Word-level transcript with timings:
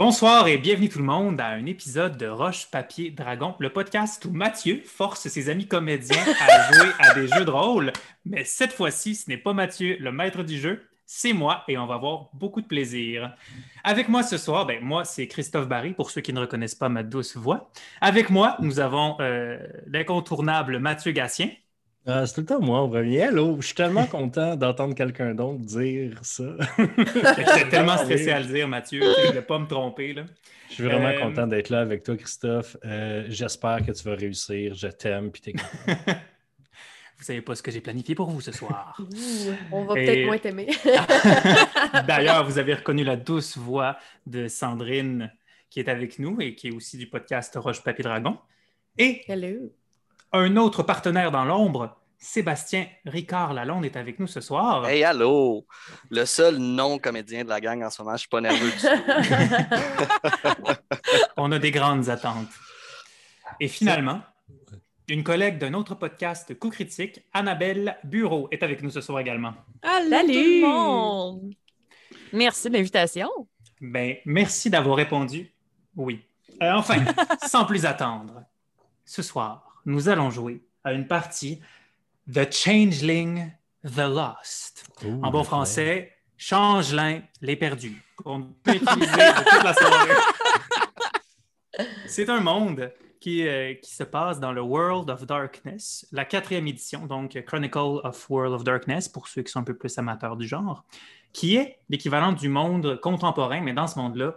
Bonsoir 0.00 0.48
et 0.48 0.56
bienvenue 0.56 0.88
tout 0.88 0.98
le 0.98 1.04
monde 1.04 1.38
à 1.42 1.48
un 1.48 1.66
épisode 1.66 2.16
de 2.16 2.26
Roche 2.26 2.70
Papier 2.70 3.10
Dragon, 3.10 3.54
le 3.58 3.70
podcast 3.70 4.24
où 4.24 4.30
Mathieu 4.30 4.80
force 4.82 5.28
ses 5.28 5.50
amis 5.50 5.68
comédiens 5.68 6.24
à 6.40 6.72
jouer 6.72 6.88
à 6.98 7.12
des 7.12 7.28
jeux 7.28 7.44
de 7.44 7.50
rôle. 7.50 7.92
Mais 8.24 8.44
cette 8.44 8.72
fois-ci, 8.72 9.14
ce 9.14 9.28
n'est 9.28 9.36
pas 9.36 9.52
Mathieu, 9.52 9.98
le 10.00 10.10
maître 10.10 10.42
du 10.42 10.58
jeu, 10.58 10.88
c'est 11.04 11.34
moi 11.34 11.64
et 11.68 11.76
on 11.76 11.86
va 11.86 11.96
avoir 11.96 12.30
beaucoup 12.32 12.62
de 12.62 12.66
plaisir. 12.66 13.36
Avec 13.84 14.08
moi 14.08 14.22
ce 14.22 14.38
soir, 14.38 14.64
ben, 14.64 14.82
moi, 14.82 15.04
c'est 15.04 15.28
Christophe 15.28 15.68
Barry, 15.68 15.92
pour 15.92 16.10
ceux 16.10 16.22
qui 16.22 16.32
ne 16.32 16.40
reconnaissent 16.40 16.74
pas 16.74 16.88
ma 16.88 17.02
douce 17.02 17.36
voix. 17.36 17.70
Avec 18.00 18.30
moi, 18.30 18.56
nous 18.60 18.80
avons 18.80 19.18
euh, 19.20 19.58
l'incontournable 19.86 20.78
Mathieu 20.78 21.12
Gatien. 21.12 21.50
Ah, 22.06 22.26
c'est 22.26 22.34
tout 22.34 22.40
le 22.40 22.46
temps 22.46 22.60
moi, 22.60 22.82
on 22.82 22.88
revient. 22.88 23.16
Hello, 23.16 23.56
je 23.60 23.66
suis 23.66 23.74
tellement 23.74 24.06
content 24.06 24.56
d'entendre 24.56 24.94
quelqu'un 24.94 25.34
d'autre 25.34 25.58
dire 25.58 26.18
ça. 26.22 26.56
J'étais 26.78 27.68
tellement 27.68 27.98
stressé 27.98 28.30
à 28.30 28.40
le 28.40 28.46
dire, 28.46 28.66
Mathieu, 28.66 29.00
je 29.02 29.22
ne 29.22 29.26
voulais 29.28 29.42
pas 29.42 29.58
me 29.58 29.66
tromper. 29.66 30.14
Là. 30.14 30.24
Je 30.68 30.74
suis 30.74 30.84
vraiment 30.84 31.08
euh, 31.08 31.20
content 31.20 31.46
d'être 31.46 31.68
là 31.68 31.80
avec 31.80 32.02
toi, 32.02 32.16
Christophe. 32.16 32.76
Euh, 32.84 33.26
j'espère 33.28 33.84
que 33.84 33.92
tu 33.92 34.02
vas 34.04 34.14
réussir. 34.14 34.74
Je 34.74 34.88
t'aime, 34.88 35.30
puis 35.30 35.42
t'es 35.42 35.52
Vous 37.18 37.26
savez 37.26 37.42
pas 37.42 37.54
ce 37.54 37.62
que 37.62 37.70
j'ai 37.70 37.82
planifié 37.82 38.14
pour 38.14 38.30
vous 38.30 38.40
ce 38.40 38.50
soir. 38.50 38.98
on 39.70 39.84
va 39.84 39.92
peut-être 39.92 40.24
moins 40.24 40.38
t'aimer. 40.38 40.68
D'ailleurs, 42.06 42.46
vous 42.46 42.58
avez 42.58 42.72
reconnu 42.72 43.04
la 43.04 43.16
douce 43.16 43.58
voix 43.58 43.98
de 44.26 44.48
Sandrine 44.48 45.30
qui 45.68 45.80
est 45.80 45.88
avec 45.90 46.18
nous 46.18 46.40
et 46.40 46.54
qui 46.54 46.68
est 46.68 46.72
aussi 46.72 46.96
du 46.96 47.06
podcast 47.08 47.54
Roche 47.56 47.84
Papier 47.84 48.04
Dragon. 48.04 48.38
Et 48.96 49.22
Hello. 49.28 49.70
Un 50.32 50.56
autre 50.56 50.82
partenaire 50.82 51.30
dans 51.30 51.44
l'ombre, 51.44 51.96
Sébastien 52.18 52.86
Ricard 53.06 53.54
Lalonde 53.54 53.84
est 53.86 53.96
avec 53.96 54.18
nous 54.18 54.26
ce 54.26 54.40
soir. 54.40 54.86
Hey, 54.86 55.02
allô! 55.04 55.66
Le 56.10 56.24
seul 56.26 56.58
non-comédien 56.58 57.44
de 57.44 57.48
la 57.48 57.60
gang 57.60 57.82
en 57.82 57.90
ce 57.90 58.02
moment, 58.02 58.16
je 58.16 58.20
suis 58.20 58.28
pas 58.28 58.42
nerveux 58.42 58.70
du 58.70 58.76
tout. 58.76 58.86
On 61.36 61.50
a 61.50 61.58
des 61.58 61.70
grandes 61.70 62.10
attentes. 62.10 62.48
Et 63.58 63.68
finalement, 63.68 64.20
une 65.08 65.24
collègue 65.24 65.58
d'un 65.58 65.74
autre 65.74 65.94
podcast 65.94 66.56
Coup 66.58 66.70
Critique, 66.70 67.22
Annabelle 67.32 67.98
Bureau, 68.04 68.48
est 68.50 68.62
avec 68.62 68.82
nous 68.82 68.90
ce 68.90 69.00
soir 69.00 69.18
également. 69.20 69.54
Salut 69.82 70.32
tout 70.32 70.38
le 70.38 70.60
monde! 70.60 71.54
Merci 72.32 72.68
de 72.68 72.74
l'invitation. 72.74 73.28
Ben, 73.80 74.16
merci 74.26 74.68
d'avoir 74.70 74.96
répondu. 74.96 75.52
Oui. 75.96 76.22
Euh, 76.62 76.72
enfin, 76.74 77.02
sans 77.46 77.64
plus 77.64 77.86
attendre, 77.86 78.44
ce 79.04 79.22
soir, 79.22 79.69
nous 79.90 80.08
allons 80.08 80.30
jouer 80.30 80.64
à 80.84 80.92
une 80.92 81.06
partie 81.06 81.60
The 82.32 82.50
Changeling, 82.50 83.52
The 83.84 83.98
Lost. 83.98 84.90
en 85.22 85.30
bon 85.30 85.44
français, 85.44 86.12
Changelin, 86.36 87.20
les 87.42 87.56
perdus. 87.56 88.02
On 88.24 88.42
peut 88.42 88.74
utiliser 88.74 89.10
toute 89.50 89.62
la 89.62 89.74
soirée. 89.74 90.14
C'est 92.06 92.28
un 92.28 92.40
monde 92.40 92.80
euh, 93.26 93.74
qui, 93.74 93.90
se 93.90 94.02
passe 94.02 94.40
dans 94.40 94.52
le 94.52 94.62
World 94.62 95.10
of 95.10 95.26
Darkness, 95.26 96.06
la 96.12 96.24
quatrième 96.24 96.66
édition, 96.66 97.06
donc 97.06 97.38
Chronicle 97.46 98.00
of 98.02 98.30
World 98.30 98.54
of 98.54 98.64
Darkness, 98.64 99.08
pour 99.08 99.28
ceux 99.28 99.42
qui 99.42 99.52
sont 99.52 99.60
un 99.60 99.64
peu 99.64 99.76
plus 99.76 99.98
amateurs 99.98 100.36
du 100.36 100.48
genre, 100.48 100.84
qui 101.34 101.56
est 101.56 101.78
l'équivalent 101.90 102.32
du 102.32 102.48
monde 102.48 102.98
contemporain, 103.00 103.60
mais 103.60 103.74
dans 103.74 103.86
ce 103.86 103.98
monde-là, 103.98 104.36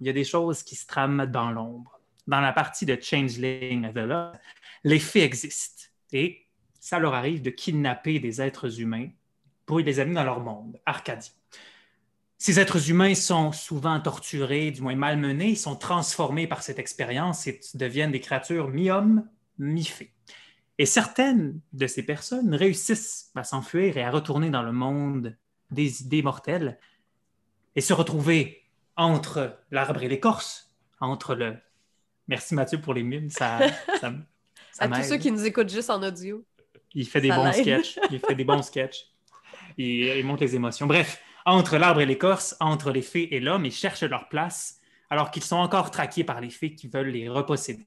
il 0.00 0.06
y 0.08 0.10
a 0.10 0.12
des 0.12 0.24
choses 0.24 0.64
qui 0.64 0.74
se 0.74 0.86
trament 0.86 1.26
dans 1.26 1.50
l'ombre. 1.52 2.00
Dans 2.26 2.40
la 2.40 2.52
partie 2.52 2.86
de 2.86 2.98
Changeling, 3.00 3.92
les 4.84 4.98
faits 4.98 5.22
existent 5.22 5.84
et 6.12 6.46
ça 6.78 6.98
leur 6.98 7.14
arrive 7.14 7.42
de 7.42 7.50
kidnapper 7.50 8.20
des 8.20 8.40
êtres 8.40 8.80
humains 8.80 9.08
pour 9.66 9.80
les 9.80 9.98
amener 10.00 10.16
dans 10.16 10.24
leur 10.24 10.40
monde, 10.40 10.78
Arcadie. 10.84 11.32
Ces 12.36 12.60
êtres 12.60 12.90
humains 12.90 13.14
sont 13.14 13.52
souvent 13.52 13.98
torturés, 14.00 14.70
du 14.70 14.82
moins 14.82 14.94
malmenés, 14.94 15.50
ils 15.50 15.56
sont 15.56 15.76
transformés 15.76 16.46
par 16.46 16.62
cette 16.62 16.78
expérience 16.78 17.46
et 17.46 17.58
deviennent 17.72 18.12
des 18.12 18.20
créatures 18.20 18.68
mi-hommes, 18.68 19.26
mi-fées. 19.58 20.12
Et 20.76 20.84
certaines 20.84 21.60
de 21.72 21.86
ces 21.86 22.02
personnes 22.02 22.54
réussissent 22.54 23.30
à 23.34 23.44
s'enfuir 23.44 23.96
et 23.96 24.02
à 24.02 24.10
retourner 24.10 24.50
dans 24.50 24.62
le 24.62 24.72
monde 24.72 25.36
des 25.70 26.02
idées 26.02 26.22
mortelles 26.22 26.78
et 27.76 27.80
se 27.80 27.94
retrouver 27.94 28.62
entre 28.96 29.58
l'arbre 29.70 30.02
et 30.02 30.08
l'écorce, 30.08 30.76
entre 31.00 31.34
le... 31.34 31.56
Merci 32.28 32.54
Mathieu 32.54 32.80
pour 32.80 32.92
les 32.92 33.02
mimes, 33.02 33.30
ça, 33.30 33.60
ça, 34.00 34.12
À 34.78 34.88
tous 34.88 35.08
ceux 35.08 35.16
qui 35.18 35.30
nous 35.30 35.44
écoutent 35.44 35.68
juste 35.68 35.90
en 35.90 36.02
audio. 36.02 36.44
Il 36.94 37.06
fait 37.06 37.20
des 37.20 37.30
bons 37.30 37.52
sketchs. 37.52 37.98
Il 38.10 38.20
fait 38.20 38.34
des 38.34 38.44
bons 38.44 38.62
sketchs. 38.62 39.06
Il, 39.76 39.86
il 39.86 40.24
montre 40.24 40.42
les 40.42 40.54
émotions. 40.54 40.86
Bref, 40.86 41.20
entre 41.44 41.76
l'arbre 41.76 42.00
et 42.00 42.06
l'écorce, 42.06 42.56
entre 42.60 42.90
les 42.90 43.02
fées 43.02 43.34
et 43.34 43.40
l'homme, 43.40 43.64
ils 43.64 43.72
cherchent 43.72 44.02
leur 44.02 44.28
place 44.28 44.80
alors 45.10 45.30
qu'ils 45.30 45.44
sont 45.44 45.56
encore 45.56 45.90
traqués 45.90 46.24
par 46.24 46.40
les 46.40 46.50
fées 46.50 46.74
qui 46.74 46.88
veulent 46.88 47.10
les 47.10 47.28
reposséder. 47.28 47.86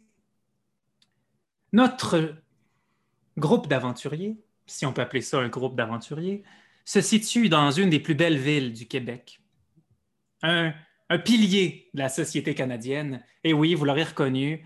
Notre 1.73 2.35
groupe 3.37 3.67
d'aventuriers, 3.67 4.37
si 4.65 4.85
on 4.85 4.93
peut 4.93 5.01
appeler 5.01 5.21
ça 5.21 5.39
un 5.39 5.49
groupe 5.49 5.75
d'aventuriers, 5.75 6.43
se 6.85 7.01
situe 7.01 7.49
dans 7.49 7.71
une 7.71 7.89
des 7.89 7.99
plus 7.99 8.15
belles 8.15 8.37
villes 8.37 8.71
du 8.71 8.87
Québec. 8.87 9.41
Un, 10.41 10.73
pilier 11.25 11.89
de 11.93 11.99
la 11.99 12.09
société 12.09 12.53
canadienne. 12.53 13.23
Et 13.43 13.53
oui, 13.53 13.75
vous 13.75 13.85
l'aurez 13.85 14.03
reconnu, 14.03 14.65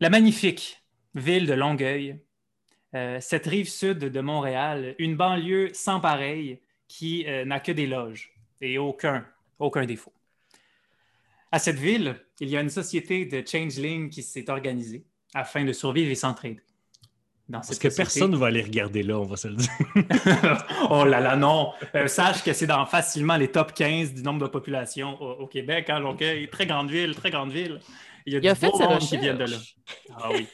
la 0.00 0.10
magnifique 0.10 0.81
ville 1.14 1.46
de 1.46 1.54
Longueuil, 1.54 2.18
euh, 2.94 3.18
cette 3.20 3.46
rive 3.46 3.68
sud 3.68 3.98
de 3.98 4.20
Montréal, 4.20 4.94
une 4.98 5.16
banlieue 5.16 5.70
sans 5.72 6.00
pareil, 6.00 6.60
qui 6.88 7.24
euh, 7.26 7.44
n'a 7.44 7.58
que 7.58 7.72
des 7.72 7.86
loges 7.86 8.32
et 8.60 8.76
aucun, 8.76 9.24
aucun 9.58 9.86
défaut. 9.86 10.12
À 11.50 11.58
cette 11.58 11.78
ville, 11.78 12.16
il 12.40 12.48
y 12.48 12.56
a 12.56 12.60
une 12.60 12.70
société 12.70 13.24
de 13.24 13.42
changeling 13.46 14.10
qui 14.10 14.22
s'est 14.22 14.50
organisée 14.50 15.04
afin 15.34 15.64
de 15.64 15.72
survivre 15.72 16.10
et 16.10 16.14
s'entraider. 16.14 16.60
Parce 17.50 17.78
que 17.78 17.88
personne 17.88 18.30
ne 18.30 18.36
va 18.36 18.46
aller 18.46 18.62
regarder 18.62 19.02
là, 19.02 19.18
on 19.18 19.24
va 19.24 19.36
se 19.36 19.48
le 19.48 19.56
dire. 19.56 19.70
oh 20.90 21.04
là 21.04 21.20
là, 21.20 21.36
non. 21.36 21.72
Euh, 21.94 22.06
sache 22.06 22.42
que 22.42 22.52
c'est 22.52 22.66
dans 22.66 22.86
facilement 22.86 23.36
les 23.36 23.48
top 23.48 23.74
15 23.74 24.14
du 24.14 24.22
nombre 24.22 24.40
de 24.40 24.50
population 24.50 25.20
au, 25.20 25.46
Québec. 25.46 25.90
Hein, 25.90 26.00
Longueuil, 26.00 26.48
très 26.48 26.66
grande 26.66 26.90
ville, 26.90 27.14
très 27.14 27.30
grande 27.30 27.52
ville. 27.52 27.80
Il 28.24 28.32
y 28.32 28.48
a, 28.48 28.54
du 28.54 28.66
monde 28.66 28.98
qui 29.00 29.18
viennent 29.18 29.36
de 29.36 29.44
là. 29.44 29.56
Ah 30.16 30.28
oui. 30.30 30.46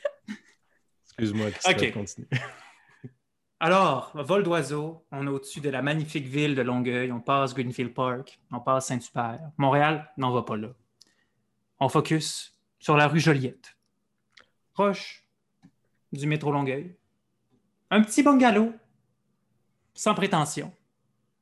Excuse-moi, 1.19 1.51
continue. 1.93 2.29
Alors, 3.61 4.13
vol 4.15 4.45
d'oiseau, 4.45 5.05
on 5.11 5.27
est 5.27 5.31
au-dessus 5.31 5.61
de 5.61 5.69
la 5.69 5.83
magnifique 5.83 6.27
ville 6.27 6.55
de 6.55 6.63
Longueuil, 6.63 7.11
on 7.11 7.21
passe 7.21 7.55
Greenfield 7.55 7.93
Park, 7.93 8.39
on 8.53 8.61
passe 8.61 8.87
Saint-Hubert. 8.87 9.51
Montréal 9.57 10.13
n'en 10.17 10.31
va 10.31 10.43
pas 10.43 10.57
là. 10.57 10.69
On 11.81 11.89
focus 11.89 12.57
sur 12.79 12.97
la 12.97 13.09
rue 13.09 13.19
Joliette, 13.19 13.77
proche 14.75 15.25
du 16.13 16.27
métro 16.29 16.53
Longueuil. 16.53 16.95
Un 17.91 18.03
petit 18.03 18.23
bungalow, 18.23 18.73
sans 19.95 20.15
prétention, 20.15 20.73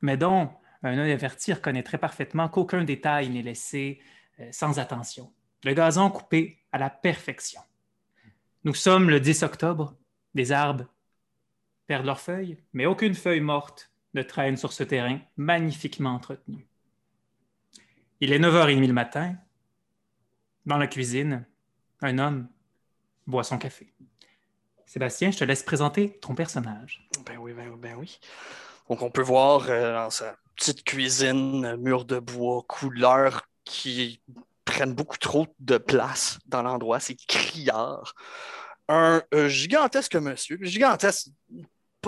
mais 0.00 0.16
dont 0.16 0.50
un 0.82 0.96
œil 0.96 1.12
averti 1.12 1.52
reconnaîtrait 1.52 1.98
parfaitement 1.98 2.48
qu'aucun 2.48 2.84
détail 2.84 3.28
n'est 3.28 3.42
laissé 3.42 4.00
euh, 4.40 4.48
sans 4.52 4.78
attention. 4.78 5.32
Le 5.64 5.74
gazon 5.74 6.10
coupé 6.10 6.62
à 6.72 6.78
la 6.78 6.88
perfection. 6.88 7.60
Nous 8.66 8.74
sommes 8.74 9.10
le 9.10 9.20
10 9.20 9.44
octobre, 9.44 9.94
des 10.34 10.50
arbres 10.50 10.86
perdent 11.86 12.04
leurs 12.04 12.18
feuilles, 12.18 12.58
mais 12.72 12.84
aucune 12.84 13.14
feuille 13.14 13.38
morte 13.38 13.92
ne 14.12 14.22
traîne 14.22 14.56
sur 14.56 14.72
ce 14.72 14.82
terrain 14.82 15.20
magnifiquement 15.36 16.10
entretenu. 16.10 16.66
Il 18.18 18.32
est 18.32 18.40
9h30 18.40 18.84
le 18.84 18.92
matin. 18.92 19.36
Dans 20.64 20.78
la 20.78 20.88
cuisine, 20.88 21.46
un 22.00 22.18
homme 22.18 22.48
boit 23.28 23.44
son 23.44 23.56
café. 23.56 23.94
Sébastien, 24.84 25.30
je 25.30 25.38
te 25.38 25.44
laisse 25.44 25.62
présenter 25.62 26.18
ton 26.18 26.34
personnage. 26.34 27.08
Ben 27.24 27.36
oui, 27.38 27.52
ben 27.52 27.68
oui, 27.68 27.78
ben 27.80 27.94
oui. 27.96 28.18
Donc, 28.88 29.00
on 29.00 29.12
peut 29.12 29.22
voir 29.22 29.66
euh, 29.68 29.92
dans 29.92 30.10
sa 30.10 30.34
petite 30.56 30.82
cuisine, 30.82 31.76
mur 31.76 32.04
de 32.04 32.18
bois, 32.18 32.64
couleurs 32.66 33.48
qui 33.62 34.20
prennent 34.76 34.94
beaucoup 34.94 35.16
trop 35.16 35.46
de 35.58 35.78
place 35.78 36.38
dans 36.46 36.62
l'endroit. 36.62 37.00
C'est 37.00 37.16
criard. 37.16 38.14
Un 38.88 39.22
euh, 39.34 39.48
gigantesque 39.48 40.16
monsieur, 40.16 40.58
gigantesque, 40.60 41.28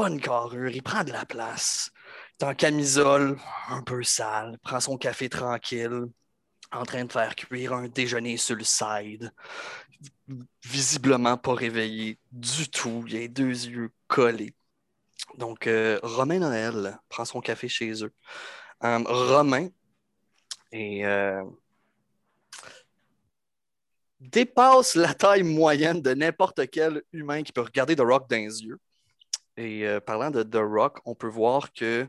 une 0.06 0.20
carrure, 0.20 0.70
il 0.70 0.82
prend 0.82 1.02
de 1.02 1.10
la 1.10 1.24
place. 1.24 1.90
Il 2.38 2.44
est 2.44 2.48
en 2.48 2.54
camisole, 2.54 3.36
un 3.68 3.82
peu 3.82 4.02
sale, 4.04 4.58
prend 4.62 4.78
son 4.78 4.96
café 4.96 5.28
tranquille, 5.28 6.04
en 6.70 6.84
train 6.84 7.04
de 7.04 7.10
faire 7.10 7.34
cuire 7.34 7.72
un 7.72 7.88
déjeuner 7.88 8.36
sur 8.36 8.54
le 8.54 8.64
side. 8.64 9.32
Visiblement 10.64 11.36
pas 11.36 11.54
réveillé 11.54 12.18
du 12.30 12.68
tout. 12.68 13.04
Il 13.08 13.16
a 13.16 13.26
deux 13.28 13.66
yeux 13.66 13.90
collés. 14.06 14.54
Donc, 15.36 15.66
euh, 15.66 15.98
Romain 16.02 16.38
Noël 16.38 16.98
prend 17.08 17.24
son 17.24 17.40
café 17.40 17.68
chez 17.68 18.04
eux. 18.04 18.12
Euh, 18.84 19.02
Romain 19.06 19.68
et 20.70 21.04
euh, 21.06 21.42
dépasse 24.20 24.94
la 24.94 25.14
taille 25.14 25.42
moyenne 25.42 26.02
de 26.02 26.12
n'importe 26.14 26.68
quel 26.70 27.02
humain 27.12 27.42
qui 27.42 27.52
peut 27.52 27.60
regarder 27.60 27.96
The 27.96 28.00
Rock 28.00 28.28
dans 28.28 28.36
les 28.36 28.64
yeux. 28.64 28.78
Et 29.56 29.86
euh, 29.86 30.00
parlant 30.00 30.30
de 30.30 30.42
The 30.42 30.60
Rock, 30.60 31.00
on 31.04 31.14
peut 31.14 31.28
voir 31.28 31.72
que 31.72 32.08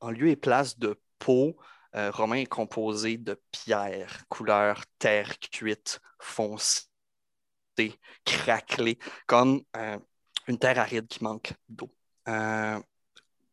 en 0.00 0.10
lieu 0.10 0.28
et 0.28 0.36
place 0.36 0.78
de 0.78 0.98
peau, 1.18 1.56
euh, 1.94 2.10
Romain 2.10 2.36
est 2.36 2.46
composé 2.46 3.16
de 3.16 3.40
pierre, 3.50 4.24
couleur 4.28 4.84
terre 4.98 5.38
cuite, 5.38 6.00
foncée, 6.20 6.86
craquelée, 8.24 8.98
comme 9.26 9.62
euh, 9.76 9.98
une 10.48 10.58
terre 10.58 10.78
aride 10.78 11.06
qui 11.08 11.22
manque 11.22 11.52
d'eau. 11.68 11.90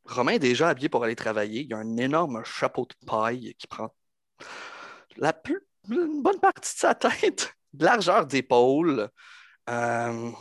Romain 0.05 0.33
est 0.33 0.39
déjà 0.39 0.69
habillé 0.69 0.89
pour 0.89 1.03
aller 1.03 1.15
travailler. 1.15 1.61
Il 1.61 1.73
a 1.73 1.77
un 1.77 1.97
énorme 1.97 2.43
chapeau 2.43 2.85
de 2.85 3.05
paille 3.05 3.55
qui 3.57 3.67
prend 3.67 3.93
la 5.17 5.31
plus, 5.33 5.61
une 5.89 6.21
bonne 6.21 6.39
partie 6.39 6.73
de 6.73 6.79
sa 6.79 6.95
tête, 6.95 7.55
de 7.73 7.85
largeur 7.85 8.25
d'épaule. 8.25 9.09
Euh, 9.69 10.31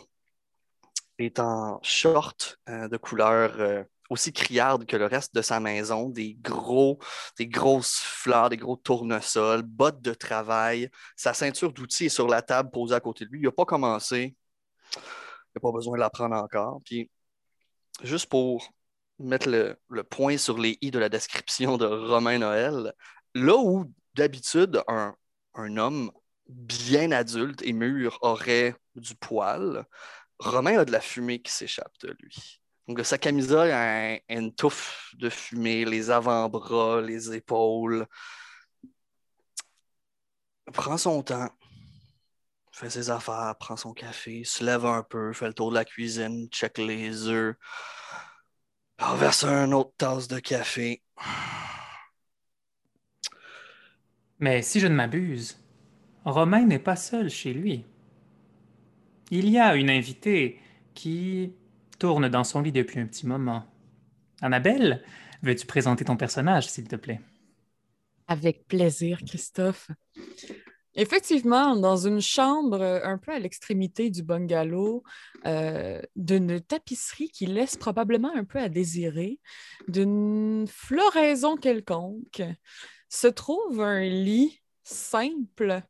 est 1.19 1.39
en 1.39 1.81
short 1.83 2.59
euh, 2.69 2.89
de 2.89 2.97
couleur 2.97 3.61
euh, 3.61 3.85
aussi 4.11 4.33
criarde 4.33 4.85
que 4.87 4.97
le 4.97 5.07
reste 5.07 5.35
de 5.35 5.43
sa 5.43 5.61
maison, 5.61 6.09
des 6.09 6.35
gros, 6.35 6.99
des 7.39 7.47
grosses 7.47 7.99
fleurs, 7.99 8.51
des 8.51 8.57
gros 8.57 8.77
tournesols, 8.77 9.63
bottes 9.63 10.03
de 10.03 10.15
travail. 10.15 10.91
Sa 11.17 11.35
ceinture 11.35 11.73
d'outils 11.73 12.07
est 12.07 12.09
sur 12.09 12.29
la 12.29 12.43
table 12.43 12.71
posée 12.71 12.95
à 12.95 13.01
côté 13.01 13.25
de 13.25 13.31
lui. 13.31 13.41
Il 13.41 13.45
n'a 13.45 13.53
pas 13.53 13.65
commencé. 13.65 14.37
Il 14.97 15.01
n'a 15.57 15.61
pas 15.61 15.73
besoin 15.73 15.97
de 15.97 16.01
la 16.01 16.11
prendre 16.11 16.37
encore. 16.37 16.81
Puis, 16.85 17.11
juste 18.03 18.27
pour 18.27 18.69
mettre 19.19 19.49
le, 19.49 20.03
point 20.05 20.37
sur 20.37 20.59
les 20.59 20.79
i 20.81 20.91
de 20.91 20.99
la 20.99 21.09
description 21.09 21.77
de 21.79 21.87
Romain 21.87 22.39
Noël, 22.39 22.93
là 23.35 23.57
où 23.57 23.91
d'habitude 24.15 24.83
un, 24.89 25.15
homme 25.77 26.11
bien 26.53 27.13
adulte 27.13 27.63
et 27.63 27.73
mûr 27.73 28.19
aurait 28.23 28.75
du 28.95 29.15
poil, 29.15 29.87
Romain 30.39 30.79
a 30.81 30.85
de 30.85 30.93
la 30.93 31.01
fumée 31.01 31.41
qui 31.41 31.53
s'échappe 31.53 31.93
de 32.03 32.17
lui. 32.21 32.61
Donc, 32.89 33.05
sa 33.07 33.19
camisole 33.19 33.71
a, 33.71 34.19
une 34.29 34.55
touffe 34.55 35.15
de 35.15 35.31
fumée, 35.31 35.85
les 35.85 36.11
avant-bras, 36.11 37.01
les 37.01 37.33
épaules. 37.33 38.07
prend 40.73 40.97
son 40.99 41.23
temps, 41.23 41.49
fait 42.73 42.91
ses 42.91 43.11
affaires, 43.11 43.55
prend 43.59 43.77
son 43.77 43.93
café, 43.93 44.45
se 44.45 44.65
lève 44.65 44.85
un 44.87 45.03
peu, 45.03 45.33
fait 45.33 45.47
le 45.47 45.55
tour 45.55 45.71
de 45.71 45.77
la 45.77 45.85
cuisine, 45.85 46.49
check 46.51 46.79
les 46.79 47.29
œufs, 47.29 47.57
renverse 48.99 49.45
un 49.45 49.71
autre 49.73 49.93
tasse 49.97 50.29
de 50.29 50.41
café. 50.41 51.03
Mais 54.41 54.63
si 54.63 54.81
je 54.81 54.89
ne 54.89 54.95
m'abuse, 54.95 55.62
Romain 56.25 56.65
n'est 56.67 56.79
pas 56.79 56.97
seul 56.97 57.29
chez 57.29 57.53
lui. 57.53 57.85
Il 59.31 59.49
y 59.49 59.59
a 59.59 59.75
une 59.77 59.91
invitée 59.91 60.61
qui 60.95 61.53
tourne 61.99 62.29
dans 62.29 62.45
son 62.45 62.61
lit 62.61 62.73
depuis 62.73 63.01
un 63.01 63.07
petit 63.07 63.27
moment. 63.27 63.65
Annabelle, 64.41 65.03
veux-tu 65.43 65.67
présenter 65.67 66.05
ton 66.05 66.17
personnage, 66.17 66.69
s'il 66.69 66.89
te 66.89 66.97
plaît? 66.97 67.21
Avec 68.29 68.67
plaisir, 68.67 69.21
Christophe. 69.27 69.91
Effectivement, 70.95 71.75
dans 71.75 71.97
une 71.97 72.21
chambre 72.21 72.83
un 72.83 73.17
peu 73.17 73.33
à 73.33 73.39
l'extrémité 73.39 74.11
du 74.11 74.23
bungalow, 74.23 75.03
euh, 75.47 76.03
d'une 76.17 76.61
tapisserie 76.61 77.31
qui 77.31 77.47
laisse 77.47 77.77
probablement 77.77 78.35
un 78.35 78.45
peu 78.45 78.59
à 78.59 78.69
désirer, 78.69 79.41
d'une 79.89 80.67
floraison 80.69 81.57
quelconque, 81.57 82.43
se 83.09 83.27
trouve 83.27 83.81
un 83.81 84.05
lit 84.05 84.62
simple 84.83 85.83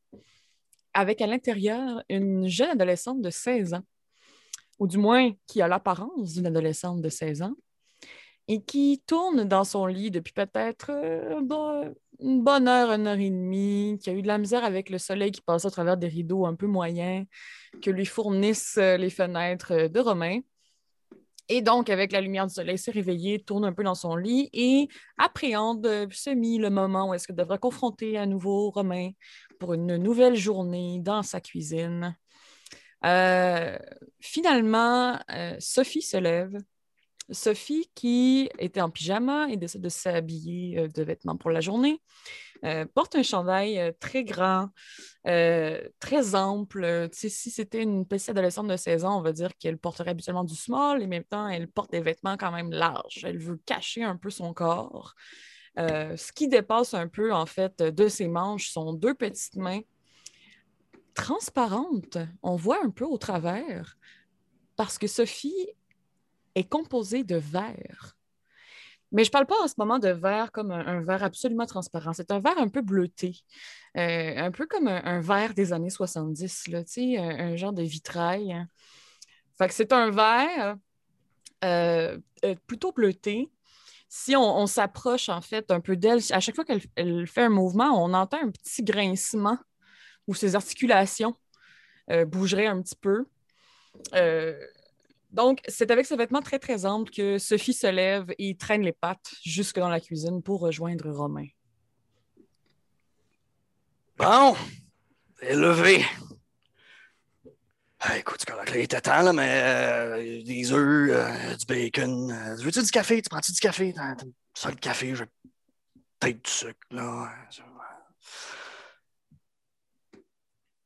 avec 0.95 1.21
à 1.21 1.27
l'intérieur 1.27 2.03
une 2.09 2.49
jeune 2.49 2.71
adolescente 2.71 3.23
de 3.23 3.31
16 3.31 3.75
ans 3.75 3.85
ou 4.83 4.89
du 4.89 4.99
moins 4.99 5.31
qui 5.47 5.63
a 5.63 5.69
l'apparence 5.69 6.33
d'une 6.33 6.47
adolescente 6.47 7.01
de 7.01 7.09
16 7.09 7.43
ans, 7.43 7.55
et 8.49 8.61
qui 8.61 9.01
tourne 9.07 9.45
dans 9.45 9.63
son 9.63 9.87
lit 9.87 10.11
depuis 10.11 10.33
peut-être 10.33 10.91
euh, 10.91 11.95
une 12.19 12.43
bonne 12.43 12.67
heure, 12.67 12.91
une 12.91 13.07
heure 13.07 13.19
et 13.19 13.31
demie, 13.31 13.97
qui 14.03 14.11
a 14.11 14.13
eu 14.13 14.23
de 14.23 14.27
la 14.27 14.39
misère 14.39 14.65
avec 14.65 14.91
le 14.91 14.99
soleil 14.99 15.31
qui 15.31 15.41
passe 15.41 15.65
à 15.65 15.71
travers 15.71 15.97
des 15.97 16.09
rideaux 16.09 16.47
un 16.47 16.57
peu 16.57 16.67
moyens, 16.67 17.27
que 17.81 17.91
lui 17.91 18.05
fournissent 18.05 18.77
euh, 18.79 18.97
les 18.97 19.11
fenêtres 19.11 19.87
de 19.87 20.01
Romain. 20.01 20.41
Et 21.55 21.61
donc, 21.61 21.91
avec 21.91 22.13
la 22.13 22.23
lumière 22.23 22.47
du 22.47 22.55
soleil, 22.55 22.79
s'est 22.79 22.93
réveillé, 22.93 23.39
tourne 23.39 23.67
un 23.67 23.75
peu 23.75 23.85
dans 23.85 23.95
son 23.95 24.17
lit 24.17 24.49
et 24.55 24.89
appréhende 25.19 25.85
euh, 25.85 26.07
semi 26.11 26.57
le 26.57 26.71
moment 26.71 27.11
où 27.11 27.15
est-ce 27.15 27.27
qu'elle 27.27 27.37
devrait 27.37 27.59
confronter 27.59 28.17
à 28.17 28.25
nouveau 28.25 28.71
Romain 28.71 29.11
pour 29.61 29.75
une 29.75 29.99
nouvelle 29.99 30.35
journée 30.35 30.99
dans 31.01 31.23
sa 31.23 31.43
cuisine. 31.43 32.17
Euh, 33.05 33.77
finalement, 34.19 35.19
euh, 35.31 35.55
Sophie 35.59 36.01
se 36.01 36.17
lève. 36.17 36.57
Sophie, 37.31 37.91
qui 37.95 38.49
était 38.59 38.81
en 38.81 38.89
pyjama 38.89 39.49
et 39.51 39.59
décide 39.59 39.83
de 39.83 39.91
s'habiller 39.91 40.89
de 40.89 41.03
vêtements 41.03 41.37
pour 41.37 41.51
la 41.51 41.61
journée, 41.61 42.01
porte 42.95 43.17
un 43.17 43.23
chandail 43.23 43.95
très 44.01 44.25
grand, 44.25 44.69
très 45.25 46.35
ample. 46.35 47.09
si 47.13 47.31
c'était 47.31 47.83
une 47.83 48.07
petite 48.07 48.31
adolescente 48.31 48.69
de 48.69 48.77
16 48.77 49.05
ans, 49.05 49.19
on 49.19 49.23
va 49.23 49.33
dire 49.33 49.51
qu'elle 49.59 49.79
porterait 49.79 50.11
habituellement 50.11 50.45
du 50.45 50.55
small 50.55 51.03
et 51.03 51.05
en 51.05 51.09
même 51.09 51.25
temps, 51.25 51.49
elle 51.49 51.69
porte 51.69 51.91
des 51.93 52.01
vêtements 52.01 52.37
quand 52.37 52.53
même 52.53 52.71
larges. 52.71 53.25
Elle 53.25 53.39
veut 53.39 53.61
cacher 53.67 54.05
un 54.05 54.17
peu 54.17 54.31
son 54.31 54.53
corps. 54.53 55.15
ce 55.77 56.33
qui 56.33 56.49
dépasse 56.49 56.95
un 56.95 57.09
peu, 57.09 57.33
en 57.33 57.47
fait, 57.47 57.83
de 57.83 58.09
ses 58.09 58.29
manches 58.29 58.71
sont 58.71 58.93
deux 58.93 59.15
petites 59.15 59.57
mains 59.57 59.83
transparente. 61.15 62.19
On 62.43 62.57
voit 62.57 62.85
un 62.85 62.91
peu 62.91 63.05
au 63.05 63.19
travers 63.19 63.97
parce 64.77 64.99
que 64.99 65.07
Sophie 65.07 65.69
est 66.55 66.69
composée 66.69 67.25
de 67.25 67.37
verre. 67.37 68.17
Mais 69.13 69.25
je 69.25 69.29
ne 69.29 69.33
parle 69.33 69.47
pas 69.47 69.63
en 69.63 69.69
ce 69.69 69.75
moment 69.77 69.99
de 69.99 70.09
verre 70.09 70.51
comme 70.53 70.71
un, 70.71 71.03
verre 71.03 71.23
absolument 71.23 71.67
transparent. 71.67 72.15
C'est 72.15 72.33
un 72.33 72.41
verre 72.41 72.59
un 72.59 72.69
peu 72.69 72.81
bleuté, 72.81 73.37
euh, 73.99 74.37
un 74.39 74.51
peu 74.51 74.67
comme 74.67 74.89
un, 74.89 75.21
verre 75.21 75.53
des 75.53 75.75
années 75.75 75.91
70, 75.91 76.69
là, 76.69 76.81
un, 76.97 77.39
un 77.53 77.57
genre 77.57 77.75
de 77.75 77.83
vitrail. 77.83 78.67
Fait 79.59 79.69
que 79.69 79.75
c'est 79.75 79.93
un 79.93 80.11
verre 80.11 80.77
euh, 81.63 82.19
euh, 82.45 82.55
plutôt 82.67 82.93
bleuté. 82.93 83.51
Si 84.09 84.35
on, 84.37 84.67
s'approche 84.67 85.29
en 85.31 85.41
fait 85.41 85.71
un 85.71 85.81
peu 85.81 85.97
d'elle, 85.97 86.21
à 86.31 86.41
chaque 86.41 86.55
fois 86.55 86.65
qu'elle 86.65 87.27
fait 87.27 87.43
un 87.43 87.49
mouvement, 87.49 88.05
on 88.05 88.13
entend 88.13 88.39
un 88.43 88.51
petit 88.51 88.83
grincement 88.83 89.59
où 90.27 90.35
ses 90.35 90.55
articulations 90.55 91.35
bougeraient 92.27 92.67
un 92.67 92.83
petit 92.83 92.97
peu. 92.97 93.25
Donc, 95.33 95.61
c'est 95.67 95.91
avec 95.91 96.07
ce 96.07 96.15
vêtement 96.15 96.43
très, 96.43 96.59
très 96.59 96.85
ample 96.85 97.11
que 97.11 97.39
Sophie 97.39 97.73
se 97.73 97.87
lève 97.87 98.33
et 98.39 98.57
traîne 98.57 98.83
les 98.83 98.93
pattes 98.93 99.33
jusque 99.45 99.79
dans 99.79 99.89
la 99.89 100.01
cuisine 100.01 100.43
pour 100.43 100.61
rejoindre 100.61 101.11
Romain. 101.11 101.47
Bon, 104.17 104.55
est 105.41 105.57
levé. 105.57 106.05
Ah, 108.01 108.19
écoute, 108.19 108.45
quand 108.47 108.57
la 108.57 108.65
clé 108.65 108.83
était 108.83 109.01
temps, 109.01 109.23
là, 109.23 109.33
mais 109.33 109.63
euh, 109.65 110.43
des 110.43 110.73
œufs, 110.73 111.57
du 111.59 111.67
bacon. 111.67 112.57
Veux-tu 112.59 112.83
du 112.83 112.91
café? 112.91 113.23
Tu 113.23 113.29
prends-tu 113.29 113.53
du 113.53 113.61
café? 113.61 113.95
Ça, 114.55 114.71
le 114.71 114.77
café, 114.77 115.15
je 115.15 115.25
peut-être 116.23 116.45
du 116.45 116.51
sucre, 116.51 116.79
là. 116.91 117.33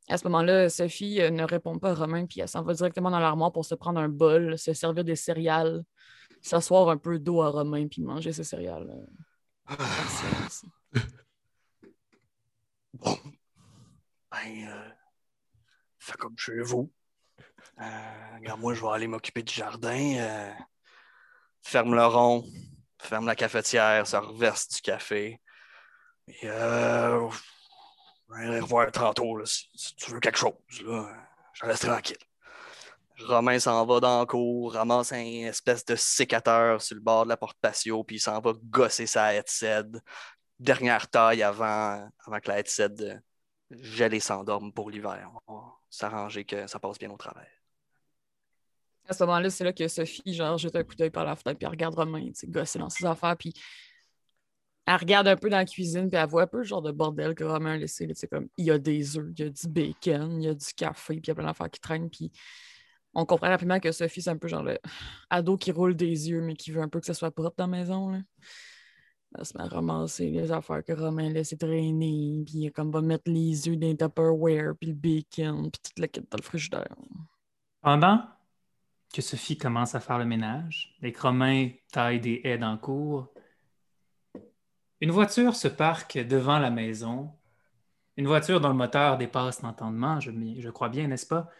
À 0.08 0.18
ce 0.18 0.24
moment-là, 0.24 0.68
Sophie 0.68 1.20
euh, 1.20 1.30
ne 1.30 1.44
répond 1.44 1.78
pas 1.78 1.90
à 1.90 1.94
Romain, 1.94 2.26
puis 2.26 2.40
elle 2.40 2.48
s'en 2.48 2.62
va 2.62 2.74
directement 2.74 3.10
dans 3.10 3.18
l'armoire 3.18 3.52
pour 3.52 3.64
se 3.64 3.74
prendre 3.74 4.00
un 4.00 4.08
bol, 4.08 4.56
se 4.58 4.72
servir 4.72 5.04
des 5.04 5.16
céréales, 5.16 5.84
s'asseoir 6.42 6.88
un 6.88 6.96
peu 6.96 7.18
d'eau 7.18 7.42
à 7.42 7.48
Romain, 7.48 7.88
puis 7.88 8.02
manger 8.02 8.32
ses 8.32 8.44
céréales. 8.44 8.88
Ah. 9.66 9.76
bon. 12.94 13.18
Ben, 14.30 14.68
euh, 14.68 14.90
fais 15.98 16.16
comme 16.16 16.38
chez 16.38 16.60
vous. 16.60 16.92
Euh, 17.80 18.36
regarde, 18.36 18.60
moi, 18.60 18.74
je 18.74 18.82
vais 18.82 18.88
aller 18.88 19.06
m'occuper 19.06 19.42
du 19.42 19.52
jardin. 19.52 20.16
Euh, 20.18 20.52
ferme 21.62 21.94
le 21.94 22.06
rond, 22.06 22.44
ferme 22.98 23.26
la 23.26 23.36
cafetière, 23.36 24.06
ça 24.06 24.20
reverse 24.20 24.68
du 24.68 24.80
café. 24.80 25.40
Et 26.28 26.40
euh, 26.44 27.28
aller 28.34 28.60
revoir 28.60 28.90
tantôt 28.90 29.44
si, 29.44 29.94
tu 29.96 30.10
veux 30.10 30.20
quelque 30.20 30.38
chose. 30.38 30.52
Là, 30.84 31.08
je 31.52 31.66
reste 31.66 31.86
tranquille. 31.86 32.16
Romain 33.20 33.58
s'en 33.58 33.86
va 33.86 34.00
dans 34.00 34.20
le 34.20 34.26
cour, 34.26 34.74
ramasse 34.74 35.12
un 35.12 35.24
espèce 35.46 35.84
de 35.84 35.96
sécateur 35.96 36.82
sur 36.82 36.96
le 36.96 37.00
bord 37.00 37.24
de 37.24 37.30
la 37.30 37.36
porte 37.36 37.56
patio, 37.60 38.04
puis 38.04 38.16
il 38.16 38.20
s'en 38.20 38.40
va 38.40 38.52
gosser 38.64 39.06
sa 39.06 39.34
headset. 39.34 39.84
Dernière 40.58 41.08
taille 41.08 41.42
avant, 41.42 42.10
avant 42.26 42.40
que 42.40 42.48
la 42.48 42.58
headset 42.58 43.20
gèle 43.70 44.14
et 44.14 44.20
s'endorme 44.20 44.72
pour 44.72 44.90
l'hiver. 44.90 45.30
On 45.46 45.54
va 45.54 45.62
s'arranger 45.88 46.44
que 46.44 46.66
ça 46.66 46.78
passe 46.78 46.98
bien 46.98 47.10
au 47.10 47.16
travers. 47.16 47.48
À 49.08 49.12
ce 49.12 49.24
moment-là, 49.24 49.50
c'est 49.50 49.64
là 49.64 49.72
que 49.72 49.86
Sophie, 49.86 50.34
genre, 50.34 50.58
jette 50.58 50.76
un 50.76 50.82
coup 50.82 50.94
d'œil 50.94 51.10
par 51.10 51.24
la 51.24 51.36
fenêtre, 51.36 51.58
puis 51.58 51.64
elle 51.64 51.70
regarde 51.70 51.94
Romain, 51.94 52.26
tu 52.26 52.34
sais, 52.34 52.46
gosser 52.48 52.78
dans 52.78 52.90
ses 52.90 53.04
affaires, 53.06 53.36
puis 53.36 53.54
elle 54.86 54.96
regarde 54.96 55.26
un 55.26 55.36
peu 55.36 55.50
dans 55.50 55.56
la 55.56 55.64
cuisine, 55.64 56.08
puis 56.08 56.16
elle 56.16 56.28
voit 56.28 56.42
un 56.42 56.46
peu 56.46 56.58
le 56.58 56.62
genre 56.64 56.82
de 56.82 56.92
bordel 56.92 57.34
que 57.34 57.42
Romain 57.42 57.72
a 57.72 57.76
laissé. 57.76 58.08
C'est 58.14 58.28
comme, 58.28 58.48
il 58.56 58.66
y 58.66 58.70
a 58.70 58.78
des 58.78 59.18
œufs, 59.18 59.26
il 59.36 59.44
y 59.44 59.46
a 59.48 59.50
du 59.50 59.68
bacon, 59.68 60.40
il 60.40 60.46
y 60.46 60.48
a 60.48 60.54
du 60.54 60.66
café, 60.76 61.14
puis 61.14 61.22
il 61.24 61.28
y 61.28 61.30
a 61.32 61.34
plein 61.34 61.46
d'affaires 61.46 61.70
qui 61.70 61.80
traînent. 61.80 62.08
Puis 62.08 62.30
on 63.12 63.26
comprend 63.26 63.48
rapidement 63.48 63.80
que 63.80 63.90
Sophie, 63.90 64.22
c'est 64.22 64.30
un 64.30 64.36
peu 64.36 64.46
genre 64.46 64.62
le 64.62 64.78
ado 65.28 65.56
qui 65.56 65.72
roule 65.72 65.96
des 65.96 66.30
yeux, 66.30 66.40
mais 66.40 66.54
qui 66.54 66.70
veut 66.70 66.82
un 66.82 66.88
peu 66.88 67.00
que 67.00 67.06
ça 67.06 67.14
soit 67.14 67.32
propre 67.32 67.56
dans 67.58 67.66
la 67.66 67.78
maison. 67.78 68.22
Elle 69.36 69.44
se 69.44 69.58
met 69.58 69.64
à 69.64 69.68
ramasser 69.68 70.30
les 70.30 70.52
affaires 70.52 70.84
que 70.84 70.92
Romain 70.92 71.30
laissait 71.30 71.56
traîner, 71.56 72.44
puis 72.46 72.70
comme 72.72 72.92
va 72.92 73.00
mettre 73.02 73.28
les 73.28 73.68
œufs 73.68 73.76
dans 73.76 73.88
les 73.88 73.96
Tupperware, 73.96 74.74
puis 74.80 74.90
le 74.90 74.94
bacon, 74.94 75.68
puis 75.70 75.80
toute 75.82 75.98
la 75.98 76.06
quête 76.06 76.30
dans 76.30 76.38
le 76.38 76.44
frigidaire. 76.44 76.94
Pendant 77.80 78.22
que 79.12 79.20
Sophie 79.20 79.58
commence 79.58 79.96
à 79.96 80.00
faire 80.00 80.18
le 80.18 80.26
ménage, 80.26 80.94
les 81.00 81.12
Romains 81.18 81.70
taillent 81.90 82.20
des 82.20 82.40
haies 82.44 82.58
dans 82.58 82.72
le 82.72 82.78
cours, 82.78 83.32
une 85.00 85.10
voiture 85.10 85.54
se 85.54 85.68
parque 85.68 86.18
devant 86.18 86.58
la 86.58 86.70
maison. 86.70 87.32
Une 88.16 88.26
voiture 88.26 88.60
dont 88.60 88.68
le 88.68 88.74
moteur 88.74 89.18
dépasse 89.18 89.62
l'entendement, 89.62 90.20
je, 90.20 90.30
je 90.58 90.70
crois 90.70 90.88
bien, 90.88 91.06
n'est-ce 91.06 91.26
pas? 91.26 91.50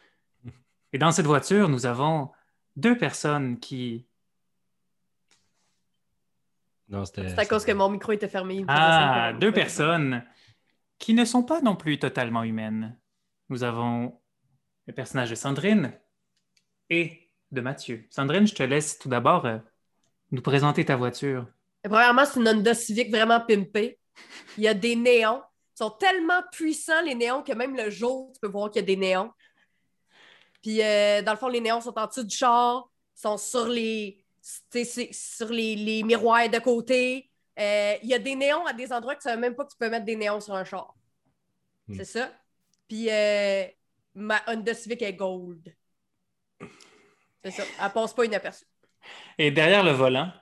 Et 0.93 0.99
dans 0.99 1.13
cette 1.13 1.27
voiture, 1.27 1.69
nous 1.69 1.85
avons 1.85 2.31
deux 2.77 2.97
personnes 2.97 3.59
qui 3.59 4.07
c'est 7.05 7.39
à 7.39 7.47
cause 7.47 7.65
que 7.65 7.73
mon 7.73 7.89
micro 7.89 8.13
était 8.13 8.29
fermé. 8.29 8.65
Ah, 8.69 9.33
deux 9.33 9.53
personnes 9.53 10.25
qui 10.99 11.15
ne 11.15 11.25
sont 11.25 11.43
pas 11.43 11.61
non 11.61 11.75
plus 11.75 11.99
totalement 11.99 12.45
humaines. 12.45 12.97
Nous 13.49 13.65
avons 13.65 14.21
le 14.87 14.93
personnage 14.93 15.31
de 15.31 15.35
Sandrine 15.35 15.93
et 16.89 17.31
de 17.51 17.61
Mathieu. 17.61 18.07
Sandrine, 18.11 18.47
je 18.47 18.55
te 18.55 18.63
laisse 18.63 18.99
tout 18.99 19.09
d'abord 19.09 19.47
euh, 19.47 19.59
nous 20.31 20.43
présenter 20.43 20.85
ta 20.85 20.97
voiture. 20.97 21.47
Premièrement, 21.83 22.25
c'est 22.25 22.41
une 22.41 22.49
Honda 22.49 22.75
Civic 22.75 23.11
vraiment 23.11 23.41
pimpée. 23.41 23.99
Il 24.57 24.65
y 24.65 24.69
a 24.69 24.75
des 24.75 24.97
néons. 24.97 25.43
Ils 25.75 25.79
sont 25.85 25.91
tellement 25.91 26.43
puissants, 26.53 27.03
les 27.03 27.15
néons, 27.15 27.43
que 27.43 27.53
même 27.53 27.77
le 27.77 27.91
jour, 27.91 28.31
tu 28.33 28.41
peux 28.41 28.49
voir 28.49 28.71
qu'il 28.71 28.81
y 28.81 28.85
a 28.85 28.87
des 28.87 28.97
néons. 28.97 29.31
Puis, 30.63 30.83
euh, 30.83 31.23
dans 31.23 31.33
le 31.33 31.39
fond, 31.39 31.49
les 31.49 31.61
néons 31.61 31.81
sont 31.81 31.97
en 31.99 32.07
dessous 32.07 32.25
du 32.25 32.35
char, 32.35 32.89
sont 33.15 33.37
sur 33.37 33.69
les, 33.69 34.25
sur 34.43 35.49
les, 35.49 36.03
miroirs 36.03 36.49
de 36.49 36.59
côté. 36.59 37.31
Euh, 37.59 37.95
il 38.03 38.09
y 38.09 38.15
a 38.15 38.19
des 38.19 38.35
néons 38.35 38.67
à 38.67 38.73
des 38.73 38.93
endroits 38.93 39.15
que 39.15 39.23
tu 39.23 39.29
ne 39.29 39.33
savais 39.33 39.41
même 39.41 39.55
pas 39.55 39.65
que 39.65 39.71
tu 39.71 39.77
peux 39.79 39.89
mettre 39.89 40.05
des 40.05 40.17
néons 40.17 40.41
sur 40.41 40.55
un 40.55 40.65
char. 40.65 40.95
Hmm. 41.89 41.97
C'est 41.97 42.05
ça. 42.05 42.33
Puis 42.89 43.11
euh, 43.11 43.65
ma 44.15 44.43
Honda 44.47 44.75
Civic 44.75 45.03
est 45.03 45.15
gold. 45.15 45.75
C'est 47.45 47.51
ça. 47.51 47.63
Elle 47.83 47.93
passe 47.93 48.15
pas 48.15 48.25
inaperçue. 48.25 48.67
Et 49.39 49.51
derrière 49.51 49.85
le 49.85 49.93
volant 49.93 50.33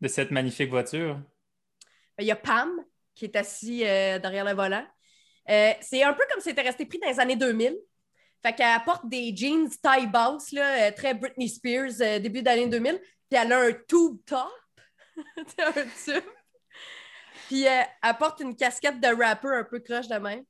de 0.00 0.08
cette 0.08 0.30
magnifique 0.30 0.70
voiture? 0.70 1.20
Il 2.18 2.26
y 2.26 2.30
a 2.30 2.36
Pam 2.36 2.70
qui 3.14 3.26
est 3.26 3.36
assis 3.36 3.84
euh, 3.84 4.18
derrière 4.18 4.44
le 4.44 4.52
volant. 4.52 4.84
c'est 5.46 6.02
un 6.02 6.12
peu 6.12 6.22
comme 6.30 6.40
si 6.40 6.50
c'était 6.50 6.62
resté 6.62 6.86
pris 6.86 6.98
dans 6.98 7.08
les 7.08 7.20
années 7.20 7.36
2000. 7.36 7.76
Fait 8.42 8.52
qu'elle 8.52 8.82
porte 8.84 9.08
des 9.08 9.34
jeans 9.34 9.70
taille 9.82 10.06
basse, 10.06 10.52
là, 10.52 10.92
très 10.92 11.14
Britney 11.14 11.48
Spears, 11.48 12.20
début 12.20 12.42
d'année 12.42 12.66
2000 12.66 13.00
puis 13.28 13.40
elle 13.40 13.52
a 13.52 13.60
un 13.60 13.72
tube 13.72 14.18
top. 14.26 14.48
un 15.58 15.72
tube. 15.72 16.24
Puis 17.48 17.66
euh, 17.66 17.82
elle 18.02 18.16
porte 18.16 18.40
une 18.40 18.56
casquette 18.56 19.00
de 19.00 19.08
rapper 19.08 19.48
un 19.48 19.64
peu 19.64 19.80
croche 19.80 20.08
de 20.08 20.16
même. 20.16 20.44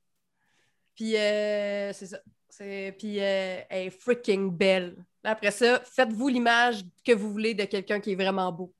Puis 0.95 1.15
euh, 1.17 1.91
c'est 1.93 2.07
ça. 2.07 2.19
Puis 2.57 3.19
euh, 3.19 3.61
elle 3.69 3.87
est 3.87 3.89
freaking 3.89 4.49
belle. 4.49 4.95
Après 5.23 5.51
ça, 5.51 5.81
faites-vous 5.83 6.27
l'image 6.27 6.83
que 7.03 7.11
vous 7.11 7.31
voulez 7.31 7.53
de 7.53 7.65
quelqu'un 7.65 7.99
qui 7.99 8.11
est 8.11 8.15
vraiment 8.15 8.51
beau. 8.51 8.73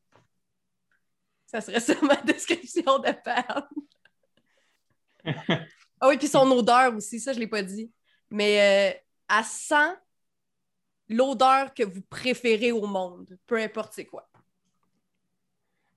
Ça 1.55 1.61
serait 1.61 1.79
ça 1.79 1.93
ma 2.01 2.15
description 2.17 2.99
de 2.99 3.11
Pam. 3.23 3.67
ah 6.01 6.07
oui, 6.07 6.17
puis 6.17 6.27
son 6.27 6.49
odeur 6.51 6.93
aussi, 6.95 7.19
ça 7.19 7.31
je 7.31 7.37
ne 7.37 7.41
l'ai 7.41 7.47
pas 7.47 7.63
dit. 7.63 7.91
Mais 8.29 8.53
elle 9.29 9.43
sent 9.43 9.95
l'odeur 11.09 11.73
que 11.73 11.83
vous 11.83 12.01
préférez 12.01 12.71
au 12.71 12.85
monde, 12.85 13.37
peu 13.47 13.57
importe 13.57 13.93
c'est 13.93 14.05
quoi. 14.05 14.27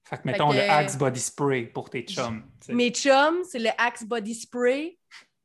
Fait 0.05 0.17
que 0.17 0.23
mettons 0.25 0.53
le 0.53 0.61
Axe 0.61 0.97
Body 0.97 1.21
Spray 1.21 1.67
pour 1.67 1.91
tes 1.91 2.03
chums. 2.03 2.43
Mes 2.69 2.91
chums, 2.91 3.45
c'est 3.45 3.59
le 3.59 3.71
Axe 3.77 4.05
Body 4.05 4.35
Spray. 4.35 4.99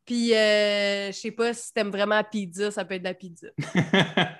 Puis, 0.06 0.34
euh, 0.34 1.08
je 1.08 1.18
sais 1.18 1.32
pas 1.32 1.54
si 1.54 1.74
t'aimes 1.74 1.90
vraiment 1.90 2.16
la 2.16 2.24
pizza, 2.24 2.72
ça 2.72 2.86
peut 2.86 2.96
être 2.96 3.02
de 3.02 3.08
la 3.08 3.14
pizza. 3.14 3.48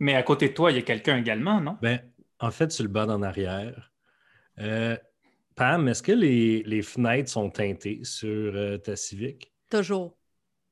Mais 0.00 0.14
à 0.14 0.22
côté 0.22 0.48
de 0.48 0.54
toi, 0.54 0.70
il 0.70 0.76
y 0.76 0.78
a 0.78 0.82
quelqu'un 0.82 1.16
également, 1.18 1.60
non? 1.60 1.76
Ben, 1.82 2.00
en 2.40 2.50
fait, 2.50 2.72
sur 2.72 2.84
le 2.84 2.90
bas 2.90 3.06
en 3.06 3.22
arrière. 3.22 3.92
Euh, 4.60 4.96
Pam, 5.54 5.88
est-ce 5.88 6.02
que 6.02 6.12
les, 6.12 6.82
fenêtres 6.82 7.30
sont 7.30 7.50
teintées 7.50 8.00
sur 8.04 8.54
euh, 8.54 8.78
ta 8.78 8.96
Civic? 8.96 9.52
Toujours. 9.70 10.16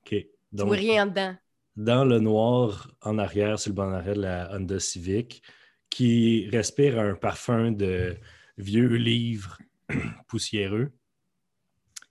OK. 0.04 0.14
Donc, 0.52 0.66
tu 0.66 0.66
vois 0.66 0.76
rien 0.76 1.06
dedans 1.06 1.36
dans 1.76 2.04
le 2.04 2.18
noir 2.18 2.90
en 3.02 3.18
arrière, 3.18 3.58
sur 3.58 3.70
le 3.70 3.74
banc 3.74 3.90
d'arrêt 3.90 4.14
de 4.14 4.22
la 4.22 4.50
Honda 4.52 4.80
Civic, 4.80 5.42
qui 5.90 6.48
respire 6.50 6.98
un 6.98 7.14
parfum 7.14 7.70
de 7.70 8.16
vieux 8.56 8.94
livres 8.94 9.58
poussiéreux. 10.28 10.92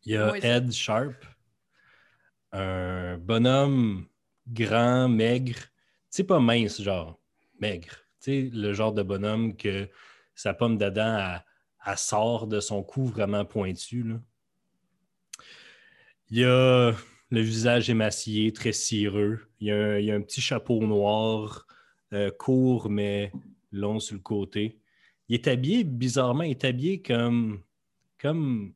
Il 0.03 0.13
y 0.13 0.17
a 0.17 0.35
Ed 0.37 0.71
Sharp, 0.71 1.25
un 2.51 3.17
bonhomme 3.17 4.07
grand, 4.47 5.09
maigre. 5.09 5.55
Tu 5.55 6.17
sais, 6.17 6.23
pas 6.23 6.39
mince, 6.39 6.81
genre, 6.81 7.19
maigre. 7.59 7.95
Tu 8.21 8.49
sais, 8.49 8.49
le 8.53 8.73
genre 8.73 8.93
de 8.93 9.01
bonhomme 9.01 9.57
que 9.57 9.89
sa 10.35 10.53
pomme 10.53 10.77
d'Adam, 10.77 11.39
sort 11.95 12.47
de 12.47 12.59
son 12.59 12.81
cou 12.83 13.05
vraiment 13.05 13.45
pointu. 13.45 14.15
Il 16.29 16.39
y 16.39 16.43
a 16.43 16.93
le 17.31 17.41
visage 17.41 17.89
émacié, 17.89 18.51
très 18.53 18.73
cireux. 18.73 19.39
Il 19.59 19.67
y 19.67 19.71
a 20.11 20.15
un, 20.15 20.21
petit 20.21 20.41
chapeau 20.41 20.79
noir, 20.85 21.67
euh, 22.13 22.31
court 22.31 22.89
mais 22.89 23.31
long 23.71 23.99
sur 23.99 24.15
le 24.15 24.21
côté. 24.21 24.79
Il 25.29 25.35
est 25.35 25.47
habillé, 25.47 25.83
bizarrement, 25.83 26.43
il 26.43 26.51
est 26.51 26.65
habillé 26.65 27.01
comme, 27.01 27.61
comme, 28.19 28.73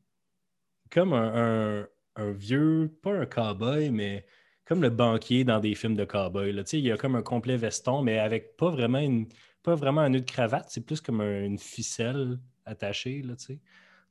comme 0.90 1.12
un, 1.12 1.86
vieux, 2.16 2.96
pas 3.02 3.12
un 3.12 3.26
cowboy, 3.26 3.90
mais 3.90 4.26
comme 4.64 4.82
le 4.82 4.90
banquier 4.90 5.44
dans 5.44 5.58
des 5.58 5.74
films 5.74 5.96
de 5.96 6.04
cowboy. 6.04 6.52
Là. 6.52 6.62
Il 6.72 6.80
y 6.80 6.92
a 6.92 6.96
comme 6.96 7.16
un 7.16 7.22
complet 7.22 7.56
veston, 7.56 8.02
mais 8.02 8.18
avec 8.18 8.56
pas 8.56 8.70
vraiment, 8.70 8.98
une, 8.98 9.26
pas 9.62 9.74
vraiment 9.74 10.02
un 10.02 10.10
nœud 10.10 10.20
de 10.20 10.30
cravate, 10.30 10.66
c'est 10.68 10.84
plus 10.84 11.00
comme 11.00 11.20
une 11.20 11.58
ficelle 11.58 12.38
attachée, 12.64 13.22
là, 13.22 13.34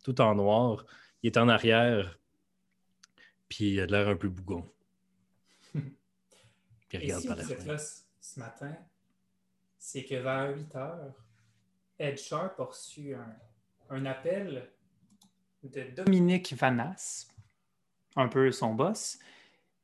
tout 0.04 0.22
en 0.22 0.36
noir. 0.36 0.86
Il 1.22 1.28
est 1.28 1.38
en 1.38 1.50
arrière, 1.50 2.20
puis 3.48 3.74
il 3.74 3.80
a 3.82 3.86
l'air 3.86 4.08
un 4.08 4.16
peu 4.16 4.30
bougon. 4.30 4.66
puis 5.74 6.98
regarde 6.98 7.26
par 7.26 7.36
la 7.36 7.44
vous 7.44 7.52
êtes 7.52 7.66
là 7.66 7.78
ce 7.78 8.40
matin, 8.40 8.76
c'est 9.78 10.04
que 10.04 10.16
vers 10.16 10.56
8 10.56 10.76
heures, 10.76 11.14
Ed 11.98 12.18
Sharp 12.18 12.60
a 12.60 12.64
reçu 12.64 13.16
un, 13.90 14.06
appel 14.06 14.70
de 15.64 15.84
Dominique 15.96 16.54
Vanas, 16.54 17.28
un 18.16 18.28
peu 18.28 18.52
son 18.52 18.74
boss, 18.74 19.20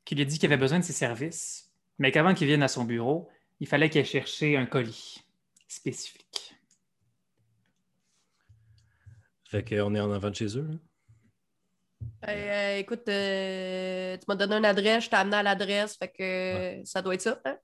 qui 0.04 0.14
lui 0.14 0.22
a 0.22 0.24
dit 0.24 0.38
qu'il 0.38 0.46
avait 0.46 0.60
besoin 0.60 0.78
de 0.78 0.84
ses 0.84 0.92
services, 0.92 1.70
mais 1.98 2.12
qu'avant 2.12 2.34
qu'il 2.34 2.46
vienne 2.46 2.62
à 2.62 2.68
son 2.68 2.84
bureau, 2.84 3.28
il 3.60 3.66
fallait 3.66 3.90
qu'il 3.90 4.04
chercher 4.04 4.56
un 4.56 4.66
colis 4.66 5.24
spécifique. 5.68 6.25
Fait 9.56 9.64
qu'on 9.64 9.94
est 9.94 10.00
en 10.00 10.12
avant 10.12 10.28
de 10.28 10.34
chez 10.34 10.58
eux. 10.58 10.68
Hein? 10.70 12.28
Euh, 12.28 12.76
écoute, 12.76 13.08
euh, 13.08 14.14
tu 14.18 14.24
m'as 14.28 14.34
donné 14.34 14.56
une 14.56 14.66
adresse, 14.66 15.04
je 15.04 15.08
t'ai 15.08 15.16
amené 15.16 15.36
à 15.36 15.42
l'adresse, 15.42 15.96
fait 15.96 16.08
que 16.08 16.86
ça 16.86 17.00
doit 17.00 17.14
être 17.14 17.22
ça. 17.22 17.40
Hein? 17.46 17.56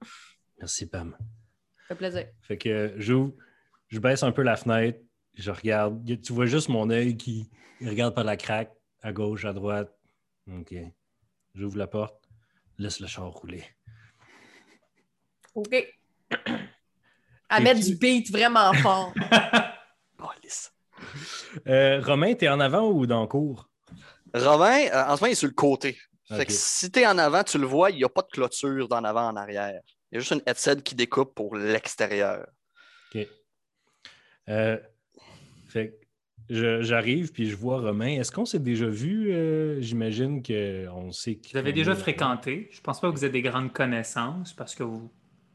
Merci, 0.59 0.89
Pam. 0.89 1.15
Ça 1.21 1.89
fait 1.89 1.95
plaisir. 1.97 2.29
Fait 2.41 2.57
que 2.57 2.95
j'ouvre, 2.97 3.35
je 3.89 3.99
baisse 3.99 4.23
un 4.23 4.33
peu 4.33 4.41
la 4.41 4.57
fenêtre, 4.57 5.01
je 5.35 5.51
regarde. 5.51 6.03
Tu 6.23 6.33
vois 6.33 6.47
juste 6.47 6.71
mon 6.71 6.89
œil 6.89 7.15
qui 7.19 7.51
regarde 7.85 8.15
par 8.15 8.25
la 8.25 8.39
craque, 8.39 8.73
à 9.03 9.13
gauche, 9.13 9.45
à 9.45 9.53
droite. 9.53 9.95
OK. 10.51 10.75
J'ouvre 11.55 11.77
la 11.77 11.89
porte, 11.89 12.27
laisse 12.79 13.01
le 13.01 13.07
char 13.07 13.29
rouler. 13.29 13.65
OK. 15.55 15.77
à 17.51 17.61
mettre 17.61 17.85
du 17.85 17.97
beat 17.97 18.33
vraiment 18.33 18.73
fort. 18.73 19.13
euh, 21.67 22.01
Romain, 22.01 22.35
t'es 22.35 22.49
en 22.49 22.61
avant 22.61 22.89
ou 22.91 23.07
dans 23.07 23.23
le 23.23 23.27
cours? 23.27 23.69
Romain, 24.35 24.87
euh, 24.93 25.05
en 25.05 25.17
ce 25.17 25.21
moment, 25.21 25.27
il 25.27 25.33
est 25.33 25.35
sur 25.35 25.49
le 25.49 25.55
côté. 25.55 25.99
Fait 26.29 26.47
que 26.47 26.53
si 26.53 26.91
tu 26.91 27.01
es 27.01 27.07
en 27.07 27.19
avant, 27.19 27.43
tu 27.45 27.59
le 27.59 27.67
vois, 27.67 27.91
il 27.91 27.99
n'y 27.99 28.05
a 28.05 28.09
pas 28.09 28.23
de 28.23 28.29
clôture 28.29 28.89
d'en 28.89 29.05
avant 29.05 29.29
en 29.29 29.37
arrière. 29.37 29.81
Il 30.11 30.15
y 30.15 30.17
a 30.17 30.21
juste 30.21 30.33
une 30.33 30.43
headset 30.47 30.77
qui 30.77 30.95
découpe 30.95 31.35
pour 31.35 31.57
l'extérieur. 31.57 32.47
OK. 33.15 33.27
Euh, 34.49 34.79
fait 35.69 35.99
j'arrive 36.49 37.33
puis 37.33 37.49
je 37.49 37.57
vois 37.57 37.81
Romain. 37.81 38.19
Est-ce 38.19 38.33
qu'on 38.33 38.45
s'est 38.45 38.59
déjà 38.59 38.87
vu? 38.87 39.33
Euh, 39.33 39.81
j'imagine 39.81 40.43
qu'on 40.43 41.13
sait 41.13 41.37
que. 41.37 41.51
Vous 41.53 41.59
avez 41.59 41.73
déjà 41.73 41.95
fréquenté. 41.95 42.69
Je 42.73 42.81
pense 42.81 43.01
pas 43.01 43.11
que 43.11 43.17
vous 43.17 43.25
avez 43.25 43.33
des 43.33 43.43
grandes 43.43 43.73
connaissances 43.73 44.53
parce 44.53 44.75
que 44.75 44.83
vous, 44.83 45.11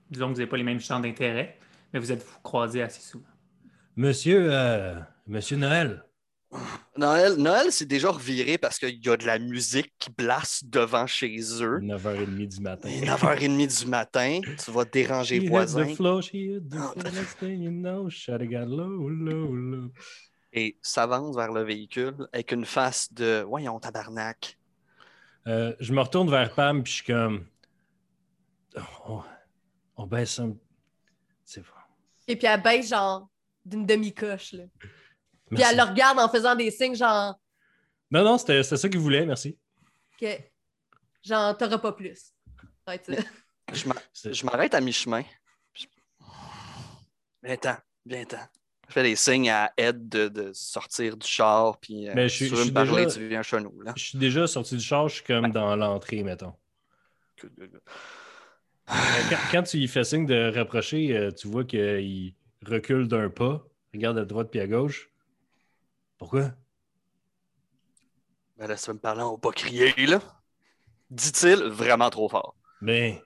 disons 0.10 0.28
que 0.28 0.32
vous 0.34 0.38
n'avez 0.38 0.50
pas 0.50 0.58
les 0.58 0.64
mêmes 0.64 0.80
champs 0.80 1.00
d'intérêt, 1.00 1.58
mais 1.94 2.00
vous 2.00 2.12
êtes 2.12 2.26
croisés 2.44 2.82
assez 2.82 3.02
souvent. 3.02 3.26
Monsieur, 3.96 4.50
Monsieur 5.28 5.58
Noël. 5.58 6.04
Noël, 6.96 7.34
Noël 7.36 7.72
c'est 7.74 7.86
déjà 7.86 8.10
reviré 8.10 8.58
parce 8.58 8.80
qu'il 8.80 9.06
y 9.06 9.10
a 9.10 9.18
de 9.18 9.26
la 9.26 9.38
musique 9.38 9.94
qui 10.00 10.10
blasse 10.10 10.64
devant 10.64 11.06
chez 11.06 11.36
eux. 11.62 11.80
9h30 11.80 12.48
du 12.48 12.62
matin. 12.62 12.90
9h30 12.90 13.80
du 13.84 13.90
matin, 13.90 14.40
tu 14.64 14.72
vas 14.72 14.86
déranger 14.86 15.40
les 15.40 15.50
voisins. 15.50 15.86
et 20.54 20.78
s'avance 20.82 21.36
vers 21.36 21.52
le 21.52 21.64
véhicule 21.64 22.16
avec 22.32 22.54
une 22.54 22.66
face 22.66 23.12
de 23.14 23.44
Voyons, 23.46 23.80
tabarnak. 23.80 24.58
Euh, 25.48 25.76
je 25.82 25.92
me 25.94 26.00
retourne 26.02 26.30
vers 26.30 26.54
Pam, 26.56 26.82
puis 26.84 26.92
je 26.92 26.98
suis 26.98 27.06
comme. 27.06 27.46
On, 29.06 29.22
on 29.98 30.08
baisse 30.08 30.40
un. 30.40 30.56
C'est 31.44 31.62
bon. 31.62 31.68
Et 32.28 32.38
puis 32.38 32.48
elle 32.48 32.62
baisse 32.62 32.90
genre 32.90 33.30
d'une 33.66 33.86
demi-coche. 33.86 34.54
là. 34.54 34.64
Puis 35.50 35.64
elle 35.64 35.78
le 35.78 35.84
regarde 35.84 36.20
en 36.20 36.28
faisant 36.30 36.56
des 36.56 36.72
signes 36.72 36.96
genre 36.96 37.40
Non, 38.12 38.24
non, 38.24 38.38
c'était 38.38 38.64
c'était 38.64 38.78
ça 38.78 38.90
qu'il 38.90 39.00
voulait, 39.00 39.26
merci. 39.26 39.58
que 40.20 40.28
genre 41.24 41.58
t'auras 41.58 41.78
pas 41.78 41.92
plus. 41.94 42.34
Je 43.74 44.46
m'arrête 44.46 44.74
à 44.74 44.82
mi-chemin. 44.82 45.24
Je- 45.74 45.86
Viens-t'en, 47.44 47.76
viens-t'en. 48.06 48.40
Je 48.88 48.94
fais 48.94 49.04
des 49.04 49.16
signes 49.18 49.50
à 49.50 49.72
Ed 49.76 50.08
de, 50.08 50.30
de 50.30 50.52
sortir 50.54 51.18
du 51.18 51.28
char, 51.28 51.78
puis 51.80 52.08
euh, 52.08 52.14
Mais 52.16 52.30
je 52.30 52.38
tu 52.38 52.44
veux 52.46 52.50
je 52.52 52.56
me 52.60 52.64
suis 52.64 52.72
parler, 52.72 53.06
déjà- 53.06 53.20
tu 53.20 53.28
viens 53.28 53.42
chez 53.44 53.60
nous. 53.60 53.82
Là. 53.82 53.94
Je 53.98 54.04
suis 54.06 54.18
déjà 54.18 54.48
sorti 54.48 54.78
du 54.78 54.84
char, 54.84 55.10
je 55.10 55.16
suis 55.16 55.24
comme 55.26 55.52
dans 55.52 55.76
l'entrée, 55.76 56.24
mettons. 56.24 56.54
Quand, 58.88 59.38
quand 59.52 59.64
tu 59.64 59.78
lui 59.78 59.88
fais 59.88 60.04
signe 60.06 60.26
de 60.26 60.52
rapprocher, 60.56 61.16
euh, 61.18 61.32
tu 61.32 61.48
vois 61.50 61.66
qu'il 61.66 62.34
recule 62.66 63.08
d'un 63.10 63.30
pas, 63.30 63.66
regarde 63.94 64.18
à 64.18 64.26
droite 64.26 64.48
puis 64.50 64.62
à 64.62 64.68
gauche. 64.68 65.10
Pourquoi? 66.18 66.52
Ben 68.58 68.68
veux 68.68 68.94
me 68.94 69.00
parler, 69.00 69.22
on 69.22 69.32
va 69.34 69.38
pas 69.38 69.52
crier, 69.52 69.94
là. 70.08 70.20
Dit-il 71.12 71.64
vraiment 71.66 72.10
trop 72.10 72.28
fort. 72.28 72.56
Mais 72.82 73.22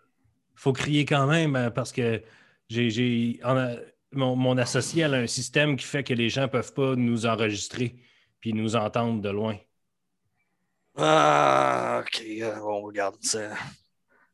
faut 0.56 0.74
crier 0.74 1.06
quand 1.06 1.26
même 1.26 1.56
euh, 1.56 1.70
parce 1.70 1.92
que 1.92 2.22
j'ai, 2.70 3.40
mon, 4.12 4.36
mon 4.36 4.58
associé 4.58 5.06
a 5.06 5.12
un 5.12 5.28
système 5.28 5.78
qui 5.78 5.86
fait 5.86 6.04
que 6.04 6.14
les 6.14 6.30
gens 6.30 6.48
peuvent 6.48 6.74
pas 6.74 6.96
nous 6.96 7.26
enregistrer 7.26 7.96
puis 8.40 8.54
nous 8.54 8.76
entendre 8.76 9.22
de 9.22 9.30
loin. 9.30 9.58
Ah, 10.98 12.02
ok, 12.04 12.22
euh, 12.42 12.60
on 12.60 12.82
regarde 12.82 13.18
ça. 13.24 13.56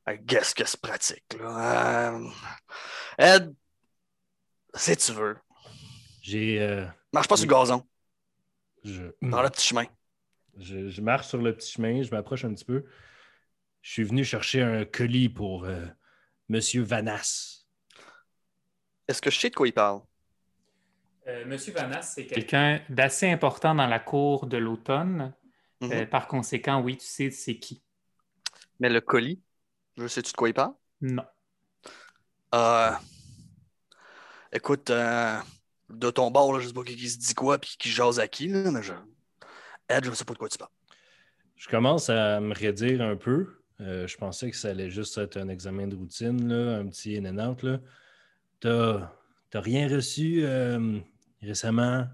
Guess 0.07 0.53
que 0.53 0.65
c'est 0.65 0.79
pratique, 0.79 1.25
là. 1.39 2.13
Euh, 2.15 2.29
Ed, 3.17 3.53
si 4.75 4.95
tu 4.97 5.11
veux, 5.11 5.37
J'ai. 6.21 6.61
euh, 6.61 6.85
marche 7.13 7.27
pas 7.27 7.37
sur 7.37 7.47
le 7.47 7.53
gazon, 7.53 7.83
je, 8.87 9.03
dans 9.21 9.41
le 9.41 9.49
petit 9.49 9.67
chemin. 9.67 9.85
je, 10.57 10.89
je 10.89 11.01
marche 11.01 11.27
sur 11.27 11.41
le 11.41 11.55
petit 11.55 11.71
chemin, 11.71 12.01
je 12.01 12.11
m'approche 12.11 12.45
un 12.45 12.53
petit 12.53 12.65
peu. 12.65 12.85
Je 13.81 13.91
suis 13.91 14.03
venu 14.03 14.23
chercher 14.23 14.61
un 14.61 14.85
colis 14.85 15.29
pour 15.29 15.65
euh, 15.65 15.85
Monsieur 16.49 16.81
Vanas. 16.81 17.65
Est-ce 19.07 19.21
que 19.21 19.29
je 19.29 19.39
sais 19.39 19.49
de 19.49 19.55
quoi 19.55 19.67
il 19.67 19.73
parle? 19.73 20.01
Euh, 21.27 21.45
Monsieur 21.45 21.73
Vanas, 21.73 22.01
c'est 22.01 22.25
quelqu'un 22.25 22.81
d'assez 22.89 23.29
important 23.29 23.75
dans 23.75 23.87
la 23.87 23.99
cour 23.99 24.47
de 24.47 24.57
l'automne. 24.57 25.33
Mhm. 25.81 25.91
Euh, 25.91 26.05
par 26.05 26.27
conséquent, 26.27 26.81
oui, 26.81 26.97
tu 26.97 27.05
sais 27.05 27.29
c'est 27.29 27.59
qui. 27.59 27.83
Mais 28.79 28.89
le 28.89 29.01
colis, 29.01 29.41
je 29.97 30.07
sais-tu 30.07 30.31
de 30.31 30.37
quoi 30.37 30.49
il 30.49 30.53
parle? 30.53 30.73
Non. 31.01 31.25
Euh, 32.55 32.91
écoute, 34.51 34.89
euh, 34.89 35.39
de 35.89 36.09
ton 36.09 36.31
bord, 36.31 36.53
là, 36.53 36.59
je 36.59 36.67
sais 36.67 36.73
pas 36.73 36.83
qui, 36.83 36.95
qui 36.95 37.09
se 37.09 37.17
dit 37.17 37.33
quoi 37.33 37.57
puis 37.57 37.75
qui 37.77 37.89
jase 37.89 38.19
à 38.19 38.27
qui, 38.27 38.47
là, 38.47 38.71
mais 38.71 38.83
je... 38.83 38.93
Ed, 39.89 40.05
je 40.05 40.11
sais 40.11 40.25
pas 40.25 40.33
de 40.33 40.37
quoi 40.37 40.49
tu 40.49 40.57
parles. 40.57 40.71
Je 41.55 41.67
commence 41.69 42.09
à 42.09 42.39
me 42.39 42.53
redire 42.53 43.01
un 43.01 43.15
peu. 43.15 43.61
Euh, 43.79 44.07
je 44.07 44.17
pensais 44.17 44.51
que 44.51 44.57
ça 44.57 44.69
allait 44.69 44.89
juste 44.89 45.17
être 45.17 45.37
un 45.37 45.49
examen 45.49 45.87
de 45.87 45.95
routine, 45.95 46.47
là, 46.47 46.77
un 46.77 46.87
petit 46.87 47.17
in 47.17 47.25
and 47.25 47.49
out. 47.49 47.65
T'as, 48.59 49.11
rien 49.53 49.87
reçu 49.87 50.43
euh, 50.43 50.99
récemment? 51.41 52.05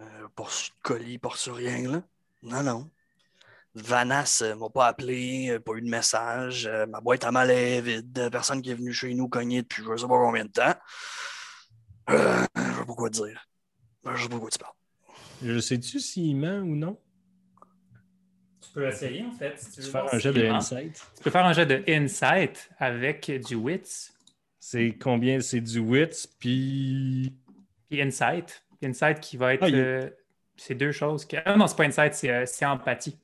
Euh, 0.00 0.28
pas 0.34 0.44
le 0.44 0.82
colis, 0.82 1.18
pas 1.18 1.30
sur 1.34 1.56
rien, 1.56 1.90
là. 1.90 2.02
Non, 2.42 2.62
non. 2.62 2.90
Vanas 3.74 4.40
euh, 4.42 4.54
m'a 4.56 4.70
pas 4.70 4.86
appelé, 4.86 5.58
pas 5.64 5.72
eu 5.74 5.82
de 5.82 5.90
message. 5.90 6.68
ma 6.88 7.00
boîte 7.00 7.24
à 7.24 7.32
mal 7.32 7.50
est 7.50 7.80
vide. 7.80 8.28
Personne 8.30 8.62
qui 8.62 8.70
est 8.70 8.74
venu 8.74 8.92
chez 8.92 9.12
nous 9.14 9.28
cogner 9.28 9.62
depuis 9.62 9.82
je 9.82 9.96
sais 9.96 10.08
pas 10.08 10.18
combien 10.18 10.44
de 10.44 10.50
temps. 10.50 10.74
Euh, 12.10 12.44
je 12.56 12.62
sais 12.62 12.84
pas 12.86 12.94
quoi 12.94 13.10
dire. 13.10 13.46
Je 14.04 14.22
sais 14.22 14.28
pas 14.28 14.38
quoi 14.38 14.50
tu 14.50 14.58
parles. 14.58 14.72
Je 15.42 15.58
sais-tu 15.60 16.00
s'il 16.00 16.36
ment 16.36 16.58
ou 16.60 16.74
non? 16.74 16.98
Tu 18.60 18.70
peux 18.72 18.86
essayer, 18.88 19.24
en 19.24 19.32
fait. 19.32 19.58
Si 19.58 19.70
tu 19.70 19.76
Tu 19.76 19.80
veux 19.82 19.90
faire 19.90 20.14
un 20.14 20.18
jet 20.18 20.32
de 20.32 20.44
insight? 20.46 21.06
Tu 21.16 21.22
peux 21.22 21.30
faire 21.30 21.44
un 21.46 21.52
jet 21.52 21.66
de 21.66 21.84
insight 21.88 22.70
avec 22.78 23.30
du 23.46 23.54
wits. 23.54 24.10
C'est 24.58 24.96
combien? 25.00 25.40
C'est 25.40 25.60
du 25.60 25.78
wits, 25.78 26.28
puis... 26.38 27.34
Puis 27.88 28.02
insight. 28.02 28.64
Insight 28.82 29.20
qui 29.20 29.36
va 29.36 29.54
être. 29.54 29.62
Ah, 29.62 29.68
il- 29.68 29.74
euh, 29.76 30.10
c'est 30.56 30.74
deux 30.74 30.92
choses. 30.92 31.24
Que... 31.24 31.36
Ah 31.44 31.56
non, 31.56 31.66
c'est 31.66 31.76
pas 31.76 31.84
insight, 31.84 32.14
c'est, 32.14 32.30
euh, 32.30 32.44
c'est 32.46 32.66
empathie. 32.66 33.18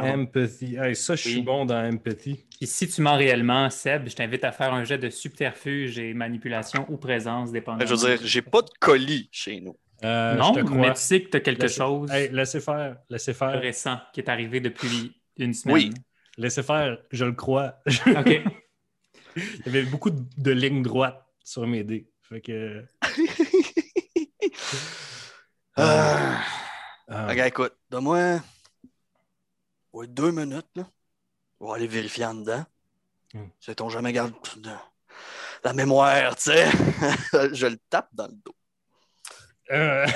Pardon? 0.00 0.22
Empathy. 0.22 0.76
Hey, 0.76 0.96
ça, 0.96 1.14
je 1.16 1.28
suis 1.28 1.42
bon 1.42 1.64
dans 1.64 1.88
empathy. 1.92 2.44
Puis 2.58 2.66
si 2.66 2.88
tu 2.88 3.00
mens 3.02 3.16
réellement, 3.16 3.68
Seb, 3.70 4.08
je 4.08 4.14
t'invite 4.16 4.44
à 4.44 4.52
faire 4.52 4.72
un 4.74 4.84
jet 4.84 4.98
de 4.98 5.10
subterfuge 5.10 5.98
et 5.98 6.12
manipulation 6.14 6.84
ou 6.88 6.96
présence, 6.96 7.52
dépendamment. 7.52 7.86
Je 7.88 7.94
veux 7.94 8.16
dire, 8.16 8.26
j'ai 8.26 8.42
pas 8.42 8.62
de 8.62 8.70
colis 8.80 9.28
chez 9.32 9.60
nous. 9.60 9.76
Euh, 10.04 10.34
non, 10.36 10.52
mais 10.74 10.92
tu 10.94 11.00
sais 11.00 11.22
que 11.22 11.28
tu 11.30 11.36
as 11.36 11.40
quelque 11.40 11.62
Laissez- 11.62 11.76
chose 11.78 12.10
Hey, 12.12 12.28
laissez 12.32 12.60
faire, 12.60 12.98
laissez 13.10 13.32
de 13.32 13.36
faire, 13.36 13.60
récent 13.60 13.98
qui 14.12 14.20
est 14.20 14.28
arrivé 14.28 14.60
depuis 14.60 15.12
une 15.38 15.52
semaine. 15.52 15.74
Oui. 15.74 15.90
laissez 16.36 16.62
faire, 16.62 16.98
je 17.10 17.24
le 17.24 17.32
crois. 17.32 17.80
OK. 18.06 18.40
Il 19.36 19.42
y 19.66 19.68
avait 19.68 19.82
beaucoup 19.84 20.10
de, 20.10 20.22
de 20.36 20.50
lignes 20.52 20.82
droites 20.82 21.20
sur 21.44 21.66
mes 21.66 21.82
dés. 21.82 22.08
Fait 22.22 22.40
que... 22.40 22.84
Ah, 25.76 26.40
Regarde, 27.28 27.48
écoute, 27.48 27.72
donne-moi 27.90 28.40
ouais, 29.92 30.06
deux 30.06 30.30
minutes, 30.30 30.68
là. 30.74 30.84
On 31.60 31.68
va 31.68 31.76
aller 31.76 31.86
vérifier 31.86 32.24
en 32.24 32.34
dedans. 32.34 32.64
Hmm. 33.34 33.48
Sait-on 33.60 33.88
jamais 33.88 34.12
garde 34.12 34.32
de- 34.56 34.70
la 35.64 35.72
mémoire, 35.72 36.36
tu 36.36 36.42
sais? 36.44 36.70
je 37.52 37.66
le 37.66 37.78
tape 37.90 38.08
dans 38.12 38.28
le 38.28 38.34
dos. 38.34 38.54
euh, 39.72 40.06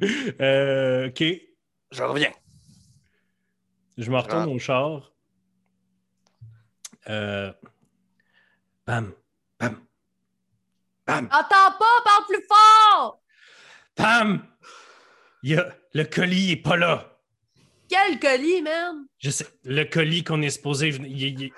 euh, 0.40 1.08
OK. 1.08 1.22
Je 1.92 2.02
reviens. 2.02 2.32
Je 3.96 4.10
me 4.10 4.18
retourne 4.18 4.50
au 4.50 4.58
char. 4.58 5.12
Euh... 7.08 7.52
Bam, 8.86 9.12
bam, 9.60 9.80
bam, 11.06 11.26
Entends 11.26 11.78
pas, 11.78 12.02
parle 12.04 12.24
plus 12.26 12.44
fort! 12.48 13.22
Il 15.44 15.58
a... 15.58 15.76
Le 15.94 16.04
colis 16.04 16.52
est 16.52 16.56
pas 16.56 16.76
là. 16.76 17.11
Quel 17.92 18.18
colis, 18.18 18.62
man! 18.62 19.04
Je 19.18 19.28
sais, 19.30 19.46
le 19.64 19.84
colis 19.84 20.24
qu'on 20.24 20.40
est 20.40 20.48
supposé 20.50 20.90
venir. 20.90 21.10
il- 21.14 21.42
il- 21.42 21.52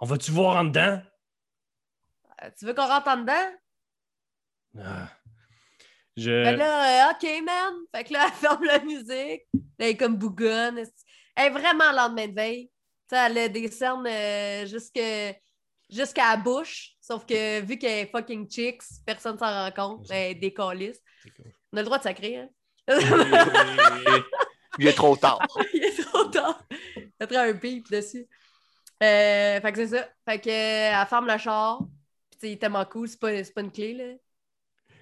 On 0.00 0.06
va-tu 0.06 0.32
voir 0.32 0.56
en 0.56 0.64
dedans? 0.64 1.00
Euh, 2.42 2.50
Tu 2.58 2.66
veux 2.66 2.74
qu'on 2.74 2.86
rentre 2.88 3.06
en 3.08 3.18
dedans? 3.18 3.52
Ah. 4.80 5.08
Je... 6.16 6.30
Ben 6.30 6.56
là, 6.56 7.08
euh, 7.08 7.12
OK, 7.12 7.44
man. 7.44 7.74
Fait 7.94 8.02
que 8.04 8.12
là, 8.14 8.26
elle 8.26 8.32
ferme 8.48 8.64
la 8.64 8.80
musique. 8.80 9.06
Là, 9.54 9.60
elle 9.78 9.88
est 9.90 9.96
comme 9.96 10.16
bougonne. 10.16 10.82
Elle 11.36 11.46
est 11.46 11.50
vraiment 11.50 11.92
lendemain 11.92 12.26
de 12.26 12.34
veille. 12.34 12.68
Tu 13.08 13.16
sais, 13.16 13.26
elle 13.26 13.38
a 13.38 13.48
des 13.48 13.70
cernes 13.70 14.06
euh, 14.08 14.66
jusqu'à 14.66 16.30
la 16.30 16.36
bouche. 16.36 16.94
Sauf 17.00 17.24
que 17.24 17.60
vu 17.60 17.78
qu'elle 17.78 18.06
est 18.06 18.10
fucking 18.10 18.50
chicks, 18.50 18.82
personne 19.06 19.38
s'en 19.38 19.46
rend 19.46 19.70
compte. 19.70 20.06
Elle 20.10 20.32
est 20.32 20.34
décaliste. 20.34 21.02
On 21.72 21.76
a 21.76 21.80
le 21.80 21.84
droit 21.84 21.98
de 21.98 22.02
sacrer, 22.02 22.36
hein? 22.38 22.48
Il 24.78 24.86
est 24.86 24.92
trop 24.92 25.16
tard. 25.16 25.46
Il 25.74 25.84
est 25.84 26.02
trop 26.02 26.24
tard. 26.24 26.62
Ça 27.20 27.26
prend 27.26 27.40
un 27.40 27.54
pipe 27.54 27.90
dessus. 27.90 28.26
Euh, 29.02 29.60
fait 29.60 29.72
que 29.72 29.86
c'est 29.86 29.96
ça. 29.96 30.08
Fait 30.28 30.40
que, 30.40 30.48
euh, 30.48 31.00
elle 31.00 31.06
ferme 31.06 31.26
le 31.26 31.38
char. 31.38 31.80
Puis, 32.30 32.50
il 32.50 32.52
est 32.52 32.56
tellement 32.58 32.84
cool. 32.84 33.08
C'est 33.08 33.18
pas, 33.18 33.60
une 33.60 33.72
clé, 33.72 33.94
là. 33.94 34.14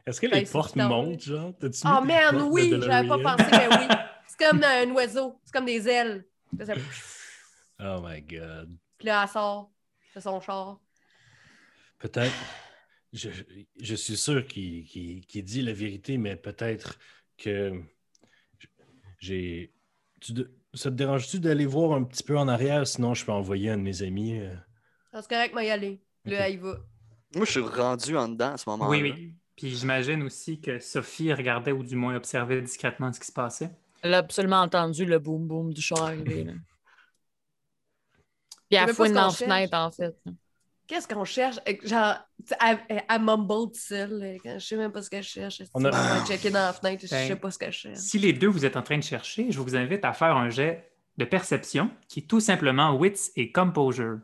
Est-ce 0.07 0.21
que 0.21 0.27
les 0.27 0.45
c'est 0.45 0.53
portes 0.53 0.77
montent, 0.77 1.23
genre? 1.23 1.53
Oh 1.63 1.67
mis 1.67 1.71
des 1.71 2.15
man, 2.15 2.31
portes 2.31 2.37
de 2.37 2.43
oui, 2.51 2.75
j'avais 2.81 3.09
pas 3.09 3.19
pensé, 3.19 3.45
mais 3.51 3.69
oui. 3.69 3.97
C'est 4.27 4.49
comme 4.49 4.63
un 4.63 4.91
oiseau, 4.93 5.41
c'est 5.45 5.53
comme 5.53 5.67
des 5.67 5.89
ailes. 5.89 6.25
Ça- 6.65 6.75
Oh 7.81 8.01
my 8.03 8.23
God. 8.23 8.77
Puis 8.99 9.07
là, 9.07 9.23
elle 9.23 9.29
sort 9.29 9.71
de 10.15 10.21
son 10.21 10.41
char. 10.41 10.81
Peut-être. 11.99 12.33
Je, 13.13 13.31
je 13.81 13.95
suis 13.95 14.17
sûr 14.17 14.47
qu'il 14.47 15.25
dit 15.27 15.63
la 15.63 15.73
vérité, 15.73 16.19
mais 16.19 16.37
peut-être 16.37 16.99
que 17.37 17.83
j'ai. 19.27 19.73
Tu 20.21 20.33
de- 20.33 20.51
Ça 20.75 20.91
te 20.91 20.95
dérange-tu 20.97 21.41
d'aller 21.41 21.67
voir 21.67 21.93
un 21.97 22.05
petit 22.05 22.23
peu 22.23 22.37
en 22.39 22.49
arrière? 22.49 22.87
Sinon, 22.87 23.15
je 23.15 23.25
peux 23.25 23.33
envoyer 23.33 23.71
un 23.71 23.79
de 23.79 23.83
mes 23.83 24.03
amis. 24.03 24.39
euh. 24.39 24.55
Ah, 25.13 25.23
C'est 25.23 25.29
correct, 25.31 25.53
moi, 25.53 25.65
y 25.65 25.71
aller. 25.71 26.01
Puis 26.23 26.33
Là, 26.33 26.49
il 26.49 26.59
va. 26.61 26.77
Moi, 27.35 27.45
je 27.45 27.51
suis 27.51 27.61
rendu 27.61 28.17
en 28.17 28.29
dedans 28.29 28.53
à 28.53 28.57
ce 28.57 28.69
moment-là. 28.71 28.91
Oui, 28.91 29.03
oui. 29.03 29.35
Puis 29.57 29.71
j'imagine 29.75 30.23
aussi 30.23 30.61
que 30.61 30.79
Sophie 30.79 31.33
regardait 31.33 31.73
ou 31.73 31.83
du 31.83 31.97
moins 31.97 32.15
observait 32.17 32.61
discrètement 32.61 33.11
ce 33.13 33.21
qui 33.21 33.27
se 33.27 33.33
passait. 33.33 33.71
Elle 34.03 34.13
a 34.15 34.19
absolument 34.19 34.61
entendu 34.61 35.07
le 35.07 35.19
boum 35.19 35.47
boum 35.49 35.73
du 35.73 35.81
char 35.81 36.03
arriver. 36.05 36.45
Là. 36.45 36.53
Puis 38.69 38.79
elle 38.79 38.95
fouine 38.95 39.13
dans 39.15 39.27
la 39.27 39.31
fenêtre, 39.33 39.77
en 39.77 39.91
fait. 39.91 40.15
Qu'est-ce 40.87 41.09
qu'on 41.09 41.25
cherche? 41.25 41.57
Euh, 41.69 41.73
Genre, 41.85 42.15
tu 42.39 42.49
sais, 42.49 42.57
à, 42.61 42.79
à 43.09 43.19
mumble 43.19 43.73
tout 43.73 43.79
seul. 43.79 44.23
euh, 44.23 44.37
quand 44.43 44.59
je 44.59 44.65
sais 44.67 44.77
même 44.77 44.93
pas 44.93 45.03
ce 45.03 45.11
que 45.11 45.21
je 45.21 45.29
cherche. 45.29 45.63
On 45.75 45.85
a- 45.85 45.89
On 45.89 45.91
va 45.91 46.25
checker 46.27 46.51
dans 46.51 46.61
la 46.67 46.73
fenêtre, 46.73 47.05
je 47.05 47.11
Ben, 47.11 47.27
sais 47.29 47.37
pas 47.37 47.51
ce 47.51 47.59
que 47.59 47.67
je 47.67 47.71
cherche. 47.73 47.99
Si 47.99 48.19
les 48.19 48.33
deux 48.33 48.47
vous 48.49 48.65
êtes 48.65 48.77
en 48.77 48.83
train 48.83 48.99
de 48.99 49.03
chercher, 49.03 49.51
je 49.51 49.59
vous 49.59 49.75
invite 49.77 50.05
à 50.05 50.13
faire 50.13 50.37
un 50.37 50.49
jet 50.49 50.91
de 51.17 51.25
perception 51.25 51.91
qui 52.09 52.21
est 52.21 52.27
tout 52.29 52.41
simplement 52.41 52.95
wits 52.95 53.31
et 53.37 53.51
composure. 53.51 54.21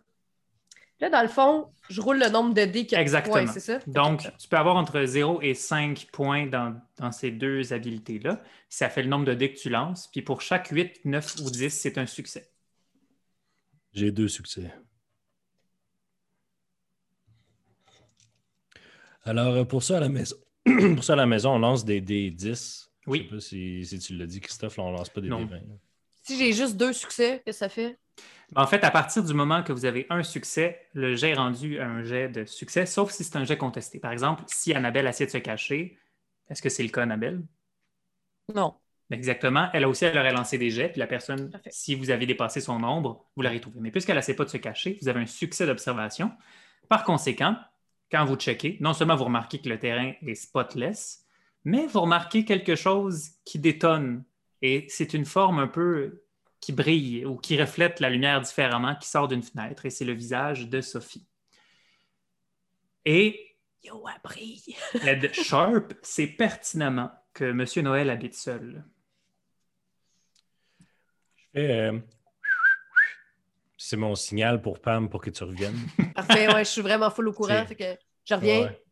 Là, 1.00 1.10
dans 1.10 1.22
le 1.22 1.28
fond, 1.28 1.68
je 1.88 2.00
roule 2.00 2.20
le 2.20 2.28
nombre 2.28 2.54
de 2.54 2.64
dés 2.64 2.86
qu'il 2.86 2.92
y 2.92 2.94
a. 2.96 3.00
Exactement. 3.00 3.34
Ouais, 3.34 3.46
c'est 3.48 3.58
ça? 3.58 3.80
Donc, 3.88 4.20
tu 4.38 4.46
peux 4.46 4.56
avoir 4.56 4.76
entre 4.76 5.02
0 5.04 5.40
et 5.42 5.54
5 5.54 6.06
points 6.12 6.46
dans, 6.46 6.80
dans 6.98 7.10
ces 7.10 7.32
deux 7.32 7.72
habiletés-là. 7.72 8.40
Ça 8.68 8.88
fait 8.88 9.02
le 9.02 9.08
nombre 9.08 9.24
de 9.24 9.34
dés 9.34 9.52
que 9.52 9.58
tu 9.58 9.68
lances. 9.68 10.08
Puis 10.12 10.22
pour 10.22 10.42
chaque 10.42 10.68
8, 10.68 11.04
9 11.04 11.34
ou 11.44 11.50
10, 11.50 11.70
c'est 11.70 11.98
un 11.98 12.06
succès. 12.06 12.52
J'ai 13.92 14.12
deux 14.12 14.28
succès. 14.28 14.72
Alors, 19.24 19.54
euh, 19.54 19.64
pour 19.64 19.82
ça 19.82 19.98
à 19.98 20.00
la 20.00 20.08
maison, 20.08 20.36
pour 20.94 21.04
ça 21.04 21.12
à 21.14 21.16
la 21.16 21.26
maison, 21.26 21.52
on 21.54 21.58
lance 21.58 21.84
des 21.84 22.00
D10. 22.00 22.88
Oui. 23.06 23.18
Je 23.18 23.24
sais 23.24 23.34
pas 23.34 23.40
si, 23.40 23.86
si 23.86 23.98
tu 23.98 24.16
l'as 24.16 24.26
dit, 24.26 24.40
Christophe, 24.40 24.76
là, 24.76 24.84
on 24.84 24.92
lance 24.92 25.08
pas 25.10 25.20
des 25.20 25.28
Non. 25.28 25.44
D20. 25.44 25.50
là. 25.50 25.60
Si 26.22 26.38
j'ai 26.38 26.52
juste 26.52 26.76
deux 26.76 26.92
succès, 26.92 27.42
qu'est-ce 27.44 27.58
que 27.58 27.64
ça 27.64 27.68
fait? 27.68 27.98
En 28.54 28.66
fait, 28.66 28.84
à 28.84 28.90
partir 28.90 29.24
du 29.24 29.32
moment 29.34 29.62
que 29.62 29.72
vous 29.72 29.86
avez 29.86 30.06
un 30.10 30.22
succès, 30.22 30.78
le 30.92 31.16
jet 31.16 31.30
est 31.30 31.34
rendu 31.34 31.80
un 31.80 32.04
jet 32.04 32.28
de 32.28 32.44
succès, 32.44 32.84
sauf 32.86 33.10
si 33.10 33.24
c'est 33.24 33.36
un 33.36 33.44
jet 33.44 33.56
contesté. 33.56 33.98
Par 33.98 34.12
exemple, 34.12 34.44
si 34.46 34.74
Annabelle 34.74 35.06
essaie 35.06 35.24
de 35.26 35.30
se 35.30 35.38
cacher, 35.38 35.98
est-ce 36.50 36.60
que 36.62 36.68
c'est 36.68 36.82
le 36.82 36.90
cas, 36.90 37.02
Annabelle? 37.02 37.42
Non. 38.54 38.74
Exactement. 39.10 39.68
Elle 39.72 39.84
a 39.84 39.88
aussi, 39.88 40.04
elle 40.04 40.16
aurait 40.18 40.32
lancé 40.32 40.58
des 40.58 40.70
jets, 40.70 40.90
puis 40.90 40.98
la 41.00 41.06
personne, 41.06 41.50
Parfait. 41.50 41.70
si 41.72 41.94
vous 41.94 42.10
avez 42.10 42.26
dépassé 42.26 42.60
son 42.60 42.78
nombre, 42.78 43.26
vous 43.36 43.42
l'aurez 43.42 43.60
trouvé. 43.60 43.78
Mais 43.80 43.90
puisqu'elle 43.90 44.16
n'essaie 44.16 44.34
pas 44.36 44.44
de 44.44 44.50
se 44.50 44.58
cacher, 44.58 44.98
vous 45.02 45.08
avez 45.08 45.20
un 45.20 45.26
succès 45.26 45.66
d'observation. 45.66 46.30
Par 46.88 47.04
conséquent, 47.04 47.56
quand 48.12 48.24
vous 48.26 48.36
checkez, 48.36 48.76
non 48.80 48.92
seulement 48.92 49.16
vous 49.16 49.24
remarquez 49.24 49.58
que 49.58 49.68
le 49.68 49.78
terrain 49.78 50.12
est 50.24 50.34
spotless, 50.34 51.26
mais 51.64 51.86
vous 51.86 52.02
remarquez 52.02 52.44
quelque 52.44 52.76
chose 52.76 53.30
qui 53.44 53.58
détonne. 53.58 54.24
Et 54.60 54.86
c'est 54.88 55.14
une 55.14 55.24
forme 55.24 55.58
un 55.58 55.66
peu 55.66 56.22
qui 56.60 56.72
brille 56.72 57.24
ou 57.24 57.36
qui 57.36 57.60
reflète 57.60 57.98
la 58.00 58.10
lumière 58.10 58.40
différemment, 58.40 58.94
qui 58.96 59.08
sort 59.08 59.28
d'une 59.28 59.42
fenêtre. 59.42 59.86
Et 59.86 59.90
c'est 59.90 60.04
le 60.04 60.12
visage 60.12 60.68
de 60.68 60.80
Sophie. 60.80 61.26
Et 63.04 63.56
Yo, 63.82 64.04
elle 64.06 64.20
brille. 64.22 64.76
Ed 65.06 65.32
Sharp 65.32 65.94
sait 66.02 66.28
pertinemment 66.28 67.10
que 67.32 67.44
M. 67.46 67.66
Noël 67.82 68.10
habite 68.10 68.34
seul. 68.34 68.84
Je 71.34 71.44
fais, 71.52 71.88
euh, 71.88 71.98
C'est 73.84 73.96
mon 73.96 74.14
signal 74.14 74.62
pour 74.62 74.80
Pam 74.80 75.08
pour 75.10 75.20
que 75.20 75.28
tu 75.30 75.42
reviennes. 75.42 75.76
Parfait, 76.14 76.46
ouais, 76.54 76.64
je 76.64 76.70
suis 76.70 76.82
vraiment 76.82 77.10
full 77.10 77.26
au 77.26 77.32
courant, 77.32 77.66
fait 77.66 77.74
que 77.74 77.98
je 78.24 78.34
reviens. 78.34 78.60
Ouais. 78.62 78.82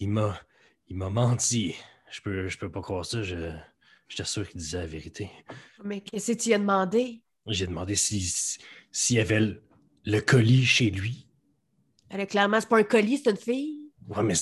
Il 0.00 0.08
m'a 0.08 0.40
il 0.88 0.96
m'a 0.96 1.10
menti. 1.10 1.74
Je 2.10 2.22
peux, 2.22 2.48
je 2.48 2.56
peux 2.56 2.70
pas 2.70 2.80
croire 2.80 3.04
ça. 3.04 3.22
Je, 3.22 3.50
je 4.08 4.16
t'assure 4.16 4.48
qu'il 4.48 4.58
disait 4.58 4.78
la 4.78 4.86
vérité. 4.86 5.30
Mais 5.84 6.00
qu'est-ce 6.00 6.32
que 6.32 6.38
tu 6.38 6.54
as 6.54 6.58
demandé? 6.58 7.20
J'ai 7.46 7.66
demandé 7.66 7.96
si- 7.96 8.22
si- 8.22 8.58
s'il 8.90 9.16
y 9.16 9.20
avait 9.20 9.40
le, 9.40 9.62
le 10.06 10.20
colis 10.20 10.64
chez 10.64 10.90
lui. 10.90 11.26
Elle, 12.08 12.26
clairement, 12.26 12.60
c'est 12.62 12.68
pas 12.70 12.78
un 12.78 12.82
colis, 12.82 13.18
c'est 13.22 13.30
une 13.30 13.36
fille. 13.36 13.90
Ouais, 14.08 14.22
mais 14.22 14.34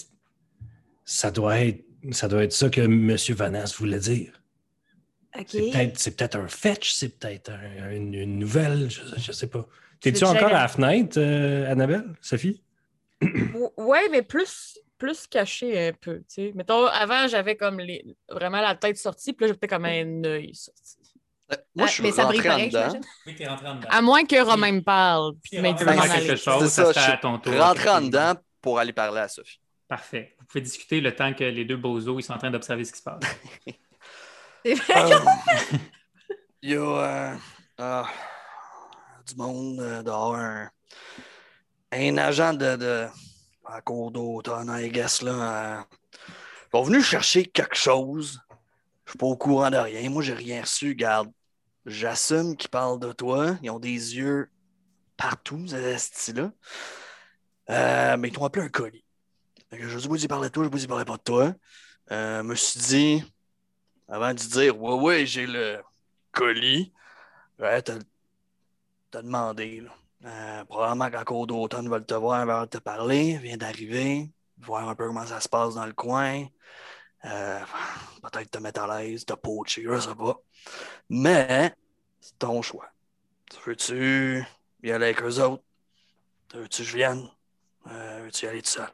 ça 1.05 1.33
doit 1.33 1.59
être 1.59 1.85
ça 2.12 2.29
doit 2.29 2.44
être 2.44 2.53
ça 2.53 2.70
que 2.70 2.83
M. 2.83 3.16
Vanas 3.35 3.75
voulait 3.77 3.99
dire. 3.99 4.40
C'est 5.47 5.71
peut-être 5.71 5.99
c'est 5.99 6.17
peut-être 6.17 6.37
un 6.37 6.49
fetch, 6.49 6.93
c'est 6.93 7.19
peut-être 7.19 7.51
un- 7.51 7.91
une, 7.91 8.15
une 8.15 8.39
nouvelle, 8.39 8.91
je, 8.91 9.01
je 9.19 9.33
sais 9.33 9.49
pas. 9.49 9.67
T'es-tu 10.01 10.25
encore 10.25 10.49
à 10.49 10.62
la 10.62 10.69
fenêtre, 10.69 11.19
euh, 11.19 11.71
Annabelle, 11.71 12.05
Sophie? 12.21 12.62
Ou- 13.23 13.73
Ouais, 13.77 14.09
mais 14.11 14.23
plus, 14.23 14.79
plus 14.99 15.27
caché 15.27 15.89
un 15.89 15.93
peu. 15.93 16.19
tu 16.19 16.25
sais. 16.29 16.53
Mettons, 16.55 16.87
avant, 16.87 17.27
j'avais 17.29 17.57
comme 17.57 17.81
les, 17.81 18.05
vraiment 18.29 18.61
la 18.61 18.75
tête 18.75 18.97
sortie, 18.99 19.33
puis 19.33 19.47
là, 19.47 19.53
j'avais 19.55 19.67
comme 19.69 19.85
un 19.85 20.25
œil 20.25 20.55
sorti. 20.55 20.97
Euh, 21.53 21.57
Moi, 21.75 21.85
Ah, 21.85 21.89
je 21.89 21.93
suis 21.95 22.03
mais 22.03 22.12
ça 22.12 22.25
brille 22.27 22.39
rentré 22.41 22.49
en 22.51 22.71
pareil, 22.71 22.93
dedans. 22.93 23.01
Oui, 23.27 23.47
rentré 23.47 23.67
en. 23.69 23.81
À 23.89 24.03
moins 24.03 24.25
que 24.25 24.43
Romain 24.45 24.73
me 24.73 24.83
parle, 24.83 25.35
puis 25.43 25.57
tu 25.57 25.62
quelque 25.62 26.37
chose, 26.37 26.62
C'est 26.69 26.85
ça 26.85 26.93
ça, 26.93 27.12
à 27.12 27.17
ton 27.19 27.39
tour. 27.39 27.55
Rentré 27.57 27.89
en 27.89 28.01
dedans 28.01 28.35
pour 28.61 28.79
aller 28.79 28.93
parler 28.93 29.21
à 29.21 29.29
Sophie. 29.29 29.61
Parfait. 29.89 30.35
Vous 30.41 30.47
pouvez 30.47 30.62
discuter 30.62 31.01
le 31.01 31.15
temps 31.15 31.33
que 31.33 31.45
les 31.45 31.65
deux 31.65 31.77
bozos 31.77 32.19
ils 32.19 32.23
sont 32.25 32.33
en 32.33 32.39
train 32.39 32.51
d'observer 32.51 32.85
ce 32.85 32.93
qui 32.93 32.99
se 32.99 33.05
passe. 33.05 33.21
Euh, 34.66 35.18
Il 36.62 36.70
y 36.70 36.74
a 36.74 36.81
euh, 36.81 37.37
ah, 37.79 38.07
du 39.26 39.37
monde 39.37 39.81
euh, 39.81 40.02
dehors. 40.02 40.35
Un, 40.35 40.68
un 41.92 42.18
agent 42.18 42.55
de, 42.55 42.76
de 42.76 43.07
à 43.64 43.81
cours 43.81 44.11
d'automne, 44.11 44.70
I 44.76 44.90
guess, 44.90 45.22
là. 45.22 45.79
euh, 45.79 45.83
ils 46.72 46.79
sont 46.79 46.83
venus 46.83 47.05
chercher 47.05 47.44
quelque 47.46 47.76
chose. 47.76 48.40
Je 49.05 49.12
suis 49.12 49.18
pas 49.18 49.26
au 49.26 49.37
courant 49.37 49.70
de 49.70 49.76
rien. 49.76 50.11
Moi, 50.11 50.22
j'ai 50.22 50.35
rien 50.35 50.62
reçu. 50.62 50.94
Garde, 50.94 51.31
j'assume 51.85 52.57
qu'ils 52.57 52.70
parlent 52.70 52.98
de 52.98 53.12
toi. 53.12 53.57
Ils 53.62 53.70
ont 53.70 53.79
des 53.79 54.16
yeux 54.16 54.50
partout, 55.16 55.64
ce 55.66 55.96
style-là. 55.96 56.50
Euh, 57.70 58.16
mais 58.16 58.29
ils 58.29 58.33
t'ont 58.33 58.44
appelé 58.44 58.64
un 58.64 58.68
colis. 58.68 59.05
Je 59.72 59.98
dis, 59.98 60.09
moi, 60.09 60.18
ils 60.18 60.29
parlaient 60.29 60.48
de 60.48 60.52
toi, 60.52 60.64
je 60.64 60.68
dis, 60.70 60.83
ils 60.83 60.88
parlaient 60.88 61.05
pas 61.05 61.16
de 61.16 61.22
toi. 61.22 61.55
Euh, 62.12 62.42
me 62.42 62.55
suis 62.55 62.81
dit, 62.81 63.24
avant 64.09 64.31
de 64.35 64.38
dire 64.38 64.81
Ouais, 64.81 64.95
ouais, 64.95 65.27
j'ai 65.27 65.47
le 65.47 65.83
colis, 66.33 66.92
ouais, 67.61 67.83
t'as 67.83 67.99
t'as 69.11 69.23
demandé. 69.23 69.81
Là. 69.81 69.90
Euh, 70.25 70.64
probablement 70.64 71.11
qu'en 71.11 71.25
cours 71.25 71.47
d'automne, 71.47 71.85
ils 71.85 71.90
veulent 71.90 72.07
te 72.07 72.14
voir, 72.14 72.42
ils 72.42 72.47
veulent 72.49 72.69
te 72.69 72.79
parler, 72.79 73.38
vient 73.38 73.57
d'arriver, 73.57 74.31
voir 74.59 74.88
un 74.88 74.95
peu 74.95 75.07
comment 75.07 75.27
ça 75.27 75.40
se 75.40 75.49
passe 75.49 75.75
dans 75.75 75.87
le 75.87 75.92
coin. 75.92 76.47
Euh, 77.27 77.61
Peut-être 78.23 78.51
te 78.53 78.59
mettre 78.59 78.83
à 78.83 79.01
l'aise, 79.03 79.25
te 79.27 79.35
poacher, 79.35 79.85
je 79.85 80.01
sais 80.01 80.14
pas. 80.14 80.37
Mais 81.11 81.75
c'est 82.21 82.38
ton 82.38 82.62
choix. 82.62 82.88
Veux-tu 83.66 84.45
y 84.85 84.92
aller 84.92 85.07
avec 85.07 85.23
eux 85.23 85.40
autres? 85.42 85.64
Veux-tu 86.55 86.83
que 86.83 86.88
je 86.88 86.97
vienne? 86.97 87.29
Euh, 87.88 88.23
Veux-tu 88.25 88.47
y 88.47 88.49
aller 88.49 88.62
tout 88.62 88.71
seul? 88.73 88.88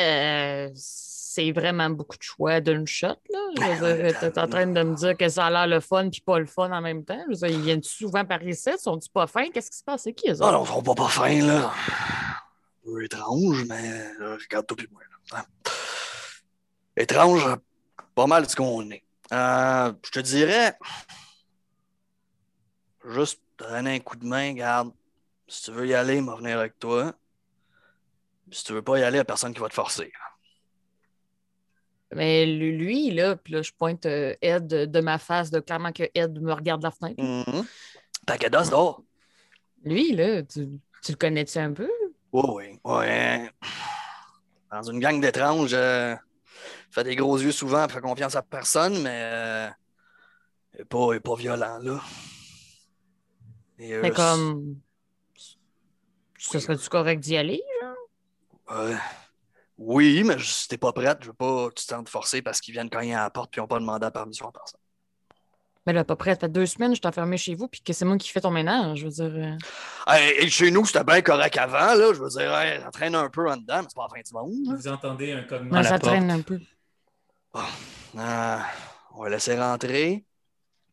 Euh, 0.00 0.70
c'est 1.34 1.50
vraiment 1.50 1.90
beaucoup 1.90 2.16
de 2.16 2.22
choix 2.22 2.60
d'une 2.60 2.86
shot. 2.86 3.16
Là. 3.30 3.40
Ouais, 3.58 4.10
dire, 4.10 4.20
t'es 4.20 4.38
en 4.38 4.48
train 4.48 4.66
de 4.66 4.82
me 4.82 4.94
dire 4.94 5.16
que 5.16 5.28
ça 5.28 5.46
a 5.46 5.50
l'air 5.50 5.66
le 5.66 5.80
fun 5.80 6.08
puis 6.08 6.20
pas 6.20 6.38
le 6.38 6.46
fun 6.46 6.70
en 6.70 6.80
même 6.80 7.04
temps. 7.04 7.20
Je 7.28 7.32
veux 7.32 7.48
dire, 7.48 7.58
ils 7.58 7.64
viennent 7.64 7.82
souvent 7.82 8.24
par 8.24 8.42
ici, 8.44 8.70
sont-ils 8.78 9.10
pas 9.10 9.26
fins? 9.26 9.50
Qu'est-ce 9.50 9.70
qui 9.70 9.78
se 9.78 9.84
passe? 9.84 10.02
C'est 10.04 10.12
qui, 10.12 10.30
eux 10.30 10.36
Ah 10.40 10.52
non, 10.52 10.64
ils 10.64 10.68
sont 10.68 10.82
pas 10.82 10.94
pas 10.94 11.08
fins, 11.08 11.44
là. 11.44 11.72
Un 11.72 12.92
peu 12.92 13.04
étrange, 13.04 13.64
mais 13.68 14.14
là, 14.18 14.36
regarde-toi 14.40 14.76
plus 14.76 14.88
moi. 14.92 15.02
Là. 15.32 15.38
Hein. 15.38 15.72
Étrange, 16.96 17.48
pas 18.14 18.26
mal 18.28 18.48
ce 18.48 18.54
qu'on 18.54 18.88
est. 18.90 19.02
Euh, 19.32 19.92
je 20.04 20.10
te 20.10 20.20
dirais, 20.20 20.78
juste 23.06 23.40
te 23.56 23.64
donner 23.64 23.96
un 23.96 24.00
coup 24.00 24.16
de 24.16 24.26
main, 24.26 24.52
garde. 24.52 24.92
Si 25.48 25.64
tu 25.64 25.72
veux 25.72 25.86
y 25.88 25.94
aller, 25.94 26.18
il 26.18 26.24
va 26.24 26.36
venir 26.36 26.58
avec 26.58 26.78
toi. 26.78 27.12
Si 28.52 28.62
tu 28.62 28.72
veux 28.72 28.82
pas 28.82 28.98
y 28.98 29.02
aller, 29.02 29.16
il 29.16 29.18
n'y 29.18 29.20
a 29.20 29.24
personne 29.24 29.52
qui 29.52 29.60
va 29.60 29.68
te 29.68 29.74
forcer. 29.74 30.12
Mais 32.14 32.46
lui, 32.46 33.10
là, 33.10 33.36
puis 33.36 33.52
là, 33.52 33.62
je 33.62 33.72
pointe 33.72 34.06
euh, 34.06 34.34
Ed 34.40 34.66
de 34.66 35.00
ma 35.00 35.18
face, 35.18 35.50
de 35.50 35.60
clairement 35.60 35.92
que 35.92 36.04
Ed 36.14 36.40
me 36.40 36.52
regarde 36.52 36.80
de 36.80 36.86
la 36.86 36.90
fenêtre. 36.90 37.22
Mhm. 37.22 37.64
Paquet 38.26 38.50
d'os 38.50 38.70
dehors. 38.70 39.02
Lui, 39.84 40.12
là, 40.12 40.42
tu, 40.42 40.68
tu 41.02 41.12
le 41.12 41.16
connais-tu 41.16 41.58
un 41.58 41.72
peu? 41.72 41.90
Oui, 42.32 42.42
oui, 42.56 42.80
ouais. 42.84 43.50
Dans 44.70 44.82
une 44.82 44.98
gang 44.98 45.20
d'étranges, 45.20 45.74
euh, 45.74 46.16
fait 46.90 47.04
des 47.04 47.16
gros 47.16 47.38
yeux 47.38 47.52
souvent, 47.52 47.86
fait 47.88 48.00
confiance 48.00 48.34
à 48.34 48.42
personne, 48.42 49.02
mais 49.02 49.20
euh, 49.32 49.68
il 50.74 50.80
est 50.80 50.84
pas, 50.84 51.20
pas 51.20 51.36
violent, 51.36 51.78
là. 51.78 52.00
Et, 53.78 53.94
euh, 53.94 54.00
Mais 54.02 54.10
comme. 54.10 54.76
Ce 56.38 56.58
serait-tu 56.58 56.88
correct 56.88 57.20
d'y 57.20 57.36
aller? 57.36 57.62
euh, 58.70 58.94
oui, 59.78 60.22
mais 60.24 60.38
je- 60.38 60.44
si 60.50 60.68
t'es 60.68 60.78
pas 60.78 60.92
prête, 60.92 61.18
je 61.22 61.28
veux 61.28 61.32
pas 61.34 61.68
que 61.68 61.74
tu 61.74 61.86
te 61.86 61.92
sentes 61.94 62.08
forcé 62.08 62.42
parce 62.42 62.60
qu'ils 62.60 62.72
viennent 62.74 62.90
cogner 62.90 63.14
à 63.14 63.22
la 63.24 63.30
porte 63.30 63.50
puis 63.50 63.58
ils 63.58 63.62
n'ont 63.62 63.68
pas 63.68 63.78
demandé 63.80 64.04
la 64.04 64.10
permission 64.10 64.48
à 64.48 64.52
personne. 64.52 64.80
Mais 65.86 65.92
là, 65.92 66.02
peu 66.02 66.16
près, 66.16 66.32
ça 66.34 66.40
fait 66.40 66.48
deux 66.48 66.64
semaines 66.64 66.92
que 66.92 66.96
je 66.96 67.02
t'ai 67.02 67.08
enfermé 67.08 67.36
chez 67.36 67.54
vous, 67.54 67.68
puis 67.68 67.82
que 67.82 67.92
c'est 67.92 68.06
moi 68.06 68.16
qui 68.16 68.30
fais 68.30 68.40
ton 68.40 68.50
ménage. 68.50 69.00
Je 69.00 69.04
veux 69.04 69.10
dire. 69.10 69.24
euh, 69.36 69.56
Hey, 70.06 70.32
et 70.38 70.48
chez 70.48 70.70
nous, 70.70 70.86
c'était 70.86 71.04
bien 71.04 71.20
correct 71.20 71.56
avant, 71.58 71.94
là. 71.94 72.12
Je 72.14 72.20
veux 72.22 72.28
dire, 72.30 72.54
hey, 72.56 72.80
ça 72.80 72.90
traîne 72.90 73.14
un 73.14 73.28
peu 73.28 73.50
en 73.50 73.56
dedans, 73.58 73.80
mais 73.82 73.86
c'est 73.88 73.94
pas 73.96 74.06
la 74.10 74.16
fin 74.16 74.22
du 74.22 74.32
monde. 74.32 74.66
là. 74.66 74.76
Vous 74.76 74.88
entendez 74.88 75.32
un 75.32 75.42
cognement 75.42 75.76
à 75.76 75.82
la 75.82 75.88
ça 75.90 75.98
porte. 75.98 76.12
traîne 76.12 76.30
un 76.30 76.40
peu. 76.40 76.58
Ah, 78.16 78.66
on 79.14 79.22
va 79.22 79.28
laisser 79.30 79.58
rentrer. 79.58 80.24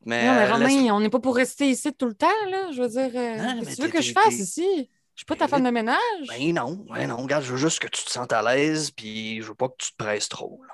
Mais, 0.04 0.26
non, 0.28 0.34
mais 0.34 0.42
euh, 0.48 0.52
Romain, 0.54 0.68
laisse- 0.68 0.92
on 0.92 1.00
n'est 1.00 1.10
pas 1.10 1.20
pour 1.20 1.36
rester 1.36 1.70
ici 1.70 1.94
tout 1.94 2.08
le 2.08 2.16
temps, 2.16 2.28
là. 2.50 2.72
Je 2.74 2.82
veux 2.82 2.90
dire, 2.90 3.12
euh, 3.16 3.60
qu'est-ce 3.60 3.70
que 3.70 3.76
tu 3.76 3.82
veux 3.84 3.88
que 3.92 4.02
je 4.02 4.12
fasse 4.14 4.34
ici? 4.40 4.90
Je 5.16 5.20
suis 5.22 5.26
pas 5.26 5.36
ta 5.36 5.48
femme 5.48 5.64
de 5.64 5.70
ménage? 5.70 6.28
Ben 6.28 6.54
non, 6.54 6.86
ben 6.90 7.08
non, 7.08 7.18
regarde, 7.18 7.44
je 7.44 7.52
veux 7.52 7.58
juste 7.58 7.80
que 7.80 7.88
tu 7.88 8.04
te 8.04 8.10
sentes 8.10 8.34
à 8.34 8.42
l'aise, 8.42 8.92
puis 8.92 9.42
je 9.42 9.48
veux 9.48 9.56
pas 9.56 9.70
que 9.70 9.76
tu 9.78 9.92
te 9.92 9.98
presses 9.98 10.30
trop. 10.30 10.62
Là. 10.68 10.74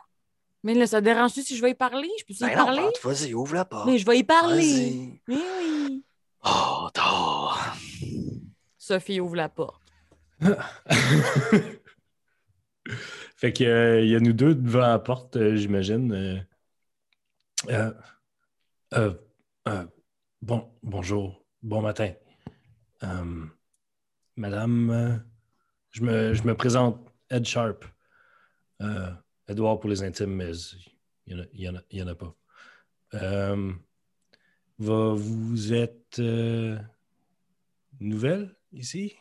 Mais 0.64 0.74
là, 0.74 0.88
ça 0.88 1.02
dérange-tu 1.02 1.42
si 1.44 1.56
je 1.58 1.62
vais 1.62 1.72
y 1.72 1.76
parler? 1.76 2.10
Je 2.20 2.26
peux-tu 2.26 2.44
y 2.44 2.48
Ben 2.48 2.58
non, 2.58 2.66
parler? 2.66 2.84
vas-y, 3.04 3.34
ouvre 3.34 3.56
la 3.56 3.66
porte. 3.66 3.86
Mais 3.88 3.98
je 3.98 4.06
vais 4.06 4.20
y 4.20 4.24
parler. 4.24 5.22
Mais 5.28 5.36
oui. 5.36 6.04
Oh, 6.46 6.90
tard. 6.94 7.76
Sophie 8.78 9.20
ouvre 9.20 9.36
la 9.36 9.50
porte. 9.50 9.82
fait 13.36 13.54
que, 13.54 13.64
euh, 13.64 14.02
il 14.02 14.10
y 14.10 14.16
a 14.16 14.20
nous 14.20 14.34
deux 14.34 14.56
devant 14.56 14.80
la 14.80 15.00
porte, 15.00 15.36
euh, 15.38 15.56
j'imagine. 15.56 16.14
Euh, 16.14 16.40
euh, 17.70 17.92
euh, 18.94 19.14
euh, 19.68 19.86
bon, 20.42 20.70
bonjour, 20.84 21.44
bon 21.64 21.82
matin. 21.82 22.12
Euh, 23.04 23.46
madame, 24.38 24.90
euh, 24.90 25.18
je, 25.92 26.02
me, 26.04 26.34
je 26.34 26.44
me 26.44 26.56
présente 26.56 27.06
Ed 27.30 27.46
Sharp. 27.46 27.84
Euh, 28.82 29.12
Edouard 29.48 29.80
pour 29.80 29.90
les 29.90 30.04
intimes, 30.04 30.36
mais 30.36 30.52
il 31.26 31.36
n'y 31.36 31.40
en, 31.42 31.44
a- 31.44 31.48
il 31.54 31.62
y 31.62 31.70
en, 31.70 31.76
a- 31.76 31.82
il 31.92 32.00
y 32.00 32.04
en 32.04 32.08
a 32.08 32.16
pas. 32.16 32.36
Euh, 33.16 33.74
va- 34.80 35.14
vous 35.16 35.74
êtes 35.74 36.20
euh, 36.20 36.78
nouvelle 38.00 38.56
ici? 38.74 39.16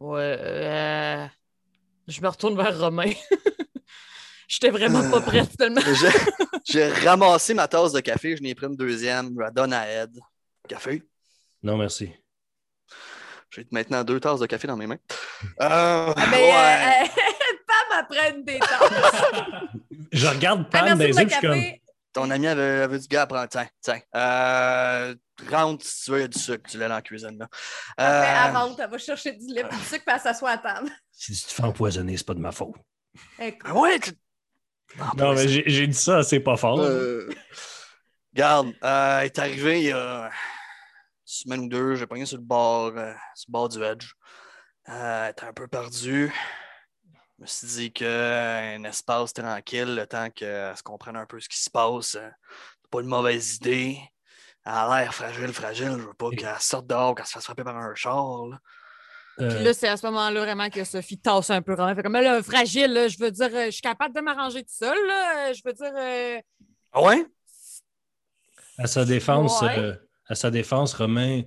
Ouais. 0.00 0.36
euh, 0.40 1.26
Je 2.08 2.20
me 2.20 2.28
retourne 2.28 2.56
vers 2.56 2.78
Romain. 2.78 3.10
J'étais 4.48 4.70
vraiment 4.70 5.10
pas 5.10 5.20
prête 5.20 5.56
tellement. 5.56 5.80
J'ai- 5.94 6.08
J'ai 6.64 6.88
ramassé 7.06 7.54
ma 7.54 7.66
tasse 7.68 7.92
de 7.92 8.00
café, 8.00 8.36
je 8.36 8.42
n'ai 8.42 8.54
pris 8.54 8.66
une 8.66 8.76
deuxième, 8.76 9.32
je 9.34 9.40
la 9.40 9.50
donne 9.50 9.72
à 9.72 9.86
Ed. 10.04 10.18
Café. 10.68 11.02
Non, 11.64 11.76
merci. 11.76 12.12
J'ai 13.50 13.66
maintenant 13.70 14.04
deux 14.04 14.20
tasses 14.20 14.40
de 14.40 14.46
café 14.46 14.66
dans 14.68 14.76
mes 14.76 14.86
mains. 14.86 14.98
Euh, 15.60 16.12
Ah, 16.16 16.26
ben, 16.30 16.38
ouais. 16.38 17.02
euh, 17.02 17.06
Pam 17.66 17.98
après 18.00 18.30
une 18.30 18.44
des 18.44 18.58
tasses. 18.58 19.22
Je 20.12 20.26
regarde 20.26 20.66
Ah, 20.66 20.70
Pam 20.70 20.88
dans 20.90 21.04
les 21.04 21.10
pour 21.10 21.20
yeux, 21.20 21.28
je 21.28 21.32
suis 21.34 21.40
comme. 21.40 21.60
Ton 22.12 22.30
ami 22.30 22.46
avait, 22.46 22.82
avait 22.82 22.98
du 23.00 23.08
gars, 23.08 23.26
prends, 23.26 23.46
tiens, 23.48 23.66
tiens. 23.80 24.00
Euh, 24.14 25.14
rentre 25.50 25.84
si 25.84 26.04
tu 26.04 26.10
veux, 26.12 26.18
il 26.18 26.20
y 26.20 26.24
a 26.24 26.28
du 26.28 26.38
sucre, 26.38 26.70
tu 26.70 26.78
l'as 26.78 26.86
dans 26.88 26.94
la 26.94 27.02
cuisine. 27.02 27.36
Là. 27.38 27.48
Après, 27.96 28.06
Euh, 28.06 28.48
elle 28.50 28.56
rentre, 28.56 28.80
elle 28.80 28.90
va 28.90 28.98
chercher 28.98 29.32
du 29.32 29.46
lait 29.52 29.62
et 29.62 29.64
du 29.64 29.82
sucre, 29.82 30.04
puis 30.06 30.14
elle 30.14 30.20
s'assoit 30.20 30.50
à 30.50 30.58
table. 30.58 30.88
Si 31.10 31.32
tu 31.32 31.42
te 31.48 31.52
fais 31.52 31.64
empoisonner, 31.64 32.16
c'est 32.16 32.26
pas 32.26 32.34
de 32.34 32.38
ma 32.40 32.52
faute. 32.52 32.74
Écoute. 33.40 33.70
ouais, 33.72 33.98
tu- 33.98 34.12
Non, 35.16 35.34
mais 35.34 35.48
j'ai 35.48 35.86
dit 35.88 35.94
ça, 35.98 36.22
c'est 36.22 36.38
pas 36.40 36.56
fort. 36.56 36.78
Euh, 36.80 37.28
Regarde, 38.32 38.72
euh, 38.84 39.18
elle 39.20 39.26
est 39.26 39.38
arrivé 39.40 39.80
il 39.80 39.86
y 39.88 39.92
a 39.92 40.30
semaine 41.24 41.60
ou 41.60 41.68
deux, 41.68 41.94
j'ai 41.94 42.06
pogné 42.06 42.26
sur 42.26 42.36
le 42.38 42.42
bord, 42.44 42.92
euh, 42.96 43.12
sur 43.34 43.46
le 43.48 43.52
bord 43.52 43.68
du 43.68 43.82
edge. 43.82 44.12
Euh, 44.88 45.24
elle 45.26 45.30
était 45.32 45.44
un 45.44 45.52
peu 45.52 45.66
perdue. 45.68 46.32
Je 47.38 47.42
me 47.42 47.46
suis 47.46 47.66
dit 47.66 47.92
qu'un 47.92 48.84
espace 48.84 49.32
tranquille, 49.32 49.94
le 49.94 50.06
temps 50.06 50.30
qu'elle 50.30 50.76
se 50.76 50.82
comprenne 50.82 51.16
un 51.16 51.26
peu 51.26 51.40
ce 51.40 51.48
qui 51.48 51.60
se 51.60 51.70
passe, 51.70 52.14
euh, 52.14 52.28
c'est 52.82 52.90
pas 52.90 53.00
une 53.00 53.08
mauvaise 53.08 53.56
idée. 53.56 53.98
Elle 54.66 54.72
a 54.72 55.00
l'air 55.00 55.14
fragile, 55.14 55.52
fragile. 55.52 55.92
Je 55.98 56.06
veux 56.06 56.14
pas 56.14 56.30
qu'elle 56.30 56.58
sorte 56.60 56.86
dehors, 56.86 57.14
qu'elle 57.14 57.26
se 57.26 57.32
fasse 57.32 57.44
frapper 57.44 57.64
par 57.64 57.76
un 57.76 57.94
char. 57.94 58.46
là. 58.46 58.58
Euh, 59.40 59.48
Puis 59.52 59.64
là, 59.64 59.74
c'est 59.74 59.88
à 59.88 59.96
ce 59.96 60.06
moment-là 60.06 60.40
vraiment 60.42 60.70
que 60.70 60.84
Sophie 60.84 61.18
tasse 61.18 61.50
un 61.50 61.60
peu 61.60 61.74
Romain. 61.74 61.94
Fait 61.96 62.02
comme 62.04 62.12
là, 62.12 62.40
fragile, 62.42 62.92
là, 62.92 63.08
je 63.08 63.18
veux 63.18 63.30
dire, 63.32 63.50
euh, 63.52 63.64
je 63.66 63.70
suis 63.72 63.82
capable 63.82 64.14
de 64.14 64.20
m'arranger 64.20 64.62
tout 64.62 64.72
seul, 64.72 64.96
là. 65.08 65.52
Je 65.52 65.60
veux 65.64 65.72
dire. 65.72 65.92
euh, 65.96 66.40
Ah 66.92 67.02
ouais? 67.02 67.26
à 68.78 68.86
sa 68.86 69.04
défense, 69.04 69.60
Ouais. 69.62 69.78
euh, 69.78 69.96
à 70.26 70.34
sa 70.34 70.50
défense, 70.50 70.94
Romain, 70.94 71.42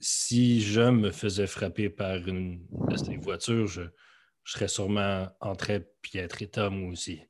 si 0.00 0.60
je 0.60 0.82
me 0.82 1.10
faisais 1.10 1.46
frapper 1.46 1.88
par 1.90 2.16
une 2.16 2.64
de 2.88 2.96
ces 2.96 3.16
voitures, 3.16 3.66
je, 3.66 3.82
je 4.44 4.52
serais 4.52 4.68
sûrement 4.68 5.28
en 5.40 5.54
piètre 6.02 6.42
état, 6.42 6.70
moi 6.70 6.90
aussi. 6.92 7.22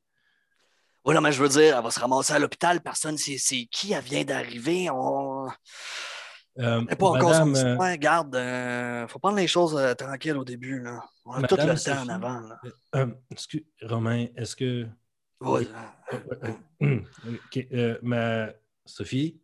Oui, 1.05 1.15
non, 1.15 1.21
mais 1.21 1.31
je 1.31 1.41
veux 1.41 1.49
dire, 1.49 1.77
elle 1.77 1.83
va 1.83 1.89
se 1.91 1.99
ramasser 1.99 2.33
à 2.33 2.39
l'hôpital, 2.39 2.81
personne 2.81 3.17
sait 3.17 3.37
c'est 3.37 3.65
qui, 3.71 3.93
elle 3.93 4.03
vient 4.03 4.23
d'arriver. 4.23 4.89
On... 4.91 5.47
Euh, 6.59 6.83
pas 6.83 7.05
encore 7.05 7.29
madame, 7.29 7.55
sortie. 7.55 7.69
euh, 7.69 7.77
Ouais, 7.77 7.97
garde, 7.97 8.35
euh, 8.35 9.07
faut 9.07 9.17
prendre 9.19 9.37
les 9.37 9.47
choses 9.47 9.77
euh, 9.77 9.93
tranquilles 9.93 10.35
au 10.37 10.43
début. 10.43 10.81
Là. 10.81 10.99
On 11.25 11.31
a 11.41 11.47
tout 11.47 11.55
Madame 11.55 11.75
le 11.75 11.81
temps 11.81 12.01
en 12.03 12.09
avant. 12.09 12.39
Là. 12.41 12.59
euh, 12.95 13.07
excuse- 13.31 13.65
Romain, 13.81 14.27
est-ce 14.35 14.55
que. 14.55 14.85
Euh, 17.73 17.97
ma 18.01 18.49
Sophie, 18.85 19.39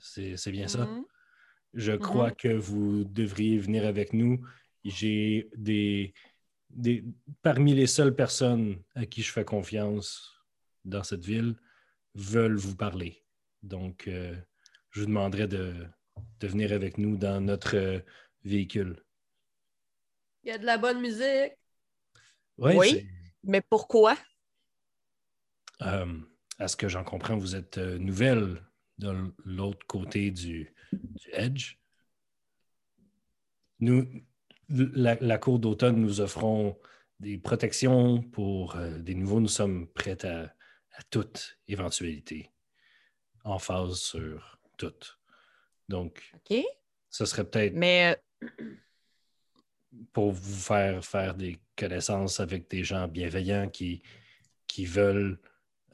c'est- 0.00 0.50
bien 0.50 0.68
ça. 0.68 0.86
mhm. 0.86 1.04
Je 1.74 1.92
crois 1.92 2.30
que 2.30 2.48
vous 2.48 3.04
devriez 3.04 3.58
venir 3.58 3.86
avec 3.86 4.12
nous. 4.12 4.44
J'ai 4.84 5.50
des, 5.56 6.14
des. 6.70 7.04
Parmi 7.42 7.74
les 7.74 7.86
seules 7.86 8.14
personnes 8.14 8.82
à 8.94 9.04
qui 9.06 9.22
je 9.22 9.30
fais 9.32 9.44
confiance 9.44 10.34
dans 10.84 11.02
cette 11.04 11.24
ville 11.24 11.56
veulent 12.14 12.56
vous 12.56 12.74
parler. 12.76 13.22
Donc, 13.62 14.08
euh, 14.08 14.34
je 14.90 15.00
vous 15.00 15.06
demanderai 15.06 15.46
de, 15.46 15.74
de 16.40 16.46
venir 16.48 16.72
avec 16.72 16.96
nous 16.96 17.16
dans 17.16 17.40
notre 17.40 17.76
euh, 17.76 18.00
véhicule. 18.44 19.02
Il 20.44 20.48
y 20.48 20.52
a 20.52 20.58
de 20.58 20.64
la 20.64 20.78
bonne 20.78 21.00
musique. 21.00 21.52
Ouais, 22.56 22.76
Oui. 22.76 23.06
Mais 23.44 23.60
pourquoi? 23.60 24.16
euh, 25.82 26.18
à 26.58 26.66
ce 26.66 26.76
que 26.76 26.88
j'en 26.88 27.04
comprends, 27.04 27.36
vous 27.36 27.54
êtes 27.54 27.78
nouvelle 27.78 28.60
de 28.98 29.32
l'autre 29.44 29.86
côté 29.86 30.30
du, 30.30 30.74
du 30.92 31.28
Edge. 31.32 31.76
Nous, 33.80 34.06
la, 34.68 35.14
la 35.20 35.38
Cour 35.38 35.58
d'automne, 35.58 36.00
nous 36.00 36.20
offrons 36.20 36.78
des 37.20 37.38
protections 37.38 38.22
pour 38.22 38.76
euh, 38.76 38.98
des 38.98 39.14
nouveaux. 39.14 39.40
Nous 39.40 39.48
sommes 39.48 39.86
prêts 39.88 40.24
à, 40.24 40.52
à 40.92 41.02
toute 41.10 41.58
éventualité, 41.66 42.50
en 43.44 43.58
phase 43.58 43.98
sur 43.98 44.60
toute. 44.76 45.18
Donc, 45.88 46.32
ce 47.08 47.24
serait 47.24 47.48
peut-être 47.48 47.74
Mais 47.74 48.20
pour 50.12 50.32
vous 50.32 50.60
faire 50.60 51.04
faire 51.04 51.34
des 51.34 51.58
connaissances 51.76 52.40
avec 52.40 52.68
des 52.68 52.84
gens 52.84 53.08
bienveillants 53.08 53.68
qui, 53.68 54.02
qui 54.66 54.84
veulent 54.84 55.40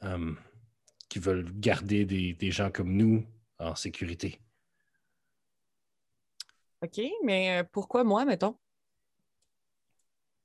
euh, 0.03 0.33
qui 1.09 1.19
veulent 1.19 1.51
garder 1.59 2.05
des, 2.05 2.33
des 2.33 2.51
gens 2.51 2.71
comme 2.71 2.93
nous 2.95 3.25
en 3.59 3.75
sécurité. 3.75 4.39
OK, 6.81 7.01
mais 7.23 7.59
euh, 7.59 7.63
pourquoi 7.71 8.03
moi, 8.05 8.23
mettons? 8.25 8.57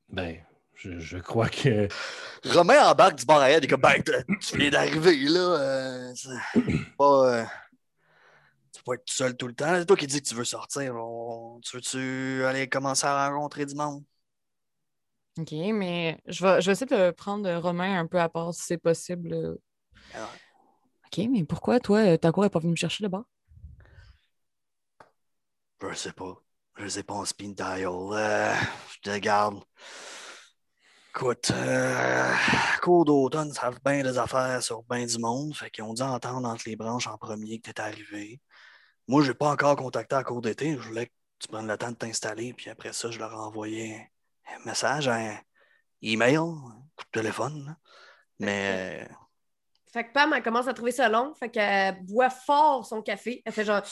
Ben, 0.08 0.36
je, 0.74 0.98
je 0.98 1.18
crois 1.18 1.48
que 1.48 1.88
Romain 2.44 2.84
embarque 2.90 3.16
du 3.18 3.24
bord 3.26 3.38
à 3.40 3.50
elle, 3.50 3.62
il 3.62 3.66
est 3.66 3.68
comme, 3.68 3.80
ben, 3.80 4.02
tu 4.40 4.56
viens 4.56 4.70
d'arriver, 4.70 5.16
là. 5.28 5.40
euh, 5.40 6.12
c'est 6.16 6.28
pas, 6.98 7.40
euh, 7.42 7.44
tu 8.72 8.78
vas 8.80 8.82
pas 8.84 8.94
être 8.94 9.04
tout 9.04 9.14
seul 9.14 9.36
tout 9.36 9.46
le 9.46 9.54
temps. 9.54 9.74
C'est 9.76 9.86
toi 9.86 9.96
qui 9.96 10.06
dis 10.06 10.22
que 10.22 10.28
tu 10.28 10.34
veux 10.34 10.44
sortir. 10.44 10.94
On- 10.96 11.60
tu 11.60 11.76
veux-tu 11.76 12.44
aller 12.44 12.68
commencer 12.68 13.06
à 13.06 13.28
rencontrer 13.30 13.66
du 13.66 13.74
monde? 13.74 14.04
OK, 15.38 15.52
mais 15.72 16.18
je 16.26 16.44
vais, 16.44 16.60
je 16.60 16.66
vais 16.66 16.72
essayer 16.72 16.86
de 16.86 17.10
prendre 17.12 17.50
Romain 17.56 17.98
un 18.00 18.06
peu 18.06 18.20
à 18.20 18.28
part 18.28 18.52
si 18.54 18.62
c'est 18.62 18.78
possible. 18.78 19.32
euh. 19.32 19.56
OK, 21.12 21.26
mais 21.30 21.44
pourquoi, 21.44 21.80
toi, 21.80 21.98
euh, 22.00 22.16
ta 22.16 22.32
cour 22.32 22.44
n'est 22.44 22.50
pas 22.50 22.58
venue 22.60 22.72
me 22.72 22.76
chercher 22.76 23.02
là-bas? 23.02 23.24
Je 25.82 25.94
sais 25.94 26.12
pas. 26.12 26.42
Je 26.76 26.88
sais 26.88 27.02
pas 27.02 27.14
en 27.14 27.24
speed 27.24 27.54
dial. 27.54 27.86
Euh, 28.12 28.54
je 28.94 29.00
te 29.10 29.18
garde. 29.18 29.62
Écoute, 31.14 31.50
euh, 31.52 32.32
cours 32.82 33.04
d'automne 33.04 33.52
savent 33.52 33.80
bien 33.84 34.02
des 34.02 34.16
affaires 34.18 34.62
sur 34.62 34.82
bien 34.84 35.04
du 35.06 35.18
monde. 35.18 35.54
Fait 35.56 35.70
qu'ils 35.70 35.84
ont 35.84 35.94
dû 35.94 36.02
entendre 36.02 36.48
entre 36.48 36.62
les 36.66 36.76
branches 36.76 37.08
en 37.08 37.18
premier 37.18 37.60
que 37.60 37.70
t'es 37.70 37.80
arrivé. 37.80 38.40
Moi, 39.08 39.24
j'ai 39.24 39.34
pas 39.34 39.50
encore 39.50 39.76
contacté 39.76 40.14
la 40.16 40.24
cour 40.24 40.40
d'été. 40.42 40.72
Je 40.74 40.88
voulais 40.88 41.06
que 41.06 41.12
tu 41.40 41.48
prennes 41.48 41.66
le 41.68 41.78
temps 41.78 41.90
de 41.90 41.96
t'installer. 41.96 42.54
Puis 42.54 42.70
après 42.70 42.92
ça, 42.92 43.10
je 43.10 43.18
leur 43.18 43.32
ai 43.32 43.36
envoyé 43.36 44.10
un 44.46 44.64
message, 44.66 45.08
un 45.08 45.38
email, 46.02 46.36
un 46.36 46.54
coup 46.96 47.04
de 47.06 47.20
téléphone. 47.20 47.66
là. 47.66 47.76
Mais 48.40 49.08
Fait 49.92 50.04
que 50.04 50.12
Pam, 50.12 50.32
elle 50.32 50.42
commence 50.42 50.68
à 50.68 50.74
trouver 50.74 50.92
ça 50.92 51.08
long. 51.08 51.34
Fait 51.34 51.48
qu'elle 51.48 52.02
boit 52.04 52.30
fort 52.30 52.86
son 52.86 53.02
café. 53.02 53.42
Elle 53.44 53.52
fait 53.52 53.64
genre. 53.64 53.82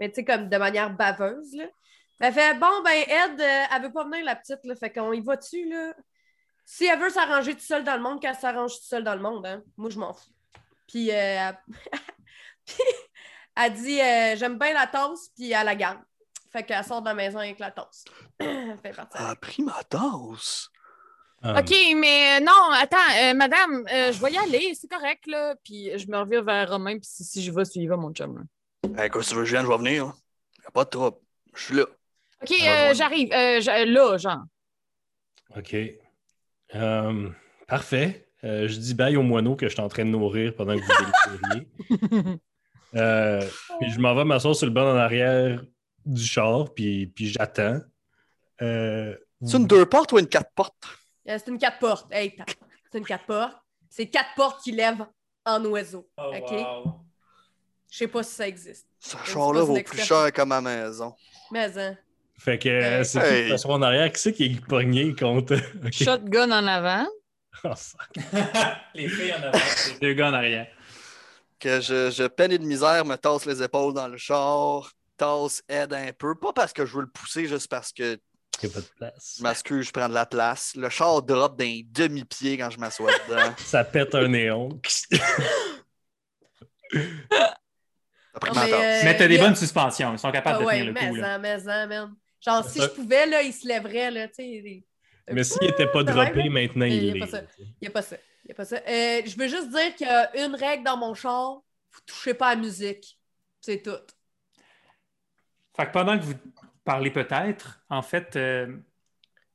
Mais 0.00 0.08
tu 0.08 0.16
sais, 0.16 0.24
comme 0.24 0.48
de 0.48 0.56
manière 0.56 0.94
baveuse, 0.94 1.54
là. 1.54 1.66
Elle 2.20 2.32
fait 2.32 2.58
Bon, 2.58 2.82
ben, 2.82 3.02
Ed, 3.02 3.40
euh, 3.40 3.64
elle 3.74 3.82
veut 3.82 3.92
pas 3.92 4.04
venir, 4.04 4.24
la 4.24 4.36
petite, 4.36 4.64
là. 4.64 4.74
Fait 4.74 4.90
qu'on 4.90 5.12
y 5.12 5.20
va 5.20 5.36
dessus, 5.36 5.68
là. 5.68 5.94
Si 6.64 6.86
elle 6.86 6.98
veut 6.98 7.10
s'arranger 7.10 7.52
toute 7.52 7.62
seule 7.62 7.84
dans 7.84 7.96
le 7.96 8.02
monde, 8.02 8.20
qu'elle 8.20 8.34
s'arrange 8.34 8.74
toute 8.74 8.84
seule 8.84 9.04
dans 9.04 9.14
le 9.14 9.20
monde, 9.20 9.46
hein. 9.46 9.62
Moi, 9.76 9.90
je 9.90 9.98
m'en 9.98 10.12
fous. 10.12 10.30
Puis, 10.88 11.10
euh, 11.10 11.52
elle... 13.56 13.74
dit 13.74 14.00
euh, 14.00 14.36
J'aime 14.36 14.58
bien 14.58 14.72
la 14.72 14.86
tasse, 14.86 15.28
puis 15.36 15.52
elle 15.52 15.66
la 15.66 15.74
garde. 15.74 16.00
Fait 16.50 16.64
qu'elle 16.64 16.84
sort 16.84 17.02
de 17.02 17.06
la 17.06 17.14
maison 17.14 17.38
avec 17.38 17.58
la 17.58 17.70
tasse. 17.70 18.04
fait 18.40 18.96
partie. 18.96 19.18
elle 19.18 19.26
a 19.26 19.36
pris 19.36 19.62
ma 19.62 19.84
tasse. 19.84 20.70
Euh, 21.48 21.60
OK, 21.60 21.70
mais 21.96 22.38
euh, 22.40 22.44
non, 22.44 22.70
attends, 22.72 22.96
euh, 23.20 23.34
madame, 23.34 23.86
euh, 23.92 24.12
je 24.12 24.20
vais 24.22 24.32
y 24.32 24.38
aller, 24.38 24.74
c'est 24.74 24.88
correct, 24.90 25.26
là. 25.26 25.54
Puis 25.64 25.90
je 25.98 26.06
me 26.08 26.18
revire 26.18 26.42
vers 26.44 26.70
Romain, 26.70 26.98
puis 26.98 27.08
si, 27.10 27.24
si 27.24 27.42
je 27.42 27.52
vais, 27.52 27.64
tu 27.64 27.78
y 27.80 27.86
vas, 27.86 27.96
mon 27.96 28.12
chum. 28.12 28.38
là. 28.38 29.02
Hey, 29.04 29.10
quoi, 29.10 29.22
si 29.22 29.30
tu 29.30 29.34
veux 29.36 29.42
que 29.42 29.46
je 29.48 29.52
vienne, 29.52 29.64
je 29.66 29.70
vais 29.70 29.78
venir. 29.78 30.12
Y 30.62 30.66
a 30.66 30.70
pas 30.70 30.84
de 30.84 30.90
trouble. 30.90 31.16
Je 31.54 31.62
suis 31.62 31.74
là. 31.74 31.84
OK, 32.42 32.50
euh, 32.52 32.94
j'arrive. 32.94 33.32
euh, 33.32 33.60
j'a- 33.60 33.84
là, 33.84 34.16
genre. 34.18 34.44
OK. 35.56 35.76
Parfait. 37.66 38.28
Euh, 38.44 38.68
je 38.68 38.78
dis 38.78 38.94
bye 38.94 39.16
au 39.16 39.22
moineau 39.22 39.56
que 39.56 39.66
je 39.66 39.72
suis 39.72 39.80
en 39.80 39.88
train 39.88 40.04
de 40.04 40.10
nourrir 40.10 40.54
pendant 40.54 40.74
que 40.76 40.82
vous 40.82 41.38
délivriez. 41.50 42.38
Euh, 42.94 43.42
puis 43.80 43.90
je 43.90 43.98
m'en 43.98 44.14
vais 44.14 44.24
m'asseoir 44.24 44.54
sur 44.54 44.64
le 44.66 44.72
banc 44.72 44.84
en 44.90 44.96
arrière 44.96 45.62
du 46.06 46.24
char, 46.24 46.72
puis, 46.72 47.08
puis 47.08 47.26
j'attends. 47.28 47.80
Euh, 48.62 49.14
C'est 49.44 49.58
une 49.58 49.66
deux 49.66 49.84
portes 49.84 50.12
ou 50.12 50.18
une 50.18 50.28
quatre 50.28 50.50
portes? 50.54 50.86
Euh, 51.28 51.38
C'est 51.38 51.48
une 51.48 51.58
quatre 51.58 51.78
portes. 51.78 52.06
Hey, 52.12 52.36
c'est 52.90 52.98
une 52.98 53.04
quatre 53.06 53.26
portes. 53.26 53.56
C'est 53.88 54.06
quatre 54.08 54.34
portes 54.36 54.62
qui 54.62 54.72
lèvent 54.72 55.06
en 55.44 55.64
oiseau. 55.66 56.08
Oh, 56.18 56.32
OK? 56.34 56.50
wow. 56.50 57.00
Je 57.90 57.98
sais 57.98 58.08
pas 58.08 58.22
si 58.22 58.34
ça 58.34 58.48
existe. 58.48 58.86
Ce 58.98 59.16
char-là 59.24 59.62
vaut 59.62 59.80
plus 59.82 60.00
cher 60.02 60.32
que 60.32 60.42
ma 60.42 60.60
maison. 60.60 61.14
Mais, 61.50 61.76
hein. 61.78 61.96
Fait 62.38 62.58
que 62.58 62.68
euh, 62.68 62.98
Hey. 62.98 63.04
c'est 63.04 63.20
Hey. 63.20 63.44
qui 63.44 63.50
passe 63.52 63.64
en 63.66 63.80
arrière? 63.82 64.12
Qui 64.12 64.20
c'est 64.20 64.32
qui 64.32 64.44
est 64.46 64.66
pogné 64.66 65.14
contre? 65.14 65.56
Shotgun 65.92 66.50
en 66.50 66.66
avant. 66.66 67.06
Oh, 67.64 67.70
les 68.94 69.08
filles 69.08 69.32
en 69.34 69.42
avant, 69.44 69.58
les 69.92 69.98
deux 70.00 70.12
gars 70.14 70.28
en 70.28 70.34
arrière. 70.34 70.66
Que 71.58 71.80
je, 71.80 72.10
je 72.10 72.24
peine 72.26 72.52
et 72.52 72.58
de 72.58 72.64
misère, 72.66 73.04
me 73.06 73.16
tasse 73.16 73.46
les 73.46 73.62
épaules 73.62 73.94
dans 73.94 74.08
le 74.08 74.18
char, 74.18 74.90
tasse, 75.16 75.62
aide 75.68 75.94
un 75.94 76.12
peu. 76.12 76.34
Pas 76.34 76.52
parce 76.52 76.74
que 76.74 76.84
je 76.84 76.94
veux 76.96 77.02
le 77.02 77.08
pousser, 77.10 77.46
juste 77.46 77.68
parce 77.70 77.92
que 77.92 78.18
Il 78.62 78.68
n'y 78.68 78.72
a 78.72 78.74
pas 78.74 78.80
de 78.80 78.86
place. 78.96 79.34
je 79.38 79.42
m'excuse, 79.42 79.86
je 79.86 79.92
prends 79.92 80.08
de 80.08 80.14
la 80.14 80.26
place. 80.26 80.74
Le 80.76 80.88
char 80.88 81.22
drop 81.22 81.56
d'un 81.58 81.80
demi-pied 81.84 82.56
quand 82.58 82.70
je 82.70 82.78
m'assois 82.78 83.10
dedans. 83.28 83.54
Ça 83.58 83.84
pète 83.84 84.14
un 84.14 84.28
néon. 84.28 84.68
Ça 84.88 85.16
Non, 88.44 88.52
mais, 88.54 88.72
euh, 88.72 89.00
Mais 89.04 89.16
t'as 89.16 89.28
des 89.28 89.38
a- 89.38 89.42
bonnes 89.42 89.56
suspensions. 89.56 90.12
Ils 90.12 90.18
sont 90.18 90.30
capables 90.30 90.56
Ah 90.58 90.60
de 90.60 90.66
ouais, 90.66 90.72
tenir 90.78 90.86
le 90.86 90.92
mais, 90.92 91.08
coup. 91.08 91.14
là. 91.16 91.38
mais, 91.38 91.58
man. 91.86 92.14
Genre, 92.40 92.64
si 92.68 92.78
Ça- 92.78 92.84
je 92.84 92.90
pouvais, 92.90 93.26
là, 93.26 93.42
il 93.42 93.52
se 93.52 93.66
lèverait, 93.66 94.10
là, 94.10 94.28
Mais 95.32 95.42
s'il 95.44 95.62
n'était 95.62 95.86
pas 95.90 96.04
droppé, 96.04 96.44
même, 96.44 96.52
maintenant 96.52 96.84
Il 96.86 96.92
y 96.94 97.08
il 97.08 97.22
a 97.22 97.26
pas 97.26 97.32
l'est. 97.32 97.32
ça. 97.32 97.42
Il 97.58 97.74
n'y 97.82 97.88
a 97.88 97.90
pas 97.90 98.02
ça. 98.02 98.16
Il 98.44 98.48
y 98.48 98.52
a 98.52 98.54
pas 98.54 98.64
ça. 98.64 98.76
Euh, 98.76 99.22
je 99.26 99.36
veux 99.36 99.48
juste 99.48 99.70
dire 99.70 99.94
qu'il 99.96 100.06
y 100.06 100.10
a 100.10 100.46
une 100.46 100.54
règle 100.54 100.84
dans 100.84 100.96
mon 100.96 101.14
char. 101.14 101.60
Vous 101.92 102.00
touchez 102.06 102.34
pas 102.34 102.48
à 102.48 102.54
la 102.54 102.60
musique. 102.60 103.18
C'est 103.60 103.82
tout. 103.82 103.90
Fait 105.76 105.86
que 105.86 105.92
pendant 105.92 106.18
que 106.18 106.24
vous 106.24 106.34
parlez 106.86 107.10
peut-être, 107.10 107.84
en 107.90 108.00
fait, 108.00 108.36
euh, 108.36 108.78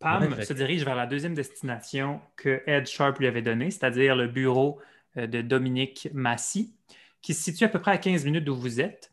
Pam 0.02 0.34
Ouais, 0.34 0.46
se 0.46 0.54
dirige 0.54 0.84
vers 0.84 0.96
la 0.96 1.06
deuxième 1.06 1.34
destination 1.34 2.22
que 2.36 2.62
Ed 2.66 2.88
Sharp 2.88 3.20
lui 3.20 3.28
avait 3.28 3.42
donnée, 3.42 3.72
c'est-à-dire 3.72 4.16
le 4.16 4.28
bureau 4.28 4.80
euh, 5.18 5.28
de 5.28 5.42
Dominique 5.42 6.10
Massy, 6.14 6.76
qui 7.22 7.34
se 7.34 7.44
situe 7.44 7.66
à 7.66 7.70
peu 7.70 7.80
près 7.80 7.92
à 7.92 7.98
15 7.98 8.26
minutes 8.26 8.44
d'où 8.44 8.56
vous 8.56 8.82
êtes, 8.82 9.12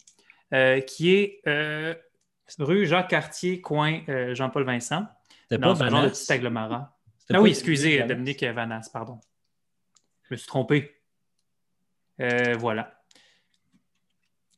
euh, 0.55 0.81
qui 0.81 1.15
est 1.15 1.43
euh, 1.47 1.95
rue 2.59 2.87
Jacques-Cartier, 2.87 3.61
coin 3.61 4.01
Jean-Paul 4.33 4.65
Vincent, 4.65 5.07
dans 5.51 5.59
pas 5.59 5.69
un 5.69 5.75
genre 5.75 6.03
de 6.03 6.09
Vanas? 6.09 6.11
petit 6.11 6.33
agglomérat. 6.33 6.99
Ah 7.31 7.43
oui, 7.43 7.51
excusez? 7.51 8.03
Dominique 8.05 8.43
Vanas, 8.43 8.89
pardon. 8.91 9.21
Je 10.23 10.35
me 10.35 10.37
suis 10.37 10.47
trompé. 10.47 10.95
Voilà. 12.19 12.98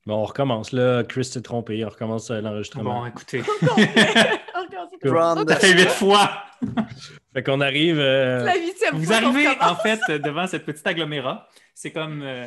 Bon, 0.07 0.17
on 0.17 0.25
recommence. 0.25 0.73
Là, 0.73 1.05
Chris 1.05 1.25
s'est 1.27 1.43
trompé. 1.43 1.85
On 1.85 1.89
recommence 1.89 2.31
euh, 2.31 2.41
l'enregistrement. 2.41 3.01
Bon, 3.01 3.07
écoutez, 3.07 3.43
ça 3.63 5.57
fait 5.57 5.73
huit 5.73 5.89
fois. 5.89 6.31
Fait 7.33 7.43
qu'on 7.43 7.61
arrive. 7.61 7.99
euh, 7.99 8.45
La 8.45 8.57
huitième 8.57 8.97
Vous 8.97 9.05
fois 9.05 9.17
arrivez 9.17 9.47
en 9.61 9.77
fait 9.77 10.01
devant 10.21 10.47
cette 10.47 10.65
petite 10.67 10.87
agglomérat. 10.87 11.49
C'est 11.75 11.93
comme 11.93 12.23
euh, 12.23 12.47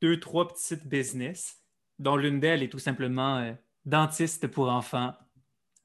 deux, 0.00 0.18
trois 0.20 0.48
petites 0.48 0.86
business, 0.86 1.56
dont 1.98 2.16
l'une 2.16 2.40
d'elles 2.40 2.62
est 2.62 2.68
tout 2.68 2.78
simplement 2.78 3.38
euh, 3.38 3.52
dentiste 3.84 4.46
pour 4.46 4.68
enfants. 4.70 5.12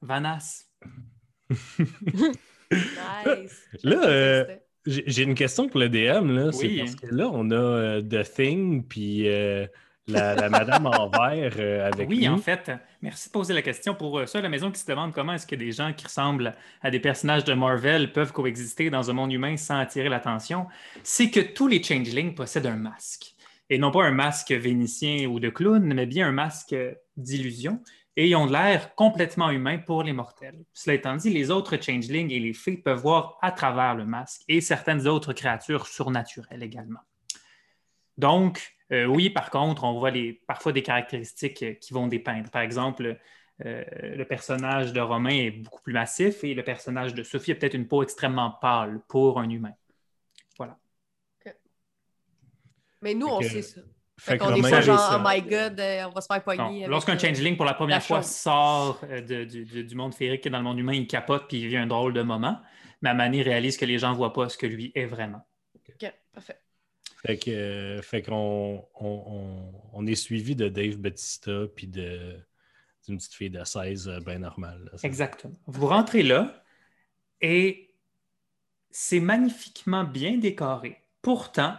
Vanas. 0.00 0.64
Nice. 1.50 2.36
Là, 3.82 4.04
euh, 4.06 4.44
J'ai 4.86 5.22
une 5.24 5.34
question 5.34 5.68
pour 5.68 5.80
le 5.80 5.88
DM. 5.88 6.30
Là. 6.34 6.52
C'est 6.52 6.66
Oui. 6.66 6.78
parce 6.78 6.94
que 6.94 7.06
là, 7.06 7.28
on 7.32 7.50
a 7.50 7.54
euh, 7.54 8.02
The 8.02 8.22
Thing, 8.34 8.86
puis 8.86 9.28
euh, 9.28 9.66
la, 10.08 10.34
la 10.34 10.48
madame 10.48 10.86
en 10.86 11.08
vert 11.08 11.54
euh, 11.58 11.86
avec 11.86 12.08
oui, 12.08 12.26
nous. 12.26 12.34
en 12.34 12.38
fait, 12.38 12.70
merci 13.00 13.28
de 13.28 13.32
poser 13.32 13.54
la 13.54 13.62
question 13.62 13.94
pour 13.94 14.18
euh, 14.18 14.26
ceux 14.26 14.40
à 14.40 14.42
la 14.42 14.48
maison 14.48 14.70
qui 14.70 14.80
se 14.80 14.86
demandent 14.86 15.12
comment 15.12 15.34
est-ce 15.34 15.46
que 15.46 15.54
des 15.54 15.72
gens 15.72 15.92
qui 15.92 16.04
ressemblent 16.04 16.54
à 16.80 16.90
des 16.90 17.00
personnages 17.00 17.44
de 17.44 17.54
Marvel 17.54 18.12
peuvent 18.12 18.32
coexister 18.32 18.90
dans 18.90 19.10
un 19.10 19.12
monde 19.12 19.32
humain 19.32 19.56
sans 19.56 19.78
attirer 19.78 20.08
l'attention. 20.08 20.66
C'est 21.02 21.30
que 21.30 21.40
tous 21.40 21.68
les 21.68 21.82
changelings 21.82 22.34
possèdent 22.34 22.66
un 22.66 22.76
masque. 22.76 23.34
Et 23.70 23.78
non 23.78 23.90
pas 23.90 24.04
un 24.04 24.10
masque 24.10 24.52
vénitien 24.52 25.28
ou 25.28 25.40
de 25.40 25.48
clown, 25.48 25.82
mais 25.94 26.06
bien 26.06 26.28
un 26.28 26.32
masque 26.32 26.74
d'illusion. 27.16 27.80
Et 28.16 28.28
ils 28.28 28.36
ont 28.36 28.44
l'air 28.44 28.94
complètement 28.94 29.48
humain 29.50 29.78
pour 29.78 30.02
les 30.02 30.12
mortels. 30.12 30.64
Cela 30.74 30.94
étant 30.94 31.16
dit, 31.16 31.30
les 31.30 31.50
autres 31.50 31.80
changelings 31.80 32.30
et 32.30 32.40
les 32.40 32.52
fées 32.52 32.76
peuvent 32.76 33.00
voir 33.00 33.38
à 33.40 33.52
travers 33.52 33.94
le 33.94 34.04
masque 34.04 34.42
et 34.48 34.60
certaines 34.60 35.06
autres 35.08 35.32
créatures 35.32 35.86
surnaturelles 35.86 36.62
également. 36.62 37.00
Donc, 38.18 38.74
euh, 38.92 39.06
oui, 39.06 39.30
par 39.30 39.50
contre, 39.50 39.84
on 39.84 39.98
voit 39.98 40.10
les, 40.10 40.34
parfois 40.46 40.72
des 40.72 40.82
caractéristiques 40.82 41.62
euh, 41.62 41.74
qui 41.74 41.92
vont 41.94 42.06
dépeindre. 42.06 42.50
Par 42.50 42.62
exemple, 42.62 43.18
euh, 43.64 43.84
le 44.00 44.24
personnage 44.24 44.92
de 44.92 45.00
Romain 45.00 45.30
est 45.30 45.50
beaucoup 45.50 45.82
plus 45.82 45.92
massif 45.92 46.44
et 46.44 46.54
le 46.54 46.62
personnage 46.62 47.14
de 47.14 47.22
Sophie 47.22 47.52
a 47.52 47.54
peut-être 47.54 47.74
une 47.74 47.88
peau 47.88 48.02
extrêmement 48.02 48.50
pâle 48.50 49.00
pour 49.08 49.38
un 49.38 49.48
humain. 49.48 49.72
Mais 53.00 53.14
nous, 53.14 53.26
on 53.26 53.40
que- 53.40 53.48
sait 53.48 53.62
ça. 53.62 53.80
Fait 54.18 54.38
qu'on 54.38 54.54
est 54.54 54.62
pas 54.62 54.80
genre, 54.80 54.98
ça. 54.98 55.18
oh 55.20 55.26
my 55.26 55.42
god, 55.42 55.80
on 55.80 56.10
va 56.10 56.20
se 56.20 56.26
faire 56.28 56.42
avec, 56.46 56.86
Lorsqu'un 56.86 57.18
changeling, 57.18 57.56
pour 57.56 57.64
la 57.64 57.74
première 57.74 57.96
la 57.96 58.00
fois, 58.00 58.22
sort 58.22 59.00
de- 59.02 59.44
du, 59.44 59.64
du- 59.64 59.84
du 59.84 59.94
monde 59.96 60.14
féerique 60.14 60.46
dans 60.46 60.58
le 60.58 60.64
monde 60.64 60.78
humain, 60.78 60.92
il 60.92 61.08
capote 61.08 61.48
puis 61.48 61.60
il 61.60 61.66
vit 61.66 61.76
un 61.76 61.88
drôle 61.88 62.12
de 62.12 62.22
moment. 62.22 62.60
Mais 63.00 63.14
Manny 63.14 63.42
réalise 63.42 63.76
que 63.76 63.84
les 63.84 63.98
gens 63.98 64.12
ne 64.12 64.16
voient 64.16 64.32
pas 64.32 64.48
ce 64.48 64.56
que 64.56 64.66
lui 64.66 64.92
est 64.94 65.06
vraiment. 65.06 65.44
Ok, 65.74 66.12
parfait. 66.32 66.60
Euh, 67.28 68.02
fait 68.02 68.22
qu'on 68.22 68.84
on, 69.00 69.06
on- 69.08 69.72
on 69.92 70.06
est 70.06 70.16
suivi 70.16 70.56
de 70.56 70.68
Dave 70.68 70.96
Batista 70.96 71.66
puis 71.76 71.86
d'une 71.86 72.42
petite 73.06 73.34
fille 73.34 73.50
de 73.50 73.62
16 73.62 74.08
euh, 74.08 74.18
bien 74.20 74.38
normale. 74.40 74.90
Exactement. 75.02 75.54
Vous 75.66 75.86
rentrez 75.86 76.22
là 76.24 76.64
et 77.40 77.94
c'est 78.90 79.20
magnifiquement 79.20 80.04
bien 80.04 80.36
décoré. 80.36 81.00
Pourtant, 81.22 81.76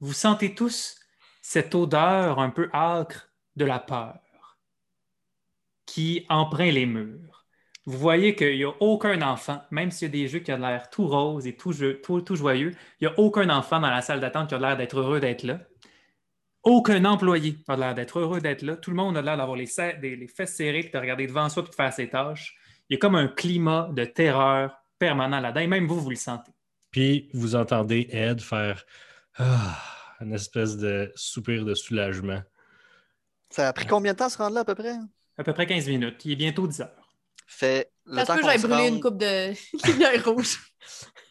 vous 0.00 0.12
sentez 0.14 0.54
tous 0.54 0.98
cette 1.42 1.74
odeur 1.74 2.38
un 2.40 2.50
peu 2.50 2.70
âcre 2.72 3.30
de 3.56 3.64
la 3.64 3.78
peur 3.78 4.58
qui 5.84 6.24
empreint 6.28 6.70
les 6.72 6.86
murs. 6.86 7.35
Vous 7.86 7.98
voyez 7.98 8.34
qu'il 8.34 8.56
n'y 8.56 8.64
a 8.64 8.72
aucun 8.80 9.22
enfant, 9.22 9.62
même 9.70 9.92
s'il 9.92 10.08
y 10.08 10.10
a 10.10 10.12
des 10.12 10.28
jeux 10.28 10.40
qui 10.40 10.52
ont 10.52 10.58
l'air 10.58 10.90
tout 10.90 11.06
rose 11.06 11.46
et 11.46 11.56
tout, 11.56 11.72
jeu- 11.72 12.00
tout, 12.02 12.20
tout 12.20 12.34
joyeux, 12.34 12.72
il 13.00 13.06
n'y 13.06 13.14
a 13.14 13.18
aucun 13.18 13.48
enfant 13.48 13.78
dans 13.78 13.90
la 13.90 14.02
salle 14.02 14.18
d'attente 14.18 14.48
qui 14.48 14.56
a 14.56 14.58
l'air 14.58 14.76
d'être 14.76 14.98
heureux 14.98 15.20
d'être 15.20 15.44
là. 15.44 15.60
Aucun 16.64 17.04
employé 17.04 17.58
a 17.68 17.76
l'air 17.76 17.94
d'être 17.94 18.18
heureux 18.18 18.40
d'être 18.40 18.62
là. 18.62 18.76
Tout 18.76 18.90
le 18.90 18.96
monde 18.96 19.16
a 19.16 19.22
l'air 19.22 19.36
d'avoir 19.36 19.56
les, 19.56 19.66
fesses 19.66 20.56
serrées, 20.56 20.80
puis 20.80 20.90
de 20.90 20.98
regarder 20.98 21.28
devant 21.28 21.48
soi, 21.48 21.62
puis 21.62 21.70
de 21.70 21.76
faire 21.76 21.92
ses 21.92 22.08
tâches. 22.08 22.56
Il 22.88 22.94
y 22.94 22.96
a 22.96 22.98
comme 22.98 23.14
un 23.14 23.28
climat 23.28 23.88
de 23.92 24.04
terreur 24.04 24.76
permanent 24.98 25.38
là-dedans, 25.38 25.60
et 25.60 25.66
même 25.68 25.86
vous, 25.86 26.00
vous 26.00 26.10
le 26.10 26.16
sentez. 26.16 26.50
Puis 26.90 27.30
vous 27.34 27.54
entendez 27.54 28.08
Ed 28.10 28.40
faire 28.40 28.84
ah, 29.36 29.78
une 30.20 30.32
espèce 30.32 30.76
de 30.76 31.12
soupir 31.14 31.64
de 31.64 31.74
soulagement. 31.74 32.42
Ça 33.50 33.68
a 33.68 33.72
pris 33.72 33.86
combien 33.86 34.12
de 34.12 34.18
temps 34.18 34.26
à 34.26 34.30
se 34.30 34.38
rendre 34.38 34.54
là 34.54 34.62
à 34.62 34.64
peu 34.64 34.74
près? 34.74 34.96
À 35.38 35.44
peu 35.44 35.52
près 35.52 35.66
15 35.66 35.86
minutes. 35.88 36.24
Il 36.24 36.32
est 36.32 36.36
bientôt 36.36 36.66
10 36.66 36.80
heures. 36.80 37.05
Fait 37.46 37.90
le 38.04 38.20
se 38.20 38.26
temps 38.26 38.36
que 38.36 38.40
qu'on 38.40 38.46
j'aille 38.48 38.58
se 38.60 38.66
brûler 38.66 38.82
rende- 38.82 38.94
une 38.94 39.00
coupe 39.00 39.18
de 39.18 39.52
lumière 39.86 40.24
rouge. 40.24 40.72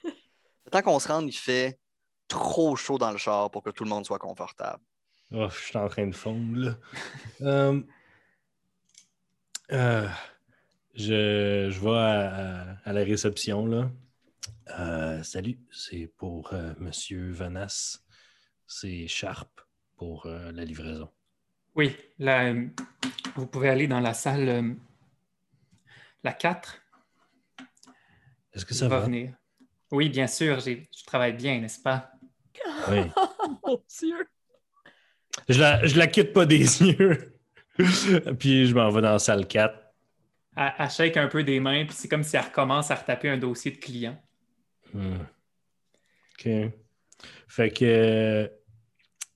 le 0.03 0.71
temps 0.71 0.81
qu'on 0.81 0.99
se 0.99 1.07
rende, 1.07 1.27
il 1.29 1.37
fait 1.37 1.79
trop 2.27 2.75
chaud 2.75 2.97
dans 2.97 3.11
le 3.11 3.17
char 3.17 3.51
pour 3.51 3.61
que 3.63 3.69
tout 3.69 3.83
le 3.83 3.89
monde 3.89 4.05
soit 4.05 4.19
confortable. 4.19 4.81
Oh, 5.31 5.47
je 5.49 5.57
suis 5.59 5.77
en 5.77 5.87
train 5.87 6.07
de 6.07 6.15
fondre, 6.15 6.57
là. 6.57 6.77
Euh, 7.41 7.81
euh, 9.71 10.07
je, 10.93 11.69
je 11.71 11.79
vais 11.79 12.77
à, 12.85 12.93
la 12.93 13.03
réception, 13.03 13.65
là. 13.65 13.89
Euh, 14.79 15.21
salut, 15.23 15.59
c'est 15.71 16.07
pour 16.17 16.53
euh, 16.53 16.73
Monsieur 16.79 17.31
Vanas. 17.31 17.99
C'est 18.67 19.07
Sharp 19.07 19.49
pour 19.97 20.25
euh, 20.25 20.51
la 20.51 20.65
livraison. 20.65 21.09
Oui, 21.75 21.95
là, 22.19 22.53
vous 23.35 23.47
pouvez 23.47 23.69
aller 23.69 23.87
dans 23.87 23.99
la 23.99 24.13
salle, 24.13 24.47
euh, 24.49 24.73
la 26.25 26.33
4. 26.33 26.81
Est-ce 28.53 28.65
que 28.65 28.73
ça 28.73 28.87
va 28.87 28.99
va? 28.99 29.05
venir. 29.05 29.33
Oui, 29.91 30.09
bien 30.09 30.27
sûr, 30.27 30.59
j'ai- 30.59 30.87
je 30.97 31.03
travaille 31.05 31.33
bien, 31.33 31.59
n'est-ce 31.59 31.79
pas? 31.81 32.11
Oui. 32.89 32.99
Mon 33.65 33.81
Dieu! 33.99 34.27
Je 35.49 35.59
la, 35.59 35.85
je 35.85 35.97
la 35.97 36.07
quitte 36.07 36.33
pas 36.33 36.45
des 36.45 36.59
yeux. 36.83 37.37
Puis 38.39 38.67
je 38.67 38.73
m'en 38.75 38.89
vais 38.89 39.01
dans 39.01 39.11
la 39.11 39.19
salle 39.19 39.47
4. 39.47 39.77
Elle, 40.57 40.73
elle 40.79 40.89
shake 40.89 41.17
un 41.17 41.27
peu 41.27 41.43
des 41.43 41.59
mains, 41.59 41.85
puis 41.85 41.93
c'est 41.95 42.07
comme 42.07 42.23
si 42.23 42.37
elle 42.37 42.43
recommence 42.45 42.89
à 42.89 42.95
retaper 42.95 43.29
un 43.29 43.37
dossier 43.37 43.71
de 43.71 43.77
client. 43.77 44.17
Hmm. 44.93 45.17
OK. 46.39 46.49
Fait 47.47 47.69
que 47.71 47.85
euh, 47.85 48.47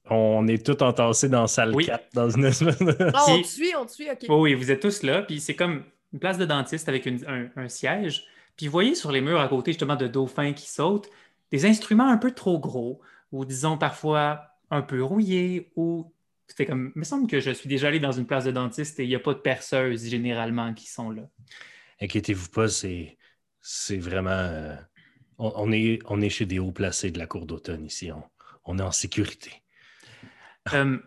on 0.10 0.48
est 0.48 0.66
tous 0.66 0.82
entassés 0.84 1.28
dans 1.30 1.42
la 1.42 1.48
salle 1.48 1.76
Oui. 1.76 1.86
4 1.88 2.06
dans 2.14 2.30
une 2.30 2.46
espèce 2.46 2.80
de. 2.80 2.96
Ah, 3.14 3.26
on 3.28 3.42
te 3.42 3.48
suit, 3.48 3.76
on 3.78 3.86
te 3.86 3.92
suit, 3.92 4.10
ok. 4.10 4.26
Oui, 4.30 4.54
vous 4.54 4.72
êtes 4.72 4.80
tous 4.82 5.04
là, 5.04 5.22
puis 5.24 5.42
c'est 5.42 5.56
comme 5.56 5.84
une 6.14 6.20
place 6.20 6.38
de 6.38 6.46
dentiste 6.46 6.90
avec 6.90 7.06
une- 7.06 7.26
un, 7.28 7.50
un 7.56 7.68
siège. 7.70 8.26
Puis 8.58 8.66
vous 8.68 8.72
voyez 8.72 8.96
sur 8.96 9.12
les 9.12 9.22
murs 9.22 9.40
à 9.40 9.48
côté 9.48 9.72
justement 9.72 9.96
de 9.96 10.08
dauphins 10.08 10.54
qui 10.54 10.70
sautent, 10.70 11.10
des 11.52 11.66
instruments 11.66 12.08
un 12.10 12.18
peu 12.18 12.32
trop 12.32 12.60
gros, 12.60 13.02
ou 13.32 13.46
disons 13.46 13.78
parfois 13.78 14.42
un 14.72 14.82
peu 14.82 15.04
rouillés, 15.04 15.72
ou 15.76 16.12
C'était 16.48 16.66
comme, 16.66 16.92
il 16.96 17.00
me 17.00 17.04
semble 17.04 17.28
que 17.28 17.40
je 17.40 17.52
suis 17.52 17.70
déjà 17.70 17.90
allé 17.90 18.00
dans 18.00 18.12
une 18.12 18.26
place 18.26 18.46
de 18.46 18.52
dentiste 18.52 19.00
et 19.00 19.04
il 19.04 19.10
n'y 19.10 19.16
a 19.16 19.20
pas 19.20 19.34
de 19.36 19.40
perceuses 19.40 20.08
généralement 20.10 20.74
qui 20.74 20.88
sont 20.90 21.12
là. 21.12 21.22
Inquiétez-vous 22.02 22.50
pas, 22.50 22.68
c'est, 22.68 23.18
c'est 23.62 23.98
vraiment. 23.98 24.30
euh, 24.32 24.76
on, 25.38 25.52
on 25.56 25.72
est, 25.72 26.00
on 26.06 26.22
est 26.22 26.30
chez 26.30 26.46
des 26.48 26.58
hauts 26.60 26.72
placés 26.72 27.12
de 27.12 27.20
la 27.20 27.28
cour 27.28 27.46
d'automne 27.46 27.86
ici. 27.86 28.12
On, 28.12 28.24
on 28.66 28.80
est 28.80 28.82
en 28.84 28.92
sécurité. 28.92 29.52
Euh, 30.74 30.98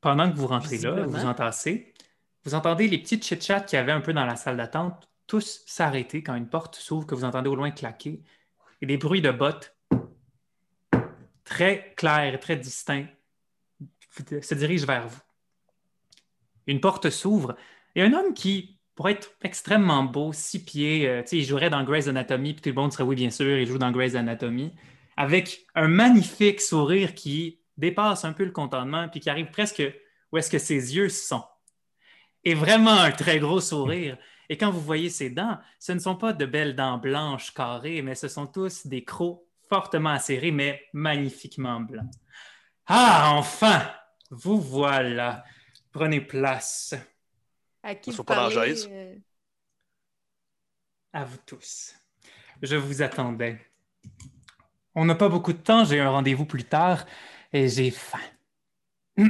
pendant 0.00 0.30
que 0.30 0.36
vous 0.36 0.46
rentrez 0.46 0.78
là, 0.78 1.02
vous 1.06 1.24
entassez, 1.24 1.93
vous 2.44 2.54
entendez 2.54 2.88
les 2.88 2.98
petits 2.98 3.20
chit-chats 3.20 3.60
qu'il 3.60 3.76
y 3.76 3.80
avait 3.80 3.92
un 3.92 4.00
peu 4.00 4.12
dans 4.12 4.26
la 4.26 4.36
salle 4.36 4.56
d'attente, 4.56 5.08
tous 5.26 5.62
s'arrêter 5.66 6.22
quand 6.22 6.34
une 6.34 6.48
porte 6.48 6.76
s'ouvre 6.76 7.06
que 7.06 7.14
vous 7.14 7.24
entendez 7.24 7.48
au 7.48 7.56
loin 7.56 7.70
claquer 7.70 8.22
et 8.82 8.86
des 8.86 8.98
bruits 8.98 9.22
de 9.22 9.30
bottes 9.30 9.74
très 11.44 11.94
clairs, 11.96 12.38
très 12.40 12.56
distincts 12.56 13.06
se 14.42 14.54
dirigent 14.54 14.86
vers 14.86 15.08
vous. 15.08 15.20
Une 16.66 16.80
porte 16.80 17.10
s'ouvre 17.10 17.56
et 17.94 18.02
un 18.02 18.12
homme 18.12 18.34
qui, 18.34 18.78
pour 18.94 19.08
être 19.08 19.32
extrêmement 19.42 20.04
beau, 20.04 20.32
six 20.32 20.64
pieds, 20.64 21.08
euh, 21.08 21.22
il 21.32 21.44
jouerait 21.44 21.70
dans 21.70 21.82
Grey's 21.84 22.08
Anatomy, 22.08 22.54
puis 22.54 22.62
tout 22.62 22.68
le 22.70 22.74
monde 22.74 22.92
serait 22.92 23.04
oui, 23.04 23.16
bien 23.16 23.30
sûr, 23.30 23.58
il 23.58 23.66
joue 23.66 23.78
dans 23.78 23.90
Grey's 23.90 24.14
Anatomy, 24.14 24.72
avec 25.16 25.66
un 25.74 25.88
magnifique 25.88 26.60
sourire 26.60 27.14
qui 27.14 27.60
dépasse 27.76 28.24
un 28.24 28.32
peu 28.32 28.44
le 28.44 28.50
contentement, 28.50 29.08
puis 29.08 29.20
qui 29.20 29.30
arrive 29.30 29.50
presque 29.50 29.82
où 30.32 30.38
est-ce 30.38 30.50
que 30.50 30.58
ses 30.58 30.96
yeux 30.96 31.08
sont. 31.08 31.44
Et 32.44 32.54
vraiment 32.54 33.00
un 33.00 33.12
très 33.12 33.38
gros 33.38 33.60
sourire. 33.60 34.18
Et 34.48 34.58
quand 34.58 34.70
vous 34.70 34.80
voyez 34.80 35.08
ses 35.08 35.30
dents, 35.30 35.58
ce 35.78 35.92
ne 35.92 35.98
sont 35.98 36.16
pas 36.16 36.32
de 36.32 36.44
belles 36.44 36.76
dents 36.76 36.98
blanches 36.98 37.52
carrées, 37.54 38.02
mais 38.02 38.14
ce 38.14 38.28
sont 38.28 38.46
tous 38.46 38.86
des 38.86 39.04
crocs 39.04 39.42
fortement 39.68 40.10
acérés, 40.10 40.50
mais 40.50 40.82
magnifiquement 40.92 41.80
blancs. 41.80 42.10
Ah, 42.86 43.32
enfin! 43.34 43.82
Vous 44.30 44.60
voilà. 44.60 45.44
Prenez 45.92 46.20
place. 46.20 46.94
À 47.82 47.94
qui 47.94 48.10
Faut 48.10 48.18
vous 48.18 48.24
parlez, 48.24 48.86
euh, 48.88 49.16
À 51.12 51.24
vous 51.24 51.38
tous. 51.46 51.94
Je 52.62 52.76
vous 52.76 53.02
attendais. 53.02 53.60
On 54.94 55.04
n'a 55.04 55.14
pas 55.14 55.28
beaucoup 55.28 55.52
de 55.52 55.58
temps, 55.58 55.84
j'ai 55.84 56.00
un 56.00 56.10
rendez-vous 56.10 56.46
plus 56.46 56.64
tard 56.64 57.04
et 57.52 57.68
j'ai 57.68 57.90
faim. 57.90 58.18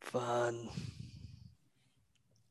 Fun. 0.00 0.54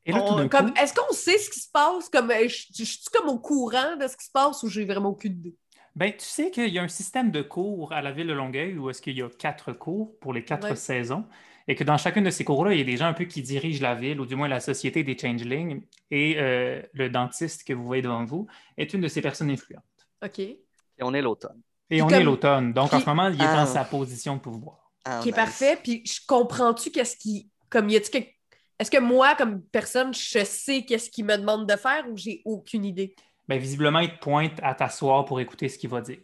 Et 0.06 0.12
là, 0.12 0.20
tout 0.20 0.26
on- 0.32 0.36
d'un 0.36 0.48
comme, 0.48 0.72
coup, 0.72 0.80
Est-ce 0.80 0.94
qu'on 0.94 1.12
sait 1.12 1.36
ce 1.38 1.50
qui 1.50 1.60
se 1.60 1.68
passe? 1.70 2.08
Comme, 2.08 2.30
je, 2.32 2.64
je 2.74 2.84
suis 2.84 3.00
comme 3.12 3.28
au 3.28 3.38
courant 3.38 3.96
de 3.96 4.06
ce 4.06 4.16
qui 4.16 4.24
se 4.26 4.30
passe 4.30 4.62
ou 4.62 4.68
j'ai 4.68 4.84
vraiment 4.84 5.10
aucune 5.10 5.32
idée? 5.32 5.56
ben, 5.94 6.12
tu 6.12 6.24
sais 6.26 6.50
qu'il 6.50 6.68
y 6.68 6.78
a 6.78 6.82
un 6.82 6.88
système 6.88 7.30
de 7.30 7.40
cours 7.42 7.92
à 7.94 8.02
la 8.02 8.12
ville 8.12 8.26
de 8.26 8.32
Longueuil 8.34 8.76
où 8.76 8.90
est-ce 8.90 9.00
qu'il 9.00 9.16
y 9.16 9.22
a 9.22 9.28
quatre 9.30 9.72
cours 9.72 10.18
pour 10.20 10.32
les 10.34 10.44
quatre 10.44 10.68
Ouais. 10.68 10.76
saisons 10.76 11.24
et 11.68 11.74
que 11.74 11.84
dans 11.84 11.96
chacune 11.96 12.22
de 12.24 12.30
ces 12.30 12.44
cours-là, 12.44 12.72
il 12.74 12.78
y 12.78 12.82
a 12.82 12.84
des 12.84 12.98
gens 12.98 13.06
un 13.06 13.14
peu 13.14 13.24
qui 13.24 13.40
dirigent 13.42 13.82
la 13.82 13.94
ville 13.94 14.20
ou 14.20 14.26
du 14.26 14.36
moins 14.36 14.46
la 14.46 14.60
société 14.60 15.02
des 15.04 15.16
changelings 15.18 15.82
et 16.10 16.36
euh, 16.38 16.82
le 16.92 17.08
dentiste 17.08 17.64
que 17.66 17.72
vous 17.72 17.84
voyez 17.84 18.02
devant 18.02 18.24
vous 18.26 18.46
est 18.76 18.92
une 18.92 19.00
de 19.00 19.08
ces 19.08 19.22
personnes 19.22 19.50
influentes. 19.50 19.82
OK. 20.22 20.38
Et 20.38 20.58
on 21.00 21.14
est 21.14 21.22
l'automne. 21.22 21.60
Et 21.88 21.94
Puis 21.96 22.02
on 22.02 22.08
comme- 22.08 22.20
est 22.20 22.24
l'automne, 22.24 22.72
donc 22.74 22.92
en 22.92 23.00
ce 23.00 23.06
moment, 23.06 23.28
il 23.28 23.40
est 23.40 23.44
Ah. 23.46 23.64
dans 23.64 23.66
sa 23.66 23.84
position 23.84 24.36
de 24.36 24.40
pouvoir. 24.40 24.92
Ah, 25.06 25.20
Qui 25.22 25.30
est 25.30 25.32
nice. 25.32 25.36
parfait. 25.40 25.78
Puis 25.82 26.02
je 26.04 26.20
comprends-tu 26.26 26.90
qu'est-ce 26.90 27.16
qui. 27.16 27.48
Comme 27.70 27.88
y 27.88 27.96
a-tu 27.96 28.10
quelque- 28.10 28.34
Est-ce 28.78 28.90
que 28.90 29.00
moi, 29.00 29.34
comme 29.34 29.62
personne, 29.62 30.12
je 30.12 30.44
sais 30.44 30.84
qu'est-ce 30.84 31.10
qu'il 31.10 31.24
me 31.24 31.36
demande 31.36 31.66
de 31.68 31.76
faire 31.76 32.04
ou 32.10 32.16
j'ai 32.16 32.42
aucune 32.44 32.84
idée? 32.84 33.14
Ben, 33.48 33.58
visiblement, 33.58 34.00
il 34.00 34.10
te 34.10 34.18
pointe 34.18 34.58
à 34.62 34.74
t'asseoir 34.74 35.24
pour 35.24 35.40
écouter 35.40 35.68
ce 35.68 35.78
qu'il 35.78 35.88
va 35.90 36.00
dire. 36.00 36.18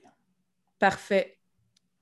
Parfait. 0.79 1.39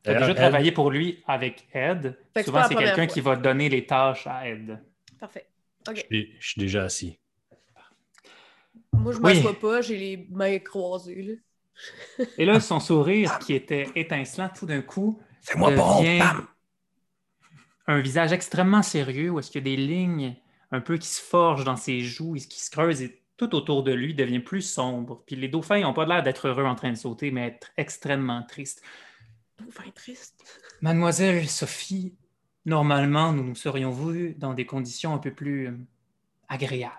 Tu 0.02 0.10
as 0.10 0.14
déjà 0.14 0.30
Ed, 0.30 0.36
travaillé 0.36 0.72
pour 0.72 0.90
lui 0.90 1.22
avec 1.26 1.68
Ed. 1.72 2.18
Fait 2.34 2.40
c'est 2.40 2.44
Souvent, 2.44 2.64
c'est 2.66 2.74
quelqu'un 2.74 3.06
qui 3.06 3.20
va 3.20 3.36
donner 3.36 3.68
les 3.68 3.86
tâches 3.86 4.26
à 4.26 4.48
Ed. 4.48 4.82
Parfait. 5.18 5.46
OK. 5.88 6.06
Je 6.10 6.24
je 6.38 6.48
suis 6.48 6.60
déjà 6.60 6.84
assis. 6.84 7.18
Moi, 8.92 9.12
je 9.12 9.18
Oui. 9.18 9.34
m'assois 9.34 9.58
pas, 9.58 9.80
j'ai 9.82 9.96
les 9.96 10.26
mains 10.30 10.58
croisées. 10.58 11.22
Là. 12.18 12.26
Et 12.38 12.44
là, 12.44 12.60
son 12.60 12.80
sourire 12.80 13.38
qui 13.38 13.54
était 13.54 13.88
étincelant, 13.94 14.50
tout 14.54 14.66
d'un 14.66 14.82
coup, 14.82 15.20
Fais-moi 15.42 15.70
devient 15.70 16.22
un 17.90 18.00
visage 18.00 18.32
extrêmement 18.32 18.82
sérieux 18.82 19.30
où 19.30 19.38
est-ce 19.38 19.50
qu'il 19.50 19.66
y 19.66 19.72
a 19.72 19.76
des 19.76 19.82
lignes 19.82 20.36
un 20.70 20.80
peu 20.80 20.96
qui 20.96 21.08
se 21.08 21.20
forgent 21.20 21.64
dans 21.64 21.76
ses 21.76 22.00
joues 22.00 22.36
et 22.36 22.40
qui 22.40 22.60
se 22.60 22.70
creusent 22.70 23.02
et 23.02 23.20
tout 23.36 23.54
autour 23.54 23.82
de 23.82 23.92
lui 23.92 24.14
devient 24.14 24.40
plus 24.40 24.62
sombre. 24.62 25.22
Puis 25.26 25.34
les 25.34 25.48
dauphins 25.48 25.80
n'ont 25.80 25.92
pas 25.92 26.06
l'air 26.06 26.22
d'être 26.22 26.48
heureux 26.48 26.64
en 26.64 26.74
train 26.74 26.90
de 26.90 26.96
sauter, 26.96 27.30
mais 27.30 27.48
être 27.48 27.72
extrêmement 27.76 28.42
tristes. 28.44 28.82
Enfin, 29.66 29.90
triste. 29.94 30.44
Mademoiselle 30.82 31.48
Sophie, 31.48 32.14
normalement, 32.64 33.32
nous 33.32 33.42
nous 33.42 33.54
serions 33.54 33.90
vus 33.90 34.34
dans 34.38 34.54
des 34.54 34.66
conditions 34.66 35.14
un 35.14 35.18
peu 35.18 35.32
plus 35.32 35.68
euh, 35.68 35.76
agréables. 36.48 36.94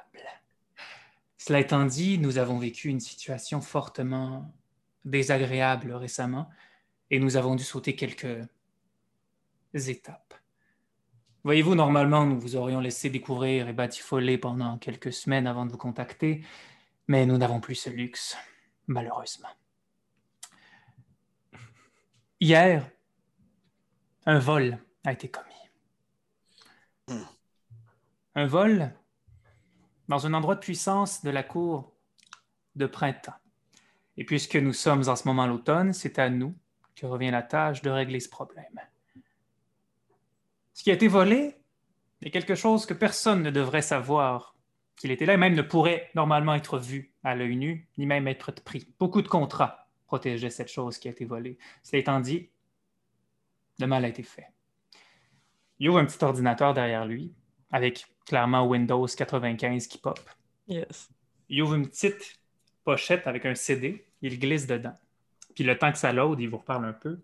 Cela 1.37 1.59
étant 1.59 1.85
dit, 1.85 2.17
nous 2.17 2.37
avons 2.37 2.59
vécu 2.59 2.89
une 2.89 2.99
situation 2.99 3.61
fortement 3.61 4.53
désagréable 5.05 5.93
récemment 5.93 6.49
et 7.09 7.19
nous 7.19 7.37
avons 7.37 7.55
dû 7.55 7.63
sauter 7.63 7.95
quelques 7.95 8.45
étapes. 9.73 10.40
Voyez-vous, 11.43 11.73
normalement, 11.73 12.23
nous 12.25 12.39
vous 12.39 12.55
aurions 12.55 12.79
laissé 12.79 13.09
découvrir 13.09 13.67
et 13.67 13.73
batifoler 13.73 14.37
pendant 14.37 14.77
quelques 14.77 15.11
semaines 15.11 15.47
avant 15.47 15.65
de 15.65 15.71
vous 15.71 15.77
contacter, 15.77 16.45
mais 17.07 17.25
nous 17.25 17.37
n'avons 17.37 17.59
plus 17.59 17.73
ce 17.73 17.89
luxe, 17.89 18.37
malheureusement. 18.85 19.49
Hier, 22.39 22.87
un 24.27 24.37
vol 24.37 24.77
a 25.03 25.13
été 25.13 25.31
commis. 25.31 25.47
Un 28.35 28.45
vol 28.45 28.93
dans 30.07 30.27
un 30.27 30.33
endroit 30.35 30.55
de 30.55 30.59
puissance 30.59 31.23
de 31.23 31.31
la 31.31 31.41
cour 31.41 31.95
de 32.75 32.85
printemps. 32.85 33.33
Et 34.15 34.25
puisque 34.25 34.57
nous 34.57 34.73
sommes 34.73 35.09
en 35.09 35.15
ce 35.15 35.27
moment 35.27 35.47
l'automne, 35.47 35.91
c'est 35.93 36.19
à 36.19 36.29
nous 36.29 36.55
que 36.95 37.07
revient 37.07 37.31
la 37.31 37.41
tâche 37.41 37.81
de 37.81 37.89
régler 37.89 38.19
ce 38.19 38.29
problème. 38.29 38.79
Ce 40.73 40.83
qui 40.83 40.91
a 40.91 40.93
été 40.93 41.07
volé 41.07 41.55
est 42.21 42.31
quelque 42.31 42.55
chose 42.55 42.85
que 42.85 42.93
personne 42.93 43.41
ne 43.41 43.51
devrait 43.51 43.81
savoir 43.81 44.55
qu'il 44.95 45.11
était 45.11 45.25
là 45.25 45.33
et 45.33 45.37
même 45.37 45.55
ne 45.55 45.61
pourrait 45.61 46.09
normalement 46.15 46.53
être 46.53 46.77
vu 46.77 47.13
à 47.23 47.35
l'œil 47.35 47.55
nu, 47.55 47.87
ni 47.97 48.05
même 48.05 48.27
être 48.27 48.51
pris. 48.63 48.87
Beaucoup 48.99 49.21
de 49.21 49.27
contrats 49.27 49.87
protégeaient 50.05 50.49
cette 50.49 50.71
chose 50.71 50.97
qui 50.97 51.07
a 51.07 51.11
été 51.11 51.25
volée. 51.25 51.57
Cela 51.83 51.99
étant 51.99 52.19
dit, 52.19 52.49
le 53.79 53.87
mal 53.87 54.05
a 54.05 54.09
été 54.09 54.23
fait. 54.23 54.47
Il 55.79 55.89
ouvre 55.89 55.99
un 55.99 56.05
petit 56.05 56.23
ordinateur 56.23 56.73
derrière 56.73 57.05
lui, 57.05 57.33
avec 57.71 58.05
clairement 58.25 58.67
Windows 58.67 59.07
95 59.07 59.87
qui 59.87 59.97
pop. 59.97 60.19
Yes. 60.67 61.09
Il 61.49 61.63
ouvre 61.63 61.73
une 61.73 61.87
petite 61.87 62.39
pochette 62.83 63.25
avec 63.25 63.45
un 63.45 63.55
CD, 63.55 64.05
il 64.21 64.39
glisse 64.39 64.67
dedans. 64.67 64.97
Puis 65.55 65.63
le 65.63 65.77
temps 65.77 65.91
que 65.91 65.97
ça 65.97 66.13
load, 66.13 66.39
il 66.39 66.49
vous 66.49 66.57
reparle 66.57 66.85
un 66.85 66.93
peu. 66.93 67.19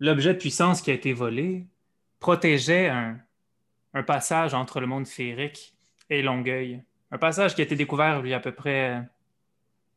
L'objet 0.00 0.32
de 0.32 0.38
puissance 0.38 0.80
qui 0.80 0.90
a 0.90 0.94
été 0.94 1.12
volé 1.12 1.66
protégeait 2.20 2.88
un, 2.88 3.20
passage 4.06 4.54
entre 4.54 4.78
le 4.78 4.86
monde 4.86 5.08
féerique 5.08 5.74
et 6.08 6.22
Longueuil. 6.22 6.82
Un 7.10 7.18
passage 7.18 7.56
qui 7.56 7.62
a 7.62 7.64
été 7.64 7.74
découvert 7.74 8.20
il 8.24 8.30
y 8.30 8.34
a 8.34 8.36
à 8.36 8.40
peu 8.40 8.52
près 8.52 9.02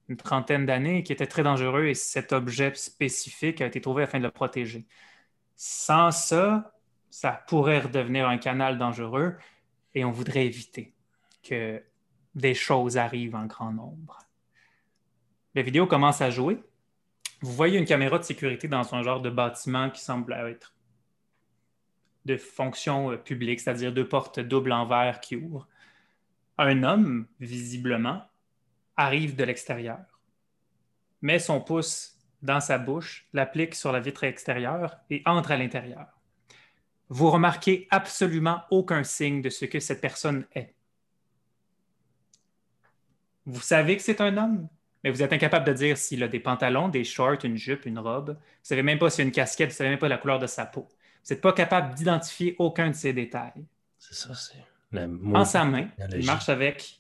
une 0.10 0.18
trentaine 0.18 0.66
d'années 0.66 1.04
qui 1.04 1.14
était 1.14 1.28
très 1.28 1.44
dangereux 1.44 1.86
et 1.86 1.94
cet 1.94 2.34
objet 2.34 2.74
spécifique 2.74 3.62
a 3.62 3.68
été 3.68 3.80
trouvé 3.80 4.04
afin 4.04 4.18
de 4.18 4.24
le 4.24 4.32
protéger. 4.32 4.86
Sans 5.56 6.10
ça, 6.10 6.74
ça 7.12 7.44
pourrait 7.48 7.82
redevenir 7.82 8.28
un 8.28 8.40
canal 8.40 8.80
dangereux 8.80 9.38
et 9.94 10.04
on 10.04 10.12
voudrait 10.12 10.48
éviter 10.48 10.96
que 11.44 11.84
des 12.34 12.56
choses 12.56 12.98
arrivent 12.98 13.36
en 13.36 13.46
grand 13.46 13.72
nombre. 13.72 14.18
La 15.54 15.62
vidéo 15.62 15.86
commence 15.86 16.22
à 16.22 16.30
jouer. 16.30 16.64
Vous 17.42 17.52
voyez 17.52 17.78
une 17.78 17.86
caméra 17.86 18.18
de 18.18 18.24
sécurité 18.24 18.68
dans 18.68 18.96
un 18.96 19.04
genre 19.04 19.22
de 19.22 19.30
bâtiment 19.30 19.90
qui 19.90 20.02
semble 20.02 20.34
être 20.34 20.74
de 22.26 22.38
fonction 22.38 23.12
euh, 23.12 23.18
publique, 23.18 23.60
c'est-à-dire 23.60 23.94
deux 23.94 24.08
portes 24.08 24.40
doubles 24.40 24.72
en 24.72 24.86
verre 24.86 25.20
qui 25.20 25.36
ouvrent. 25.36 25.68
Un 26.58 26.84
homme, 26.84 27.28
visiblement, 27.40 28.24
arrive 28.98 29.36
de 29.36 29.44
l'extérieur, 29.44 30.00
met 31.22 31.40
son 31.40 31.62
pouce 31.62 32.18
dans 32.42 32.60
sa 32.60 32.78
bouche, 32.78 33.28
l'applique 33.34 33.76
sur 33.76 33.92
la 33.92 34.00
vitre 34.00 34.24
extérieure 34.24 34.98
et 35.10 35.22
entre 35.26 35.52
à 35.52 35.58
l'intérieur. 35.58 36.08
Vous 37.10 37.30
remarquez 37.30 37.88
absolument 37.92 38.62
aucun 38.70 39.04
signe 39.04 39.42
de 39.42 39.50
ce 39.50 39.66
que 39.66 39.80
cette 39.80 40.02
personne 40.02 40.46
est. 40.56 40.74
Vous 43.46 43.62
savez 43.62 43.98
que 43.98 44.04
c'est 44.04 44.22
un 44.22 44.38
homme, 44.38 44.68
mais 45.04 45.10
vous 45.10 45.24
êtes 45.24 45.34
incapable 45.34 45.66
de 45.66 45.74
dire 45.74 45.98
s'il 45.98 46.24
a 46.24 46.28
des 46.28 46.40
pantalons, 46.40 46.90
des 46.90 47.04
shorts, 47.04 47.44
une 47.44 47.58
jupe, 47.58 47.86
une 47.86 48.00
robe. 48.00 48.30
Vous 48.30 48.34
ne 48.34 48.38
savez 48.64 48.84
même 48.84 49.00
pas 49.00 49.10
s'il 49.10 49.24
a 49.24 49.26
une 49.26 49.32
casquette, 49.32 49.70
vous 49.70 49.74
ne 49.74 49.78
savez 49.78 49.90
même 49.90 50.00
pas 50.00 50.08
la 50.08 50.18
couleur 50.18 50.40
de 50.40 50.48
sa 50.48 50.66
peau. 50.66 50.88
Vous 51.24 51.34
n'êtes 51.34 51.42
pas 51.42 51.54
capable 51.54 51.94
d'identifier 51.96 52.56
aucun 52.60 52.90
de 52.90 52.96
ces 52.96 53.14
détails. 53.14 53.66
C'est 53.98 54.16
ça, 54.16 54.34
c'est. 54.34 54.64
la 54.92 55.08
En 55.34 55.46
sa 55.46 55.64
main, 55.66 55.90
il 56.16 56.26
marche 56.26 56.50
avec 56.50 57.00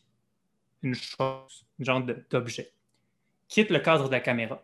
une 0.83 0.95
chose, 0.95 1.65
une 1.79 1.85
genre 1.85 2.03
d'objet. 2.29 2.71
Quitte 3.47 3.69
le 3.69 3.79
cadre 3.79 4.07
de 4.07 4.11
la 4.11 4.19
caméra 4.19 4.63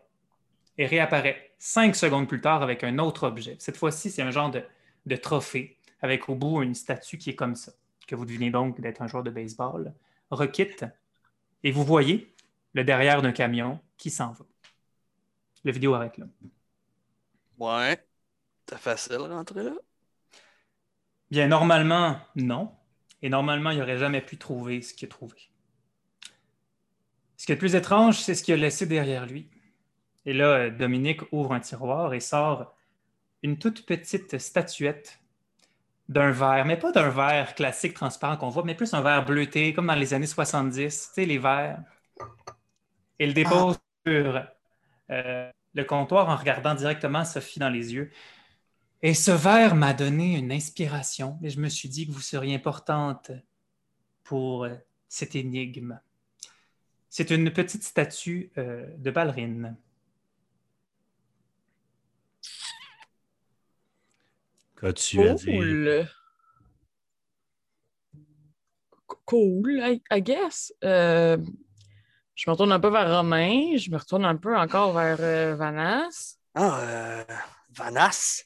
et 0.78 0.86
réapparaît 0.86 1.52
cinq 1.58 1.96
secondes 1.96 2.28
plus 2.28 2.40
tard 2.40 2.62
avec 2.62 2.84
un 2.84 2.98
autre 2.98 3.26
objet. 3.26 3.56
Cette 3.58 3.76
fois-ci, 3.76 4.10
c'est 4.10 4.22
un 4.22 4.30
genre 4.30 4.50
de, 4.50 4.62
de 5.06 5.16
trophée 5.16 5.76
avec 6.00 6.28
au 6.28 6.34
bout 6.34 6.62
une 6.62 6.74
statue 6.74 7.18
qui 7.18 7.30
est 7.30 7.34
comme 7.34 7.56
ça, 7.56 7.72
que 8.06 8.14
vous 8.14 8.24
devinez 8.24 8.50
donc 8.50 8.80
d'être 8.80 9.02
un 9.02 9.08
joueur 9.08 9.24
de 9.24 9.30
baseball, 9.30 9.92
requitte 10.30 10.84
et 11.64 11.72
vous 11.72 11.84
voyez 11.84 12.32
le 12.74 12.84
derrière 12.84 13.22
d'un 13.22 13.32
camion 13.32 13.80
qui 13.96 14.10
s'en 14.10 14.32
va. 14.32 14.44
La 15.64 15.72
vidéo 15.72 15.94
arrête 15.94 16.16
là. 16.18 16.26
Ouais. 17.58 18.07
Facile 18.76 19.18
rentrer 19.18 19.62
là? 19.62 19.72
Bien, 21.30 21.48
normalement, 21.48 22.18
non. 22.36 22.72
Et 23.22 23.28
normalement, 23.28 23.70
il 23.70 23.78
n'aurait 23.78 23.98
jamais 23.98 24.20
pu 24.20 24.38
trouver 24.38 24.82
ce 24.82 24.94
qu'il 24.94 25.06
a 25.06 25.10
trouvé. 25.10 25.36
Ce 27.36 27.46
qui 27.46 27.52
est 27.52 27.54
le 27.54 27.58
plus 27.58 27.74
étrange, 27.74 28.18
c'est 28.18 28.34
ce 28.34 28.42
qu'il 28.42 28.54
a 28.54 28.56
laissé 28.56 28.86
derrière 28.86 29.26
lui. 29.26 29.48
Et 30.26 30.32
là, 30.32 30.70
Dominique 30.70 31.20
ouvre 31.32 31.52
un 31.52 31.60
tiroir 31.60 32.14
et 32.14 32.20
sort 32.20 32.74
une 33.42 33.58
toute 33.58 33.86
petite 33.86 34.38
statuette 34.38 35.20
d'un 36.08 36.30
verre, 36.30 36.64
mais 36.64 36.76
pas 36.76 36.90
d'un 36.90 37.10
verre 37.10 37.54
classique 37.54 37.94
transparent 37.94 38.36
qu'on 38.36 38.48
voit, 38.48 38.64
mais 38.64 38.74
plus 38.74 38.94
un 38.94 39.02
verre 39.02 39.24
bleuté, 39.24 39.74
comme 39.74 39.86
dans 39.86 39.94
les 39.94 40.14
années 40.14 40.26
70, 40.26 41.08
tu 41.08 41.14
sais, 41.14 41.26
les 41.26 41.38
verres. 41.38 41.82
Et 43.18 43.26
le 43.26 43.32
dépose 43.32 43.78
sur 44.06 44.46
euh, 45.10 45.50
le 45.74 45.84
comptoir 45.84 46.28
en 46.28 46.36
regardant 46.36 46.74
directement 46.74 47.24
Sophie 47.24 47.58
dans 47.58 47.68
les 47.68 47.94
yeux. 47.94 48.10
Et 49.02 49.14
ce 49.14 49.30
verre 49.30 49.76
m'a 49.76 49.94
donné 49.94 50.36
une 50.36 50.50
inspiration 50.50 51.38
et 51.42 51.50
je 51.50 51.60
me 51.60 51.68
suis 51.68 51.88
dit 51.88 52.06
que 52.06 52.12
vous 52.12 52.20
seriez 52.20 52.54
importante 52.54 53.30
pour 54.24 54.64
euh, 54.64 54.74
cette 55.08 55.36
énigme. 55.36 56.00
C'est 57.08 57.30
une 57.30 57.52
petite 57.52 57.84
statue 57.84 58.50
euh, 58.58 58.86
de 58.98 59.10
ballerine. 59.10 59.76
Qu'as-tu 64.80 65.20
à 65.28 65.34
dire? 65.34 65.54
Cool. 65.54 66.08
Cool, 69.24 69.80
I, 69.80 70.02
I 70.10 70.22
guess. 70.22 70.72
Euh, 70.84 71.36
je 72.34 72.48
me 72.48 72.52
retourne 72.52 72.72
un 72.72 72.80
peu 72.80 72.88
vers 72.88 73.10
Romain. 73.10 73.76
Je 73.76 73.90
me 73.90 73.96
retourne 73.96 74.24
un 74.24 74.36
peu 74.36 74.56
encore 74.56 74.92
vers 74.92 75.18
euh, 75.20 75.54
Vanas. 75.56 76.38
Ah, 76.54 76.80
euh, 76.80 77.24
Vanas? 77.70 78.44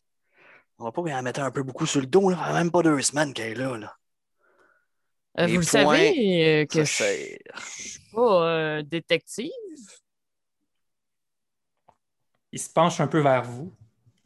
On 0.82 0.86
va 0.86 0.90
pas 0.90 1.02
bien 1.02 1.14
la 1.14 1.22
mettre 1.22 1.38
un 1.38 1.52
peu 1.52 1.62
beaucoup 1.62 1.86
sur 1.86 2.00
le 2.00 2.08
dos, 2.08 2.28
là. 2.28 2.52
Même 2.54 2.72
pas 2.72 2.82
deux 2.82 3.00
semaines 3.02 3.32
qu'elle 3.32 3.52
est 3.52 3.54
là. 3.54 3.78
là. 3.78 3.96
Euh, 5.38 5.46
vous 5.46 5.60
le 5.60 5.60
points, 5.60 5.62
savez 5.62 6.62
euh, 6.62 6.66
que 6.66 6.84
je 6.84 7.38
suis 7.68 8.00
pas 8.12 8.48
euh, 8.48 8.82
détective? 8.82 9.52
Il 12.50 12.58
se 12.58 12.68
penche 12.68 12.98
un 13.00 13.06
peu 13.06 13.20
vers 13.20 13.44
vous, 13.44 13.72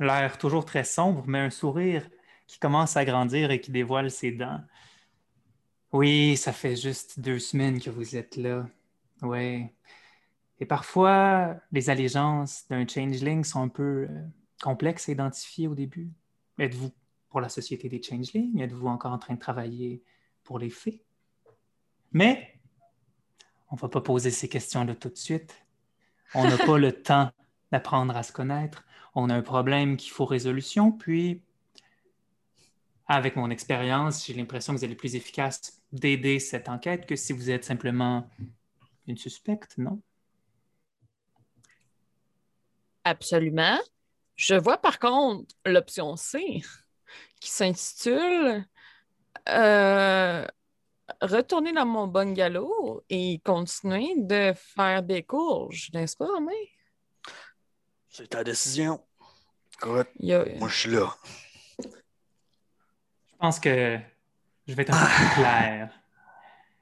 l'air 0.01 0.39
toujours 0.39 0.65
très 0.65 0.83
sombre, 0.83 1.25
mais 1.27 1.41
un 1.41 1.51
sourire 1.51 2.09
qui 2.47 2.59
commence 2.59 2.97
à 2.97 3.05
grandir 3.05 3.51
et 3.51 3.61
qui 3.61 3.71
dévoile 3.71 4.11
ses 4.11 4.33
dents. 4.33 4.63
Oui, 5.93 6.39
ça 6.39 6.55
fait 6.55 6.75
juste 6.75 7.21
deux 7.21 7.39
semaines 7.39 7.83
que 7.83 7.91
vous 7.91 8.17
êtes 8.17 8.37
là. 8.37 8.67
Oui. 9.21 9.67
Et 10.59 10.65
parfois, 10.65 11.57
les 11.71 11.91
allégeances 11.91 12.67
d'un 12.71 12.89
changeling 12.89 13.45
sont 13.45 13.61
un 13.61 13.69
peu 13.69 14.07
euh, 14.09 14.23
complexes 14.63 15.11
à 15.11 15.13
identifier 15.13 15.69
au 15.69 15.75
début. 15.75 16.11
Êtes-vous 16.59 16.93
pour 17.29 17.41
la 17.41 17.49
société 17.49 17.89
des 17.89 18.03
changelings? 18.03 18.61
Êtes-vous 18.61 18.87
encore 18.87 19.13
en 19.13 19.19
train 19.19 19.35
de 19.35 19.39
travailler 19.39 20.03
pour 20.43 20.59
les 20.59 20.71
fées? 20.71 21.03
Mais 22.13 22.59
on 23.71 23.77
ne 23.77 23.81
va 23.81 23.89
pas 23.89 24.01
poser 24.01 24.31
ces 24.31 24.49
questions-là 24.49 24.95
tout 24.95 25.11
de 25.11 25.17
suite. 25.17 25.55
On 26.35 26.45
n'a 26.45 26.57
pas 26.57 26.79
le 26.79 26.93
temps 26.93 27.31
d'apprendre 27.73 28.17
à 28.17 28.23
se 28.23 28.33
connaître. 28.33 28.85
On 29.15 29.29
a 29.31 29.35
un 29.35 29.43
problème 29.43 29.97
qui 29.97 30.09
faut 30.09 30.25
résolution, 30.25 30.93
puis 30.93 31.43
avec 33.07 33.37
mon 33.37 33.51
expérience, 33.51 34.27
j'ai 34.27 34.35
l'impression 34.35 34.73
que 34.73 34.79
vous 34.79 34.85
allez 34.85 34.97
plus 34.97 35.15
efficace 35.15 35.81
d'aider 35.93 36.39
cette 36.41 36.69
enquête 36.69 37.07
que 37.07 37.17
si 37.17 37.33
vous 37.33 37.51
êtes 37.51 37.65
simplement 37.65 38.29
une 39.07 39.17
suspecte, 39.17 39.79
non? 39.79 40.01
Absolument. 43.05 43.79
Je 44.37 44.55
vois 44.55 44.79
par 44.79 44.99
contre 44.99 45.47
l'option 45.65 46.17
C 46.17 46.63
qui 47.41 47.51
s'intitule 47.51 48.65
euh, 49.49 50.47
Retourner 51.23 51.73
dans 51.73 51.87
mon 51.87 52.09
bungalow 52.09 53.03
et 53.09 53.41
continuer 53.45 54.15
de 54.17 54.53
faire 54.57 55.03
des 55.05 55.23
courges, 55.23 55.91
n'est-ce 55.95 56.17
pas, 56.17 56.27
Romain? 56.27 56.51
C'est 58.09 58.29
ta 58.29 58.43
décision. 58.43 59.01
Écoute, 59.75 60.09
a- 60.29 60.45
moi, 60.59 60.69
je 60.69 60.77
suis 60.77 60.91
là. 60.91 61.15
Je 61.79 63.37
pense 63.39 63.61
que 63.61 63.99
je 64.67 64.75
vais 64.75 64.83
être 64.83 64.95
un 64.95 65.07
peu 65.07 65.13
plus 65.15 65.35
clair. 65.37 65.91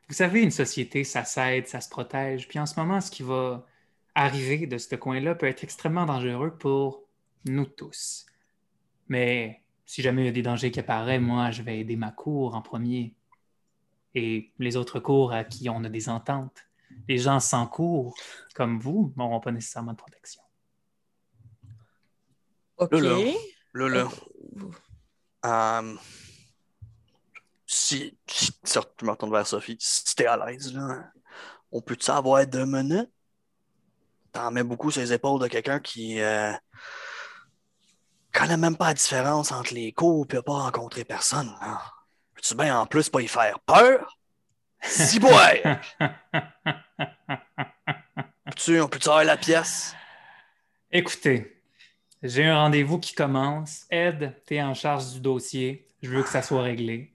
Vous 0.08 0.14
savez, 0.14 0.42
une 0.42 0.50
société, 0.50 1.04
ça 1.04 1.24
s'aide, 1.24 1.68
ça 1.68 1.82
se 1.82 1.90
protège. 1.90 2.48
Puis 2.48 2.58
en 2.58 2.66
ce 2.66 2.80
moment, 2.80 3.00
ce 3.02 3.10
qui 3.10 3.22
va 3.22 3.66
arriver 4.14 4.66
de 4.66 4.78
ce 4.78 4.94
coin-là 4.94 5.34
peut 5.34 5.46
être 5.46 5.64
extrêmement 5.64 6.06
dangereux 6.06 6.56
pour 6.56 7.03
nous 7.44 7.66
tous. 7.66 8.26
Mais 9.08 9.62
si 9.84 10.02
jamais 10.02 10.22
il 10.22 10.26
y 10.26 10.28
a 10.28 10.32
des 10.32 10.42
dangers 10.42 10.70
qui 10.70 10.80
apparaissent, 10.80 11.20
moi, 11.20 11.50
je 11.50 11.62
vais 11.62 11.80
aider 11.80 11.96
ma 11.96 12.10
cour 12.10 12.54
en 12.54 12.62
premier. 12.62 13.14
Et 14.14 14.52
les 14.58 14.76
autres 14.76 15.00
cours 15.00 15.32
à 15.32 15.44
qui 15.44 15.68
on 15.68 15.82
a 15.84 15.88
des 15.88 16.08
ententes. 16.08 16.58
Les 17.08 17.18
gens 17.18 17.40
sans 17.40 17.66
cours, 17.66 18.14
comme 18.54 18.78
vous, 18.78 19.12
n'auront 19.16 19.40
pas 19.40 19.50
nécessairement 19.50 19.92
de 19.92 19.96
protection. 19.96 20.40
OK. 22.78 22.92
Euh, 22.92 23.32
Euh, 25.44 25.96
si, 27.66 28.16
si 28.26 28.52
si 28.64 28.78
je 29.00 29.04
me 29.04 29.10
retourne 29.10 29.32
vers 29.32 29.46
Sophie, 29.46 29.76
si 29.80 30.14
t'es 30.14 30.26
à 30.26 30.36
l'aise, 30.36 30.72
là, 30.72 31.10
on 31.70 31.80
peut-tu 31.82 32.10
avoir 32.10 32.46
deux 32.46 32.64
minutes? 32.64 33.10
T'en 34.32 34.50
mets 34.50 34.64
beaucoup 34.64 34.90
sur 34.90 35.00
les 35.00 35.12
épaules 35.12 35.40
de 35.40 35.48
quelqu'un 35.48 35.80
qui 35.80 36.20
euh, 36.20 36.52
connaît 38.38 38.56
même 38.56 38.76
pas 38.76 38.88
la 38.88 38.94
différence 38.94 39.52
entre 39.52 39.74
les 39.74 39.92
cours 39.92 40.26
et 40.32 40.42
pas 40.42 40.52
rencontré 40.52 41.04
personne. 41.04 41.54
hein. 41.60 41.78
Peux-tu 42.34 42.54
bien 42.56 42.78
en 42.78 42.86
plus 42.86 43.08
pas 43.08 43.22
y 43.22 43.28
faire 43.28 43.60
peur? 43.60 44.18
Si 44.82 45.18
boire! 45.18 45.80
Peux-tu, 48.44 48.80
on 48.80 48.88
peut-tu 48.88 49.08
avoir 49.08 49.24
la 49.24 49.36
pièce? 49.36 49.94
Écoutez, 50.90 51.62
j'ai 52.22 52.44
un 52.44 52.56
rendez-vous 52.56 52.98
qui 52.98 53.14
commence. 53.14 53.86
Ed, 53.90 54.34
tu 54.46 54.54
es 54.56 54.62
en 54.62 54.74
charge 54.74 55.12
du 55.12 55.20
dossier. 55.20 55.88
Je 56.02 56.10
veux 56.10 56.22
que 56.22 56.28
ça 56.28 56.42
soit 56.42 56.62
réglé. 56.62 57.14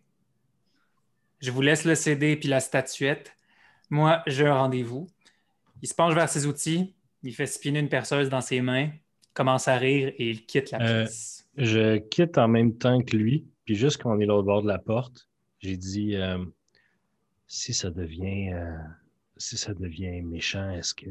Je 1.39 1.51
vous 1.51 1.61
laisse 1.61 1.85
le 1.85 1.95
CD 1.95 2.35
puis 2.35 2.49
la 2.49 2.59
statuette. 2.59 3.33
Moi, 3.89 4.23
j'ai 4.27 4.47
un 4.47 4.55
rendez-vous. 4.55 5.07
Il 5.81 5.87
se 5.87 5.93
penche 5.93 6.13
vers 6.13 6.29
ses 6.29 6.45
outils. 6.47 6.95
Il 7.23 7.33
fait 7.35 7.45
spinner 7.45 7.79
une 7.79 7.89
perceuse 7.89 8.29
dans 8.29 8.41
ses 8.41 8.61
mains, 8.61 8.89
commence 9.33 9.67
à 9.67 9.77
rire 9.77 10.13
et 10.17 10.29
il 10.29 10.45
quitte 10.45 10.71
la 10.71 10.81
Euh, 10.81 11.03
pièce. 11.05 11.47
Je 11.57 11.97
quitte 11.97 12.37
en 12.37 12.47
même 12.47 12.77
temps 12.77 13.01
que 13.01 13.17
lui, 13.17 13.47
puis 13.65 13.75
juste 13.75 14.01
quand 14.01 14.15
on 14.15 14.19
est 14.19 14.25
l'autre 14.25 14.45
bord 14.45 14.61
de 14.61 14.67
la 14.67 14.79
porte, 14.79 15.29
j'ai 15.59 15.77
dit 15.77 16.15
euh, 16.15 16.43
si 17.47 17.73
ça 17.73 17.89
devient 17.91 18.53
euh, 18.53 18.77
si 19.37 19.57
ça 19.57 19.73
devient 19.73 20.21
méchant, 20.21 20.69
est-ce 20.71 20.93
que 20.93 21.09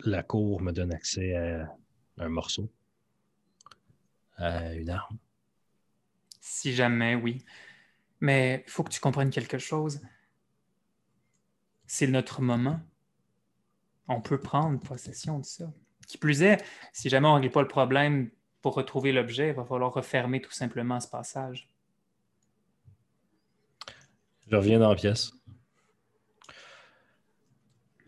la 0.00 0.22
cour 0.22 0.60
me 0.60 0.72
donne 0.72 0.92
accès 0.92 1.34
à 1.34 1.68
un 2.18 2.28
morceau? 2.28 2.70
À 4.36 4.74
une 4.74 4.90
arme? 4.90 5.18
Si 6.40 6.74
jamais, 6.74 7.14
oui. 7.14 7.44
Mais 8.20 8.64
il 8.66 8.70
faut 8.70 8.82
que 8.82 8.90
tu 8.90 9.00
comprennes 9.00 9.30
quelque 9.30 9.58
chose. 9.58 10.00
C'est 11.86 12.06
notre 12.08 12.42
moment. 12.42 12.80
On 14.08 14.20
peut 14.20 14.40
prendre 14.40 14.80
possession 14.80 15.38
de 15.38 15.44
ça. 15.44 15.72
Qui 16.06 16.18
plus 16.18 16.42
est, 16.42 16.62
si 16.92 17.08
jamais 17.08 17.28
on 17.28 17.36
ne 17.36 17.40
règle 17.40 17.52
pas 17.52 17.62
le 17.62 17.68
problème 17.68 18.30
pour 18.62 18.74
retrouver 18.74 19.12
l'objet, 19.12 19.48
il 19.48 19.54
va 19.54 19.64
falloir 19.64 19.92
refermer 19.92 20.40
tout 20.40 20.52
simplement 20.52 21.00
ce 21.00 21.08
passage. 21.08 21.68
Je 24.50 24.56
reviens 24.56 24.78
dans 24.78 24.90
la 24.90 24.94
pièce. 24.94 25.32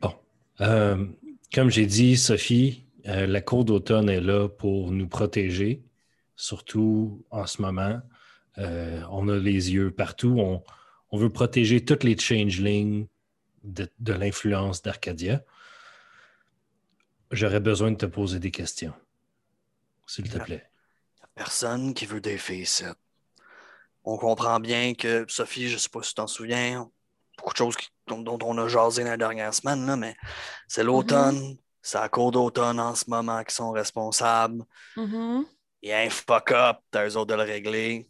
Bon. 0.00 0.14
Euh, 0.60 1.06
comme 1.52 1.70
j'ai 1.70 1.86
dit, 1.86 2.16
Sophie, 2.16 2.84
euh, 3.06 3.26
la 3.26 3.40
cour 3.40 3.64
d'automne 3.64 4.08
est 4.08 4.20
là 4.20 4.48
pour 4.48 4.90
nous 4.92 5.08
protéger, 5.08 5.82
surtout 6.36 7.24
en 7.30 7.46
ce 7.46 7.62
moment. 7.62 8.00
Euh, 8.58 9.02
on 9.10 9.28
a 9.28 9.36
les 9.36 9.72
yeux 9.72 9.90
partout. 9.90 10.38
On, 10.38 10.62
veut 11.16 11.30
protéger 11.30 11.82
toutes 11.82 12.04
les 12.04 12.18
changelings 12.18 13.06
de 13.64 14.12
l'influence 14.12 14.82
d'Arcadia. 14.82 15.42
J'aurais 17.30 17.60
besoin 17.60 17.90
de 17.90 17.96
te 17.96 18.06
poser 18.06 18.38
des 18.38 18.50
questions, 18.50 18.92
s'il 20.06 20.28
te 20.28 20.38
plaît. 20.38 20.64
Personne 21.34 21.94
qui 21.94 22.06
veut 22.06 22.20
des 22.20 22.38
filles 22.38 22.62
ici. 22.62 22.84
On 24.04 24.16
comprend 24.18 24.60
bien 24.60 24.94
que 24.94 25.24
Sophie, 25.28 25.68
je 25.68 25.74
ne 25.74 25.78
sais 25.78 25.88
pas 25.88 26.02
si 26.02 26.10
tu 26.10 26.14
t'en 26.14 26.26
souviens, 26.26 26.88
beaucoup 27.36 27.52
de 27.52 27.58
choses 27.58 27.76
qui- 27.76 27.88
dont, 28.06 28.22
dont 28.22 28.38
on 28.44 28.56
a 28.58 28.68
jasé 28.68 29.02
la 29.02 29.16
dernière 29.16 29.52
semaine, 29.52 29.84
là, 29.86 29.96
mais 29.96 30.14
c'est 30.68 30.84
l'automne, 30.84 31.56
c'est 31.82 31.98
la 31.98 32.08
cour 32.08 32.30
d'automne 32.30 32.78
en 32.78 32.94
ce 32.94 33.04
moment 33.08 33.42
qui 33.42 33.54
sont 33.54 33.72
responsables. 33.72 34.64
mhm. 34.96 35.46
Il 35.82 35.90
y 35.90 35.92
a 35.92 35.98
un 36.00 36.10
fuck-up, 36.10 36.78
t'as 36.90 37.06
eux 37.08 37.16
autres 37.16 37.26
de 37.26 37.34
le 37.34 37.42
régler. 37.42 38.08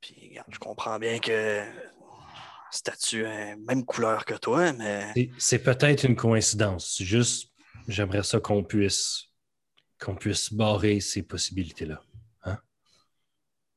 Puis, 0.00 0.28
regarde, 0.30 0.48
je 0.52 0.58
comprends 0.58 0.98
bien 0.98 1.18
que 1.18 1.62
est 3.14 3.56
même 3.56 3.84
couleur 3.84 4.24
que 4.24 4.34
toi, 4.34 4.72
mais 4.72 5.12
C'est- 5.14 5.30
C'est 5.38 5.58
peut-être 5.62 6.04
une 6.04 6.16
coïncidence. 6.16 7.02
Juste, 7.02 7.51
j'aimerais 7.88 8.22
ça 8.22 8.40
qu'on 8.40 8.64
puisse 8.64 9.26
qu'on 10.00 10.16
puisse 10.16 10.52
barrer 10.52 11.00
ces 11.00 11.22
possibilités-là. 11.22 12.02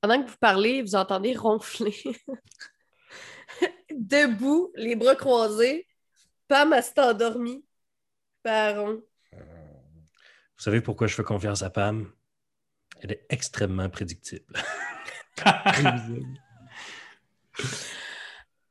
Pendant 0.01 0.23
que 0.23 0.29
vous 0.29 0.37
parlez, 0.37 0.81
vous 0.83 0.95
entendez 0.95 1.35
ronfler. 1.35 1.95
Debout, 3.91 4.71
les 4.75 4.95
bras 4.95 5.15
croisés, 5.15 5.87
Pam 6.47 6.73
elle 6.73 6.83
s'est 6.83 6.99
endormie. 6.99 7.65
Baron. 8.43 9.01
Vous 9.31 10.63
savez 10.63 10.81
pourquoi 10.81 11.07
je 11.07 11.15
fais 11.15 11.23
confiance 11.23 11.63
à 11.63 11.69
Pam? 11.69 12.11
Elle 13.01 13.13
est 13.13 13.25
extrêmement 13.29 13.89
prédictible. 13.89 14.53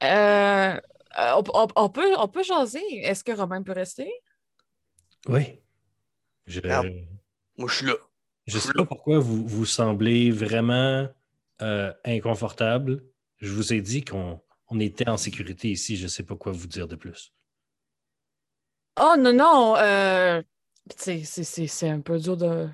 Euh, 0.02 0.06
euh, 1.18 1.32
on, 1.36 1.42
on- 1.54 1.68
on 1.76 1.88
peut, 1.88 2.14
on 2.18 2.28
peut 2.28 2.42
jaser. 2.42 2.82
Est-ce 3.02 3.24
que 3.24 3.32
Romain 3.32 3.62
peut 3.62 3.72
rester? 3.72 4.10
Oui. 5.28 5.60
Je 6.46 6.60
Regarde. 6.60 6.88
moi, 7.56 7.68
je 7.68 7.74
suis 7.74 7.86
là. 7.86 7.94
ne 8.46 8.58
sais 8.58 8.72
pas 8.72 8.84
pourquoi 8.84 9.18
vous, 9.18 9.46
vous 9.46 9.64
semblez 9.64 10.30
vraiment 10.30 11.08
euh, 11.62 11.92
inconfortable. 12.04 13.04
Je 13.38 13.52
vous 13.52 13.72
ai 13.72 13.80
dit 13.80 14.04
qu'on 14.04 14.40
on 14.68 14.80
était 14.80 15.08
en 15.08 15.16
sécurité 15.16 15.70
ici. 15.70 15.96
Je 15.96 16.04
ne 16.04 16.08
sais 16.08 16.22
pas 16.22 16.36
quoi 16.36 16.52
vous 16.52 16.66
dire 16.66 16.88
de 16.88 16.96
plus. 16.96 17.32
Oh 19.00 19.14
non, 19.18 19.32
non. 19.32 19.76
euh, 19.76 20.42
c'est 20.96 21.88
un 21.88 22.00
peu 22.00 22.18
dur 22.18 22.36
de, 22.36 22.68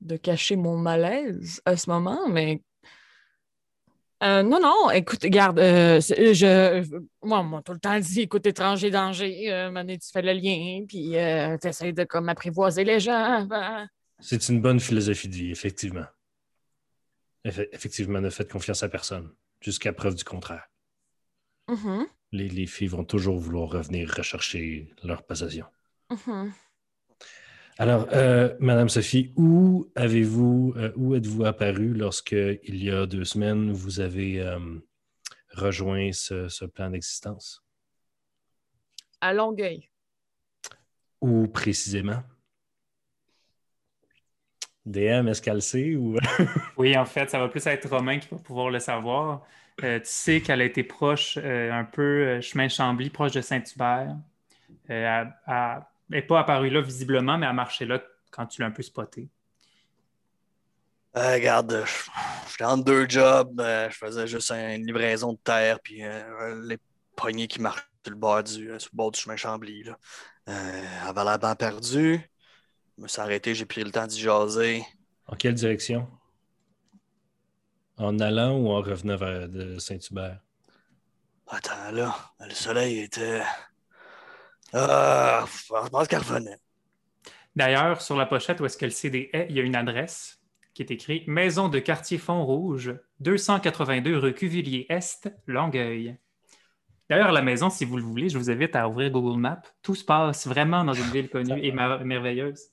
de 0.00 0.16
cacher 0.16 0.56
mon 0.56 0.76
malaise 0.76 1.62
à 1.64 1.76
ce 1.76 1.90
moment, 1.90 2.28
mais. 2.28 2.62
Euh, 4.22 4.42
non, 4.42 4.60
non, 4.60 4.90
écoute, 4.90 5.22
regarde, 5.22 5.58
euh, 5.58 6.00
c'est- 6.00 6.34
je, 6.34 6.82
moi, 7.22 7.42
moi, 7.42 7.60
tout 7.62 7.72
le 7.72 7.78
temps 7.78 7.98
dit, 7.98 8.22
écoute, 8.22 8.46
étranger, 8.46 8.90
danger, 8.90 9.52
euh, 9.52 9.70
Mané, 9.70 9.98
tu 9.98 10.08
fais 10.10 10.22
le 10.22 10.32
lien, 10.32 10.84
puis 10.86 11.10
tu 11.60 11.68
essaies 11.68 11.92
de 11.92 12.04
comme 12.04 12.28
apprivoiser 12.28 12.84
les 12.84 13.00
gens. 13.00 13.46
C'est 14.20 14.48
une 14.48 14.62
bonne 14.62 14.80
philosophie 14.80 15.28
de 15.28 15.34
vie, 15.34 15.50
effectivement. 15.50 16.06
Eff- 17.44 17.68
effectivement, 17.72 18.20
ne 18.20 18.30
faites 18.30 18.50
confiance 18.50 18.82
à 18.82 18.88
personne, 18.88 19.30
jusqu'à 19.60 19.92
preuve 19.92 20.14
du 20.14 20.24
contraire. 20.24 20.64
Mhm, 21.68 22.06
Les, 22.32 22.48
les 22.48 22.66
filles 22.66 22.88
vont 22.88 23.04
toujours 23.04 23.38
vouloir 23.38 23.68
revenir 23.70 24.08
rechercher 24.10 24.88
leur 25.02 25.22
possession. 25.24 25.66
mhm. 26.10 26.52
Alors, 27.76 28.06
euh, 28.12 28.54
Madame 28.60 28.88
Sophie, 28.88 29.32
où 29.36 29.90
avez-vous, 29.96 30.74
euh, 30.76 30.92
où 30.94 31.16
êtes-vous 31.16 31.44
apparu 31.44 31.92
lorsque, 31.92 32.32
il 32.32 32.82
y 32.82 32.90
a 32.90 33.06
deux 33.06 33.24
semaines, 33.24 33.72
vous 33.72 33.98
avez 33.98 34.40
euh, 34.40 34.58
rejoint 35.52 36.12
ce, 36.12 36.48
ce 36.48 36.64
plan 36.64 36.90
d'existence? 36.90 37.64
À 39.20 39.32
Longueuil. 39.32 39.90
Où 41.20 41.48
précisément? 41.48 42.22
DM, 44.86 45.28
est-ce 45.28 45.42
qu'elle 45.42 45.62
sait 45.62 45.96
ou... 45.96 46.16
Oui, 46.76 46.96
en 46.96 47.06
fait, 47.06 47.30
ça 47.30 47.38
va 47.38 47.48
plus 47.48 47.66
être 47.66 47.88
Romain 47.88 48.18
qui 48.18 48.28
va 48.30 48.36
pouvoir 48.36 48.70
le 48.70 48.78
savoir. 48.78 49.44
Euh, 49.82 49.98
tu 49.98 50.06
sais 50.06 50.40
qu'elle 50.40 50.60
a 50.60 50.64
été 50.64 50.84
proche, 50.84 51.38
euh, 51.42 51.72
un 51.72 51.84
peu 51.84 52.40
chemin 52.40 52.68
Chambly, 52.68 53.10
proche 53.10 53.32
de 53.32 53.40
Saint-Hubert. 53.40 54.16
Euh, 54.90 55.24
elle 55.46 55.82
n'est 56.08 56.22
pas 56.22 56.40
apparue 56.40 56.70
là 56.70 56.80
visiblement, 56.80 57.38
mais 57.38 57.46
elle 57.46 57.54
marchait 57.54 57.86
là 57.86 58.02
quand 58.30 58.46
tu 58.46 58.60
l'as 58.60 58.68
un 58.68 58.70
peu 58.70 58.82
spoté. 58.82 59.28
Euh, 61.16 61.34
regarde, 61.34 61.84
je- 61.86 62.10
j'étais 62.50 62.64
en 62.64 62.76
deux 62.76 63.08
jobs, 63.08 63.60
euh, 63.60 63.88
je 63.88 63.96
faisais 63.96 64.26
juste 64.26 64.50
une 64.50 64.84
livraison 64.84 65.32
de 65.32 65.38
terre, 65.38 65.78
puis 65.80 66.02
euh, 66.02 66.60
les 66.66 66.78
poignées 67.14 67.46
qui 67.46 67.60
marchaient 67.60 67.84
sur 68.04 68.12
le 68.12 68.18
bord 68.18 68.42
du, 68.42 68.70
euh, 68.70 68.78
sur 68.78 68.90
le 68.92 68.96
bord 68.96 69.10
du 69.12 69.20
chemin 69.20 69.36
Chambly. 69.36 69.84
Là. 69.84 69.98
Euh, 70.48 70.82
elle 71.02 71.08
avait 71.08 71.24
l'air 71.24 71.38
bien 71.38 71.54
perdue. 71.54 72.20
Je 72.98 73.02
me 73.02 73.08
suis 73.08 73.20
arrêté, 73.20 73.54
j'ai 73.54 73.64
pris 73.64 73.84
le 73.84 73.90
temps 73.92 74.06
d'y 74.06 74.20
jaser. 74.20 74.84
En 75.28 75.36
quelle 75.36 75.54
direction? 75.54 76.08
En 77.96 78.18
allant 78.18 78.58
ou 78.58 78.70
en 78.70 78.80
revenant 78.82 79.16
vers 79.16 79.48
de 79.48 79.78
Saint-Hubert? 79.78 80.40
Attends, 81.46 81.92
là, 81.92 82.14
le 82.40 82.54
soleil 82.54 82.98
était. 83.00 83.42
Ah, 84.74 85.44
je 85.46 85.88
pense 85.88 86.08
qu'elle 86.08 86.18
revenait. 86.18 86.58
D'ailleurs, 87.54 88.00
sur 88.02 88.16
la 88.16 88.26
pochette 88.26 88.60
où 88.60 88.66
est-ce 88.66 88.76
que 88.76 88.84
le 88.86 88.90
CD 88.90 89.30
est, 89.32 89.46
il 89.48 89.56
y 89.56 89.60
a 89.60 89.62
une 89.62 89.76
adresse 89.76 90.40
qui 90.74 90.82
est 90.82 90.90
écrite 90.90 91.28
Maison 91.28 91.68
de 91.68 91.78
quartier 91.78 92.18
Font-Rouge, 92.18 92.94
282 93.20 94.18
rue 94.18 94.34
Cuvillier-Est, 94.34 95.32
Longueuil. 95.46 96.16
D'ailleurs, 97.08 97.30
la 97.32 97.42
maison, 97.42 97.70
si 97.70 97.84
vous 97.84 97.96
le 97.96 98.02
voulez, 98.02 98.28
je 98.28 98.38
vous 98.38 98.50
invite 98.50 98.74
à 98.74 98.88
ouvrir 98.88 99.10
Google 99.10 99.38
Maps. 99.38 99.62
Tout 99.82 99.94
se 99.94 100.04
passe 100.04 100.46
vraiment 100.48 100.82
dans 100.84 100.94
une 100.94 101.10
ville 101.10 101.28
connue 101.28 101.62
et 101.64 101.70
mer- 101.70 102.04
merveilleuse. 102.04 102.70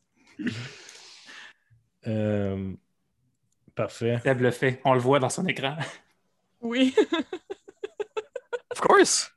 Euh, 2.08 2.74
parfait. 3.76 4.20
Seb 4.24 4.41
le 4.41 4.52
fait, 4.52 4.82
on 4.86 4.93
le 4.93 4.99
voit 4.99 5.20
dans 5.20 5.30
son 5.30 5.45
écran. 5.45 5.76
Oui. 6.62 6.95
Of 8.72 8.80
course! 8.80 9.32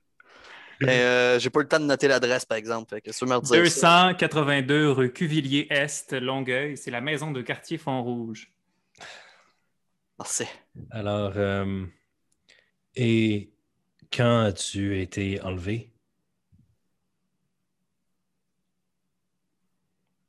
Mais 0.81 1.01
euh, 1.01 1.39
j'ai 1.39 1.51
pas 1.51 1.61
eu 1.61 1.63
le 1.63 1.69
temps 1.69 1.81
de 1.81 1.85
noter 1.85 2.09
l'adresse, 2.09 2.45
par 2.45 2.59
exemple. 2.59 2.95
Fait 2.95 3.01
que 3.01 3.13
si 3.13 3.19
tu 3.19 3.25
veux 3.25 3.31
me 3.31 3.37
redire 3.37 3.71
ça. 3.71 4.13
282 4.13 4.91
rue 4.91 5.13
Cuvillier-Est, 5.13 6.13
Longueuil. 6.13 6.77
C'est 6.77 6.91
la 6.91 7.01
maison 7.01 7.31
de 7.31 7.43
quartier 7.43 7.79
Font-Rouge. 7.79 8.51
Merci. 10.19 10.45
Alors, 10.91 11.33
euh, 11.37 11.85
et 12.95 13.53
quand 14.13 14.45
as-tu 14.45 15.01
été 15.01 15.41
enlevé? 15.43 15.91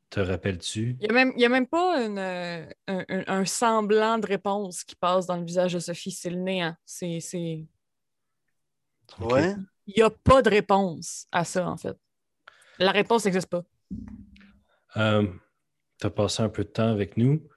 Te 0.10 0.20
rappelles-tu? 0.22 0.96
Il 1.02 1.04
n'y 1.04 1.10
a, 1.10 1.14
même- 1.14 1.34
il 1.36 1.42
y 1.42 1.46
a 1.46 1.50
même 1.50 1.68
pas 1.68 2.02
une, 2.02 2.18
euh, 2.18 2.66
un, 2.88 3.46
semblant 3.46 4.18
de 4.18 4.26
réponse 4.26 4.84
qui 4.84 4.96
passe 4.96 5.26
dans 5.26 5.36
le 5.36 5.44
visage 5.44 5.74
de 5.74 5.80
Sophie. 5.80 6.12
C'est 6.12 6.30
le 6.30 6.38
néant. 6.38 6.76
C'est, 6.86 7.20
c'est... 7.20 7.66
Ouais? 9.20 9.56
Il 9.88 9.94
n'y 9.98 10.04
a 10.04 10.10
pas 10.10 10.42
de 10.42 10.50
réponse 10.50 11.28
à 11.32 11.46
ça, 11.46 11.68
en 11.68 11.78
fait. 11.78 11.98
La 12.80 12.92
réponse 12.92 13.26
n'existe 13.26 13.48
pas. 13.48 13.64
Euh, 14.98 15.28
tu 16.00 16.08
as 16.08 16.10
passé 16.10 16.44
un 16.44 16.50
peu 16.50 16.64
de 16.64 16.70
temps 16.70 16.90
avec 16.90 17.18
nous. 17.18 17.48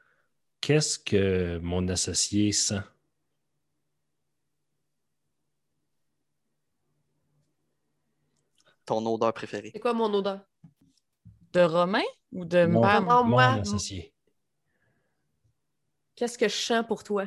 Qu'est-ce 0.61 0.99
que 0.99 1.59
mon 1.59 1.89
associé 1.89 2.53
sent? 2.53 2.83
Ton 8.85 9.05
odeur 9.07 9.33
préférée. 9.33 9.70
C'est 9.72 9.81
quoi 9.81 9.93
mon 9.93 10.12
odeur? 10.12 10.41
De 11.53 11.61
Romain 11.61 12.03
ou 12.33 12.45
de 12.45 12.66
Mon, 12.66 12.81
Pam? 12.81 13.07
Non, 13.07 13.24
mon 13.24 13.31
moi, 13.31 13.45
associé. 13.55 14.14
Qu'est-ce 16.14 16.37
que 16.37 16.49
je 16.49 16.57
sens 16.57 16.87
pour 16.87 17.05
toi? 17.05 17.26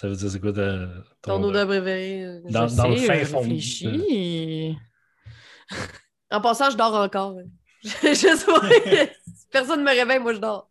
Ça 0.00 0.08
veut 0.08 0.16
dire 0.16 0.30
c'est 0.30 0.40
quoi 0.40 0.50
ta- 0.54 0.86
ton, 1.20 1.40
Ton 1.40 1.42
odeur 1.44 1.66
préférée? 1.66 2.24
euh, 2.24 2.40
Dans- 2.48 2.66
Je 2.66 2.74
dans 2.74 2.88
le 2.88 2.96
fin 2.96 3.18
je 3.18 3.24
fond 3.26 3.42
de-. 3.46 4.74
En 6.30 6.40
passant, 6.40 6.70
je 6.70 6.76
dors 6.78 6.94
encore. 6.94 7.36
je 7.82 8.14
sais 8.14 8.46
pas. 8.46 8.60
Personne 9.50 9.80
ne 9.80 9.84
me 9.84 9.90
réveille, 9.94 10.18
moi 10.18 10.32
je 10.32 10.38
dors. 10.38 10.70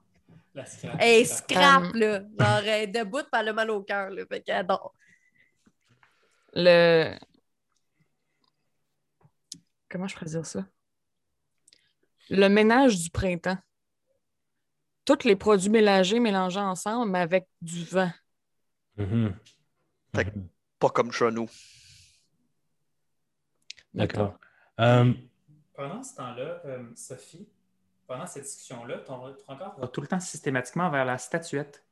La 0.55 0.65
scrap. 0.65 0.95
Elle 0.99 1.27
scrap, 1.27 1.93
là. 1.93 2.21
Genre, 2.39 2.57
elle 2.65 2.83
est 2.83 2.87
debout, 2.87 3.19
elle 3.31 3.49
a 3.49 3.53
mal 3.53 3.69
au 3.69 3.83
cœur, 3.83 4.09
là. 4.09 4.23
Fait 4.25 4.41
qu'elle 4.41 4.65
dort. 4.65 4.95
Le. 6.53 7.13
Comment 9.89 10.07
je 10.07 10.15
pourrais 10.15 10.31
dire 10.31 10.45
ça? 10.47 10.65
Le 12.31 12.47
ménage 12.47 12.97
du 12.97 13.11
printemps. 13.11 13.59
Tous 15.05 15.23
les 15.23 15.35
produits 15.35 15.69
mélangés, 15.69 16.19
mélangés 16.19 16.59
ensemble, 16.59 17.11
mais 17.11 17.19
avec 17.19 17.47
du 17.61 17.83
vent. 17.85 18.11
Mhm. 18.97 19.35
Fait 20.15 20.25
que- 20.25 20.37
Mhm. 20.37 20.47
Pas 20.79 20.89
comme 20.89 21.11
chez 21.11 21.29
nous. 21.31 21.49
D'accord. 23.93 24.37
Euh, 24.79 25.13
Pendant 25.73 26.03
ce 26.03 26.15
temps-là, 26.15 26.61
euh, 26.65 26.89
Sophie, 26.95 27.47
pendant 28.07 28.25
cette 28.27 28.43
discussion-là, 28.43 28.97
ton, 28.99 29.33
ton 29.33 29.53
regard 29.53 29.77
va 29.79 29.87
tout 29.87 30.01
le 30.01 30.07
temps 30.07 30.19
systématiquement 30.19 30.89
vers 30.89 31.05
la 31.05 31.17
statuette. 31.17 31.85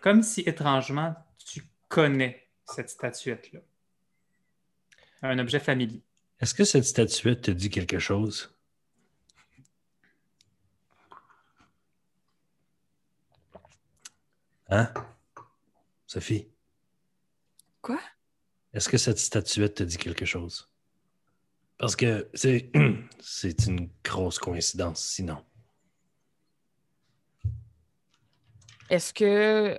Comme 0.00 0.22
si 0.22 0.40
étrangement, 0.42 1.14
tu 1.38 1.62
connais 1.88 2.48
cette 2.64 2.90
statuette-là. 2.90 3.60
Un 5.22 5.38
objet 5.38 5.60
familier. 5.60 6.02
Est-ce 6.40 6.54
que 6.54 6.64
cette 6.64 6.84
statuette 6.84 7.42
te 7.42 7.50
dit 7.50 7.70
quelque 7.70 7.98
chose? 7.98 8.54
Hein? 14.70 14.92
Sophie? 16.08 16.48
Quoi? 17.82 18.00
Est-ce 18.72 18.88
que 18.88 18.96
cette 18.96 19.18
statuette 19.18 19.74
te 19.74 19.82
dit 19.82 19.98
quelque 19.98 20.24
chose? 20.24 20.70
Parce 21.76 21.94
que 21.94 22.30
c'est 22.32 22.72
c'est 23.20 23.66
une 23.66 23.90
grosse 24.02 24.38
coïncidence, 24.38 25.04
sinon. 25.04 25.44
Est-ce 28.88 29.12
que 29.12 29.78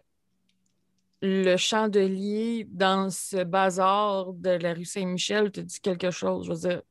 le 1.24 1.58
chandelier 1.58 2.66
dans 2.70 3.10
ce 3.10 3.44
bazar 3.44 4.32
de 4.34 4.52
la 4.52 4.76
rue 4.76 4.86
Saint-Michel 4.86 5.52
te 5.52 5.62
dit 5.62 5.82
quelque 5.82 6.12
chose? 6.12 6.46
Je 6.46 6.52
veux 6.52 6.70
dire, 6.70 6.84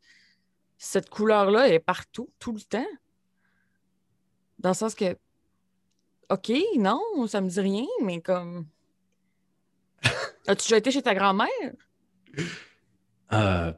cette 0.78 1.09
couleur-là 1.09 1.68
est 1.68 1.78
partout, 1.78 2.28
tout 2.41 2.53
le 2.53 2.61
temps. 2.61 2.91
Dans 4.59 4.70
le 4.70 4.74
sens 4.74 4.97
que, 4.97 5.16
OK, 6.28 6.53
non, 6.76 7.01
ça 7.28 7.41
me 7.41 7.49
dit 7.49 7.61
rien, 7.61 7.86
mais 8.03 8.20
comme. 8.20 8.66
As-tu 10.49 10.64
déjà 10.64 10.76
été 10.78 10.90
chez 10.90 11.03
ta 11.03 11.14
grand-mère? 11.14 11.49
Euh, 13.32 13.72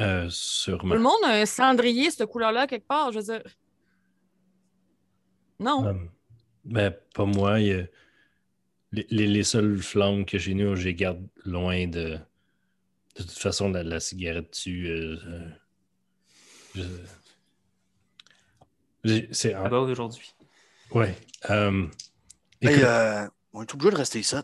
euh, 0.00 0.24
Tout 0.24 0.30
sûrement. 0.30 0.94
le 0.94 1.00
monde 1.00 1.22
a 1.24 1.32
un 1.32 1.46
cendrier, 1.46 2.10
cette 2.10 2.26
couleur-là, 2.28 2.66
quelque 2.66 2.86
part. 2.86 3.12
Je 3.12 3.18
veux 3.18 3.24
dire. 3.24 3.42
Non. 5.60 5.86
Euh, 5.86 5.94
ben, 6.64 6.94
pas 7.14 7.24
moi. 7.26 7.60
il 7.60 7.66
y 7.66 7.72
a- 7.72 7.86
Les, 8.92 9.06
les- 9.10 9.26
les 9.26 9.42
seules 9.44 9.78
flammes 9.82 10.24
que 10.24 10.38
j'ai 10.38 10.54
nous, 10.54 10.74
je 10.76 10.84
les 10.84 10.94
garde 10.94 11.26
loin 11.44 11.86
de. 11.86 12.18
De 13.16 13.22
toute 13.22 13.30
façon, 13.38 13.68
la, 13.70 13.82
la 13.82 14.00
cigarette 14.00 14.50
tue. 14.52 14.86
euh, 14.88 15.16
euh, 16.76 17.04
je- 19.04 19.26
C'est. 19.32 19.52
Ça 19.52 19.68
va 19.68 19.80
aujourd'hui. 19.80 20.34
Ouais. 20.92 21.14
euh, 21.50 21.86
Hey, 22.62 22.82
euh, 22.82 23.26
on 23.52 23.62
est 23.62 23.74
obligé 23.74 23.90
de 23.90 23.96
rester 23.96 24.20
ici. 24.20 24.36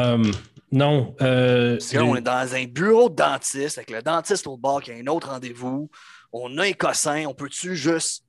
Euh, 0.00 0.24
non. 0.72 1.14
euh, 1.20 1.78
là, 1.92 2.04
on 2.04 2.16
est 2.16 2.20
dans 2.20 2.54
un 2.54 2.64
bureau 2.64 3.08
de 3.08 3.14
dentiste 3.16 3.78
avec 3.78 3.90
le 3.90 4.02
dentiste 4.02 4.46
au 4.46 4.56
bord 4.56 4.82
qui 4.82 4.92
a 4.92 4.94
un 4.94 5.06
autre 5.06 5.28
rendez-vous. 5.28 5.90
On 6.32 6.56
a 6.58 6.64
un 6.64 6.72
cossin. 6.72 7.24
On 7.26 7.34
peut-tu 7.34 7.74
juste. 7.76 8.24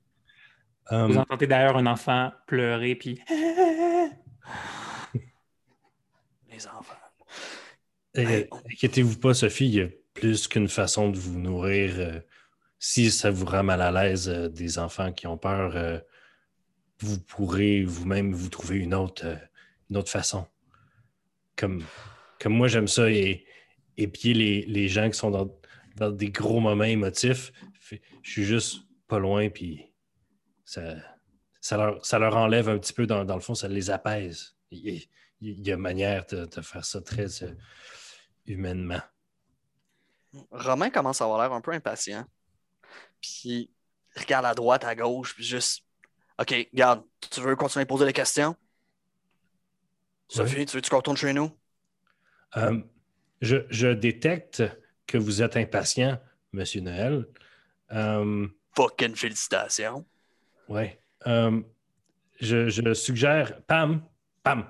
euh, 0.90 1.06
Vous 1.06 1.16
entendez 1.18 1.46
d'ailleurs 1.46 1.76
un 1.76 1.86
enfant 1.86 2.32
pleurer, 2.46 2.94
puis 2.96 3.20
Les 6.50 6.66
enfants. 6.66 6.94
Euh, 8.18 8.22
Hey, 8.24 8.48
on- 8.50 8.58
Inquiétez-vous 8.70 9.18
pas, 9.18 9.34
Sophie, 9.34 9.66
il 9.68 9.74
y 9.74 9.80
a 9.80 9.88
plus 10.14 10.46
qu'une 10.48 10.68
façon 10.68 11.08
de 11.10 11.18
vous 11.18 11.38
nourrir. 11.38 11.94
euh, 11.98 12.20
si 12.78 13.10
ça 13.12 13.30
vous 13.30 13.46
rend 13.46 13.62
mal 13.62 13.80
à 13.80 13.90
l'aise 13.92 14.28
euh, 14.28 14.48
des 14.48 14.78
enfants 14.78 15.12
qui 15.12 15.26
ont 15.28 15.38
peur, 15.38 16.00
vous 17.00 17.18
pourrez 17.20 17.84
vous-même 17.84 18.32
vous 18.34 18.48
trouver 18.48 18.78
une 18.78 18.94
autre, 18.94 19.24
une 19.90 19.96
autre 19.96 20.10
façon. 20.10 20.46
Comme, 21.56 21.84
comme 22.40 22.54
moi, 22.54 22.68
j'aime 22.68 22.88
ça 22.88 23.10
et 23.10 23.46
épier 23.96 24.34
les, 24.34 24.62
les 24.66 24.88
gens 24.88 25.08
qui 25.10 25.18
sont 25.18 25.30
dans, 25.30 25.50
dans 25.96 26.10
des 26.10 26.30
gros 26.30 26.60
moments 26.60 26.84
émotifs. 26.84 27.52
Je 28.22 28.30
suis 28.30 28.44
juste 28.44 28.82
pas 29.08 29.18
loin, 29.18 29.50
puis 29.50 29.92
ça, 30.64 30.96
ça, 31.60 31.76
leur, 31.76 32.04
ça 32.04 32.18
leur 32.18 32.36
enlève 32.36 32.68
un 32.68 32.78
petit 32.78 32.92
peu, 32.92 33.06
dans, 33.06 33.24
dans 33.24 33.34
le 33.34 33.40
fond, 33.40 33.54
ça 33.54 33.68
les 33.68 33.90
apaise. 33.90 34.56
Il, 34.70 35.06
y 35.40 35.72
a 35.72 35.76
manière 35.76 36.24
de, 36.26 36.46
de 36.46 36.60
faire 36.60 36.84
ça 36.84 37.00
très 37.00 37.42
euh, 37.42 37.52
humainement. 38.46 39.00
Romain 40.50 40.88
commence 40.88 41.20
à 41.20 41.24
avoir 41.24 41.42
l'air 41.42 41.52
un 41.52 41.60
peu 41.60 41.72
impatient. 41.72 42.24
Puis 43.20 43.70
il 44.16 44.22
regarde 44.22 44.46
à 44.46 44.54
droite, 44.54 44.84
à 44.84 44.94
gauche, 44.94 45.34
puis 45.34 45.44
juste. 45.44 45.84
OK, 46.38 46.54
regarde, 46.72 47.04
tu 47.30 47.40
veux 47.40 47.54
continuer 47.56 47.82
à 47.82 47.86
poser 47.86 48.06
des 48.06 48.12
questions? 48.12 48.56
Sophie, 50.32 50.64
tu 50.66 50.76
veux-tu 50.76 50.88
qu'on 50.90 50.96
retourne 50.96 51.16
chez 51.16 51.32
nous? 51.32 51.50
Euh, 52.56 52.80
je, 53.40 53.56
je 53.70 53.88
détecte 53.88 54.62
que 55.06 55.18
vous 55.18 55.42
êtes 55.42 55.56
impatient, 55.56 56.18
Monsieur 56.52 56.80
Noël. 56.80 57.26
Euh, 57.92 58.46
Fucking 58.74 59.14
félicitations. 59.14 60.06
ouais. 60.68 60.98
Euh, 61.26 61.60
je, 62.40 62.68
je 62.68 62.94
suggère, 62.94 63.62
Pam, 63.66 64.02
Pam, 64.42 64.66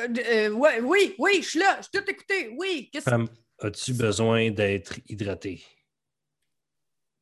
Euh, 0.00 0.06
euh, 0.30 0.50
ouais, 0.50 0.80
oui, 0.80 1.14
oui, 1.18 1.40
je 1.42 1.48
suis 1.48 1.58
là, 1.58 1.78
je 1.78 1.82
suis 1.82 1.92
tout 1.92 2.10
écouté. 2.10 2.54
Oui, 2.56 2.88
qu'est-ce 2.92 3.06
que 3.06 3.10
Pam, 3.10 3.28
as-tu 3.60 3.92
besoin 3.94 4.50
d'être 4.50 4.94
hydraté? 5.08 5.62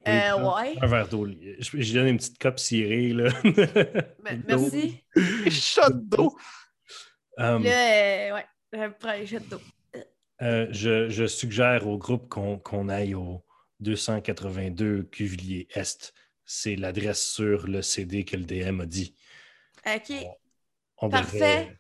Euh, 0.09 0.55
ouais. 0.57 0.77
Un 0.81 0.87
verre 0.87 1.09
d'eau. 1.09 1.27
Je, 1.27 1.81
je 1.81 1.95
donne 1.95 2.09
une 2.09 2.17
petite 2.17 2.41
coupe 2.41 2.59
cirée, 2.59 3.13
là. 3.13 3.31
Merci. 4.47 5.05
Shot 5.51 5.91
d'eau. 5.93 6.37
Euh, 7.39 7.59
euh, 7.65 8.35
ouais, 8.35 8.47
je 8.73 8.89
prends 8.99 9.11
un 9.11 9.25
jet 9.25 9.47
d'eau. 9.49 9.61
euh, 10.43 10.67
je, 10.71 11.09
je 11.09 11.27
suggère 11.27 11.87
au 11.87 11.97
groupe 11.99 12.29
qu'on 12.29 12.59
qu'on 12.59 12.89
aille 12.89 13.15
au 13.15 13.45
282 13.81 15.05
Cuvillier 15.05 15.69
Est. 15.75 16.13
C'est 16.45 16.77
l'adresse 16.77 17.23
sur 17.23 17.67
le 17.67 17.83
CD 17.83 18.25
que 18.25 18.37
le 18.37 18.45
DM 18.45 18.81
a 18.81 18.87
dit. 18.87 19.15
OK. 19.87 20.13
On 20.99 21.09
Parfait. 21.09 21.39
devrait- 21.39 21.79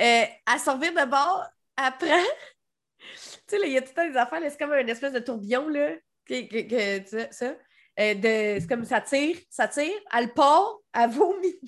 Euh, 0.00 0.24
à 0.46 0.58
servir 0.58 0.92
de 0.92 1.08
bord, 1.10 1.44
après. 1.76 2.08
tu 3.14 3.18
sais, 3.46 3.58
il 3.64 3.72
y 3.72 3.76
a 3.78 3.82
tout 3.82 3.88
le 3.90 3.94
temps 3.94 4.08
des 4.10 4.16
affaires, 4.16 4.40
c'est 4.48 4.58
comme 4.58 4.72
une 4.72 4.88
espèce 4.88 5.12
de 5.12 5.18
tourbillon, 5.18 5.68
là. 5.68 5.90
Que, 6.28 6.42
que- 6.48 6.68
que- 6.68 6.98
tu 6.98 7.08
sais, 7.08 7.28
ça. 7.30 7.54
Euh, 8.00 8.14
de- 8.14 8.60
c'est 8.60 8.68
comme 8.68 8.84
ça 8.84 9.00
tire, 9.00 9.36
ça 9.50 9.66
tire, 9.66 9.90
elle 10.16 10.32
part, 10.32 10.76
elle 10.94 11.10
vomit. 11.10 11.58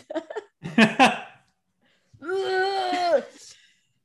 Euh, 2.22 3.20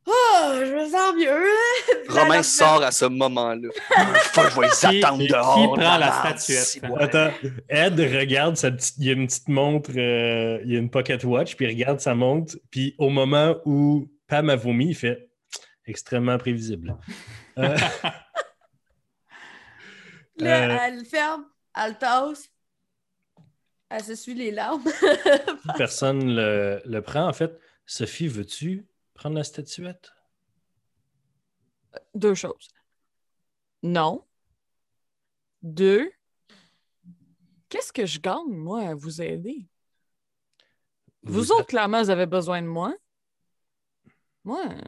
Oh, 0.08 0.52
je 0.60 0.72
me 0.76 0.88
sens 0.88 1.16
mieux. 1.16 1.32
hein? 1.32 1.96
Romain 2.10 2.36
La- 2.38 2.44
sort 2.44 2.84
à 2.84 2.92
ce 2.92 3.06
moment-là. 3.06 3.70
Fuck, 4.34 4.52
je 4.52 4.60
vais 4.62 4.68
Qui- 4.70 4.96
les 4.98 5.04
attendre 5.04 5.18
qui 5.24 5.28
dehors. 5.30 5.74
prend 5.74 5.98
la 5.98 6.12
statuette? 6.36 6.84
ouais. 6.92 7.02
Attends, 7.04 7.32
Ed 7.70 8.00
regarde 8.00 8.56
sa 8.56 8.70
petite. 8.70 8.94
Il 9.00 9.06
y 9.06 9.10
a 9.10 9.14
une 9.14 9.26
petite 9.26 9.48
montre, 9.48 9.90
euh, 9.98 10.60
il 10.64 10.72
y 10.74 10.76
a 10.76 10.80
une 10.80 10.92
pocket 10.92 11.24
watch, 11.24 11.56
puis 11.56 11.66
il 11.66 11.70
regarde 11.70 12.00
sa 12.00 12.14
montre, 12.14 12.56
puis 12.70 12.94
au 13.00 13.10
moment 13.10 13.56
où 13.66 14.08
Pam 14.28 14.48
a 14.52 14.56
vomi, 14.56 14.90
il 14.90 14.96
fait 14.96 15.28
extrêmement 15.88 16.38
prévisible. 16.38 16.96
Euh, 20.42 20.44
Là, 20.46 20.66
Euh, 20.70 20.78
elle 20.88 21.06
ferme, 21.06 21.46
elle 21.76 21.98
tasse, 21.98 22.50
elle 23.90 24.04
s'essuie 24.04 24.34
les 24.34 24.52
larmes. 24.52 24.84
personne 25.78 26.36
le, 26.36 26.82
le 26.86 27.02
prend. 27.02 27.28
En 27.28 27.34
fait, 27.34 27.58
Sophie, 27.86 28.28
veux-tu 28.28 28.86
prendre 29.14 29.36
la 29.38 29.44
statuette? 29.44 30.12
Deux 32.14 32.36
choses. 32.36 32.68
Non. 33.84 34.26
Deux. 35.62 36.12
Qu'est-ce 37.70 37.94
que 37.94 38.06
je 38.06 38.20
gagne, 38.20 38.48
moi, 38.50 38.82
à 38.90 38.96
vous 38.96 39.22
aider? 39.22 39.68
Vous, 41.24 41.52
autres, 41.52 41.68
clairement, 41.68 42.02
vous 42.04 42.10
avez 42.10 42.26
besoin 42.26 42.62
de 42.62 42.68
moi. 42.68 42.94
Moi. 44.44 44.64
euh, 44.70 44.82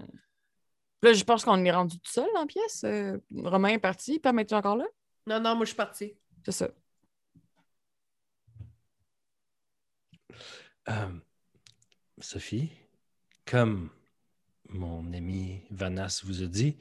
Là, 1.03 1.13
je 1.13 1.23
pense 1.23 1.45
qu'on 1.45 1.63
est 1.63 1.71
rendu 1.71 1.99
tout 1.99 2.11
seul 2.11 2.27
dans 2.33 2.41
la 2.41 2.45
pièce. 2.47 2.83
Euh, 2.83 3.17
Romain 3.35 3.69
est 3.69 3.79
parti. 3.79 4.19
Pam, 4.19 4.37
es-tu 4.39 4.53
encore 4.55 4.75
là? 4.77 4.85
Non, 5.27 5.39
non, 5.41 5.55
moi, 5.55 5.65
je 5.65 5.69
suis 5.69 5.75
partie. 5.75 6.13
C'est 6.45 6.51
ça. 6.53 6.69
Euh, 10.89 11.19
Sophie, 12.19 12.71
comme 13.45 13.89
mon 14.69 15.11
ami 15.13 15.61
Vanas 15.69 16.21
vous 16.23 16.43
a 16.43 16.47
dit, 16.47 16.77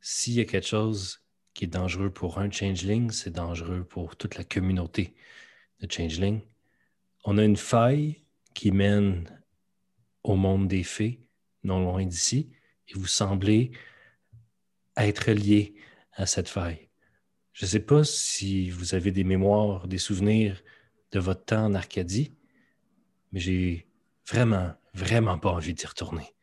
s'il 0.00 0.34
y 0.34 0.40
a 0.40 0.44
quelque 0.44 0.66
chose 0.66 1.20
qui 1.54 1.64
est 1.64 1.68
dangereux 1.68 2.10
pour 2.10 2.38
un 2.38 2.50
changeling, 2.50 3.10
c'est 3.10 3.30
dangereux 3.30 3.84
pour 3.84 4.16
toute 4.16 4.36
la 4.36 4.44
communauté 4.44 5.14
de 5.80 5.90
changeling. 5.90 6.40
On 7.24 7.38
a 7.38 7.44
une 7.44 7.56
faille 7.56 8.24
qui 8.54 8.72
mène 8.72 9.28
au 10.24 10.36
monde 10.36 10.68
des 10.68 10.82
fées, 10.82 11.20
non 11.62 11.80
loin 11.80 12.04
d'ici, 12.04 12.50
et 12.88 12.94
vous 12.94 13.06
semblez 13.06 13.72
être 14.96 15.30
lié 15.30 15.74
à 16.12 16.26
cette 16.26 16.48
faille. 16.48 16.83
Je 17.54 17.64
ne 17.64 17.70
sais 17.70 17.80
pas 17.80 18.02
si 18.02 18.68
vous 18.68 18.94
avez 18.96 19.12
des 19.12 19.22
mémoires, 19.22 19.86
des 19.86 19.98
souvenirs 19.98 20.60
de 21.12 21.20
votre 21.20 21.44
temps 21.44 21.64
en 21.64 21.74
Arcadie, 21.74 22.34
mais 23.30 23.38
j'ai 23.38 23.86
vraiment, 24.26 24.74
vraiment 24.92 25.38
pas 25.38 25.52
envie 25.52 25.72
d'y 25.72 25.86
retourner. 25.86 26.34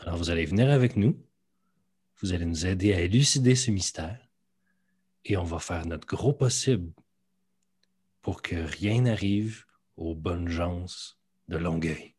Alors 0.00 0.18
vous 0.18 0.28
allez 0.28 0.44
venir 0.44 0.70
avec 0.70 0.96
nous, 0.96 1.18
vous 2.20 2.34
allez 2.34 2.44
nous 2.44 2.66
aider 2.66 2.92
à 2.92 3.00
élucider 3.00 3.54
ce 3.54 3.70
mystère, 3.70 4.28
et 5.24 5.38
on 5.38 5.42
va 5.42 5.58
faire 5.58 5.86
notre 5.86 6.06
gros 6.06 6.34
possible 6.34 6.92
pour 8.20 8.42
que 8.42 8.56
rien 8.56 9.00
n'arrive 9.00 9.64
aux 9.96 10.14
bonnes 10.14 10.48
gens 10.48 10.84
de 11.48 11.56
Longueuil. 11.56 12.14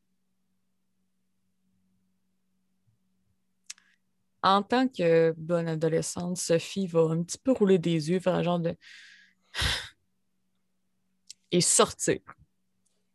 En 4.44 4.64
tant 4.64 4.88
que 4.88 5.34
bonne 5.38 5.68
adolescente, 5.68 6.38
Sophie 6.38 6.88
va 6.88 7.02
un 7.02 7.24
petit 7.24 7.38
peu 7.38 7.52
rouler 7.52 7.78
des 7.78 8.10
yeux, 8.10 8.20
faire 8.20 8.36
un 8.36 8.44
genre 8.44 8.60
de. 8.60 8.76
et 11.52 11.62
sortir. 11.62 12.20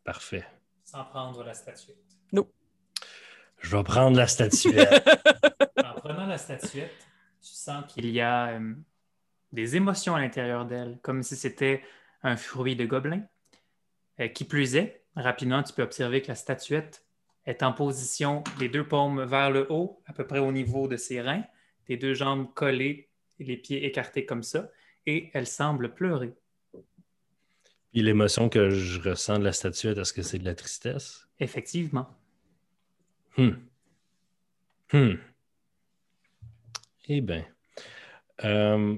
Parfait. 0.05 0.47
Sans 0.85 1.05
prendre 1.05 1.43
la 1.43 1.55
statuette. 1.55 2.07
Je 3.67 3.77
vais 3.77 3.83
prendre 3.83 4.17
la 4.17 4.27
statuette. 4.27 5.05
En 5.85 6.01
prenant 6.01 6.27
la 6.27 6.39
statuette, 6.39 6.95
tu 7.43 7.53
sens 7.53 7.85
qu'il 7.93 8.09
y 8.11 8.21
a 8.21 8.51
euh, 8.51 8.75
des 9.53 9.75
émotions 9.77 10.15
à 10.15 10.21
l'intérieur 10.21 10.65
d'elle, 10.65 10.99
comme 11.03 11.23
si 11.23 11.35
c'était 11.35 11.83
un 12.23 12.37
fruit 12.37 12.77
de 12.77 12.87
gobelin. 12.87 13.23
Euh, 14.21 14.29
qui 14.29 14.45
plus 14.45 14.77
est, 14.77 15.05
rapidement, 15.17 15.63
tu 15.63 15.73
peux 15.73 15.83
observer 15.83 16.23
que 16.23 16.29
la 16.29 16.37
statuette 16.37 17.06
est 17.47 17.63
en 17.63 17.73
position, 17.73 18.43
les 18.61 18.69
deux 18.69 18.87
paumes 18.87 19.25
vers 19.25 19.51
le 19.51 19.67
haut, 19.71 20.03
à 20.07 20.13
peu 20.13 20.27
près 20.27 20.41
au 20.41 20.53
niveau 20.53 20.89
de 20.89 20.97
ses 20.97 21.21
reins, 21.21 21.45
les 21.89 21.97
deux 21.97 22.15
jambes 22.15 22.53
collées 22.55 23.09
et 23.39 23.45
les 23.45 23.57
pieds 23.57 23.87
écartés 23.87 24.27
comme 24.27 24.43
ça, 24.43 24.71
et 25.07 25.31
elle 25.33 25.47
semble 25.47 25.95
pleurer. 25.95 26.35
Puis 27.93 28.03
l'émotion 28.03 28.49
que 28.49 28.71
je 28.71 29.01
ressens 29.01 29.39
de 29.39 29.45
la 29.45 29.53
statuette, 29.53 29.97
est-ce 29.97 30.13
que 30.13 30.23
c'est 30.23 30.39
de 30.39 30.45
la 30.45 30.55
tristesse? 30.55 31.29
Effectivement. 31.39 32.09
Hmm. 33.37 33.53
Hmm. 34.93 35.15
Eh 37.09 37.21
bien. 37.21 37.47
Euh, 38.45 38.97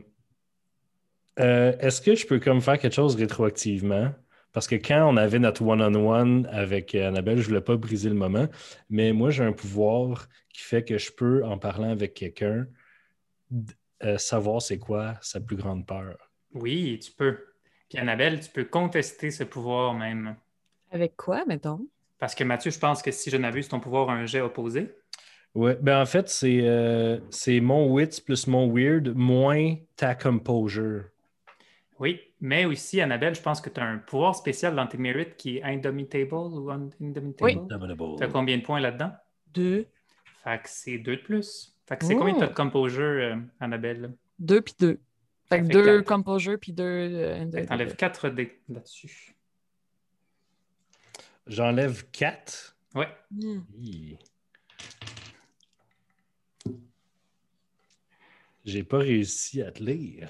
euh, 1.39 1.77
est-ce 1.79 2.01
que 2.01 2.15
je 2.15 2.27
peux 2.27 2.41
comme 2.41 2.61
faire 2.61 2.79
quelque 2.79 2.95
chose 2.95 3.15
rétroactivement? 3.15 4.13
Parce 4.53 4.67
que 4.67 4.77
quand 4.77 5.09
on 5.09 5.17
avait 5.17 5.39
notre 5.39 5.63
one-on-one 5.63 6.49
avec 6.51 6.95
Annabelle, 6.95 7.39
je 7.39 7.43
ne 7.43 7.49
voulais 7.49 7.61
pas 7.61 7.77
briser 7.77 8.09
le 8.09 8.15
moment, 8.15 8.49
mais 8.89 9.13
moi, 9.13 9.31
j'ai 9.31 9.45
un 9.45 9.53
pouvoir 9.53 10.29
qui 10.53 10.63
fait 10.63 10.85
que 10.85 10.99
je 10.99 11.13
peux, 11.13 11.45
en 11.45 11.59
parlant 11.59 11.91
avec 11.91 12.15
quelqu'un, 12.15 12.67
euh, 14.05 14.19
savoir 14.19 14.63
c'est 14.63 14.79
quoi 14.79 15.17
sa 15.21 15.41
plus 15.41 15.57
grande 15.57 15.87
peur. 15.87 16.17
Oui, 16.55 16.99
tu 17.03 17.13
peux. 17.13 17.39
Puis 17.89 17.99
Annabelle, 17.99 18.41
tu 18.41 18.51
peux 18.51 18.65
contester 18.65 19.31
ce 19.31 19.45
pouvoir 19.45 19.95
même. 19.95 20.37
Avec 20.91 21.17
quoi, 21.17 21.45
mettons? 21.47 21.87
Parce 22.19 22.35
que 22.35 22.45
Mathieu, 22.45 22.71
je 22.71 22.79
pense 22.79 23.03
que 23.03 23.11
si 23.11 23.31
je 23.31 23.37
n'abuse, 23.37 23.69
ton 23.69 23.81
pouvoir 23.81 24.11
a 24.11 24.15
un 24.15 24.27
jet 24.27 24.41
opposé. 24.41 24.95
Ouais, 25.55 25.77
ben 25.81 26.01
en 26.01 26.07
fait, 26.07 26.29
c'est 26.29 26.61
euh, 26.63 27.19
c'est 27.31 27.61
mon 27.61 27.91
wits 27.93 28.21
plus 28.25 28.47
mon 28.47 28.73
weird 28.73 29.15
moins 29.15 29.77
ta 29.97 30.15
composure. 30.15 31.05
Oui, 32.01 32.21
mais 32.41 32.65
aussi, 32.65 33.01
Annabelle, 33.01 33.35
je 33.35 33.43
pense 33.43 33.61
que 33.61 33.71
tu 33.71 33.81
as 33.81 33.85
un 33.85 33.99
pouvoir 33.99 34.35
spécial 34.35 34.75
dans 34.77 34.87
tes 34.87 34.99
mérites 34.99 35.37
qui 35.37 35.57
est 35.59 35.63
indomitable 35.65 36.33
ou 36.35 36.71
indomitable? 36.71 37.35
Oui. 37.41 37.59
Tu 38.19 38.25
as 38.25 38.29
combien 38.29 38.57
de 38.57 38.63
points 38.63 38.81
là-dedans? 38.81 39.13
Deux. 39.53 39.87
Fait 40.45 40.59
que 40.63 40.69
c'est 40.69 40.99
deux 40.99 41.17
de 41.17 41.23
plus. 41.23 41.77
Fait 41.87 41.97
que 41.97 42.05
c'est 42.05 42.15
combien 42.15 42.37
tu 42.37 42.43
as 42.45 42.49
de 42.49 42.55
composure, 42.55 43.03
euh, 43.03 43.37
Annabelle? 43.61 44.15
Deux 44.39 44.61
puis 44.61 44.75
deux. 44.79 45.01
Fait 45.49 45.61
que 45.61 45.67
fait 45.67 45.73
deux 45.73 45.85
quatre. 46.03 46.07
composure 46.07 46.59
puis 46.61 46.73
deux. 46.73 46.85
euh, 46.85 47.65
t'enlèves 47.67 47.97
4 47.97 48.29
dés 48.29 48.61
là-dessus. 48.69 49.35
J'enlève 51.47 52.05
4. 52.13 52.77
Ouais. 52.95 53.09
Hmm. 53.31 53.61
J'ai 58.65 58.85
pas 58.85 58.99
réussi 58.99 59.63
à 59.63 59.73
te 59.73 59.83
lire. 59.83 60.29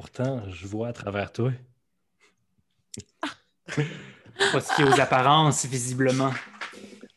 Pourtant, 0.00 0.48
je 0.48 0.66
vois 0.66 0.88
à 0.88 0.92
travers 0.94 1.30
toi. 1.30 1.52
Pas 3.66 4.60
ce 4.62 4.74
qui 4.74 4.80
est 4.80 4.84
aux 4.86 4.98
apparences, 4.98 5.66
visiblement. 5.66 6.32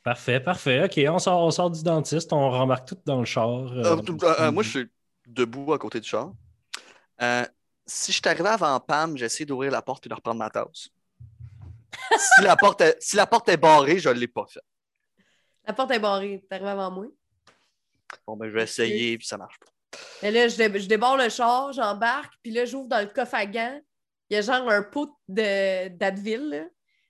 Parfait, 0.04 0.42
parfait. 0.42 0.84
OK, 0.84 1.00
on 1.10 1.18
sort, 1.18 1.46
on 1.46 1.50
sort 1.50 1.72
du 1.72 1.82
dentiste, 1.82 2.34
on 2.34 2.52
rembarque 2.52 2.90
tout 2.90 2.98
dans 3.06 3.20
le 3.20 3.26
char. 3.26 3.48
Euh, 3.72 3.96
euh, 3.96 4.02
euh, 4.22 4.52
moi, 4.52 4.64
je 4.64 4.70
suis 4.70 4.92
debout 5.26 5.72
à 5.72 5.80
côté 5.80 6.02
du 6.02 6.10
char. 6.10 6.34
Euh, 7.22 7.46
si 7.86 8.12
je 8.12 8.22
t'arrivais 8.22 8.50
avant 8.50 8.78
Pam, 8.82 9.16
j'essaie 9.16 9.46
d'ouvrir 9.46 9.72
la 9.72 9.82
porte 9.82 10.06
et 10.06 10.10
de 10.10 10.16
reprendre 10.16 10.40
ma 10.40 10.50
tasse. 10.50 10.90
si, 12.18 12.42
la 12.42 12.58
porte 12.58 12.82
est, 12.82 12.98
si 13.00 13.16
la 13.16 13.26
porte 13.26 13.48
est 13.48 13.56
barrée, 13.56 13.98
je 13.98 14.10
ne 14.10 14.16
l'ai 14.16 14.28
pas 14.28 14.46
fait. 14.46 14.60
La 15.66 15.72
porte 15.72 15.92
est 15.92 16.00
barrée. 16.00 16.44
T'es 16.50 16.56
arrivé 16.56 16.72
avant 16.72 16.92
moi? 16.92 17.06
Bon, 18.28 18.36
ben, 18.36 18.50
je 18.50 18.54
vais 18.54 18.64
essayer, 18.64 19.18
puis 19.18 19.26
ça 19.26 19.38
marche 19.38 19.58
pas. 19.58 19.73
Et 20.22 20.32
là, 20.32 20.48
je, 20.48 20.56
dé- 20.58 20.80
je 20.80 20.88
débarre 20.88 21.18
le 21.18 21.30
char, 21.30 21.72
j'embarque, 21.74 22.34
puis 22.42 22.52
là, 22.52 22.66
j'ouvre 22.66 22.88
dans 22.88 23.02
le 23.02 23.08
coffre 23.08 23.36
à 23.36 23.46
gants. 23.46 23.80
Il 24.30 24.36
y 24.36 24.38
a 24.38 24.42
genre 24.42 24.70
un 24.70 24.82
pot 24.84 25.16
de- 25.28 25.90
d'Advil, 25.90 26.50
là. 26.50 26.64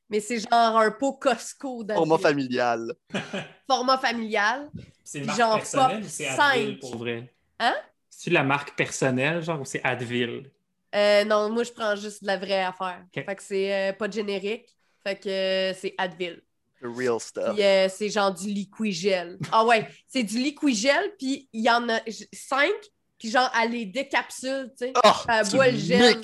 mais 0.10 0.20
c'est 0.20 0.40
genre 0.40 0.78
un 0.78 0.92
pot 0.92 1.14
Costco 1.14 1.84
d'Advil. 1.84 2.00
Format 2.08 2.18
familial. 2.18 2.94
Format 3.70 3.98
familial. 3.98 4.70
C'est 5.04 5.24
Genre 5.24 5.54
personnelle 5.54 6.00
pop 6.00 6.06
ou 6.06 6.10
c'est 6.10 6.28
Advil 6.28 6.80
pour 6.80 6.98
vrai? 6.98 7.34
Hein? 7.60 7.76
C'est 8.10 8.32
la 8.32 8.44
marque 8.44 8.76
personnelle, 8.76 9.42
genre, 9.44 9.62
ou 9.62 9.66
c'est 9.66 9.84
Advil? 9.84 10.50
Euh, 10.96 11.24
non, 11.26 11.50
moi, 11.50 11.64
je 11.64 11.72
prends 11.72 11.96
juste 11.96 12.22
de 12.22 12.28
la 12.28 12.38
vraie 12.38 12.64
affaire. 12.64 13.04
Fait 13.14 13.36
que 13.36 13.44
c'est 13.44 13.90
euh, 13.90 13.94
pas 13.94 14.08
de 14.08 14.14
générique. 14.14 14.70
Fait 15.04 15.20
que 15.20 15.30
euh, 15.30 15.74
c'est 15.74 15.96
Advil. 15.98 16.42
The 16.84 16.88
real 16.98 17.18
stuff. 17.20 17.58
Euh, 17.58 17.88
c'est 17.90 18.10
genre 18.10 18.34
du 18.34 18.48
liquigel. 18.48 19.40
Ah 19.54 19.64
ouais, 19.66 19.88
c'est 20.08 20.24
du 20.24 20.38
liquigel, 20.38 21.14
puis 21.18 21.48
il 21.54 21.64
y 21.64 21.70
en 21.70 21.88
a 21.88 22.02
cinq, 22.34 22.74
puis 23.18 23.30
genre, 23.32 23.50
elle 23.62 23.72
les 23.72 23.86
décapsule, 23.86 24.70
tu 24.78 24.88
sais. 24.88 24.94
Oh, 25.02 25.10
Elle 25.30 25.48
tu 25.48 25.56
boit 25.56 25.72
le 25.72 25.78
gel. 25.78 26.22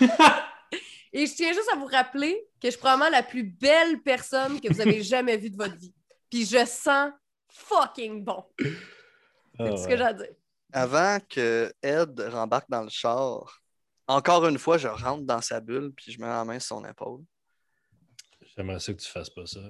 Et 1.12 1.26
je 1.26 1.34
tiens 1.34 1.52
juste 1.52 1.68
à 1.72 1.76
vous 1.76 1.86
rappeler 1.86 2.46
que 2.60 2.68
je 2.68 2.70
suis 2.70 2.78
probablement 2.78 3.10
la 3.10 3.22
plus 3.22 3.42
belle 3.42 4.02
personne 4.02 4.60
que 4.60 4.72
vous 4.72 4.80
avez 4.80 5.02
jamais 5.02 5.36
vue 5.36 5.50
de 5.50 5.56
votre 5.56 5.74
vie. 5.74 5.94
Puis 6.30 6.44
je 6.46 6.64
sens 6.64 7.10
fucking 7.50 8.22
bon. 8.22 8.44
ah, 9.58 9.64
C'est 9.66 9.76
ce 9.78 9.88
que 9.88 9.96
j'ai 9.96 10.02
à 10.04 10.12
dire. 10.12 10.28
Avant 10.72 11.18
que 11.28 11.72
Ed 11.82 12.20
rembarque 12.20 12.68
dans 12.68 12.82
le 12.82 12.90
char, 12.90 13.62
encore 14.06 14.46
une 14.46 14.58
fois, 14.58 14.78
je 14.78 14.88
rentre 14.88 15.24
dans 15.24 15.40
sa 15.40 15.60
bulle, 15.60 15.92
puis 15.96 16.12
je 16.12 16.20
mets 16.20 16.26
la 16.26 16.44
main 16.44 16.58
sur 16.60 16.76
son 16.76 16.84
épaule. 16.84 17.22
J'aimerais 18.56 18.80
ça 18.80 18.92
que 18.94 19.00
tu 19.00 19.10
fasses 19.10 19.30
pas 19.30 19.46
ça. 19.46 19.60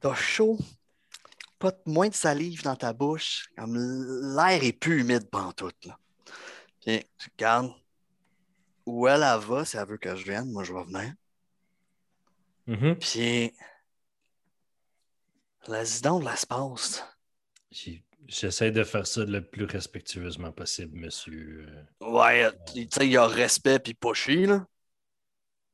T'as 0.00 0.14
chaud, 0.14 0.58
pas 1.58 1.70
de- 1.70 1.80
moins 1.86 2.08
de 2.08 2.14
salive 2.14 2.62
dans 2.62 2.76
ta 2.76 2.92
bouche, 2.92 3.48
comme 3.56 3.76
l'air 4.36 4.62
est 4.62 4.72
plus 4.72 5.00
humide 5.00 5.28
pantoute. 5.30 5.86
Là. 5.86 5.98
Puis, 6.80 7.02
regarde, 7.32 7.72
où 8.84 9.08
elle, 9.08 9.22
elle 9.22 9.40
va, 9.40 9.64
si 9.64 9.76
elle 9.76 9.86
veut 9.88 9.96
que 9.96 10.14
je 10.14 10.24
vienne, 10.24 10.50
moi 10.52 10.64
je 10.64 10.72
vais 10.72 10.84
venir. 10.84 11.12
Mhm. 12.66 12.96
Puis, 12.98 13.52
vas-y 15.68 16.00
donc 16.02 16.24
de 16.24 16.28
l'espace. 16.28 17.04
J'ai- 17.70 18.02
J'essaie 18.28 18.72
de 18.72 18.82
faire 18.82 19.06
ça 19.06 19.24
le 19.24 19.40
plus 19.40 19.66
respectueusement 19.66 20.50
possible, 20.50 20.98
monsieur. 20.98 21.64
Euh, 22.00 22.06
Ouais, 22.10 22.50
tu 22.74 22.88
sais, 22.90 23.06
il 23.06 23.12
y 23.12 23.16
a 23.16 23.24
respect 23.24 23.78
puis 23.78 23.94
pas 23.94 24.14
chier, 24.14 24.46
là. 24.46 24.66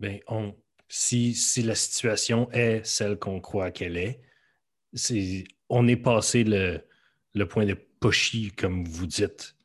Ben, 0.01 0.20
on, 0.26 0.55
si, 0.88 1.34
si 1.34 1.62
la 1.62 1.74
situation 1.74 2.51
est 2.53 2.84
celle 2.84 3.18
qu'on 3.18 3.40
croit 3.40 3.70
qu'elle 3.70 3.97
est, 3.97 4.20
on 5.68 5.88
est 5.88 5.97
passé 5.97 6.45
le, 6.45 6.80
le 7.34 7.49
point 7.49 7.64
de 7.64 7.74
pushy, 8.01 8.53
comme 8.53 8.84
vous 8.84 9.07
dites. 9.07 9.57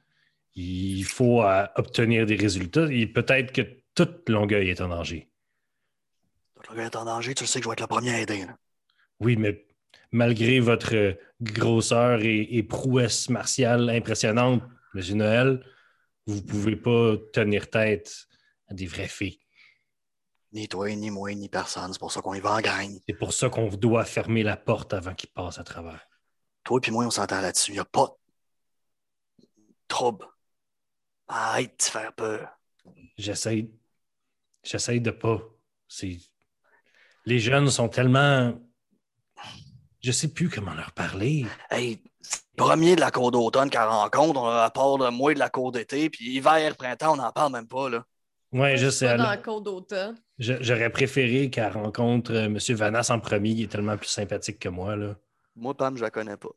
Il 0.55 1.03
faut 1.03 1.43
euh, 1.43 1.67
obtenir 1.75 2.25
des 2.25 2.35
résultats 2.35 2.87
et 2.91 3.05
peut-être 3.07 3.51
que 3.51 3.61
toute 3.93 4.27
Longueuil 4.29 4.69
est 4.69 4.81
en 4.81 4.87
danger. 4.87 5.29
Le 6.69 6.75
gars 6.75 6.85
est 6.85 6.95
en 6.95 7.05
danger, 7.05 7.35
tu 7.35 7.43
le 7.43 7.47
sais 7.47 7.59
que 7.59 7.65
je 7.65 7.69
vais 7.69 7.73
être 7.73 7.81
le 7.81 7.87
premier 7.87 8.11
à 8.11 8.21
aider. 8.21 8.45
là. 8.45 8.57
Oui, 9.19 9.35
mais 9.35 9.65
malgré 10.11 10.59
votre 10.59 11.17
grosseur 11.41 12.21
et, 12.21 12.41
et 12.57 12.63
prouesse 12.63 13.29
martiale 13.29 13.89
impressionnante, 13.89 14.63
Monsieur 14.93 15.15
Noël, 15.15 15.63
vous 16.25 16.35
ne 16.35 16.41
pouvez 16.41 16.75
pas 16.75 17.15
tenir 17.33 17.69
tête 17.69 18.27
à 18.67 18.73
des 18.73 18.85
vraies 18.85 19.07
filles. 19.07 19.39
Ni 20.57 20.67
toi, 20.67 20.89
ni 20.95 21.11
moi, 21.11 21.35
ni 21.35 21.49
personne. 21.49 21.93
C'est 21.93 21.99
pour 21.99 22.11
ça 22.11 22.19
qu'on 22.19 22.33
y 22.33 22.39
va 22.39 22.55
en 22.55 22.61
gang. 22.61 22.99
C'est 23.07 23.13
pour 23.13 23.31
ça 23.31 23.47
qu'on 23.47 23.67
doit 23.67 24.05
fermer 24.05 24.41
la 24.41 24.57
porte 24.57 24.91
avant 24.91 25.13
qu'ils 25.13 25.29
passent 25.29 25.59
à 25.59 25.63
travers. 25.63 26.07
Toi 26.63 26.81
puis 26.81 26.91
moi, 26.91 27.05
on 27.05 27.11
s'entend 27.11 27.41
là-dessus. 27.41 27.73
Il 27.73 27.75
n'y 27.75 27.79
a 27.79 27.85
pas 27.85 28.07
de 29.37 29.45
trouble. 29.87 30.25
Arrête 31.27 31.73
de 31.73 31.77
te 31.77 31.91
faire 31.91 32.11
peur. 32.11 32.49
J'essaie. 33.19 33.69
J'essaie 34.63 34.99
de 34.99 35.11
pas. 35.11 35.39
C'est. 35.87 36.17
Les 37.25 37.37
jeunes 37.37 37.69
sont 37.69 37.87
tellement. 37.87 38.59
Je 40.01 40.11
sais 40.11 40.33
plus 40.33 40.49
comment 40.49 40.73
leur 40.73 40.91
parler. 40.93 41.45
Hey, 41.69 42.01
c'est 42.19 42.41
le 42.57 42.63
premier 42.63 42.95
de 42.95 43.01
la 43.01 43.11
cour 43.11 43.29
d'automne 43.29 43.69
qu'elle 43.69 43.83
rencontre, 43.83 44.39
on 44.39 44.47
a 44.47 44.61
rapport 44.61 44.97
de 44.97 45.09
moi 45.09 45.35
de 45.35 45.39
la 45.39 45.51
cour 45.51 45.71
d'été, 45.71 46.09
puis 46.09 46.31
hiver, 46.31 46.75
printemps, 46.75 47.13
on 47.13 47.17
n'en 47.17 47.31
parle 47.31 47.51
même 47.51 47.67
pas, 47.67 47.89
là. 47.89 48.03
Ouais, 48.51 48.77
je 48.77 48.89
sais. 48.89 49.05
pas 49.05 49.17
dans 49.17 49.31
le 49.31 49.37
code 49.37 49.63
d'automne. 49.63 50.17
Je- 50.39 50.61
J'aurais 50.61 50.89
préféré 50.89 51.49
qu'elle 51.49 51.71
rencontre 51.71 52.33
euh, 52.33 52.45
M. 52.45 52.57
Vanas 52.75 53.09
en 53.11 53.19
premier. 53.19 53.49
Il 53.51 53.63
est 53.63 53.71
tellement 53.71 53.97
plus 53.97 54.07
sympathique 54.07 54.59
que 54.59 54.69
moi. 54.69 54.95
Là. 54.95 55.15
Moi, 55.55 55.75
Pam, 55.75 55.97
je 55.97 56.01
la 56.03 56.09
connais 56.11 56.37
pas. 56.37 56.49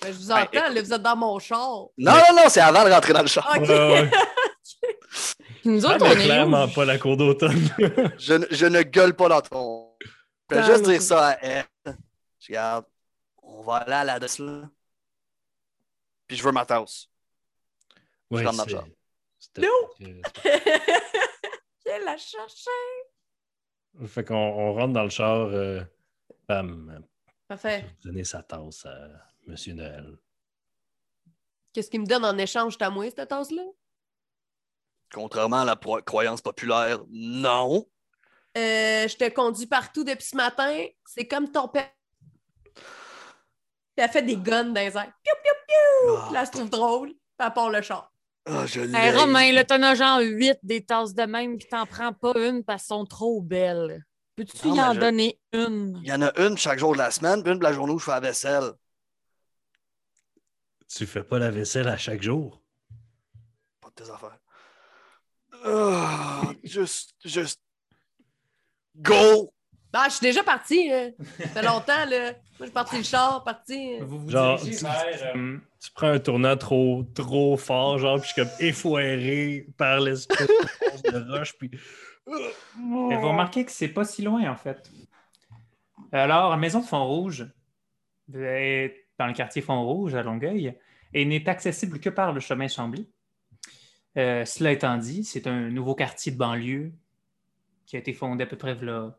Ben, 0.00 0.12
je 0.12 0.18
vous 0.18 0.32
Ouais, 0.32 0.40
entends, 0.42 0.68
là, 0.72 0.82
vous 0.82 0.92
êtes 0.92 1.02
dans 1.02 1.16
mon 1.16 1.38
char. 1.38 1.68
Non, 1.98 2.12
non, 2.12 2.34
non, 2.36 2.48
c'est 2.48 2.60
avant 2.60 2.84
de 2.84 2.90
rentrer 2.90 3.12
dans 3.12 3.22
le 3.22 3.28
char. 3.28 3.48
OK. 3.56 3.68
Ouais, 3.68 3.92
ouais. 3.92 4.10
Puis 5.60 5.64
nous 5.70 5.84
autres, 5.86 5.98
on 6.04 6.10
est 6.10 6.24
clairement 6.24 6.64
où? 6.64 6.72
pas 6.72 6.84
la 6.84 6.98
cour 6.98 7.16
d'automne. 7.16 7.68
Je, 8.18 8.34
ne- 8.34 8.46
je 8.50 8.66
ne 8.66 8.82
gueule 8.82 9.14
pas 9.14 9.28
dans 9.28 9.40
ton. 9.40 9.90
Je 10.50 10.56
vais 10.56 10.64
juste 10.64 10.84
dire 10.84 11.00
ça 11.02 11.28
à 11.28 11.38
elle. 11.40 11.64
Je 12.40 12.48
regarde, 12.48 12.84
on 13.42 13.62
va 13.62 13.76
aller 13.76 13.92
à 13.92 14.04
la 14.04 14.18
là. 14.18 14.28
Puis 16.26 16.36
je 16.36 16.42
veux 16.42 16.52
ma 16.52 16.64
tasse. 16.66 17.06
Ouais, 18.30 18.44
rentre 18.44 18.56
dans 18.56 18.64
le 18.64 18.68
c'est- 18.70 18.74
char. 18.76 18.84
C'était- 19.54 20.20
Viens 21.84 21.98
la 22.04 22.16
chercher. 22.16 22.70
Fait 24.06 24.24
qu'on 24.24 24.34
on 24.36 24.74
rentre 24.74 24.92
dans 24.94 25.02
le 25.04 25.10
char. 25.10 25.48
euh, 25.48 25.82
Pam, 26.46 27.04
Parfait. 27.46 27.84
donner 28.04 28.24
sa 28.24 28.42
tasse 28.42 28.86
à 28.86 29.08
M. 29.46 29.54
Noël. 29.76 30.16
Qu'est-ce 31.72 31.90
qu'il 31.90 32.00
me 32.00 32.06
donne 32.06 32.24
en 32.24 32.36
échange 32.38 32.76
de 32.78 32.86
moi, 32.88 33.08
cette 33.10 33.28
tasse-là? 33.28 33.62
Contrairement 35.12 35.60
à 35.60 35.64
la 35.64 35.76
croyance 36.02 36.40
populaire, 36.40 37.00
non. 37.10 37.86
Euh, 38.56 39.08
je 39.08 39.16
te 39.16 39.28
conduis 39.30 39.66
partout 39.66 40.04
depuis 40.04 40.24
ce 40.26 40.36
matin. 40.36 40.86
C'est 41.06 41.26
comme 41.26 41.50
ton 41.50 41.68
père. 41.68 41.90
Puis 42.74 42.84
elle 44.04 44.10
fait 44.10 44.22
des 44.22 44.36
guns 44.36 44.64
dans 44.64 44.74
les 44.80 44.96
airs. 44.96 45.12
Piou, 45.22 45.34
piou, 45.42 45.54
piou! 45.68 46.16
Ah. 46.16 46.22
Puis 46.26 46.34
là, 46.34 46.46
se 46.46 46.50
trouve 46.52 46.70
drôle. 46.70 47.08
Puis 47.10 47.46
elle 47.46 47.52
part 47.52 47.70
le 47.70 47.82
char. 47.82 48.11
Ah, 48.44 48.66
je 48.66 48.80
Hey. 48.80 49.16
Romain, 49.16 49.52
là, 49.52 49.64
t'en 49.64 49.82
as 49.82 49.94
genre 49.94 50.18
8 50.20 50.58
des 50.62 50.84
tasses 50.84 51.14
de 51.14 51.22
même, 51.22 51.58
puis 51.58 51.68
t'en 51.68 51.86
prends 51.86 52.12
pas 52.12 52.32
une 52.36 52.64
parce 52.64 52.82
qu'elles 52.82 52.96
sont 52.98 53.06
trop 53.06 53.40
belles. 53.40 54.04
Peux-tu 54.34 54.68
y 54.68 54.80
en 54.80 54.94
je- 54.94 55.00
donner 55.00 55.38
une? 55.52 56.00
Il 56.02 56.08
y 56.08 56.12
en 56.12 56.22
a 56.22 56.32
une 56.40 56.56
chaque 56.58 56.78
jour 56.78 56.92
de 56.94 56.98
la 56.98 57.10
semaine, 57.10 57.42
puis 57.42 57.52
une 57.52 57.58
de 57.58 57.64
la 57.64 57.72
journée 57.72 57.92
où 57.92 57.98
je 57.98 58.04
fais 58.04 58.10
la 58.12 58.20
vaisselle. 58.20 58.72
Tu 60.88 61.06
fais 61.06 61.22
pas 61.22 61.38
la 61.38 61.50
vaisselle 61.50 61.88
à 61.88 61.96
chaque 61.96 62.22
jour? 62.22 62.60
Pas 63.80 63.88
de 63.90 63.94
tes 64.04 64.10
affaires. 64.10 64.38
Ah, 65.64 66.42
juste, 66.64 67.14
juste. 67.24 67.60
Go! 68.96 69.52
Ah, 69.94 70.06
je 70.08 70.14
suis 70.14 70.24
déjà 70.26 70.42
partie. 70.42 70.88
là. 70.88 71.08
Ça 71.38 71.48
fait 71.48 71.62
longtemps. 71.62 72.04
Là. 72.08 72.32
Moi, 72.32 72.34
je 72.60 72.64
suis 72.64 72.72
partie 72.72 72.96
le 72.98 73.02
char, 73.02 73.44
partie. 73.44 73.98
Vous 74.00 74.20
vous 74.20 74.30
Genre, 74.30 74.56
dirigez 74.58 74.78
tu- 74.78 74.84
vers, 74.84 75.36
euh, 75.36 75.58
Tu 75.80 75.90
prends 75.94 76.08
un 76.08 76.18
tournant 76.18 76.56
trop, 76.56 77.04
trop 77.14 77.56
fort, 77.56 77.98
genre, 77.98 78.18
puis 78.20 78.28
je 78.28 78.32
suis 78.34 78.42
comme 78.42 78.52
effoiré 78.66 79.66
par 79.76 80.00
l'espèce 80.00 80.46
de 80.46 80.68
force 80.88 81.02
de 81.02 81.30
roche, 81.38 81.52
puis. 81.58 81.70
Et 82.28 83.16
vous 83.16 83.28
remarquez 83.28 83.64
que 83.64 83.72
c'est 83.72 83.88
pas 83.88 84.04
si 84.04 84.22
loin, 84.22 84.50
en 84.50 84.56
fait. 84.56 84.90
Alors, 86.12 86.50
la 86.50 86.56
maison 86.56 86.80
de 86.80 86.86
Font-Rouge 86.86 87.46
est 88.34 89.06
dans 89.18 89.26
le 89.26 89.32
quartier 89.34 89.60
Font-Rouge, 89.62 90.14
à 90.14 90.22
Longueuil, 90.22 90.74
et 91.14 91.24
n'est 91.24 91.48
accessible 91.48 91.98
que 92.00 92.08
par 92.10 92.32
le 92.32 92.40
chemin 92.40 92.68
Chambly. 92.68 93.08
Euh, 94.16 94.44
cela 94.44 94.72
étant 94.72 94.96
dit, 94.98 95.24
c'est 95.24 95.46
un 95.46 95.68
nouveau 95.70 95.94
quartier 95.94 96.32
de 96.32 96.36
banlieue 96.38 96.92
qui 97.86 97.96
a 97.96 97.98
été 97.98 98.12
fondé 98.12 98.44
à 98.44 98.46
peu 98.46 98.56
près 98.56 98.74
là, 98.76 99.16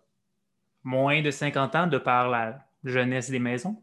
moins 0.83 1.21
de 1.21 1.31
50 1.31 1.75
ans 1.75 1.87
de 1.87 1.97
par 1.97 2.29
la 2.29 2.65
jeunesse 2.83 3.29
des 3.29 3.39
maisons. 3.39 3.81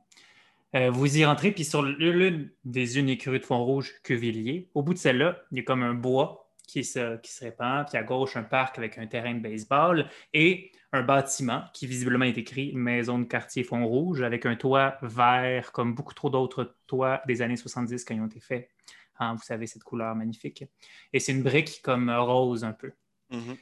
Euh, 0.77 0.91
vous 0.91 1.19
y 1.19 1.25
rentrez, 1.25 1.51
puis 1.51 1.65
sur 1.65 1.83
l'une 1.83 2.51
des 2.65 2.99
uniques 2.99 3.25
rues 3.25 3.41
de 3.41 3.45
Font-Rouge, 3.45 3.95
Quevilliers, 4.05 4.69
au 4.75 4.83
bout 4.83 4.95
de 4.95 4.99
celle-là, 4.99 5.43
il 5.51 5.59
y 5.59 5.61
a 5.61 5.65
comme 5.65 5.83
un 5.83 5.95
bois 5.95 6.49
qui 6.69 6.85
se, 6.85 7.17
qui 7.17 7.33
se 7.33 7.45
répand, 7.45 7.85
puis 7.89 7.99
à 7.99 8.05
gauche, 8.05 8.37
un 8.37 8.45
parc 8.45 8.79
avec 8.79 8.97
un 8.97 9.07
terrain 9.07 9.35
de 9.35 9.41
baseball 9.41 10.09
et 10.33 10.71
un 10.93 11.03
bâtiment 11.03 11.65
qui 11.75 11.87
visiblement 11.89 12.25
est 12.25 12.39
écrit 12.39 12.73
Maison 12.75 13.19
de 13.19 13.25
quartier 13.25 13.65
Font-Rouge 13.65 14.23
avec 14.23 14.47
un 14.47 14.55
toit 14.55 14.97
vert, 15.03 15.73
comme 15.73 15.95
beaucoup 15.95 16.15
trop 16.15 16.31
d'autres 16.31 16.77
toits 16.87 17.21
des 17.27 17.43
années 17.43 17.57
70 17.57 18.05
quand 18.05 18.15
ils 18.15 18.21
ont 18.21 18.27
été 18.27 18.41
faits. 18.41 18.71
Hein, 19.19 19.35
vous 19.35 19.43
savez, 19.43 19.67
cette 19.67 19.83
couleur 19.83 20.15
magnifique. 20.15 20.65
Et 21.13 21.19
c'est 21.19 21.33
une 21.33 21.43
brique 21.43 21.83
comme 21.83 22.11
rose 22.11 22.65
un 22.65 22.73
peu 22.73 22.93
Mhm. 23.31 23.57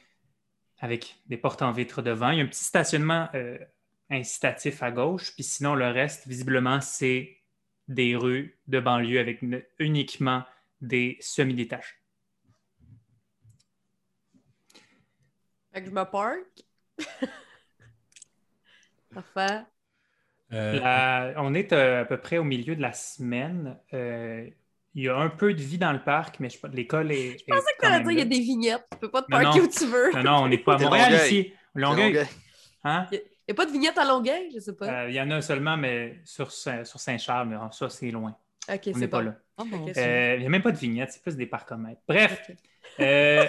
Avec 0.79 1.17
des 1.27 1.37
portes 1.37 1.61
en 1.61 1.71
vitre 1.71 2.01
devant. 2.01 2.31
Il 2.31 2.37
y 2.37 2.41
a 2.41 2.43
un 2.43 2.47
petit 2.47 2.63
stationnement 2.63 3.29
euh, 3.33 3.57
incitatif 4.09 4.81
à 4.83 4.91
gauche, 4.91 5.33
puis 5.35 5.43
sinon, 5.43 5.75
le 5.75 5.87
reste, 5.89 6.27
visiblement, 6.27 6.81
c'est 6.81 7.37
des 7.87 8.15
rues 8.15 8.57
de 8.67 8.79
banlieue 8.79 9.19
avec 9.19 9.41
uniquement 9.79 10.43
des 10.81 11.17
semi-détachés. 11.19 11.95
Fait 15.73 15.81
que 15.81 15.89
je 15.89 15.91
me 15.93 16.03
park. 16.03 16.45
Parfait. 19.13 19.65
Euh, 20.51 20.79
La- 20.79 21.33
on 21.37 21.53
est 21.53 21.73
euh, 21.73 22.01
à 22.01 22.05
peu 22.05 22.17
près 22.17 22.37
au 22.37 22.43
milieu 22.43 22.75
de 22.75 22.81
la 22.81 22.93
semaine. 22.93 23.77
Euh, 23.93 24.49
il 24.99 25.05
y 25.05 25.09
a 25.09 25.17
un 25.17 25.29
peu 25.29 25.53
de 25.53 25.61
vie 25.61 25.77
dans 25.77 25.91
le 25.93 25.99
parc, 26.03 26.39
mais 26.39 26.49
je- 26.49 26.57
l'école 26.73 27.11
est. 27.11 27.37
Je 27.39 27.45
pensais 27.45 27.73
que 27.77 27.81
tu 27.81 27.85
allais 27.85 27.99
dire 27.99 28.07
qu'il 28.09 28.19
y 28.19 28.21
a 28.21 28.25
des 28.25 28.39
vignettes. 28.39 28.85
Tu 28.91 28.97
peux 28.99 29.09
pas 29.11 29.21
te 29.23 29.31
non. 29.31 29.51
où 29.63 29.67
tu 29.67 29.85
veux. 29.85 30.11
Non, 30.13 30.23
non, 30.23 30.43
on 30.43 30.47
n'est 30.47 30.57
pas 30.57 30.75
à 30.75 30.77
Montréal 30.79 31.11
Longueuil. 31.11 31.25
ici. 31.27 31.53
Longueuil. 31.75 32.05
Longueuil. 32.13 32.27
Hein? 32.83 33.07
Il 33.11 33.17
n'y 33.17 33.51
a 33.51 33.53
pas 33.55 33.65
de 33.65 33.71
vignettes 33.71 33.97
à 33.97 34.05
Longueuil, 34.05 34.49
je 34.53 34.59
sais 34.59 34.75
pas. 34.75 34.85
Euh, 35.03 35.09
Il 35.09 35.15
y 35.15 35.21
en 35.21 35.29
a 35.31 35.41
seulement, 35.41 35.75
mais 35.77 36.19
sur, 36.25 36.51
Saint- 36.51 36.83
sur 36.83 36.99
Saint-Charles, 36.99 37.47
mais 37.49 37.55
ça, 37.71 37.89
c'est 37.89 38.11
loin. 38.11 38.35
ok, 38.71 38.79
On 38.87 38.93
c'est 38.93 38.99
n'est 38.99 39.07
pas 39.07 39.21
là. 39.23 39.35
Oh, 39.57 39.63
Dieu. 39.63 39.93
Euh, 39.97 40.35
Il 40.35 40.41
n'y 40.41 40.45
a 40.45 40.49
même 40.49 40.61
pas 40.61 40.71
de 40.71 40.77
vignette, 40.77 41.11
c'est 41.11 41.21
plus 41.21 41.35
des 41.35 41.45
parcomètres. 41.47 42.01
Bref, 42.07 42.41
Ok. 42.49 42.55
euh, 43.01 43.45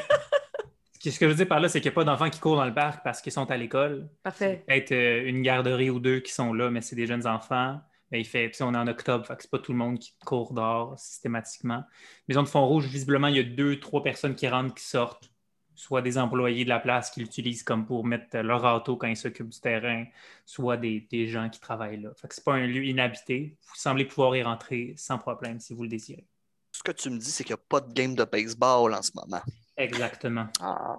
ce 0.94 0.98
que 1.04 1.10
ce 1.10 1.18
que 1.18 1.26
je 1.26 1.30
veux 1.30 1.36
dire 1.36 1.48
par 1.48 1.60
là, 1.60 1.68
c'est 1.68 1.80
qu'il 1.80 1.90
n'y 1.90 1.94
a 1.94 1.96
pas 1.96 2.04
d'enfants 2.04 2.30
qui 2.30 2.40
courent 2.40 2.56
dans 2.56 2.64
le 2.64 2.74
parc 2.74 3.04
parce 3.04 3.20
qu'ils 3.20 3.32
sont 3.32 3.50
à 3.50 3.56
l'école. 3.56 4.08
Parfait. 4.22 4.64
Peut-être 4.66 4.92
euh, 4.92 5.26
une 5.26 5.42
garderie 5.42 5.90
ou 5.90 6.00
deux 6.00 6.20
qui 6.20 6.32
sont 6.32 6.52
là, 6.54 6.70
mais 6.70 6.80
c'est 6.80 6.96
des 6.96 7.06
jeunes 7.06 7.26
enfants. 7.26 7.80
Mais 8.10 8.20
il 8.20 8.24
fait, 8.24 8.48
puis 8.48 8.62
on 8.62 8.74
est 8.74 8.76
en 8.76 8.86
octobre, 8.88 9.24
fait 9.26 9.36
que 9.36 9.42
c'est 9.42 9.50
pas 9.50 9.58
tout 9.60 9.72
le 9.72 9.78
monde 9.78 9.98
qui 9.98 10.12
court 10.24 10.52
dehors 10.52 10.98
systématiquement. 10.98 11.84
Maison 12.28 12.42
de 12.42 12.48
Font-Rouge, 12.48 12.86
visiblement, 12.86 13.28
il 13.28 13.36
y 13.36 13.40
a 13.40 13.44
deux, 13.44 13.78
trois 13.78 14.02
personnes 14.02 14.34
qui 14.34 14.48
rentrent, 14.48 14.74
qui 14.74 14.84
sortent. 14.84 15.30
Soit 15.76 16.02
des 16.02 16.18
employés 16.18 16.64
de 16.64 16.68
la 16.68 16.78
place 16.80 17.10
qui 17.10 17.20
l'utilisent 17.20 17.62
comme 17.62 17.86
pour 17.86 18.04
mettre 18.04 18.36
leur 18.38 18.62
auto 18.64 18.96
quand 18.96 19.06
ils 19.06 19.16
s'occupent 19.16 19.48
du 19.48 19.60
terrain, 19.60 20.04
soit 20.44 20.76
des, 20.76 21.06
des 21.10 21.26
gens 21.28 21.48
qui 21.48 21.58
travaillent 21.58 22.02
là. 22.02 22.10
Fait 22.16 22.28
que 22.28 22.34
c'est 22.34 22.44
pas 22.44 22.52
un 22.54 22.66
lieu 22.66 22.84
inhabité. 22.84 23.56
Vous 23.62 23.76
semblez 23.76 24.04
pouvoir 24.04 24.36
y 24.36 24.42
rentrer 24.42 24.92
sans 24.96 25.16
problème 25.16 25.58
si 25.58 25.72
vous 25.72 25.84
le 25.84 25.88
désirez. 25.88 26.26
Ce 26.72 26.82
que 26.82 26.92
tu 26.92 27.08
me 27.08 27.18
dis, 27.18 27.30
c'est 27.30 27.44
qu'il 27.44 27.54
n'y 27.54 27.60
a 27.60 27.64
pas 27.66 27.80
de 27.80 27.90
game 27.94 28.14
de 28.14 28.24
baseball 28.24 28.92
en 28.92 29.00
ce 29.00 29.12
moment. 29.14 29.40
Exactement. 29.76 30.48
Ah. 30.60 30.98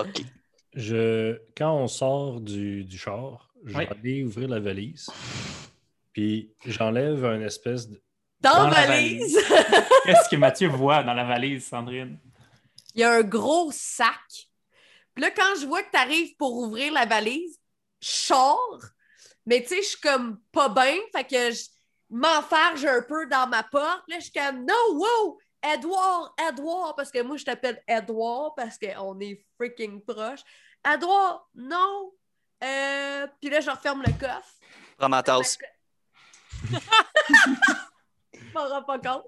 OK. 0.00 0.22
je, 0.74 1.38
quand 1.56 1.76
on 1.76 1.86
sort 1.86 2.40
du, 2.40 2.84
du 2.84 2.98
char, 2.98 3.54
je 3.64 3.76
Oui. 3.76 3.84
vais 3.84 3.90
aller 3.90 4.24
ouvrir 4.24 4.48
la 4.48 4.58
valise, 4.58 5.08
puis 6.12 6.52
j'enlève 6.64 7.24
un 7.24 7.40
espèce 7.40 7.88
de. 7.88 8.02
Dans, 8.40 8.50
Dans 8.64 8.68
la 8.68 8.86
valise, 8.86 9.36
Qu'est-ce 10.04 10.28
que 10.28 10.36
Mathieu 10.36 10.68
voit 10.68 11.02
dans 11.02 11.14
la 11.14 11.24
valise, 11.24 11.66
Sandrine? 11.66 12.18
il 12.94 13.02
y 13.02 13.04
a 13.04 13.12
un 13.12 13.22
gros 13.22 13.70
sac. 13.72 14.48
Puis 15.14 15.22
là, 15.22 15.30
quand 15.30 15.54
je 15.60 15.66
vois 15.66 15.82
que 15.82 15.90
tu 15.90 15.96
arrives 15.96 16.36
pour 16.36 16.56
ouvrir 16.56 16.92
la 16.92 17.06
valise, 17.06 17.58
je 18.00 18.08
sors. 18.08 18.80
Mais 19.46 19.62
tu 19.62 19.68
sais, 19.68 19.82
je 19.82 19.88
suis 19.88 20.00
comme 20.00 20.40
pas 20.52 20.68
bien. 20.68 20.96
Fait 21.12 21.24
que 21.24 21.52
je 21.52 21.64
m'enfarge 22.10 22.84
un 22.84 23.02
peu 23.02 23.26
dans 23.26 23.46
ma 23.46 23.62
porte. 23.62 24.02
Là, 24.08 24.16
je 24.18 24.24
suis 24.24 24.32
comme, 24.32 24.64
non, 24.64 24.74
wow! 24.94 25.38
Edouard, 25.62 26.34
Edouard, 26.48 26.94
parce 26.96 27.10
que 27.10 27.22
moi, 27.22 27.36
je 27.36 27.44
t'appelle 27.44 27.82
Edouard 27.86 28.54
parce 28.56 28.78
qu'on 28.78 29.18
est 29.20 29.44
freaking 29.56 30.02
proche. 30.02 30.40
Edouard, 30.84 31.48
non! 31.54 32.12
Euh, 32.62 33.26
puis 33.40 33.50
là, 33.50 33.60
je 33.60 33.70
referme 33.70 34.02
le 34.02 34.12
coffre. 34.12 34.54
Prends 34.96 35.08
ma 35.08 35.22
tasse. 35.22 35.58
Je 38.34 38.52
m'en 38.54 38.68
rends 38.68 38.82
pas 38.82 38.98
compte. 38.98 39.24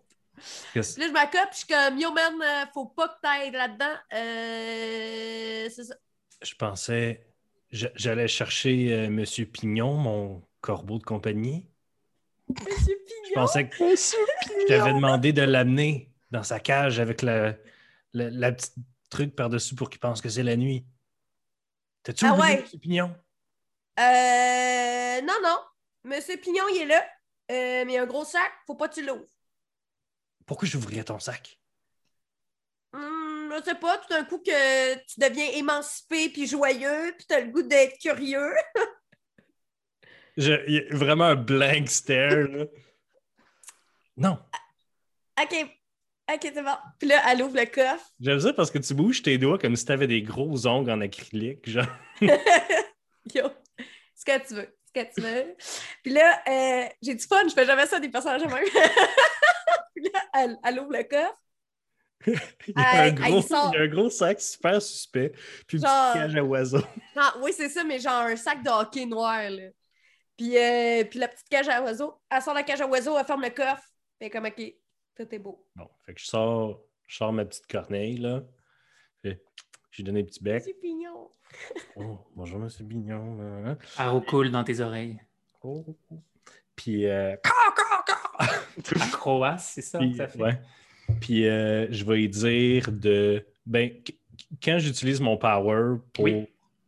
Puis 0.73 0.81
là, 0.81 1.07
je 1.07 1.13
m'accope, 1.13 1.49
je 1.53 1.59
suis 1.59 1.67
comme, 1.67 1.99
yo 1.99 2.13
man, 2.13 2.35
euh, 2.43 2.65
faut 2.73 2.87
pas 2.87 3.09
que 3.09 3.21
t'ailles 3.23 3.51
là-dedans. 3.51 3.95
Euh, 4.15 5.69
c'est 5.75 5.85
ça. 5.85 5.95
Je 6.43 6.55
pensais. 6.55 7.27
je- 7.71 7.89
J'allais 7.95 8.29
chercher 8.29 8.93
euh, 8.93 9.11
Monsieur 9.11 9.45
Pignon, 9.47 9.95
mon 9.95 10.43
corbeau 10.63 10.99
de 10.99 11.05
compagnie. 11.05 11.67
Monsieur 12.49 12.97
Je 12.99 13.29
Pignon. 13.29 13.35
pensais 13.35 13.69
que 13.69 13.77
je 13.95 14.67
t'avais 14.67 14.95
demandé 14.95 15.33
de 15.33 15.43
l'amener 15.43 16.11
dans 16.31 16.43
sa 16.43 16.59
cage 16.59 16.99
avec 17.01 17.21
la, 17.23 17.55
la, 18.15 18.31
la 18.31 18.53
petite 18.53 18.75
truc 19.11 19.37
par-dessus 19.37 19.75
pour 19.75 19.91
qu'il 19.91 20.01
pense 20.01 20.21
que 20.23 20.29
c'est 20.31 20.43
la 20.43 20.57
nuit. 20.57 20.87
T'as-tu 22.03 22.25
Ah 22.25 22.33
oublié, 22.35 22.55
ouais. 22.55 22.63
Monsieur 22.63 22.79
Pignon? 22.79 23.15
Euh, 23.99 25.21
non, 25.21 25.35
non. 25.43 25.59
Monsieur 26.05 26.37
Pignon, 26.39 26.65
il 26.75 26.83
est 26.83 26.87
là. 26.87 27.05
Euh, 27.51 27.85
mais 27.85 27.99
un 27.99 28.07
gros 28.07 28.25
sac, 28.25 28.51
faut 28.67 28.77
pas 28.77 28.89
que 28.89 28.95
tu 28.95 29.05
l'ouvres. 29.05 29.27
Pourquoi 30.47 30.69
j'ouvrirais 30.69 31.05
ton 31.05 31.19
sac? 31.19 31.59
Hum, 32.93 33.53
je 33.59 33.65
sais 33.65 33.75
pas, 33.77 33.99
tout 33.99 34.09
d'un 34.09 34.25
coup 34.25 34.39
que 34.39 34.95
tu 35.07 35.21
deviens 35.21 35.49
émancipé 35.53 36.29
puis 36.29 36.47
joyeux, 36.47 37.15
puis 37.17 37.27
t'as 37.29 37.41
le 37.41 37.51
goût 37.51 37.63
d'être 37.63 37.99
curieux. 38.01 38.53
Je- 40.37 40.65
il 40.69 40.75
y 40.75 40.79
a 40.79 40.97
vraiment 40.97 41.25
un 41.25 41.35
blank 41.37 41.89
stare. 41.89 42.49
là. 42.49 42.65
Non. 44.17 44.39
OK. 45.41 45.55
OK, 46.33 46.41
c'est 46.43 46.63
bon. 46.63 46.77
Puis 46.99 47.09
là, 47.09 47.23
elle 47.29 47.43
ouvre 47.43 47.57
le 47.57 47.67
coffre. 47.67 48.07
J'aime 48.21 48.39
ça 48.41 48.53
parce 48.53 48.71
que 48.71 48.79
tu 48.79 48.95
bouges 48.95 49.23
tes 49.23 49.37
doigts 49.39 49.59
comme 49.59 49.75
si 49.75 49.85
t'avais 49.85 50.07
des 50.07 50.23
gros 50.23 50.67
ongles 50.67 50.91
en 50.93 51.01
acrylique. 51.01 51.69
Genre. 51.69 51.87
Yo, 53.35 53.49
ce 54.15 54.25
que 54.25 54.47
tu 54.47 54.55
veux. 54.55 54.77
Ce 54.95 55.01
que 55.01 55.15
tu 55.15 55.21
veux. 55.21 55.57
Puis 56.03 56.13
là, 56.13 56.43
euh, 56.49 56.89
j'ai 57.03 57.15
du 57.15 57.25
fun, 57.25 57.47
je 57.49 57.55
fais 57.55 57.65
jamais 57.67 57.87
ça 57.87 58.01
des 58.01 58.09
personnages 58.09 58.43
même. 58.45 58.65
Puis 59.95 60.05
là, 60.13 60.21
elle, 60.35 60.57
elle 60.65 60.81
ouvre 60.81 60.93
le 60.93 61.05
coffre. 61.05 61.37
Il 62.27 62.75
y, 62.77 62.81
a 62.83 63.03
un 63.05 63.13
gros, 63.13 63.39
il 63.39 63.43
sort- 63.43 63.71
il 63.73 63.79
y 63.79 63.81
a 63.81 63.85
un 63.85 63.89
gros 63.89 64.11
sac 64.11 64.41
super 64.43 64.83
suspect. 64.83 65.31
Puis 65.67 65.79
une 65.79 65.87
Genre- 65.87 66.13
petite 66.13 66.23
cage 66.23 66.37
à 66.37 66.45
oiseaux. 66.45 66.85
Ah, 67.17 67.35
oui, 67.41 67.53
c'est 67.57 67.71
ça, 67.71 67.83
mais 67.83 67.99
genre 67.99 68.25
un 68.27 68.37
sac 68.37 68.63
de 68.63 68.69
hockey 68.69 69.07
noir, 69.07 69.49
là. 69.49 69.69
Puis, 70.37 70.59
euh, 70.59 71.05
puis 71.05 71.19
la 71.19 71.29
petite 71.29 71.49
cage 71.49 71.69
à 71.71 71.81
oiseaux, 71.83 72.21
elle 72.31 72.43
sort 72.43 72.53
la 72.55 72.63
cage 72.63 72.81
à 72.83 72.87
oiseaux, 72.87 73.17
elle 73.19 73.25
ferme 73.25 73.41
le 73.43 73.49
coffre. 73.51 73.85
Fait 74.19 74.29
comme, 74.29 74.45
OK, 74.45 74.61
tout 75.17 75.35
est 75.35 75.39
beau. 75.39 75.67
Bon, 75.75 75.89
fait 76.05 76.13
que 76.15 76.21
je 76.21 76.27
sors, 76.27 76.83
je 77.07 77.17
sors 77.17 77.33
ma 77.33 77.45
petite 77.47 77.67
corneille, 77.67 78.19
là. 78.19 78.43
J'ai 79.91 80.03
donné 80.03 80.21
un 80.21 80.25
petit 80.25 80.43
bec. 80.43 80.63
C'est 80.65 80.81
pignon. 80.81 81.29
Oh, 81.97 82.19
bonjour, 82.37 82.59
monsieur 82.61 82.85
Bignon. 82.85 83.39
coule 84.21 84.51
dans 84.51 84.63
tes 84.63 84.81
oreilles. 84.81 85.19
Oh. 85.63 85.85
Puis, 86.77 87.07
euh, 87.07 87.35
Acroas, 89.01 89.59
c'est 89.59 89.83
ça? 89.83 89.99
puis, 89.99 90.15
ça 90.15 90.29
fait? 90.29 90.41
ouais. 90.41 90.61
Puis, 91.21 91.47
euh, 91.49 91.89
je 91.91 92.05
vais 92.05 92.17
lui 92.17 92.29
dire 92.29 92.91
de. 92.93 93.45
Ben, 93.67 93.91
qu- 94.03 94.15
quand 94.63 94.79
j'utilise 94.79 95.21
mon 95.21 95.37
power 95.37 95.97
pour 96.13 96.25
Oui. 96.25 96.47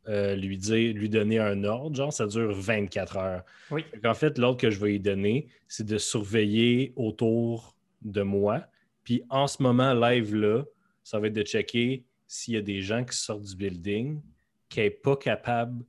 euh, 0.09 0.37
lui 0.37 0.57
dire, 0.57 0.95
lui 0.95 1.09
donner 1.09 1.39
un 1.39 1.65
ordre, 1.65 1.97
genre, 1.97 2.13
ça 2.13 2.27
dure 2.27 2.53
24 2.55 3.17
heures. 3.17 3.43
Oui. 3.71 3.85
En 4.05 4.15
fait, 4.15 4.39
l'ordre 4.39 4.59
que 4.61 4.71
je 4.71 4.79
vais 4.79 4.91
lui 4.91 5.01
donner, 5.01 5.49
c'est 5.69 5.87
de 5.87 5.99
surveiller 5.99 6.93
autour 6.97 7.77
de 8.03 8.23
moi. 8.23 8.65
Puis 9.05 9.25
en 9.29 9.49
ce 9.49 9.63
moment, 9.63 9.93
live 9.93 10.35
là, 10.37 10.63
ça 11.03 11.19
va 11.19 11.27
être 11.27 11.33
de 11.35 11.43
checker 11.43 12.05
s'il 12.33 12.55
y 12.55 12.57
a 12.57 12.63
des 12.63 12.81
gens 12.81 13.05
qui 13.05 13.15
sortent 13.15 13.43
du 13.43 13.55
building 13.55 14.23
qui 14.71 14.81
n'est 14.81 14.89
pas 14.89 15.17
capable 15.17 15.85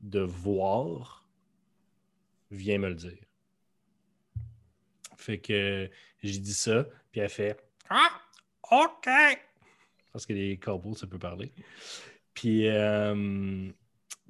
de 0.00 0.18
voir, 0.18 1.24
viens 2.50 2.78
me 2.78 2.88
le 2.88 2.96
dire. 2.96 3.24
Fait 5.16 5.38
que 5.38 5.88
j'ai 6.20 6.40
dit 6.40 6.52
ça, 6.52 6.84
puis 7.12 7.20
elle 7.20 7.28
fait 7.28 7.56
Ah, 7.88 8.10
OK! 8.72 9.08
Parce 10.12 10.26
que 10.26 10.32
les 10.32 10.56
corbeaux, 10.56 10.96
ça 10.96 11.06
peut 11.06 11.18
parler. 11.18 11.52
Puis, 12.34 12.66
euh, 12.66 13.70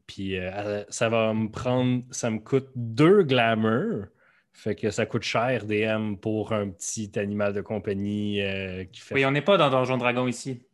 puis 0.07 0.37
euh, 0.37 0.85
ça 0.91 1.09
va 1.09 1.33
me 1.33 1.51
prendre, 1.51 2.03
ça 2.11 2.29
me 2.29 2.41
coûte 2.41 2.69
deux 2.75 3.23
glamour. 3.23 4.05
Fait 4.53 4.75
que 4.75 4.91
ça 4.91 5.07
coûte 5.07 5.23
cher 5.23 5.65
DM 5.65 6.17
pour 6.17 6.53
un 6.53 6.69
petit 6.69 7.11
animal 7.19 7.55
de 7.55 7.63
compagnie 7.63 8.43
euh, 8.43 8.85
qui 8.85 9.01
fait. 9.01 9.15
Oui, 9.15 9.25
on 9.25 9.31
n'est 9.31 9.41
pas 9.41 9.57
dans 9.57 9.71
Donjon 9.71 9.97
Dragon 9.97 10.27
ici. 10.29 10.68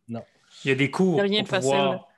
Il 0.64 0.68
y 0.68 0.72
a 0.72 0.74
des 0.74 0.90
cours. 0.90 1.14
Il 1.14 1.18
y 1.18 1.20
a 1.20 1.24
rien 1.24 1.42
de 1.42 1.48
facile. 1.48 1.70
pouvoir- 1.70 2.08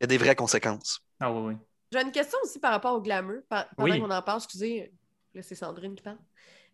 Il 0.00 0.02
y 0.02 0.04
a 0.04 0.06
des 0.06 0.18
vraies 0.18 0.36
conséquences. 0.36 1.00
Ah 1.20 1.32
oui, 1.32 1.52
oui. 1.52 1.54
J'ai 1.92 2.00
une 2.02 2.12
question 2.12 2.38
aussi 2.42 2.58
par 2.58 2.72
rapport 2.72 2.94
au 2.94 3.00
glamour. 3.00 3.40
Par- 3.48 3.68
Pendant 3.76 3.92
Oui. 3.92 4.00
qu'on 4.00 4.10
en 4.10 4.22
parle, 4.22 4.38
excusez, 4.38 4.92
là, 5.34 5.42
c'est 5.42 5.54
Sandrine 5.54 5.94
qui 5.94 6.02
parle. 6.02 6.18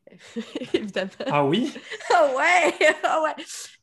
Évidemment. 0.75 1.11
Ah 1.27 1.45
oui? 1.45 1.73
Ah 2.15 2.31
ouais! 2.35 2.75
Ah 3.05 3.23
ouais! 3.23 3.35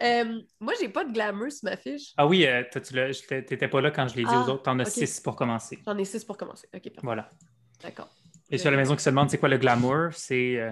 Euh, 0.02 0.42
moi, 0.60 0.74
j'ai 0.80 0.90
pas 0.90 1.04
de 1.06 1.12
glamour 1.14 1.52
sur 1.52 1.70
ma 1.70 1.78
fiche. 1.78 2.14
Ah 2.18 2.26
oui, 2.26 2.46
euh, 2.48 2.64
t'étais 2.72 3.68
pas 3.68 3.82
là 3.82 3.92
quand 3.92 4.08
je 4.08 4.16
l'ai 4.16 4.24
dit 4.24 4.30
Ah, 4.32 4.42
aux 4.42 4.50
autres. 4.50 4.64
T'en 4.64 4.80
as 4.80 4.86
six 4.86 5.20
pour 5.20 5.36
commencer. 5.36 5.80
J'en 5.86 5.98
ai 5.98 6.06
six 6.06 6.24
pour 6.24 6.38
commencer. 6.38 6.68
OK, 6.74 6.82
parfait. 6.82 7.00
Voilà. 7.04 7.30
D'accord. 7.84 8.10
Et 8.50 8.58
sur 8.58 8.72
la 8.72 8.78
maison 8.78 8.96
qui 8.96 9.04
se 9.04 9.10
demande 9.10 9.30
c'est 9.30 9.38
quoi 9.38 9.50
le 9.50 9.58
glamour, 9.58 10.10
c'est 10.14 10.58
euh, 10.60 10.72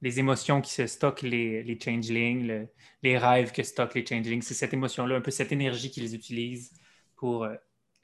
les 0.00 0.18
émotions 0.18 0.60
qui 0.60 0.72
se 0.72 0.86
stockent 0.86 1.22
les, 1.22 1.62
les 1.62 1.78
changelings, 1.80 2.46
le- 2.46 2.68
les 3.02 3.18
rêves 3.18 3.52
que 3.52 3.62
stockent 3.62 3.94
les 3.94 4.06
changelings. 4.06 4.42
C'est 4.42 4.54
cette 4.54 4.72
émotion-là, 4.72 5.16
un 5.16 5.20
peu 5.20 5.30
cette 5.30 5.52
énergie 5.52 5.90
qu'ils 5.90 6.14
utilisent 6.14 6.72
pour 7.16 7.44
euh, 7.44 7.54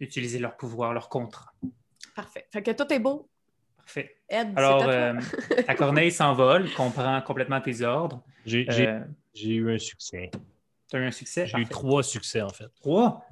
utiliser 0.01 0.39
leur 0.39 0.57
pouvoir, 0.57 0.93
leur 0.93 1.09
contrat. 1.09 1.53
Parfait. 2.17 2.47
Fait 2.53 2.63
que 2.63 2.71
tout 2.73 2.93
est 2.93 2.99
beau. 2.99 3.29
Parfait. 3.77 4.17
Ed, 4.29 4.53
Alors, 4.57 4.83
à 4.83 4.89
euh, 4.89 5.21
corneille 5.77 6.11
s'envole, 6.21 6.71
comprend 6.73 7.21
complètement 7.23 7.61
tes 7.61 7.83
ordres. 7.83 8.23
J'ai 8.45 8.67
j'ai- 8.69 8.89
Euh, 8.89 9.01
j'ai 9.35 9.55
eu 9.55 9.73
un 9.75 9.79
succès. 9.79 10.31
tu 10.91 10.97
as 10.97 11.01
eu 11.01 11.05
un 11.05 11.11
succès? 11.11 11.47
J'ai 11.47 11.59
eu 11.59 11.67
trois 11.67 12.03
succès, 12.03 12.41
en 12.41 12.49
fait. 12.49 12.69
Trois? 12.81 13.25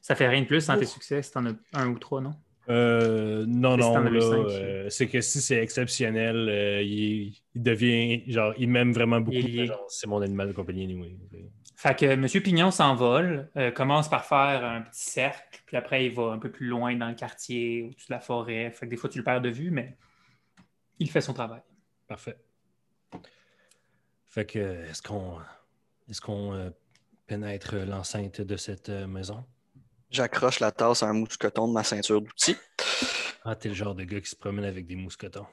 Ça 0.00 0.14
fait 0.14 0.28
rien 0.28 0.42
de 0.42 0.46
plus 0.46 0.66
dans 0.66 0.76
tes 0.76 0.84
Ouf. 0.84 0.90
succès 0.92 1.22
si 1.22 1.30
t'en 1.30 1.46
as 1.46 1.52
un 1.74 1.88
ou 1.88 1.98
trois, 1.98 2.20
non? 2.20 2.32
Euh, 2.72 3.44
non, 3.46 3.76
non, 3.76 4.06
euh, 4.06 4.88
c'est 4.88 5.06
que 5.06 5.20
si 5.20 5.40
c'est 5.40 5.62
exceptionnel, 5.62 6.48
euh, 6.48 6.82
il, 6.82 7.34
il 7.54 7.62
devient, 7.62 8.22
genre, 8.30 8.54
il 8.56 8.68
m'aime 8.68 8.92
vraiment 8.92 9.20
beaucoup. 9.20 9.36
Il 9.36 9.60
est 9.60 9.70
C'est 9.88 10.06
mon 10.06 10.22
animal 10.22 10.48
de 10.48 10.52
compagnie, 10.52 10.84
anyway. 10.84 11.16
Fait 11.82 11.98
que 11.98 12.06
M. 12.06 12.26
Pignon 12.28 12.70
s'envole, 12.70 13.50
euh, 13.56 13.72
commence 13.72 14.08
par 14.08 14.24
faire 14.24 14.64
un 14.64 14.82
petit 14.82 15.10
cercle, 15.10 15.60
puis 15.66 15.76
après 15.76 16.06
il 16.06 16.14
va 16.14 16.30
un 16.30 16.38
peu 16.38 16.48
plus 16.48 16.68
loin 16.68 16.94
dans 16.94 17.08
le 17.08 17.14
quartier, 17.14 17.82
au-dessus 17.82 18.06
de 18.06 18.14
la 18.14 18.20
forêt. 18.20 18.70
Fait 18.70 18.86
que 18.86 18.90
des 18.90 18.96
fois 18.96 19.10
tu 19.10 19.18
le 19.18 19.24
perds 19.24 19.40
de 19.40 19.48
vue, 19.48 19.72
mais 19.72 19.96
il 21.00 21.10
fait 21.10 21.20
son 21.20 21.32
travail. 21.32 21.60
Parfait. 22.06 22.36
Fait 24.26 24.46
que, 24.46 24.84
est-ce 24.88 25.02
qu'on 25.02 25.38
est-ce 26.08 26.20
qu'on 26.20 26.54
euh, 26.54 26.70
pénètre 27.26 27.74
l'enceinte 27.74 28.40
de 28.40 28.56
cette 28.56 28.88
euh, 28.88 29.08
maison? 29.08 29.44
J'accroche 30.12 30.60
la 30.60 30.70
tasse 30.70 31.02
à 31.02 31.06
un 31.08 31.14
mousqueton 31.14 31.66
de 31.68 31.72
ma 31.72 31.82
ceinture 31.82 32.20
d'outils. 32.20 32.56
Ah, 33.44 33.56
t'es 33.56 33.68
le 33.70 33.74
genre 33.74 33.94
de 33.94 34.04
gars 34.04 34.20
qui 34.20 34.28
se 34.30 34.36
promène 34.36 34.64
avec 34.66 34.86
des 34.86 34.94
mousquetons. 34.94 35.46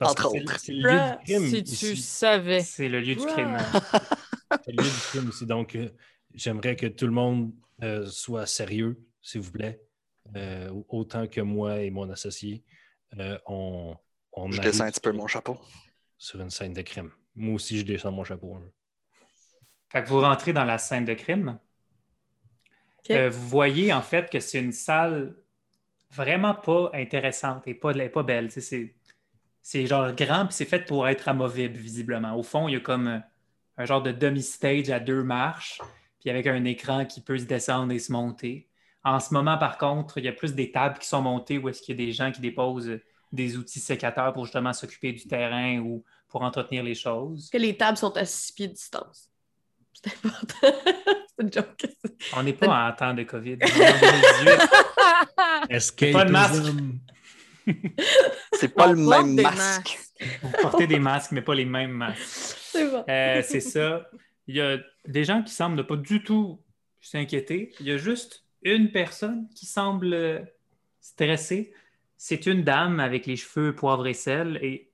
Entre 0.00 0.30
c'est- 0.30 0.40
autres. 0.42 0.58
C'est 0.58 0.72
le 0.72 0.90
lieu 0.90 0.98
du 1.18 1.24
crime. 1.24 1.48
Si 1.50 1.58
ici. 1.60 1.76
tu 1.90 1.96
savais. 1.96 2.60
C'est 2.62 2.88
le 2.88 3.00
lieu 3.00 3.14
du 3.16 3.26
crime. 3.26 3.58
C'est 4.64 4.72
le 4.72 4.82
lieu 4.82 4.88
du 4.88 4.96
crime 5.10 5.28
ici. 5.28 5.46
Donc, 5.46 5.76
euh, 5.76 5.90
j'aimerais 6.34 6.74
que 6.76 6.86
tout 6.86 7.04
le 7.06 7.12
monde 7.12 7.52
euh, 7.82 8.06
soit 8.06 8.46
sérieux, 8.46 8.98
s'il 9.22 9.42
vous 9.42 9.52
plaît. 9.52 9.80
Euh, 10.36 10.72
autant 10.88 11.26
que 11.26 11.40
moi 11.40 11.82
et 11.82 11.90
mon 11.90 12.08
associé, 12.10 12.64
euh, 13.18 13.38
on, 13.46 13.94
on 14.32 14.50
Je 14.50 14.60
descends 14.60 14.84
un 14.84 14.90
petit 14.90 15.00
peu 15.00 15.12
mon 15.12 15.26
chapeau. 15.26 15.58
sur 16.16 16.40
une 16.40 16.50
scène 16.50 16.72
de 16.72 16.82
crime. 16.82 17.10
Moi 17.34 17.54
aussi, 17.56 17.78
je 17.78 17.84
descends 17.84 18.10
mon 18.12 18.24
chapeau. 18.24 18.54
hein. 18.56 18.62
Fait 19.90 20.02
que 20.02 20.08
vous 20.08 20.20
rentrez 20.20 20.52
dans 20.52 20.64
la 20.64 20.78
scène 20.78 21.04
de 21.04 21.14
crime? 21.14 21.58
Euh, 23.10 23.30
vous 23.30 23.48
voyez 23.48 23.92
en 23.92 24.02
fait 24.02 24.30
que 24.30 24.40
c'est 24.40 24.60
une 24.60 24.72
salle 24.72 25.34
vraiment 26.12 26.54
pas 26.54 26.90
intéressante 26.92 27.66
et 27.66 27.74
pas, 27.74 27.92
pas 28.08 28.22
belle. 28.22 28.50
C'est, 28.50 28.94
c'est 29.62 29.86
genre 29.86 30.12
grand 30.12 30.46
puis 30.46 30.54
c'est 30.54 30.64
fait 30.64 30.84
pour 30.86 31.08
être 31.08 31.28
amovible 31.28 31.76
visiblement. 31.76 32.34
Au 32.34 32.42
fond, 32.42 32.68
il 32.68 32.72
y 32.72 32.76
a 32.76 32.80
comme 32.80 33.06
un, 33.08 33.22
un 33.76 33.84
genre 33.86 34.02
de 34.02 34.12
demi-stage 34.12 34.90
à 34.90 35.00
deux 35.00 35.22
marches, 35.22 35.80
puis 36.20 36.30
avec 36.30 36.46
un 36.46 36.64
écran 36.64 37.06
qui 37.06 37.20
peut 37.20 37.38
se 37.38 37.44
descendre 37.44 37.92
et 37.92 37.98
se 37.98 38.12
monter. 38.12 38.68
En 39.02 39.20
ce 39.20 39.32
moment, 39.32 39.56
par 39.56 39.78
contre, 39.78 40.18
il 40.18 40.24
y 40.24 40.28
a 40.28 40.32
plus 40.32 40.54
des 40.54 40.70
tables 40.70 40.98
qui 40.98 41.08
sont 41.08 41.22
montées 41.22 41.56
où 41.56 41.68
est-ce 41.68 41.80
qu'il 41.80 41.98
y 41.98 42.02
a 42.02 42.06
des 42.06 42.12
gens 42.12 42.30
qui 42.30 42.42
déposent 42.42 42.98
des 43.32 43.56
outils 43.56 43.80
sécateurs 43.80 44.32
pour 44.32 44.44
justement 44.44 44.72
s'occuper 44.72 45.12
du 45.12 45.26
terrain 45.26 45.78
ou 45.78 46.04
pour 46.28 46.42
entretenir 46.42 46.82
les 46.82 46.94
choses. 46.94 47.48
que 47.50 47.58
les 47.58 47.76
tables 47.76 47.96
sont 47.96 48.16
à 48.16 48.24
six 48.24 48.52
pieds 48.52 48.68
de 48.68 48.74
distance? 48.74 49.30
C'est 49.94 50.12
important. 50.14 51.16
C'est 51.40 51.46
une 51.46 51.52
joke. 51.52 51.86
On 52.36 52.42
n'est 52.42 52.52
pas 52.52 52.88
en 52.88 52.92
temps 52.92 53.14
de 53.14 53.22
COVID. 53.22 53.58
On 53.62 53.66
est 53.66 53.88
en 53.88 54.00
2018. 54.00 54.70
Escape 55.70 56.12
Pas 56.12 56.24
de 56.24 56.30
masque? 56.30 56.72
C'est 58.52 58.74
pas 58.74 58.88
On 58.88 58.92
le 58.92 58.96
même 58.96 59.40
masque. 59.40 59.98
Vous 60.42 60.50
portez 60.62 60.86
des 60.86 60.98
masques, 60.98 61.32
mais 61.32 61.42
pas 61.42 61.54
les 61.54 61.64
mêmes 61.64 61.92
masques. 61.92 62.58
C'est 62.62 62.90
bon. 62.90 63.04
Euh, 63.08 63.42
c'est 63.44 63.60
ça. 63.60 64.08
Il 64.46 64.56
y 64.56 64.60
a 64.60 64.78
des 65.06 65.24
gens 65.24 65.42
qui 65.42 65.52
semblent 65.52 65.76
ne 65.76 65.82
pas 65.82 65.96
du 65.96 66.22
tout 66.22 66.60
s'inquiéter. 67.00 67.72
Il 67.80 67.86
y 67.86 67.92
a 67.92 67.96
juste 67.96 68.44
une 68.62 68.90
personne 68.90 69.48
qui 69.54 69.66
semble 69.66 70.46
stressée. 71.00 71.72
C'est 72.16 72.46
une 72.46 72.64
dame 72.64 73.00
avec 73.00 73.26
les 73.26 73.36
cheveux 73.36 73.74
poivre 73.74 74.06
et 74.06 74.14
sel 74.14 74.58
et 74.62 74.90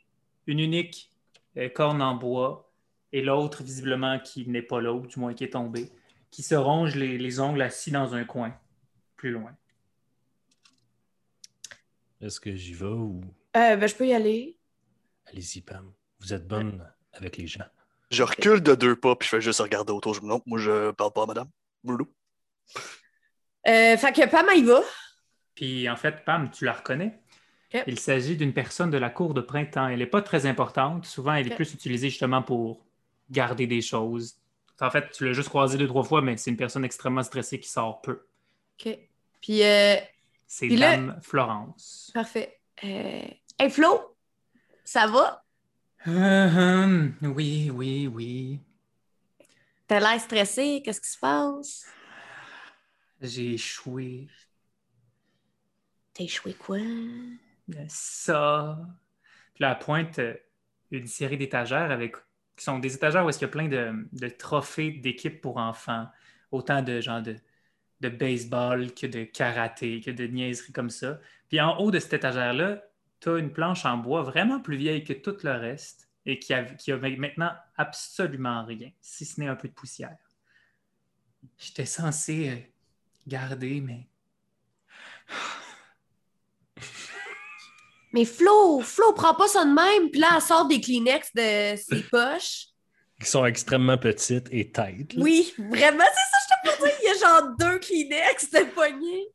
une 0.47 0.61
unique 0.61 1.11
euh, 1.57 1.69
corne 1.69 2.01
en 2.03 2.15
bois 2.15 2.67
et 3.13 3.23
l'autre, 3.23 3.63
visiblement, 3.63 4.19
qui 4.19 4.49
n'est 4.49 4.63
pas 4.63 4.81
là, 4.81 4.93
ou 4.93 5.07
du 5.07 5.19
moins 5.19 5.33
qui 5.33 5.45
est 5.45 5.53
tombée, 5.55 5.91
qui 6.37 6.43
se 6.43 6.55
ronge 6.55 6.97
les, 6.97 7.17
les 7.17 7.41
ongles 7.41 7.63
assis 7.63 7.91
dans 7.91 8.15
un 8.15 8.25
coin, 8.25 8.55
plus 9.17 9.31
loin. 9.31 9.57
Est-ce 12.21 12.39
que 12.39 12.55
j'y 12.55 12.75
vais 12.75 12.85
ou? 12.85 13.23
Euh, 13.57 13.77
ben, 13.77 13.87
je 13.87 13.95
peux 13.95 14.07
y 14.07 14.13
aller. 14.13 14.59
Allez-y, 15.25 15.63
Pam. 15.63 15.91
Vous 16.21 16.35
êtes 16.35 16.47
bonne 16.47 16.87
avec 17.15 17.39
les 17.39 17.47
gens. 17.47 17.65
Je 18.11 18.23
recule 18.23 18.61
de 18.61 18.75
deux 18.75 18.95
pas, 18.95 19.17
puis 19.17 19.25
je 19.25 19.31
fais 19.31 19.41
juste 19.41 19.61
regarder 19.61 19.95
autour. 19.95 20.13
Je 20.13 20.21
me 20.21 20.27
non, 20.27 20.43
moi, 20.45 20.59
je 20.59 20.91
parle 20.91 21.15
pas 21.15 21.23
à 21.23 21.27
madame. 21.27 21.49
Boulou. 21.83 22.07
Euh, 23.67 23.97
fait 23.97 24.13
que 24.13 24.29
Pam, 24.29 24.47
elle 24.53 24.59
y 24.59 24.65
va. 24.65 24.83
Puis 25.55 25.89
en 25.89 25.97
fait, 25.97 26.23
Pam, 26.27 26.51
tu 26.51 26.67
la 26.67 26.75
reconnais. 26.75 27.19
Il 27.87 27.99
s'agit 27.99 28.37
d'une 28.37 28.53
personne 28.53 28.91
de 28.91 28.99
la 28.99 29.09
cour 29.09 29.33
de 29.33 29.41
printemps. 29.41 29.89
Elle 29.89 30.01
n'est 30.01 30.07
pas 30.07 30.21
très 30.21 30.45
importante. 30.45 31.07
Souvent, 31.07 31.33
elle 31.33 31.51
est 31.51 31.55
plus 31.55 31.73
utilisée 31.73 32.11
justement 32.11 32.43
pour 32.43 32.85
garder 33.31 33.67
des 33.67 33.81
choses. 33.81 34.37
En 34.81 34.91
fait, 34.91 35.11
tu 35.11 35.25
l'as 35.25 35.33
juste 35.33 35.49
croisée 35.49 35.79
deux, 35.79 35.87
trois 35.87 36.05
fois, 36.05 36.21
mais 36.21 36.37
c'est 36.37 36.51
une 36.51 36.57
personne 36.57 36.85
extrêmement 36.85 37.23
stressée 37.23 37.59
qui 37.59 37.69
sort 37.69 38.01
peu. 38.03 38.27
OK. 38.79 38.99
Puis, 39.41 39.63
euh, 39.63 39.97
C'est 40.47 40.69
là- 40.69 40.97
Dame 40.97 41.19
Florence. 41.23 42.11
parfait. 42.13 42.61
Euh... 42.85 43.23
Hey, 43.59 43.71
Flo, 43.71 44.17
ça 44.85 45.07
va? 45.07 45.43
Euh, 46.07 46.83
hum, 46.85 47.15
oui, 47.23 47.71
oui, 47.71 48.07
oui. 48.07 48.61
T'as 49.87 49.99
l'air 50.01 50.21
stressé. 50.21 50.83
Qu'est-ce 50.85 51.01
qui 51.01 51.11
se 51.11 51.19
passe? 51.19 51.87
J'ai 53.21 53.55
échoué. 53.55 54.29
T'as 56.13 56.25
échoué 56.25 56.53
quoi? 56.55 56.79
Ça. 57.89 58.79
Puis 59.55 59.63
là, 59.63 59.73
elle 59.73 59.85
pointe 59.85 60.19
euh, 60.19 60.35
une 60.91 61.07
série 61.07 61.37
d'étagères 61.39 61.91
avec 61.91 62.15
qui 62.57 62.65
sont 62.65 62.79
des 62.79 62.95
étagères 62.95 63.25
où 63.25 63.29
est-ce 63.29 63.39
qu'il 63.39 63.47
y 63.47 63.51
a 63.51 63.53
plein 63.53 63.69
de, 63.69 64.29
trophées 64.29 64.91
d'équipes 64.91 65.41
pour 65.41 65.59
enfants. 65.59 66.09
Autant 66.53 66.83
de 66.83 67.01
genre 67.01 67.23
de, 67.23 67.37
de 68.01 68.09
baseball 68.09 68.93
que 68.95 69.07
de 69.07 69.25
karaté, 69.25 70.01
que 70.01 70.11
de 70.11 70.27
niaiseries 70.27 70.73
comme 70.73 70.91
ça. 70.91 71.19
Puis 71.49 71.61
en 71.61 71.77
haut 71.79 71.91
de 71.91 71.99
cette 71.99 72.15
étagère-là, 72.15 72.83
tu 73.21 73.31
as 73.31 73.39
une 73.39 73.53
planche 73.53 73.85
en 73.85 73.97
bois 73.97 74.23
vraiment 74.23 74.61
plus 74.61 74.77
vieille 74.77 75.05
que 75.05 75.13
tout 75.13 75.37
le 75.43 75.53
reste 75.53 76.09
et 76.25 76.39
qui 76.39 76.53
a, 76.55 76.65
qui 76.65 76.93
a 76.93 76.97
maintenant 76.97 77.53
absolument 77.77 78.65
rien, 78.65 78.91
si 79.01 79.25
ce 79.25 79.41
n'est 79.41 79.49
un 79.49 79.57
peu 79.57 79.69
de 79.69 79.73
poussière. 79.73 80.17
J'étais 81.59 81.87
censé 81.87 82.51
euh, 82.51 82.57
garder, 83.27 83.81
mais 83.81 84.09
Mais 88.17 88.25
Flo, 88.25 88.81
Flo, 88.81 89.13
prends 89.13 89.35
pas 89.35 89.47
ça 89.47 89.63
de 89.67 89.71
même. 89.75 90.11
Puis 90.11 90.21
là, 90.21 90.29
elle 90.37 90.41
sort 90.41 90.67
des 90.67 90.81
Kleenex 90.81 91.35
de 91.35 91.77
ses 91.77 92.03
poches. 92.11 92.69
qui 93.21 93.27
sont 93.29 93.45
extrêmement 93.45 93.99
petites 93.99 94.47
et 94.51 94.71
têtes. 94.73 95.13
Oui, 95.19 95.53
vraiment, 95.59 96.05
c'est 96.15 96.31
ça 96.31 96.57
que 96.65 96.71
je 96.71 96.71
te 96.71 96.77
pour 96.79 96.87
dire. 96.87 96.97
Il 97.03 97.07
y 97.07 97.11
a 97.11 97.29
genre 97.29 97.49
deux 97.59 97.79
Kleenex 97.79 98.51
de 98.53 98.65
poignée. 98.73 99.27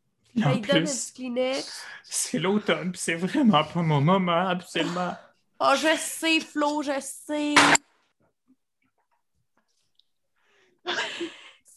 En 0.44 0.50
Il 0.54 0.62
donne 0.62 0.78
un 0.78 0.84
petit 0.86 1.14
Kleenex. 1.14 1.84
c'est 2.04 2.40
l'automne, 2.40 2.92
puis 2.92 3.02
c'est 3.04 3.14
vraiment 3.14 3.64
pas 3.64 3.84
mon 3.84 4.02
moment, 4.02 4.48
absolument. 4.48 5.14
Oh, 5.60 5.74
je 5.76 5.96
sais, 6.00 6.40
Flo, 6.40 6.82
je 6.82 7.00
sais. 7.00 7.54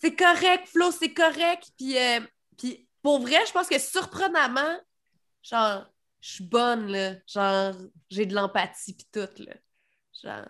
C'est 0.01 0.17
correct, 0.17 0.69
Flo, 0.69 0.91
c'est 0.91 1.13
correct. 1.13 1.71
Puis, 1.77 1.99
euh, 1.99 2.21
puis 2.57 2.89
pour 3.03 3.21
vrai, 3.21 3.45
je 3.47 3.53
pense 3.53 3.69
que 3.69 3.79
surprenamment, 3.79 4.79
genre, 5.43 5.85
je 6.25 6.31
suis 6.37 6.45
bonne, 6.45 6.87
là. 6.87 7.17
Genre, 7.27 7.75
j'ai 8.09 8.25
de 8.25 8.35
l'empathie 8.35 8.95
puis 8.95 9.07
tout, 9.13 9.43
là. 9.43 9.53
Genre, 10.23 10.49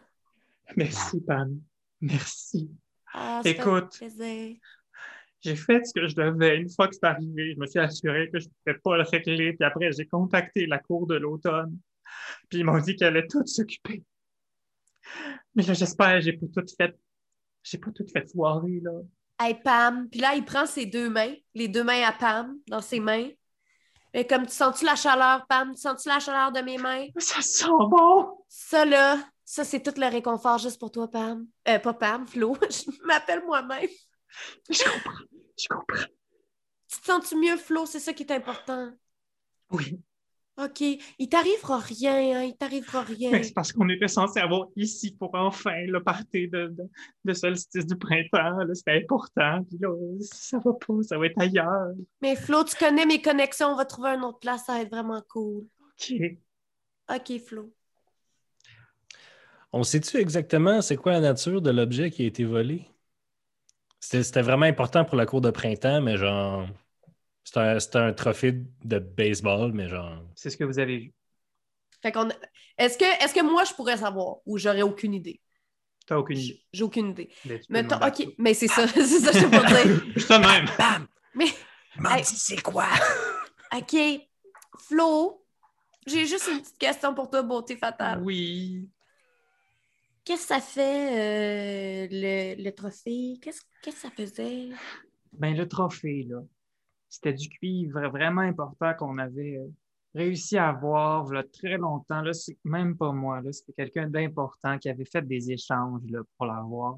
Merci, 0.76 1.20
Pam. 1.20 1.60
Merci. 2.00 2.70
ah, 3.12 3.40
Écoute. 3.44 3.98
plaisir. 3.98 4.56
J'ai 5.40 5.56
fait 5.56 5.84
ce 5.84 5.92
que 5.92 6.06
je 6.06 6.14
devais. 6.14 6.58
Une 6.58 6.70
fois 6.70 6.86
que 6.86 6.94
c'est 6.94 7.04
arrivé, 7.04 7.54
je 7.54 7.60
me 7.60 7.66
suis 7.66 7.80
assuré 7.80 8.30
que 8.32 8.38
je 8.38 8.46
ne 8.46 8.52
pouvais 8.64 8.78
pas 8.84 8.96
le 8.98 9.02
régler. 9.02 9.52
Puis 9.54 9.64
après, 9.64 9.90
j'ai 9.90 10.06
contacté 10.06 10.66
la 10.66 10.78
cour 10.78 11.08
de 11.08 11.16
l'automne. 11.16 11.76
Puis 12.48 12.60
ils 12.60 12.64
m'ont 12.64 12.78
dit 12.78 12.94
qu'elle 12.94 13.16
allait 13.16 13.26
tout 13.26 13.44
s'occuper. 13.44 14.04
Mais 15.56 15.64
là, 15.64 15.74
j'espère, 15.74 16.20
j'ai 16.20 16.34
pas 16.34 16.46
tout 16.54 16.66
fait. 16.78 16.96
J'ai 17.64 17.78
pas 17.78 17.90
tout 17.90 18.06
fait 18.12 18.30
foirer, 18.30 18.78
là. 18.80 18.92
Hey, 19.40 19.56
Pam. 19.60 20.08
Puis 20.08 20.20
là, 20.20 20.36
il 20.36 20.44
prend 20.44 20.66
ses 20.66 20.86
deux 20.86 21.10
mains, 21.10 21.34
les 21.54 21.66
deux 21.66 21.82
mains 21.82 22.02
à 22.04 22.12
Pam, 22.12 22.56
dans 22.68 22.80
ses 22.80 23.00
mains. 23.00 23.28
Et 24.16 24.26
comme, 24.26 24.46
tu 24.46 24.52
sens-tu 24.52 24.84
la 24.84 24.94
chaleur, 24.94 25.44
Pam? 25.48 25.74
Tu 25.74 25.80
sens-tu 25.80 26.08
la 26.08 26.20
chaleur 26.20 26.52
de 26.52 26.60
mes 26.60 26.78
mains? 26.78 27.08
Ça 27.18 27.42
sent 27.42 27.66
bon! 27.66 28.38
Ça, 28.48 28.84
là, 28.84 29.18
ça, 29.44 29.64
c'est 29.64 29.82
tout 29.82 30.00
le 30.00 30.08
réconfort 30.08 30.58
juste 30.58 30.78
pour 30.78 30.92
toi, 30.92 31.10
Pam. 31.10 31.46
Euh, 31.68 31.80
pas 31.80 31.94
Pam, 31.94 32.24
Flo. 32.24 32.56
Je 32.70 32.90
m'appelle 33.04 33.44
moi-même. 33.44 33.90
Je 34.70 34.84
comprends. 34.84 35.24
Je 35.58 35.66
comprends. 35.68 36.06
Tu 36.88 37.00
te 37.00 37.06
sens-tu 37.06 37.36
mieux, 37.36 37.56
Flo? 37.56 37.86
C'est 37.86 37.98
ça 37.98 38.12
qui 38.12 38.22
est 38.22 38.32
important. 38.32 38.92
Oui. 39.72 40.00
OK. 40.56 40.82
Il 41.18 41.28
t'arrivera 41.28 41.78
rien, 41.78 42.38
hein? 42.38 42.42
Il 42.44 42.56
t'arrivera 42.56 43.02
rien. 43.02 43.30
Mais 43.32 43.42
c'est 43.42 43.52
parce 43.52 43.72
qu'on 43.72 43.88
était 43.88 44.06
censé 44.06 44.38
avoir 44.38 44.68
ici 44.76 45.16
pour 45.18 45.34
enfin 45.34 45.84
le 45.86 46.00
party 46.02 46.48
de, 46.48 46.68
de, 46.68 46.84
de 47.24 47.32
solstice 47.32 47.86
du 47.86 47.96
printemps. 47.96 48.58
là. 48.58 48.74
C'était 48.74 49.02
important. 49.02 49.64
Puis 49.64 49.78
là, 49.80 49.90
ça 50.20 50.58
va 50.64 50.72
pas, 50.72 51.02
ça 51.02 51.18
va 51.18 51.26
être 51.26 51.40
ailleurs. 51.40 51.88
Mais 52.22 52.36
Flo, 52.36 52.62
tu 52.62 52.76
connais 52.76 53.04
mes 53.04 53.20
connexions. 53.20 53.68
On 53.68 53.76
va 53.76 53.84
trouver 53.84 54.10
une 54.10 54.22
autre 54.22 54.38
place. 54.38 54.64
Ça 54.66 54.74
va 54.74 54.82
être 54.82 54.90
vraiment 54.90 55.22
cool. 55.28 55.64
OK. 55.80 56.14
OK, 57.12 57.38
Flo. 57.44 57.72
On 59.72 59.82
sait-tu 59.82 60.18
exactement 60.18 60.80
c'est 60.82 60.96
quoi 60.96 61.12
la 61.12 61.20
nature 61.20 61.60
de 61.60 61.70
l'objet 61.72 62.12
qui 62.12 62.22
a 62.22 62.26
été 62.26 62.44
volé? 62.44 62.86
C'était 63.98 64.22
c'était 64.22 64.42
vraiment 64.42 64.66
important 64.66 65.04
pour 65.04 65.16
la 65.16 65.26
cour 65.26 65.40
de 65.40 65.50
printemps, 65.50 66.00
mais 66.00 66.16
genre. 66.16 66.68
C'était 67.44 67.60
un, 67.60 67.78
c'était 67.80 67.98
un 67.98 68.12
trophée 68.12 68.52
de 68.84 68.98
baseball, 68.98 69.72
mais 69.72 69.88
genre. 69.88 70.22
C'est 70.34 70.50
ce 70.50 70.56
que 70.56 70.64
vous 70.64 70.78
avez 70.78 70.98
vu. 70.98 71.14
Fait 72.02 72.12
qu'on... 72.12 72.28
Est-ce 72.76 72.98
que, 72.98 73.04
est-ce 73.24 73.34
que 73.34 73.42
moi, 73.42 73.64
je 73.64 73.72
pourrais 73.74 73.96
savoir 73.98 74.36
ou 74.46 74.58
j'aurais 74.58 74.82
aucune 74.82 75.14
idée? 75.14 75.40
T'as 76.06 76.18
aucune 76.18 76.38
idée. 76.38 76.60
J'ai 76.72 76.82
aucune 76.82 77.10
idée. 77.10 77.30
Mais 77.44 77.58
peux 77.58 77.64
Mais 77.70 77.84
OK, 77.94 78.28
mais 78.38 78.54
c'est 78.54 78.68
ça. 78.68 78.86
c'est 78.94 79.04
ça 79.04 79.32
que 79.32 79.38
je 79.38 79.44
veux 79.46 79.50
dire. 79.50 80.04
Juste 80.16 80.32
de 80.32 80.38
même. 80.38 80.66
Bam! 80.78 81.06
Mais, 81.34 81.46
M'en 81.98 82.10
Hey. 82.10 82.22
dis 82.22 82.36
c'est 82.36 82.60
quoi? 82.60 82.86
OK. 83.74 83.96
Flo, 84.76 85.44
j'ai 86.06 86.26
juste 86.26 86.48
une 86.52 86.60
petite 86.60 86.78
question 86.78 87.14
pour 87.14 87.30
toi, 87.30 87.42
beauté 87.42 87.76
fatale. 87.76 88.20
Oui. 88.22 88.88
Qu'est-ce 90.24 90.42
que 90.42 90.48
ça 90.48 90.60
fait, 90.60 92.04
euh, 92.04 92.08
le, 92.10 92.62
le 92.62 92.70
trophée? 92.72 93.38
Qu'est-ce 93.42 93.60
qu'est-ce 93.82 93.96
que 93.96 94.08
ça 94.08 94.10
faisait? 94.10 94.68
Ben, 95.32 95.56
le 95.56 95.68
trophée, 95.68 96.24
là, 96.28 96.42
c'était 97.14 97.32
du 97.32 97.48
cuivre 97.48 98.08
vraiment 98.08 98.42
important 98.42 98.92
qu'on 98.94 99.18
avait 99.18 99.58
euh, 99.58 99.68
réussi 100.14 100.56
à 100.56 100.68
avoir 100.68 101.26
là, 101.32 101.42
très 101.44 101.76
longtemps. 101.78 102.22
Là, 102.22 102.32
même 102.64 102.96
pas 102.96 103.12
moi, 103.12 103.40
c'était 103.52 103.72
quelqu'un 103.72 104.08
d'important 104.08 104.78
qui 104.78 104.88
avait 104.88 105.04
fait 105.04 105.22
des 105.22 105.50
échanges 105.50 106.02
là, 106.08 106.20
pour 106.36 106.46
l'avoir. 106.46 106.96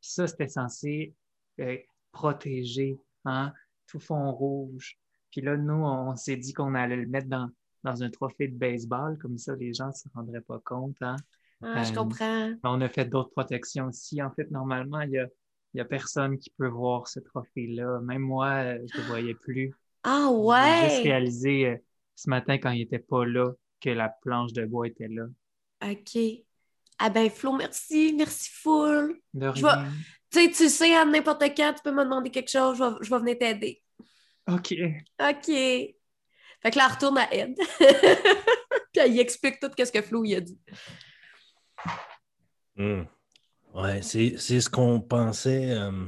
Puis 0.00 0.10
ça, 0.12 0.26
c'était 0.26 0.48
censé 0.48 1.14
euh, 1.60 1.76
protéger 2.12 2.98
hein, 3.24 3.52
tout 3.86 4.00
fond 4.00 4.32
rouge. 4.32 4.98
Puis 5.30 5.40
là, 5.42 5.56
nous, 5.56 5.74
on 5.84 6.16
s'est 6.16 6.36
dit 6.36 6.52
qu'on 6.52 6.74
allait 6.74 6.96
le 6.96 7.06
mettre 7.06 7.28
dans, 7.28 7.50
dans 7.84 8.02
un 8.02 8.10
trophée 8.10 8.48
de 8.48 8.56
baseball, 8.56 9.16
comme 9.18 9.38
ça, 9.38 9.54
les 9.56 9.72
gens 9.74 9.88
ne 9.88 9.92
se 9.92 10.08
rendraient 10.14 10.40
pas 10.40 10.60
compte. 10.64 10.96
Hein. 11.02 11.16
Ah, 11.62 11.82
je 11.84 11.92
Euh, 11.92 11.94
comprends. 11.94 12.52
On 12.64 12.80
a 12.80 12.88
fait 12.88 13.04
d'autres 13.04 13.30
protections 13.30 13.88
aussi. 13.88 14.22
En 14.22 14.30
fait, 14.30 14.50
normalement, 14.50 15.02
il 15.02 15.10
y 15.10 15.18
a, 15.18 15.26
il 15.74 15.78
y 15.78 15.80
a 15.80 15.84
personne 15.84 16.38
qui 16.38 16.50
peut 16.50 16.68
voir 16.68 17.06
ce 17.08 17.20
trophée-là. 17.20 18.00
Même 18.00 18.22
moi, 18.22 18.76
je 18.76 18.96
ne 18.96 19.02
le 19.02 19.06
voyais 19.08 19.34
plus. 19.34 19.72
Ah 20.02 20.28
J'ai 20.28 20.88
juste 20.88 20.96
ouais! 20.98 21.02
réalisé 21.02 21.66
euh, 21.66 21.76
ce 22.14 22.28
matin, 22.30 22.54
quand 22.58 22.70
il 22.70 22.80
n'était 22.80 22.98
pas 22.98 23.24
là, 23.24 23.50
que 23.80 23.90
la 23.90 24.08
planche 24.22 24.52
de 24.52 24.64
bois 24.66 24.86
était 24.88 25.08
là. 25.08 25.24
OK. 25.82 26.18
Ah 26.98 27.08
ben, 27.10 27.30
Flo, 27.30 27.52
merci. 27.52 28.14
Merci 28.16 28.50
full. 28.50 29.18
De 29.32 29.52
Je 29.54 29.62
vais- 29.62 29.70
rien. 29.70 29.90
Tu 30.30 30.40
sais, 30.44 30.50
tu 30.50 30.68
sais, 30.68 30.94
à 30.94 31.04
n'importe 31.04 31.42
quand, 31.56 31.72
tu 31.74 31.82
peux 31.82 31.90
me 31.92 32.04
demander 32.04 32.30
quelque 32.30 32.50
chose, 32.50 32.78
je 32.78 32.84
vais, 32.84 32.90
je 33.00 33.10
vais 33.10 33.18
venir 33.18 33.38
t'aider. 33.38 33.82
OK. 34.48 34.74
OK. 35.20 35.46
Fait 35.46 36.70
que 36.70 36.76
là, 36.76 36.88
retourne 36.88 37.18
à 37.18 37.32
Ed. 37.34 37.56
Puis 38.92 39.02
elle 39.02 39.14
y 39.14 39.20
explique 39.20 39.58
tout 39.60 39.70
ce 39.76 39.90
que 39.90 40.02
Flo 40.02 40.22
a 40.24 40.40
dit. 40.40 40.58
Hmm. 42.76 43.02
Ouais, 43.74 44.02
c'est 44.02 44.36
c'est 44.38 44.60
ce 44.60 44.68
qu'on 44.68 45.00
pensait. 45.00 45.70
euh, 45.70 46.06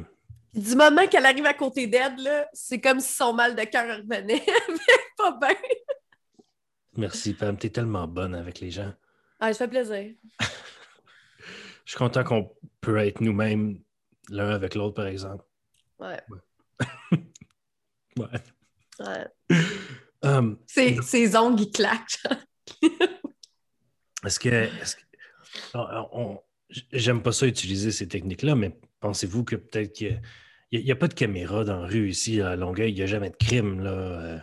Du 0.55 0.75
moment 0.75 1.07
qu'elle 1.07 1.27
arrive 1.27 1.47
à 1.47 1.55
côté 1.55 1.87
d'Ed, 1.87 2.19
là, 2.19 2.49
c'est 2.53 2.81
comme 2.81 3.01
si 3.01 3.13
son 3.15 3.33
mal 3.33 3.55
de 3.55 3.63
cœur 3.65 3.97
revenait. 3.99 4.25
Mais 4.69 4.99
pas 5.17 5.39
bien. 5.41 5.57
Merci, 6.97 7.35
Pam. 7.35 7.57
T'es 7.57 7.71
tellement 7.71 8.07
bonne 8.07 8.35
avec 8.35 8.61
les 8.61 8.71
gens. 8.71 8.93
Ah, 9.41 9.53
ça 9.53 9.65
fait 9.65 9.71
plaisir. 9.71 10.15
Je 11.85 11.91
suis 11.91 11.99
content 11.99 12.23
qu'on 12.25 12.55
peut 12.81 12.97
être 12.99 13.21
nous-mêmes 13.21 13.81
l'un 14.29 14.51
avec 14.51 14.75
l'autre, 14.75 14.95
par 14.95 15.07
exemple. 15.07 15.45
Ouais. 15.99 16.21
Ouais. 18.19 18.27
ouais. 19.01 19.59
Um, 20.23 20.59
Ses, 20.67 21.01
ses 21.03 21.37
ongles, 21.37 21.63
ils 21.63 21.71
claquent. 21.73 22.23
Est-ce 24.25 24.39
que. 24.39 24.49
est-ce 24.49 24.97
que- 24.97 25.03
on- 25.75 26.09
on- 26.13 26.41
J'aime 26.93 27.23
pas 27.23 27.33
ça 27.33 27.47
utiliser 27.47 27.91
ces 27.91 28.09
techniques-là, 28.09 28.55
mais 28.55 28.77
pensez-vous 29.01 29.45
que 29.45 29.57
peut-être 29.57 29.93
qu'il 29.93 30.21
n'y 30.73 30.91
a, 30.91 30.97
pas 30.97 31.09
de 31.09 31.15
caméra 31.15 31.65
dans 31.65 31.81
la 31.81 31.87
rue 31.87 32.09
ici 32.09 32.41
à 32.41 32.57
Longueuil, 32.57 32.93
il 32.93 32.95
n'y 32.95 33.03
a 33.03 33.07
jamais 33.07 33.31
de 33.31 33.37
crime, 33.37 33.81
là. 33.81 33.91
euh. 33.91 34.39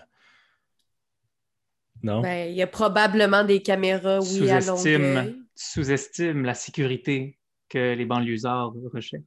Non? 2.02 2.22
Ben, 2.22 2.50
il 2.50 2.56
y 2.56 2.62
a 2.62 2.68
probablement 2.68 3.44
des 3.44 3.62
caméras, 3.62 4.20
oui, 4.22 4.50
à 4.50 4.62
Sous-estime, 4.62 5.02
Longueuil. 5.02 5.34
tu 5.34 5.44
sous-estimes 5.56 6.46
la 6.46 6.54
sécurité 6.54 7.38
que 7.68 7.94
les 7.94 8.06
banlieusards 8.06 8.74
recherchent. 8.94 9.24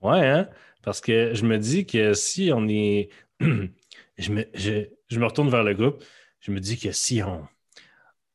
Ouais, 0.00 0.26
hein? 0.26 0.48
Parce 0.82 1.00
que 1.00 1.34
je 1.34 1.44
me 1.44 1.58
dis 1.58 1.86
que 1.86 2.14
si 2.14 2.50
on 2.54 2.68
est. 2.68 3.10
je, 3.40 4.32
me, 4.32 4.44
je, 4.54 4.88
je 5.08 5.18
me 5.18 5.26
retourne 5.26 5.50
vers 5.50 5.64
le 5.64 5.74
groupe. 5.74 6.04
Je 6.40 6.52
me 6.52 6.60
dis 6.60 6.78
que 6.78 6.92
si 6.92 7.20
on, 7.22 7.46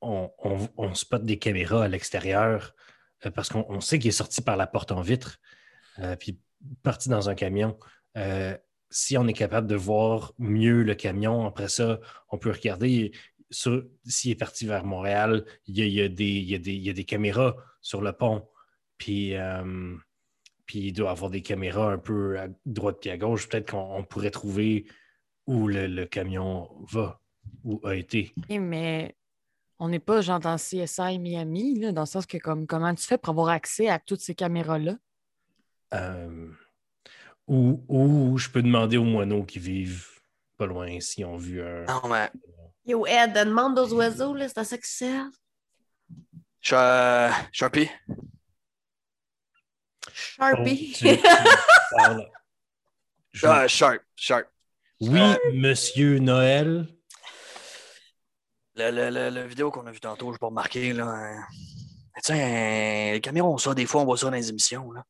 on, 0.02 0.30
on, 0.40 0.70
on 0.78 0.94
spot 0.94 1.24
des 1.24 1.40
caméras 1.40 1.86
à 1.86 1.88
l'extérieur, 1.88 2.76
euh, 2.76 2.83
parce 3.32 3.50
qu'on 3.50 3.66
on 3.70 3.80
sait 3.80 4.00
qu'il 4.00 4.10
est 4.10 4.12
sorti 4.12 4.42
par 4.42 4.58
la 4.58 4.68
porte 4.68 4.92
en 4.92 5.02
vitre, 5.02 5.40
euh, 6.00 6.16
puis 6.16 6.40
parti 6.82 7.10
dans 7.10 7.30
un 7.30 7.36
camion, 7.36 7.78
euh, 8.18 8.58
si 8.90 9.18
on 9.18 9.28
est 9.28 9.34
capable 9.34 9.68
de 9.68 9.76
voir 9.76 10.34
mieux 10.38 10.84
le 10.84 10.96
camion, 10.96 11.46
après 11.46 11.68
ça, 11.70 12.00
on 12.30 12.38
peut 12.38 12.52
regarder. 12.52 13.12
S'il 13.50 14.32
est 14.32 14.36
parti 14.36 14.66
vers 14.66 14.84
Montréal, 14.84 15.46
il 15.68 15.78
y 15.78 16.02
a, 16.02 16.10
des, 16.10 17.06
caméras 17.06 17.56
sur 17.82 18.02
le 18.02 18.14
pont. 18.14 18.48
Puis. 18.98 19.36
euh, 19.36 19.96
il 20.74 20.94
doit 20.94 21.12
avoir 21.12 21.30
des 21.30 21.42
caméras 21.42 21.92
un 21.92 21.98
peu 21.98 22.40
à 22.40 22.48
droite 22.66 22.98
puis 23.02 23.10
à 23.10 23.18
gauche. 23.18 23.48
Peut-être 23.48 23.72
qu'on 23.72 23.98
on 23.98 24.04
pourrait 24.04 24.32
trouver 24.32 24.86
où 25.46 25.68
le, 25.68 26.06
camion 26.06 26.70
va, 26.92 27.22
où 27.64 27.82
a 27.84 27.96
été. 27.96 28.34
Mais 28.50 29.16
on 29.84 29.90
n'est 29.90 30.00
pas 30.00 30.22
genre 30.22 30.40
dans 30.40 30.56
CSI 30.56 31.20
Miami, 31.20 31.78
là, 31.78 31.92
dans 31.92 32.04
le 32.04 32.08
sens 32.08 32.26
que 32.26 32.38
comme, 32.38 32.66
comment 32.68 32.96
tu 32.96 33.04
fais 33.06 33.18
pour 33.18 33.32
avoir 33.32 33.50
accès 33.50 33.90
à 33.90 34.00
toutes 34.00 34.22
ces 34.22 34.34
caméras-là? 34.34 34.96
Euh, 35.94 36.48
ou, 37.48 37.84
ou 37.90 38.38
je 38.38 38.50
peux 38.50 38.64
demander 38.64 38.96
aux 38.96 39.04
moineaux 39.04 39.44
qui 39.44 39.60
vivent 39.60 40.08
pas 40.58 40.66
loin 40.68 41.02
s'ils 41.02 41.26
ont 41.26 41.36
vu 41.36 41.62
un. 41.62 41.84
Non, 41.84 42.08
mais 42.10 42.32
Yo, 42.86 43.06
Ed, 43.06 43.34
demande 43.34 43.78
aux 43.78 43.94
oiseaux, 43.94 44.34
là, 44.34 44.48
c'est 44.48 44.58
à 44.58 44.64
ça 44.64 44.78
qu'ils 44.78 44.86
servent. 44.86 45.34
euh, 46.72 47.30
Sharpie. 47.52 47.90
Sharpie. 50.14 50.94
Tu- 50.96 51.18
tu 51.18 51.22
parles. 51.92 52.32
Je- 53.34 53.48
Ah, 53.48 53.68
Sharp, 53.68 54.02
Sharp. 54.16 54.48
Oui, 55.02 55.20
monsieur 55.54 56.20
Noël. 56.20 56.88
Le, 58.76 58.90
le, 58.92 59.10
le, 59.10 59.30
le 59.30 59.48
vidéo 59.48 59.70
qu'on 59.72 59.86
a 59.86 59.92
vu 59.92 60.00
tantôt, 60.00 60.34
je 60.34 60.38
pas 60.38 60.48
remarqué, 60.48 60.94
là. 60.94 61.06
hein. 61.06 61.44
sais, 62.22 63.12
les 63.14 63.22
caméras, 63.22 63.48
on 63.48 63.58
ça, 63.58 63.74
des 63.74 63.86
fois, 63.86 64.02
on 64.02 64.06
voit 64.06 64.18
ça 64.18 64.28
dans 64.28 64.36
les 64.36 64.50
émissions. 64.50 64.92
Là. 64.92 65.04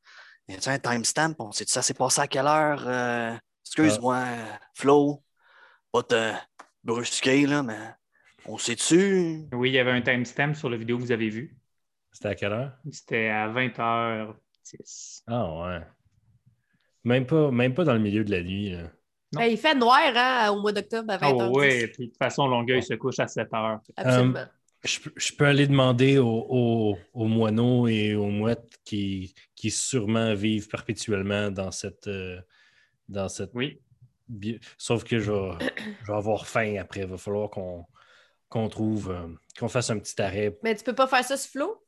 Y 0.50 0.56
a 0.56 0.72
un 0.72 0.80
timestamp? 0.80 1.36
On 1.40 1.52
sait 1.52 1.66
ça 1.68 1.82
s'est 1.82 1.94
passé 1.94 2.20
à 2.22 2.28
quelle 2.28 2.48
heure? 2.48 2.84
Euh, 2.88 3.34
excuse-moi, 3.66 4.26
Flo, 4.76 5.24
pas 5.92 6.04
te 6.04 6.34
brusquer, 6.84 7.46
là, 7.46 7.64
mais 7.64 7.80
on 8.46 8.58
sait-tu? 8.58 9.48
Oui, 9.54 9.70
il 9.70 9.74
y 9.74 9.80
avait 9.80 9.92
un 9.92 10.02
timestamp 10.02 10.54
sur 10.54 10.70
la 10.70 10.76
vidéo 10.76 10.98
que 10.98 11.04
vous 11.04 11.12
avez 11.14 11.30
vue. 11.30 11.58
C'était 12.12 12.28
à 12.30 12.36
quelle 12.36 12.52
heure? 12.52 12.78
C'était 12.92 13.30
à 13.30 13.48
20h10. 13.48 15.24
Ah 15.28 15.62
ouais. 15.62 15.82
Même 17.06 17.26
pas, 17.26 17.52
même 17.52 17.74
pas 17.74 17.86
dans 17.86 17.94
le 17.94 18.00
milieu 18.00 18.24
de 18.26 18.32
la 18.32 18.44
nuit. 18.44 18.72
Là. 18.72 18.92
Non. 19.34 19.40
Ben, 19.42 19.46
il 19.48 19.58
fait 19.58 19.76
noir 19.76 20.00
hein, 20.16 20.52
au 20.52 20.62
mois 20.62 20.72
d'octobre 20.72 21.12
à 21.14 21.18
20h. 21.18 21.38
Ah 21.42 21.50
oui, 21.52 21.88
puis 21.88 22.06
de 22.06 22.12
toute 22.12 22.18
façon, 22.18 22.48
Longueuil 22.48 22.84
se 22.84 22.94
couche 22.94 23.20
à 23.20 23.26
7h. 23.26 23.80
Absolument. 23.96 24.46
Je, 24.84 25.00
peux- 25.00 25.14
je 25.16 25.32
peux 25.34 25.46
aller 25.46 25.66
demander 25.68 26.18
aux, 26.18 26.46
aux- 26.50 26.98
aux 27.14 27.26
moineaux 27.26 27.88
et 27.88 28.16
aux 28.16 28.28
mouettes 28.30 28.78
qui, 28.84 29.34
qui 29.56 29.72
sûrement 29.72 30.34
vivent 30.34 30.68
perpétuellement 30.68 31.50
dans 31.52 31.72
cette. 31.72 32.08
euh, 32.08 32.40
dans 33.10 33.30
cette 33.30 33.52
Oui. 33.54 33.80
Sauf 34.78 35.04
que 35.04 35.20
je 35.20 35.32
vais, 35.32 35.66
je 36.02 36.08
vais 36.12 36.18
avoir 36.18 36.48
faim 36.48 36.76
après. 36.80 37.02
Il 37.02 37.08
va 37.08 37.18
falloir 37.18 37.50
qu'on 37.50 37.86
qu'on 38.50 38.68
trouve. 38.70 39.12
euh, 39.12 39.28
qu'on 39.60 39.68
fasse 39.68 39.90
un 39.90 40.00
petit 40.00 40.22
arrêt. 40.22 40.58
Mais 40.64 40.76
tu 40.76 40.84
peux 40.84 40.94
pas 40.96 41.08
faire 41.08 41.24
ça 41.24 41.38
sur 41.38 41.52
Flo? 41.52 41.83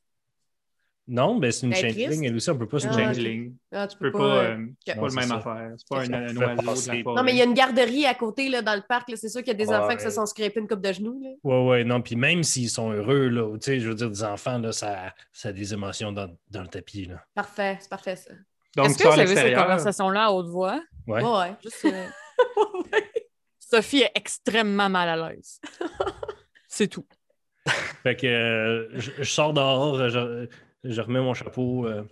Non, 1.08 1.38
mais 1.38 1.52
c'est 1.52 1.68
une 1.68 1.74
est 1.74 1.76
changeling. 1.82 2.24
Elle 2.26 2.36
aussi, 2.36 2.50
on 2.50 2.58
peut 2.58 2.68
pas 2.68 2.80
se 2.80 2.88
Ah, 2.88 2.92
changer. 2.92 3.04
Changeling. 3.06 3.56
Ah, 3.72 3.88
tu 3.88 3.94
Tu 3.96 4.00
peux 4.00 4.12
peux 4.12 4.18
pas. 4.18 4.24
euh, 4.44 4.66
c'est 4.86 4.96
pas 4.96 5.02
le 5.04 5.10
c'est 5.10 5.16
même 5.18 5.28
ça. 5.30 5.36
affaire. 5.36 5.72
C'est 5.78 5.88
pas 5.88 5.98
un, 6.02 6.36
oiseau 6.36 6.62
de 6.62 6.66
passer. 6.66 6.98
la 6.98 7.04
forêt. 7.04 7.16
Non, 7.16 7.24
mais 7.24 7.32
il 7.34 7.38
y 7.38 7.42
a 7.42 7.46
une 7.46 7.54
garderie 7.54 8.06
à 8.08 8.16
côté 8.16 8.50
là, 8.50 8.62
dans 8.64 8.74
le 8.76 8.82
parc. 8.82 9.10
là. 9.10 9.16
C'est 9.16 9.30
sûr 9.30 9.42
qu'il 9.42 9.50
y 9.50 9.52
a 9.52 9.54
des 9.54 9.68
Ouais. 9.70 9.76
enfants 9.76 9.96
qui 9.96 10.04
se 10.04 10.10
sont 10.10 10.26
scrapés 10.26 10.60
une 10.60 10.68
coupe 10.68 10.82
de 10.82 10.92
genoux. 10.92 11.20
Là. 11.22 11.30
Ouais, 11.44 11.68
ouais, 11.70 11.84
non. 11.84 12.02
Puis 12.02 12.16
même 12.16 12.42
s'ils 12.44 12.70
sont 12.72 12.92
heureux, 12.92 13.28
là, 13.28 13.54
tu 13.54 13.66
sais, 13.66 13.80
je 13.80 13.88
veux 13.90 13.94
dire, 13.96 14.10
des 14.10 14.24
enfants, 14.24 14.58
là, 14.58 14.72
ça, 14.72 15.14
ça 15.32 15.50
a 15.50 15.52
des 15.52 15.74
émotions 15.74 16.12
dans, 16.12 16.36
dans 16.50 16.62
le 16.64 16.68
tapis. 16.70 17.06
Là. 17.06 17.24
Parfait, 17.36 17.78
c'est 17.80 17.90
parfait 17.90 18.16
ça. 18.16 18.32
Donc, 18.76 18.88
Est-ce 18.88 18.98
tu 18.98 19.04
que 19.04 19.08
vous 19.10 19.20
à 19.20 19.22
avez 19.22 19.36
cette 19.36 19.56
conversation-là 19.56 20.26
à 20.26 20.32
haute 20.32 20.48
voix? 20.48 20.82
Ouais. 21.08 21.24
Ouais, 21.24 21.32
ouais. 21.40 21.54
Juste, 21.64 21.86
euh, 21.86 22.08
Sophie 23.60 24.02
est 24.02 24.12
extrêmement 24.16 24.90
mal 24.90 25.10
à 25.22 25.30
l'aise. 25.30 25.60
C'est 26.68 26.88
tout. 26.88 27.06
Fait 28.04 28.16
que 28.16 28.28
euh, 28.28 28.88
je, 29.00 29.12
je 29.20 29.24
sors 29.24 29.54
dehors, 29.54 30.10
je, 30.10 30.48
je 30.86 31.02
remets 31.02 31.22
mon 31.22 31.34
chapeau. 31.34 31.86
euh, 31.88 32.04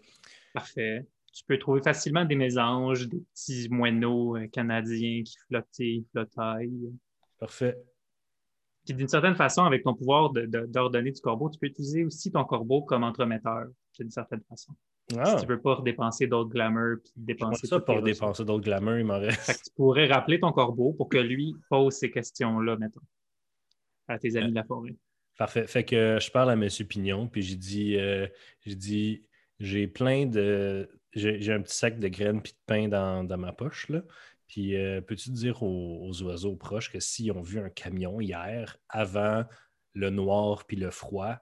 Parfait. 0.54 1.06
Tu 1.34 1.44
peux 1.46 1.58
trouver 1.58 1.82
facilement 1.82 2.26
des 2.26 2.36
mésanges, 2.36 3.08
des 3.08 3.20
petits 3.34 3.68
moineaux 3.70 4.38
euh, 4.38 4.48
canadiens 4.48 5.24
qui 5.24 5.36
flottaient, 5.48 6.04
flottaillent. 6.12 6.94
parfait. 7.40 7.76
Puis 8.86 8.94
d'une 8.94 9.08
certaine 9.08 9.36
façon, 9.36 9.64
avec 9.64 9.84
ton 9.84 9.94
pouvoir 9.96 10.32
d'ordonner 10.34 11.12
du 11.12 11.22
corbeau, 11.22 11.50
tu 11.50 11.58
peux 11.58 11.68
utiliser 11.68 12.04
aussi 12.04 12.32
ton 12.32 12.44
corbeau 12.44 12.82
comme 12.84 13.04
entremetteur, 13.04 13.66
d'une 13.98 14.10
certaine 14.12 14.42
façon. 14.50 14.74
Ah, 15.18 15.38
Si 15.38 15.46
tu 15.46 15.48
veux 15.52 15.60
pas 15.62 15.80
dépenser 15.84 16.28
d'autres 16.28 16.50
glamour 16.50 16.98
puis 17.04 17.14
dépenser 17.16 17.66
ça 17.68 17.80
pour 17.80 18.02
dépenser 18.02 18.44
d'autres 18.46 18.64
glamour, 18.64 18.98
il 18.98 19.06
m'en 19.06 19.20
Fait 19.20 19.28
reste. 19.28 19.60
que 19.64 19.70
tu 19.70 19.76
pourrais 19.76 20.08
rappeler 20.08 20.40
ton 20.40 20.52
corbeau 20.52 20.94
pour 20.94 21.08
que 21.10 21.18
lui 21.18 21.56
pose 21.70 21.94
ces 21.94 22.12
questions-là, 22.12 22.76
mettons, 22.78 23.02
à 24.08 24.20
tes 24.20 24.36
amis 24.36 24.50
de 24.52 24.56
la 24.56 24.64
forêt. 24.66 24.96
Parfait. 25.38 25.66
Fait 25.68 25.84
que 25.84 25.96
euh, 25.96 26.20
je 26.20 26.30
parle 26.32 26.52
à 26.52 26.54
M. 26.54 26.70
Pignon, 26.88 27.28
puis 27.28 27.42
j'ai 27.42 27.56
dit, 27.56 27.98
euh, 27.98 28.28
j'ai 29.60 29.88
plein 29.88 30.26
de. 30.26 30.90
J'ai 31.14 31.52
un 31.52 31.62
petit 31.62 31.76
sac 31.76 32.00
de 32.00 32.08
graines 32.08 32.42
puis 32.42 32.54
de 32.54 32.58
pain 32.66 32.88
dans, 32.88 33.24
dans 33.24 33.38
ma 33.38 33.54
poche, 33.54 33.90
là. 33.90 34.02
Puis 34.48 34.76
euh, 34.76 35.02
peux-tu 35.02 35.32
dire 35.32 35.64
aux, 35.64 36.08
aux 36.08 36.24
oiseaux 36.24 36.56
proches 36.56 36.92
que 36.92 37.00
s'ils 37.00 37.32
ont 37.32 37.42
vu 37.42 37.60
un 37.60 37.70
camion 37.70 38.20
hier, 38.20 38.78
avant 38.90 39.46
le 39.94 40.10
noir 40.10 40.66
puis 40.66 40.78
le 40.78 40.92
froid, 40.92 41.38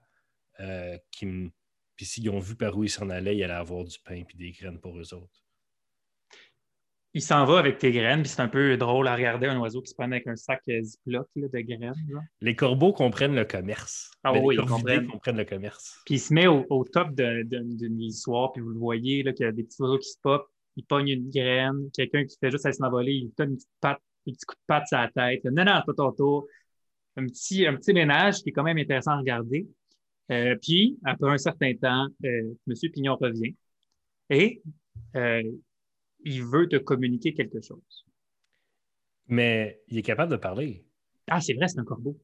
euh, 0.60 0.98
puis 1.18 2.06
s'ils 2.06 2.30
ont 2.30 2.40
vu 2.40 2.56
par 2.56 2.78
où 2.78 2.84
ils 2.84 2.90
s'en 2.90 3.10
allaient, 3.10 3.36
il 3.36 3.44
allait 3.44 3.54
avoir 3.54 3.84
du 3.84 3.98
pain 4.00 4.24
puis 4.24 4.38
des 4.38 4.52
graines 4.52 4.80
pour 4.80 4.98
eux 4.98 5.14
autres? 5.14 5.41
Il 7.14 7.22
s'en 7.22 7.46
va 7.46 7.60
avec 7.60 7.78
tes 7.78 7.92
graines, 7.92 8.22
puis 8.22 8.30
c'est 8.30 8.42
un 8.42 8.48
peu 8.48 8.78
drôle 8.78 9.08
à 9.08 9.16
regarder 9.16 9.48
un 9.48 9.60
oiseau 9.60 9.82
qui 9.82 9.90
se 9.90 9.96
promène 9.96 10.14
avec 10.14 10.28
un 10.28 10.38
sac 10.38 10.62
euh, 10.70 10.82
Ziploc 10.82 11.28
là, 11.36 11.48
de 11.50 11.60
graines. 11.60 11.94
là. 12.10 12.22
Les 12.40 12.56
corbeaux 12.56 12.94
comprennent 12.94 13.36
le 13.36 13.44
commerce. 13.44 14.12
Ah 14.24 14.32
oui, 14.34 14.56
les 14.56 14.64
ils 14.64 14.68
comprennent. 14.68 15.08
comprennent 15.08 15.38
le 15.38 15.46
commerce. 15.46 16.02
Puis 16.06 16.16
il 16.16 16.20
se 16.20 16.34
met 16.34 16.48
au, 16.48 16.66
au 16.70 16.86
top 16.86 17.10
d'une 17.14 18.02
histoire, 18.02 18.54
puis 18.54 18.62
vous 18.62 18.70
le 18.70 18.80
voyez, 18.80 19.24
là, 19.24 19.34
qu'il 19.34 19.46
y 19.46 19.50
a 19.50 19.52
des 19.52 19.64
petits 19.64 19.82
oiseaux 19.82 20.00
qui 20.00 20.10
se 20.10 20.18
pop, 20.22 20.48
il 20.78 20.86
pogne 20.86 21.10
une 21.10 21.30
graine, 21.30 21.90
quelqu'un 21.94 22.24
qui 22.26 22.38
fait 22.40 22.50
juste 22.50 22.66
à 22.66 22.72
s'envoler, 22.72 23.12
il 23.12 23.32
donne 23.38 23.52
une 23.52 23.56
petite 23.58 23.70
patte, 23.82 24.00
un 24.28 24.32
petit 24.32 24.46
coup 24.46 24.56
de 24.56 24.62
patte 24.68 24.88
sur 24.88 24.98
la 24.98 25.10
tête. 25.10 25.44
Non, 25.46 25.66
non, 25.66 25.82
pas 25.86 25.94
ton 25.96 26.12
tour. 26.14 26.48
Un 27.18 27.26
petit, 27.28 27.68
un 27.68 27.76
petit 27.76 27.94
ménage 27.94 28.42
qui 28.42 28.50
est 28.50 28.54
quand 28.54 28.64
même 28.64 28.78
intéressant 28.78 29.12
à 29.12 29.18
regarder. 29.18 29.68
Euh, 30.32 30.56
puis, 30.62 30.98
après 31.04 31.30
un 31.30 31.38
certain 31.38 31.74
temps, 31.76 32.08
euh, 32.24 32.54
M. 32.68 32.74
Pignon 32.94 33.18
revient 33.20 33.54
et 34.30 34.62
euh, 35.18 35.44
il 36.24 36.44
veut 36.44 36.68
te 36.68 36.76
communiquer 36.78 37.34
quelque 37.34 37.62
chose. 37.62 38.06
Mais 39.28 39.82
il 39.88 39.98
est 39.98 40.02
capable 40.04 40.32
de 40.32 40.38
parler. 40.38 40.86
Ah, 41.30 41.40
c'est 41.42 41.54
vrai, 41.54 41.68
c'est 41.68 41.80
un 41.80 41.84
corbeau. 41.86 42.20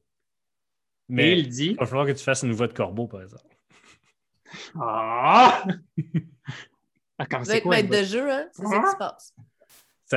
Mais 1.08 1.30
Et 1.30 1.38
il 1.38 1.48
dit 1.48 1.70
il 1.70 1.76
va 1.76 1.86
falloir 1.86 2.06
que 2.06 2.12
tu 2.12 2.22
fasses 2.22 2.42
une 2.42 2.52
voix 2.52 2.66
de 2.68 2.74
corbeau, 2.74 3.06
par 3.06 3.22
exemple. 3.22 3.44
Ah! 4.80 5.64
ah 7.18 7.26
quand 7.26 7.38
Tu 7.40 7.44
dois 7.44 7.44
c'est 7.44 7.56
être 7.58 7.62
quoi? 7.64 7.76
maître 7.76 7.90
de 7.90 8.02
jeu, 8.04 8.30
hein? 8.30 8.46
C'est 8.52 8.66
ça 8.66 8.80
qui 8.82 8.90
se 8.90 8.96
passe. 8.96 9.34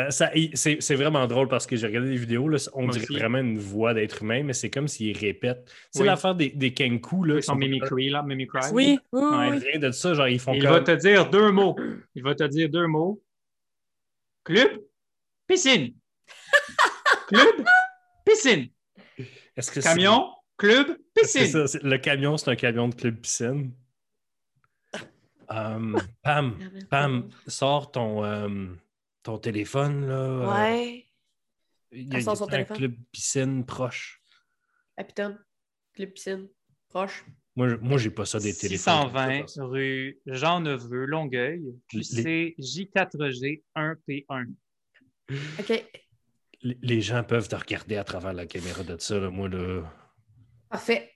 Ça, 0.10 0.30
c'est, 0.54 0.78
c'est 0.80 0.96
vraiment 0.96 1.28
drôle 1.28 1.50
parce 1.50 1.68
que 1.68 1.76
j'ai 1.76 1.86
regardé 1.88 2.10
des 2.12 2.16
vidéos, 2.16 2.48
là, 2.48 2.58
on 2.74 2.84
Moi 2.84 2.94
dirait 2.94 3.04
aussi. 3.04 3.14
vraiment 3.14 3.40
une 3.40 3.58
voix 3.60 3.94
d'être 3.94 4.22
humain, 4.24 4.42
mais 4.44 4.54
c'est 4.54 4.70
comme 4.70 4.88
s'il 4.88 5.18
répète. 5.18 5.66
Tu 5.66 5.72
sais, 5.92 6.00
Oui. 6.00 6.06
l'affaire 6.06 6.34
des, 6.34 6.50
des 6.50 6.74
kenku, 6.74 7.26
là, 7.26 7.36
Ils 7.36 7.44
sont 7.44 7.56
mimicry, 7.56 8.10
là, 8.10 8.24
mimicry. 8.24 8.60
Oui, 8.72 8.98
oui, 9.12 9.22
Ouais. 9.22 9.50
oui. 9.52 9.58
rien 9.60 9.80
de 9.80 9.92
ça, 9.92 10.14
genre 10.14 10.30
ils 10.30 10.40
font 10.40 10.54
Il 10.54 10.64
comme. 10.64 10.72
va 10.72 10.80
te 10.80 10.92
dire 10.92 11.30
deux 11.30 11.52
mots. 11.52 11.76
Il 12.16 12.24
va 12.24 12.36
te 12.36 12.46
dire 12.46 12.70
deux 12.70 12.88
mots. 12.88 13.22
Club, 14.44 14.82
piscine. 15.48 15.94
Club, 17.28 17.66
piscine. 18.26 18.70
Est-ce 19.56 19.72
que 19.72 19.80
Camion, 19.80 20.34
club, 20.58 20.98
piscine. 21.14 21.46
ça, 21.48 21.68
c'est- 21.68 21.84
le 21.84 21.98
camion, 21.98 22.38
c'est 22.38 22.50
un 22.50 22.56
camion 22.56 22.88
de 22.90 22.96
club 22.96 23.18
piscine? 23.20 23.74
Um, 25.50 25.98
Pam, 26.24 26.58
Pam, 26.90 27.30
sors 27.46 27.92
ton, 27.92 28.24
euh, 28.24 28.68
ton 29.22 29.38
téléphone, 29.38 30.08
là. 30.08 30.16
euh, 30.16 30.50
Ouais. 30.50 31.08
Il 31.92 32.08
y 32.08 32.14
a, 32.14 32.18
Elle 32.20 32.24
sort 32.24 32.34
il 32.34 32.36
y 32.36 32.38
a 32.38 32.40
son 32.40 32.44
un 32.46 32.48
téléphone. 32.52 32.78
club 32.78 32.96
piscine 33.12 33.66
proche. 33.66 34.22
Capitaine. 34.98 35.38
Club 35.94 36.12
piscine. 36.14 36.48
Proche. 36.88 37.26
Moi, 37.56 37.68
je- 37.70 37.76
moi 37.76 37.98
j'ai 37.98 38.10
pas 38.12 38.26
ça 38.26 38.40
des 38.40 38.54
téléphones. 38.56 39.10
620 39.12 39.66
rue 39.66 40.20
Jean-Neveu, 40.26 41.06
Longueuil, 41.06 41.62
Les- 41.94 42.02
QC 42.02 42.56
J4G 42.58 43.64
1P1. 43.76 44.46
OK. 45.60 45.84
Les- 46.64 46.78
Les 46.82 47.02
gens 47.02 47.24
peuvent 47.24 47.48
te 47.48 47.56
regarder 47.56 47.98
à 47.98 48.04
travers 48.04 48.34
la 48.34 48.46
caméra 48.46 48.84
de 48.84 48.98
ça, 49.00 49.18
là. 49.20 49.30
Moi, 49.30 49.50
là. 49.50 49.84
Parfait. 50.70 51.12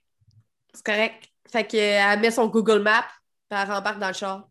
C'est 0.74 0.84
correct. 0.84 1.24
Fait 1.50 1.66
qu'elle 1.66 2.20
met 2.20 2.30
son 2.30 2.48
Google 2.48 2.80
Maps, 2.82 3.06
puis 3.48 3.58
elle 3.58 3.70
rembarque 3.70 3.98
dans 3.98 4.08
le 4.08 4.12
char. 4.14 4.48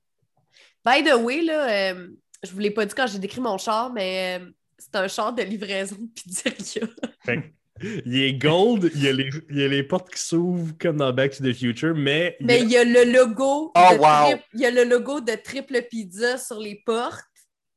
By 0.86 1.04
the 1.04 1.14
way, 1.22 1.42
là, 1.44 1.92
euh, 1.94 2.08
je 2.44 2.52
vous 2.52 2.60
l'ai 2.60 2.72
pas 2.72 2.86
dit 2.86 2.94
quand 2.96 3.08
j'ai 3.08 3.20
décrit 3.20 3.42
mon 3.42 3.58
char, 3.58 3.92
mais 3.92 4.40
euh, 4.42 4.50
c'est 4.78 4.96
un 4.96 5.08
char 5.08 5.34
de 5.34 5.44
livraison 5.44 5.98
de 6.00 6.08
pizzeria. 6.08 6.88
Fait 7.24 7.38
que, 7.42 7.48
il 7.82 8.18
est 8.22 8.34
gold, 8.36 8.90
il 8.96 9.04
y, 9.04 9.08
a 9.08 9.12
les, 9.14 9.30
il 9.50 9.58
y 9.58 9.64
a 9.64 9.68
les 9.68 9.84
portes 9.84 10.10
qui 10.14 10.20
s'ouvrent 10.22 10.74
comme 10.80 10.98
dans 10.98 11.12
Back 11.12 11.36
to 11.38 11.44
the 11.44 11.54
Future, 11.54 11.94
mais, 11.96 12.38
il 12.40 12.48
y 12.48 12.50
a- 12.50 12.56
Mais 12.58 12.62
il 12.64 12.72
y 12.72 12.78
a 12.78 12.84
le 12.86 13.12
logo. 13.12 13.72
Oh, 13.76 13.90
de 13.94 13.98
wow. 13.98 14.32
trip- 14.32 14.46
Il 14.54 14.60
y 14.62 14.66
a 14.66 14.72
le 14.72 14.84
logo 14.86 15.20
de 15.20 15.34
triple 15.36 15.82
pizza 15.90 16.38
sur 16.38 16.60
les 16.60 16.82
portes. 16.86 17.20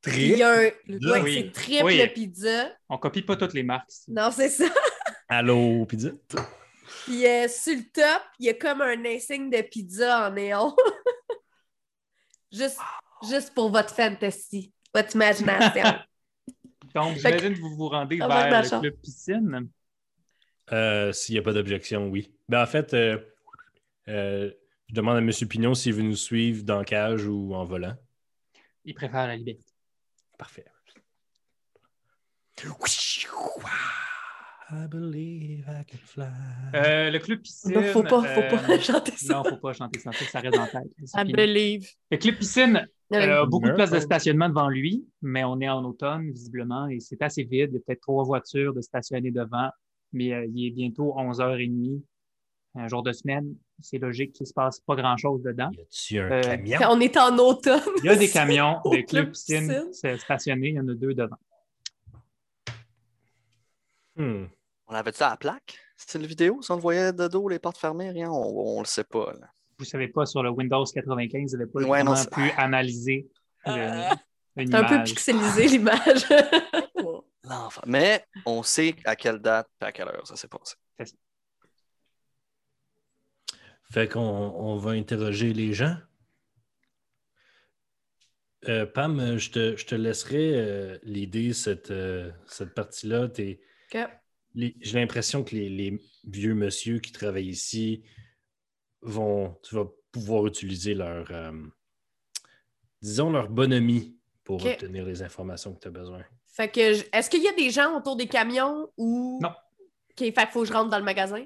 Puis 0.01 0.29
il 0.31 0.39
y 0.39 0.43
a 0.45 0.51
un. 0.53 0.57
Ouais, 0.62 0.73
Oui. 1.23 1.35
c'est 1.35 1.53
triple 1.53 1.85
Oui. 1.85 2.09
pizza. 2.15 2.70
On 2.89 2.99
copie 2.99 3.23
pas 3.23 3.35
toutes 3.37 3.55
les 3.55 3.65
marques. 3.65 3.91
ici. 3.91 4.05
Non, 4.09 4.31
c'est 4.31 4.49
ça. 4.49 4.65
Allô, 5.29 5.85
pizza? 5.87 6.11
Puis 7.05 7.27
euh, 7.27 7.49
sur 7.49 7.75
le 7.75 7.83
top, 7.93 8.23
il 8.39 8.47
y 8.47 8.49
a 8.51 8.55
comme 8.55 8.81
un 8.81 9.05
insigne 9.05 9.51
de 9.51 9.61
pizza 9.62 10.29
en 10.29 10.33
néon. 10.33 10.75
juste, 12.53 12.79
juste 13.29 13.53
pour 13.55 13.70
votre 13.70 13.95
fantasy, 13.95 14.73
votre 14.95 15.15
imagination. 15.16 15.83
Donc, 16.95 17.16
j'imagine 17.16 17.55
que 17.55 17.61
vous 17.61 17.77
vous 17.77 17.89
rendez 17.89 18.19
Ah, 18.23 18.29
vers 18.29 18.62
le 18.62 18.81
club 18.81 18.95
piscine. 19.03 19.69
Euh, 20.73 21.12
S'il 21.12 21.35
n'y 21.35 21.39
a 21.39 21.43
pas 21.43 21.53
d'objection, 21.53 22.09
oui. 22.09 22.32
Ben, 22.49 22.62
en 22.62 22.66
fait, 22.66 22.95
euh, 22.95 23.19
euh, 24.09 24.51
je 24.89 24.95
demande 24.95 25.16
à 25.16 25.20
M. 25.20 25.31
Pignon 25.49 25.74
s'il 25.74 25.95
veut 25.95 26.03
nous 26.03 26.16
suivre 26.16 26.65
dans 26.65 26.82
cage 26.85 27.27
ou 27.27 27.55
en 27.55 27.65
volant. 27.65 27.97
Il 28.85 28.95
préfère 28.95 29.27
la 29.27 29.36
liberté. 29.36 29.62
Parfait. 30.39 30.65
I 34.70 34.86
believe 34.86 35.65
I 35.66 35.82
can 35.85 35.99
fly. 36.05 36.27
Euh, 36.74 37.11
le 37.11 37.19
club 37.20 37.40
piscine. 37.40 37.73
non, 37.73 37.82
faut 37.85 38.03
pas, 38.03 38.23
faut 38.23 38.57
pas 38.66 38.78
chanter 38.81 39.12
ça. 39.16 39.35
Non, 39.35 39.45
faut 39.45 39.57
pas 39.57 39.73
chanter 39.73 39.99
ça. 39.99 40.12
Ça 40.12 40.40
reste 40.40 40.55
dans 40.55 40.62
la 40.62 40.69
tête. 40.69 40.90
I 41.16 41.32
believe. 41.32 41.89
Le 42.11 42.19
club 42.19 42.36
piscine 42.36 42.86
euh, 43.15 43.43
a 43.43 43.47
beaucoup 43.47 43.69
de 43.69 43.73
places 43.73 43.90
de 43.90 44.01
stationnement 44.01 44.49
devant 44.51 44.69
lui, 44.69 45.07
mais 45.23 45.43
on 45.45 45.59
est 45.61 45.69
en 45.70 45.82
automne, 45.85 46.31
visiblement, 46.31 46.86
et 46.89 47.01
c'est 47.01 47.23
assez 47.23 47.45
vide. 47.45 47.70
Il 47.73 47.74
y 47.74 47.77
a 47.78 47.81
peut-être 47.81 48.03
trois 48.03 48.24
voitures 48.24 48.74
de 48.74 48.82
stationner 48.82 49.31
devant, 49.31 49.70
mais 50.13 50.33
euh, 50.33 50.47
il 50.55 50.67
est 50.67 50.71
bientôt 50.71 51.15
11h30. 51.17 52.01
un 52.75 52.87
jour 52.89 53.03
de 53.03 53.13
semaine, 53.13 53.55
c'est 53.81 53.99
logique 53.99 54.33
qu'il 54.35 54.45
ne 54.45 54.49
se 54.49 54.53
passe 54.55 54.81
pas 54.81 54.95
grand-chose 54.97 55.43
dedans. 55.43 55.71
Y 55.73 55.81
a-tu 55.81 56.19
un 56.21 56.31
Euh, 56.31 56.41
camion? 56.43 56.79
On 56.91 57.01
est 57.01 57.17
en 57.17 57.37
automne. 57.39 57.81
Il 57.99 58.05
y 58.05 58.09
a 58.09 58.17
des 58.17 58.29
camions 58.29 58.81
de 58.85 59.01
club 59.07 59.31
piscine 59.33 59.89
c'est 59.93 60.17
stationnés, 60.19 60.69
il 60.69 60.75
y 60.75 60.81
en 60.81 60.87
a 60.89 60.95
deux 60.95 61.15
devant. 61.15 61.37
Hmm. 64.17 64.47
On 64.89 64.95
avait 64.95 65.13
ça 65.13 65.29
à 65.29 65.31
la 65.31 65.37
plaque? 65.37 65.79
C'était 65.97 66.19
le 66.19 66.27
vidéo? 66.27 66.61
Si 66.63 66.71
on 66.71 66.77
le 66.77 66.81
voyait 66.81 67.13
de 67.13 67.29
dos, 67.29 67.49
les 67.49 67.59
portes 67.59 67.79
fermées, 67.79 68.11
rien? 68.11 68.31
On, 68.31 68.77
on 68.77 68.81
le 68.81 68.87
sait 68.87 69.05
pas. 69.05 69.33
là. 69.41 69.49
Vous 69.79 69.85
ne 69.85 69.89
savez 69.89 70.09
pas, 70.09 70.27
sur 70.27 70.43
le 70.43 70.51
Windows 70.51 70.85
95, 70.85 71.53
vous 71.53 71.59
n'avez 71.59 71.71
pas 71.71 71.79
Ouais, 71.81 72.03
non, 72.03 72.13
vraiment 72.13 72.17
c'est- 72.17 72.31
pu 72.31 72.41
analyser 72.57 73.29
le- 73.67 73.73
Ah. 73.73 74.17
une 74.57 74.69
C'est 74.71 74.75
un 74.77 74.85
peu 74.85 75.05
pixelisé 75.05 75.69
l'image. 75.69 76.25
L'enfant. 77.49 77.83
Mais 77.87 78.25
on 78.47 78.62
sait 78.62 78.95
à 79.05 79.16
quelle 79.16 79.39
date 79.39 79.69
et 79.81 79.85
à 79.85 79.93
quelle 79.93 80.09
heure 80.09 80.27
ça 80.27 80.37
s'est 80.37 80.49
passé. 80.49 80.75
Fait 83.91 84.07
qu'on 84.07 84.20
on 84.20 84.77
va 84.77 84.91
interroger 84.91 85.55
les 85.55 85.73
gens. 85.73 85.97
Euh, 88.69 88.85
Pam, 88.85 89.39
je 89.39 89.51
te, 89.51 89.77
je 89.77 89.87
te 89.87 89.95
laisserai 89.95 90.55
euh, 90.55 90.99
l'idée, 91.05 91.55
cette, 91.55 91.91
euh, 91.91 92.31
cette 92.47 92.75
partie-là. 92.75 93.29
J'ai 94.55 94.99
l'impression 94.99 95.45
que 95.45 95.55
les, 95.55 95.69
les 95.69 96.03
vieux 96.25 96.55
monsieur 96.55 96.99
qui 96.99 97.12
travaillent 97.12 97.49
ici 97.49 98.03
vont, 99.01 99.59
tu 99.62 99.75
vas 99.75 99.87
pouvoir 100.11 100.47
utiliser 100.47 100.95
leur, 100.95 101.31
euh, 101.31 101.53
disons, 103.01 103.31
leur 103.31 103.49
bonhomie 103.49 104.19
pour 104.45 104.65
obtenir 104.65 105.07
les 105.07 105.23
informations 105.23 105.75
que 105.75 105.81
tu 105.81 105.89
as 105.89 105.93
besoin. 105.93 106.25
Fait 106.59 106.69
que, 106.69 106.93
je- 106.95 107.05
est-ce 107.13 107.31
qu'il 107.31 107.43
y 107.43 107.49
a 107.49 107.53
des 107.53 107.71
gens 107.71 107.97
autour 107.97 108.17
des 108.17 108.27
camions 108.27 108.91
ou. 108.97 109.39
Non. 109.41 109.51
OK, 109.51 110.17
fait 110.19 110.33
qu'il 110.33 110.47
faut 110.49 110.61
que 110.63 110.67
je 110.67 110.73
rentre 110.73 110.91
dans 110.91 110.99
le 110.99 111.05
magasin? 111.05 111.45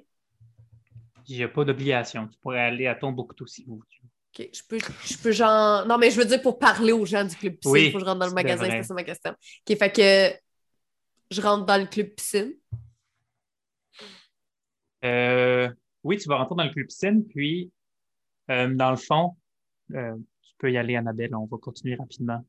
Il 1.29 1.37
n'y 1.37 1.43
a 1.45 1.49
pas 1.49 1.65
d'obligation. 1.65 2.27
Tu 2.29 2.39
pourrais 2.41 2.61
aller 2.61 2.87
à 2.87 2.95
Tombouctou 2.95 3.47
si 3.47 3.63
vous 3.65 3.77
voulez. 3.77 4.01
OK, 4.41 4.49
je 4.55 4.63
peux, 4.67 4.79
je 5.05 5.19
peux 5.19 5.31
genre. 5.33 5.85
Non, 5.87 5.99
mais 5.99 6.11
je 6.11 6.19
veux 6.19 6.25
dire 6.25 6.41
pour 6.41 6.59
parler 6.59 6.93
aux 6.93 7.05
gens 7.05 7.25
du 7.25 7.37
club 7.37 7.57
piscine, 7.57 7.73
Oui, 7.73 7.85
il 7.89 7.93
faut 7.93 7.99
que 7.99 8.05
je 8.05 8.09
rentre 8.09 8.21
dans 8.21 8.27
le 8.27 8.33
magasin, 8.33 8.65
c'est 8.71 8.83
ça 8.85 8.95
ma 8.95 9.05
question. 9.05 9.33
OK, 9.33 9.77
fait 9.79 9.93
que 9.93 10.41
je 11.31 11.41
rentre 11.43 11.67
dans 11.67 11.77
le 11.79 11.87
club 11.87 12.09
piscine. 12.15 12.55
Euh, 15.05 15.71
oui, 16.05 16.17
tu 16.19 16.29
vas 16.29 16.37
rentrer 16.39 16.55
dans 16.57 16.65
le 16.65 16.71
club 16.71 16.87
piscine, 16.87 17.27
puis 17.27 17.71
euh, 18.51 18.73
dans 18.75 18.91
le 18.91 18.97
fond, 18.97 19.37
euh, 19.93 20.17
tu 20.43 20.53
peux 20.59 20.73
y 20.73 20.79
aller, 20.79 20.97
Annabelle. 20.97 21.35
On 21.35 21.45
va 21.45 21.59
continuer 21.59 21.97
rapidement. 21.97 22.43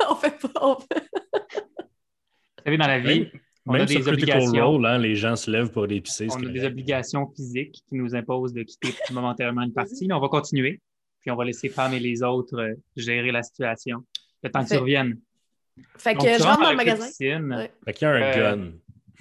on 0.08 0.14
fait 0.14 0.38
pas. 0.38 0.50
on 0.62 0.76
fait- 0.80 1.10
Vous 2.60 2.64
savez, 2.64 2.76
dans 2.78 2.86
la 2.86 2.98
vie, 2.98 3.20
Même, 3.20 3.30
on 3.66 3.74
a 3.74 3.78
même 3.78 3.86
des 3.86 3.94
sur 3.94 4.04
Critical 4.04 4.38
obligations. 4.42 4.70
Role, 4.70 4.86
hein, 4.86 4.98
les 4.98 5.14
gens 5.14 5.36
se 5.36 5.50
lèvent 5.50 5.70
pour 5.70 5.84
aller 5.84 6.00
pisser. 6.00 6.26
on 6.30 6.42
a 6.44 6.48
des 6.48 6.64
obligations 6.64 7.26
physiques 7.34 7.82
qui 7.88 7.94
nous 7.96 8.14
imposent 8.14 8.52
de 8.54 8.62
quitter 8.62 8.88
momentanément 9.12 9.62
une 9.62 9.72
partie, 9.72 10.06
mais 10.06 10.14
on 10.14 10.20
va 10.20 10.28
continuer. 10.28 10.80
Puis 11.20 11.30
on 11.30 11.36
va 11.36 11.44
laisser 11.44 11.68
Pam 11.68 11.92
et 11.92 12.00
les 12.00 12.22
autres 12.22 12.58
euh, 12.58 12.74
gérer 12.96 13.30
la 13.30 13.42
situation. 13.42 14.04
Le 14.42 14.50
temps 14.50 14.60
que 14.60 14.68
tu 14.68 14.74
Fait- 14.74 14.78
reviennes. 14.80 15.18
Fait 15.98 16.14
Donc, 16.14 16.24
que 16.24 16.36
tu 16.36 16.42
je 16.42 16.46
rentre 16.46 16.62
dans 16.62 16.70
le 16.70 16.76
magasin. 16.76 17.06
Ouais. 17.06 17.70
Fait 17.84 17.92
qu'il 17.92 18.06
y 18.06 18.10
a 18.10 18.14
un 18.14 18.22
Euh, 18.22 18.56
gun. 18.56 18.72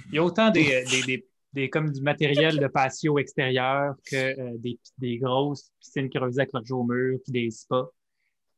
Il 0.10 0.16
y 0.16 0.18
a 0.18 0.24
autant 0.24 0.50
des, 0.50 0.84
des, 0.90 1.04
des, 1.06 1.26
des- 1.54 1.70
comme 1.70 1.92
du 1.92 2.02
matériel 2.02 2.58
de 2.58 2.68
patio 2.68 3.20
extérieur 3.20 3.94
que 4.10 4.16
euh, 4.16 4.54
des, 4.58 4.80
des 4.98 5.18
grosses 5.18 5.72
piscines 5.80 6.10
qui 6.10 6.18
revisaient 6.18 6.42
accrochées 6.44 6.74
au 6.74 6.84
mur, 6.84 7.20
puis 7.24 7.32
des 7.34 7.52
spas. 7.52 7.90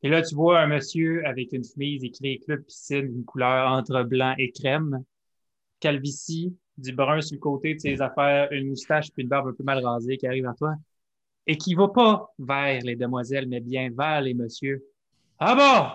Et 0.02 0.08
là, 0.08 0.22
tu 0.22 0.34
vois 0.34 0.60
un 0.60 0.66
monsieur 0.66 1.24
avec 1.26 1.52
une 1.52 1.64
chemise 1.64 2.02
écrit 2.02 2.40
Club 2.40 2.64
Piscine, 2.64 3.06
une 3.06 3.24
couleur 3.24 3.70
entre 3.70 4.02
blanc 4.02 4.34
et 4.36 4.50
crème, 4.50 5.04
calvitie, 5.78 6.56
du 6.76 6.92
brun 6.92 7.20
sur 7.20 7.36
le 7.36 7.40
côté 7.40 7.74
de 7.74 7.78
ses 7.78 8.00
affaires, 8.00 8.50
une 8.50 8.68
moustache 8.68 9.12
puis 9.12 9.22
une 9.22 9.28
barbe 9.28 9.48
un 9.48 9.52
peu 9.52 9.62
mal 9.62 9.84
rasée 9.84 10.16
qui 10.16 10.26
arrive 10.26 10.46
à 10.46 10.54
toi. 10.54 10.74
Et 11.46 11.56
qui 11.56 11.74
va 11.74 11.88
pas 11.88 12.32
vers 12.38 12.82
les 12.82 12.96
demoiselles, 12.96 13.46
mais 13.48 13.60
bien 13.60 13.90
vers 13.96 14.20
les 14.20 14.34
messieurs. 14.34 14.82
Ah 15.38 15.54
bon? 15.54 15.94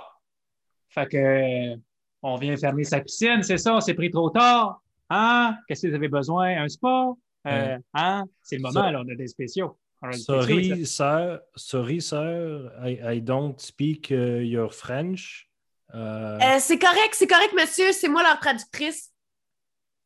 Fait 0.90 1.08
que, 1.08 1.80
on 2.22 2.36
vient 2.36 2.56
fermer 2.58 2.84
sa 2.84 3.00
piscine, 3.02 3.44
c'est 3.44 3.58
ça? 3.58 3.76
On 3.76 3.80
s'est 3.80 3.94
pris 3.94 4.12
trop 4.12 4.30
tard? 4.30 4.82
Hein? 5.10 5.58
Qu'est-ce 5.68 5.84
que 5.84 5.88
vous 5.88 5.96
avez 5.96 6.10
besoin? 6.10 6.62
Un 6.62 6.68
spa? 6.68 7.14
Euh, 7.48 7.78
hein? 7.94 8.26
C'est 8.42 8.58
le 8.58 8.64
moment, 8.64 8.90
là, 8.90 9.02
on 9.06 9.10
a 9.10 9.16
des 9.16 9.28
spéciaux. 9.28 9.78
Sorry, 10.14 10.86
sir. 10.86 11.42
Sorry, 11.56 12.00
sir. 12.02 12.72
I, 12.84 13.16
I 13.16 13.20
don't 13.20 13.60
speak 13.60 14.12
uh, 14.12 14.42
your 14.44 14.72
French. 14.74 15.50
Euh, 15.94 16.38
Euh, 16.42 16.60
c'est 16.60 16.78
correct, 16.80 17.14
c'est 17.14 17.28
correct, 17.28 17.54
monsieur. 17.56 17.92
C'est 17.94 18.10
moi 18.10 18.22
leur 18.24 18.40
traductrice. 18.40 19.12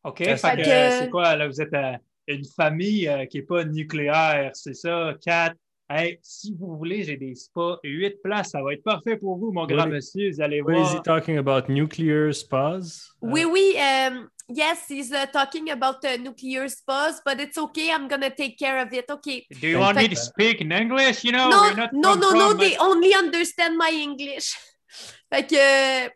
OK, 0.03 0.17
Fait 0.17 0.37
fait 0.37 0.51
que, 0.57 0.63
que- 0.63 0.69
euh, 0.69 0.89
c'est 0.99 1.09
quoi, 1.09 1.35
là, 1.35 1.47
vous 1.47 1.61
êtes 1.61 1.73
euh, 1.73 1.97
une 2.27 2.45
famille 2.45 3.07
euh, 3.07 3.25
qui 3.25 3.37
n'est 3.37 3.43
pas 3.43 3.63
nucléaire, 3.65 4.51
c'est 4.53 4.73
ça? 4.73 5.13
Quatre. 5.21 5.55
Hey, 5.93 6.19
si 6.21 6.55
vous 6.57 6.77
voulez, 6.77 7.03
j'ai 7.03 7.17
des 7.17 7.35
spas, 7.35 7.77
huit 7.83 8.21
places, 8.23 8.51
ça 8.51 8.61
va 8.61 8.71
être 8.73 8.83
parfait 8.83 9.17
pour 9.17 9.37
vous, 9.37 9.51
mon 9.51 9.65
grand 9.65 9.83
Oui. 9.83 9.91
monsieur, 9.95 10.31
vous 10.31 10.39
allez 10.41 10.61
what 10.61 10.73
is 10.73 10.83
voir. 10.83 10.95
he 10.95 11.01
talking 11.03 11.37
about? 11.37 11.67
Nuclear 11.67 12.33
spas? 12.33 13.11
Oui, 13.21 13.43
oui. 13.43 13.75
um, 13.77 14.29
yes, 14.47 14.85
he's 14.87 15.11
uh, 15.11 15.25
talking 15.33 15.69
about 15.69 15.97
uh, 16.05 16.15
nuclear 16.17 16.69
spas, 16.69 17.21
but 17.25 17.41
it's 17.41 17.57
okay. 17.57 17.91
I'm 17.91 18.07
gonna 18.07 18.29
take 18.29 18.57
care 18.57 18.81
of 18.81 18.93
it. 18.93 19.11
Okay. 19.11 19.45
Do 19.59 19.67
you 19.67 19.79
want 19.79 19.97
me 19.97 20.07
to 20.07 20.15
speak 20.15 20.61
in 20.61 20.71
English? 20.71 21.25
You 21.25 21.33
know, 21.33 21.49
no, 21.49 21.61
we're 21.61 21.75
not 21.75 21.91
no, 21.93 22.15
no, 22.15 22.53
They 22.53 22.77
only 22.77 23.13
understand 23.13 23.77
my 23.77 23.91
English. 23.91 24.55
fait 25.29 25.45
que, 25.45 26.07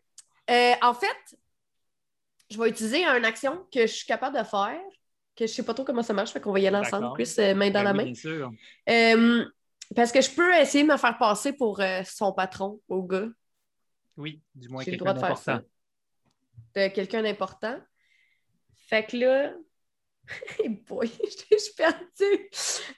euh, 0.52 0.76
en 0.81 0.93
fait, 0.93 1.35
je 2.49 2.57
vais 2.57 2.69
utiliser 2.69 3.03
une 3.03 3.26
action 3.26 3.65
que 3.73 3.81
je 3.81 3.93
suis 3.93 4.06
capable 4.06 4.38
de 4.38 4.43
faire, 4.45 4.80
que 5.35 5.45
je 5.47 5.52
sais 5.52 5.64
pas 5.64 5.73
trop 5.73 5.84
comment 5.84 6.03
ça 6.03 6.14
marche, 6.14 6.31
fait 6.31 6.39
qu'on 6.39 6.53
va 6.53 6.60
y 6.60 6.68
aller 6.68 6.77
ensemble. 6.77 7.10
Chris, 7.15 7.34
euh, 7.39 7.53
main 7.56 7.69
dans 7.72 7.84
Ben 7.84 7.84
la 7.84 7.91
oui, 7.91 7.97
main. 7.97 8.03
Bien 8.03 8.14
sûr. 8.14 8.52
Euh, 8.89 9.45
parce 9.95 10.12
que 10.12 10.22
je 10.22 10.32
peux 10.32 10.53
essayer 10.56 10.84
de 10.86 10.91
me 10.91 10.98
faire 10.98 11.18
passer 11.18 11.53
pour 11.53 11.80
euh, 11.82 12.02
son 12.06 12.34
patron, 12.34 12.82
au 12.88 13.03
gars. 13.03 13.28
Oui, 14.18 14.41
du 14.53 14.70
moins 14.70 14.84
quelqu'un 14.84 15.14
de 15.14 15.20
d'important. 15.20 15.36
ça. 15.44 15.62
De 16.76 16.88
quelqu'un 16.88 17.22
d'important. 17.22 17.80
Fait 18.88 19.06
que 19.06 19.18
là. 19.18 19.53
Hey 20.60 20.70
boy, 20.70 21.07
je 21.52 21.57
suis 21.57 21.74
perdue. 21.76 22.49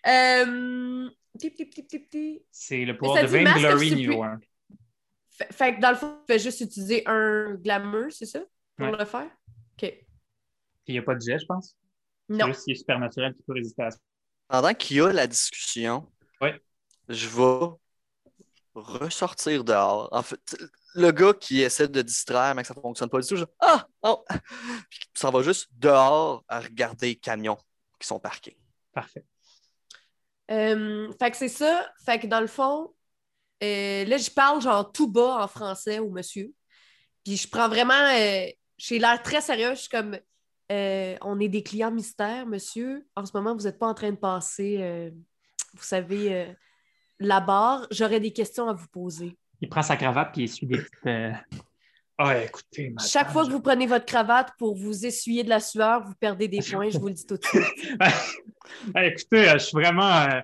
Euh... 0.08 1.10
Tip, 1.38 1.56
tip, 1.56 1.70
tip, 1.74 1.88
tip, 1.88 2.10
tip. 2.10 2.44
C'est 2.52 2.86
le 2.86 2.98
pouvoir 2.98 3.22
de 3.22 3.28
Vainglory 3.28 3.90
c'est 3.90 3.96
niveau 3.96 4.22
plus- 4.22 4.30
1. 4.30 4.40
Fait, 5.30 5.54
fait 5.54 5.76
que 5.76 5.82
dans 5.82 5.90
le 5.92 5.96
fond, 5.98 6.18
tu 6.26 6.34
fais 6.34 6.40
juste 6.40 6.62
utiliser 6.62 7.04
un 7.06 7.54
glamour, 7.56 8.06
c'est 8.12 8.26
ça? 8.26 8.40
Pour 8.78 8.88
Ouais. 8.88 8.98
le 8.98 9.06
faire? 9.06 9.26
OK. 9.26 9.80
Puis 9.82 10.00
il 10.88 10.94
n'y 10.94 11.00
a 11.00 11.04
pas 11.04 11.16
de 11.16 11.22
jet, 11.22 11.38
je 11.38 11.46
pense? 11.46 11.78
C'est 12.30 12.38
Non. 12.38 12.48
juste 12.48 12.64
qu'il 12.64 12.74
est 12.74 12.78
supernaturel 12.78 13.36
qui 13.36 13.44
peut 13.44 13.54
résister 13.54 13.84
à 13.84 13.92
ça. 13.92 13.98
Pendant 14.48 14.74
qu'il 14.74 14.98
y 14.98 15.02
a 15.02 15.12
la 15.12 15.28
discussion, 15.28 16.10
Ouais. 16.42 16.60
Je 17.10 17.28
vais 17.28 17.76
ressortir 18.76 19.64
dehors. 19.64 20.10
En 20.12 20.22
fait, 20.22 20.40
le 20.96 21.12
gars 21.12 21.34
qui 21.34 21.62
essaie 21.62 21.88
de 21.88 22.02
distraire, 22.02 22.54
mais 22.56 22.62
que 22.62 22.68
ça 22.68 22.74
ne 22.76 22.82
fonctionne 22.82 23.10
pas 23.10 23.20
du 23.20 23.28
tout, 23.28 23.36
je 23.36 23.46
Ah! 23.60 23.88
Oh! 24.04 24.24
Puis 24.90 25.00
ça 25.16 25.32
va 25.32 25.42
juste 25.42 25.68
dehors 25.74 26.44
à 26.48 26.60
regarder 26.60 27.08
les 27.08 27.16
camions 27.16 27.58
qui 28.00 28.08
sont 28.08 28.20
parqués. 28.20 28.58
Parfait. 28.94 29.26
Euh, 30.52 31.12
fait 31.20 31.32
que 31.32 31.38
c'est 31.38 31.50
ça. 31.50 31.90
Fait 32.06 32.20
que 32.20 32.28
dans 32.28 32.40
le 32.40 32.48
fond, 32.48 32.94
euh, 33.64 34.06
là, 34.06 34.18
je 34.18 34.30
parle 34.32 34.62
genre 34.62 34.92
tout 34.92 35.12
bas 35.12 35.44
en 35.44 35.48
français 35.48 36.00
au 36.00 36.10
monsieur. 36.10 36.54
Puis 37.24 37.38
je 37.38 37.50
prends 37.50 37.68
vraiment. 37.70 37.94
euh, 37.94 38.48
j'ai 38.78 39.00
l'air 39.00 39.22
très 39.24 39.42
sérieux. 39.42 39.72
Je 39.72 39.82
suis 39.82 39.90
comme. 39.90 40.18
euh, 40.72 41.18
on 41.22 41.40
est 41.40 41.50
des 41.50 41.64
clients 41.64 41.92
mystères, 41.92 42.46
monsieur. 42.46 43.08
En 43.16 43.26
ce 43.26 43.32
moment, 43.36 43.56
vous 43.56 43.64
n'êtes 43.64 43.80
pas 43.80 43.88
en 43.88 43.94
train 43.94 44.12
de 44.12 44.18
passer, 44.18 44.78
euh, 44.82 45.10
vous 45.74 45.84
savez, 45.84 46.34
euh, 46.34 46.54
la 47.20 47.40
barre. 47.40 47.88
J'aurais 47.92 48.20
des 48.20 48.32
questions 48.32 48.68
à 48.70 48.74
vous 48.74 48.88
poser. 48.88 49.36
Il 49.62 49.70
prend 49.70 49.82
sa 49.82 49.98
cravate 49.98 50.32
puis 50.34 50.42
il 50.42 50.46
essuie 50.46 50.68
des 50.68 50.78
petites. 50.78 51.06
euh, 51.08 51.32
Ah, 52.18 52.38
écoutez, 52.44 52.90
madame, 52.90 53.08
Chaque 53.08 53.32
fois 53.32 53.46
que 53.46 53.52
vous 53.52 53.62
prenez 53.62 53.86
votre 53.88 54.06
cravate 54.06 54.52
pour 54.58 54.76
vous 54.76 55.06
essuyer 55.06 55.44
de 55.44 55.50
la 55.50 55.60
sueur, 55.60 56.04
vous 56.04 56.14
perdez 56.20 56.48
des 56.48 56.60
points, 56.60 56.90
je 56.90 56.98
vous 56.98 57.08
le 57.08 57.14
dis 57.14 57.26
tout 57.26 57.38
de 57.38 57.44
suite. 57.46 57.64
Hey, 58.96 59.10
écoutez, 59.12 59.50
euh, 59.50 59.54
je 59.54 59.58
suis 59.66 59.76
vraiment. 59.78 60.12
euh, 60.28 60.42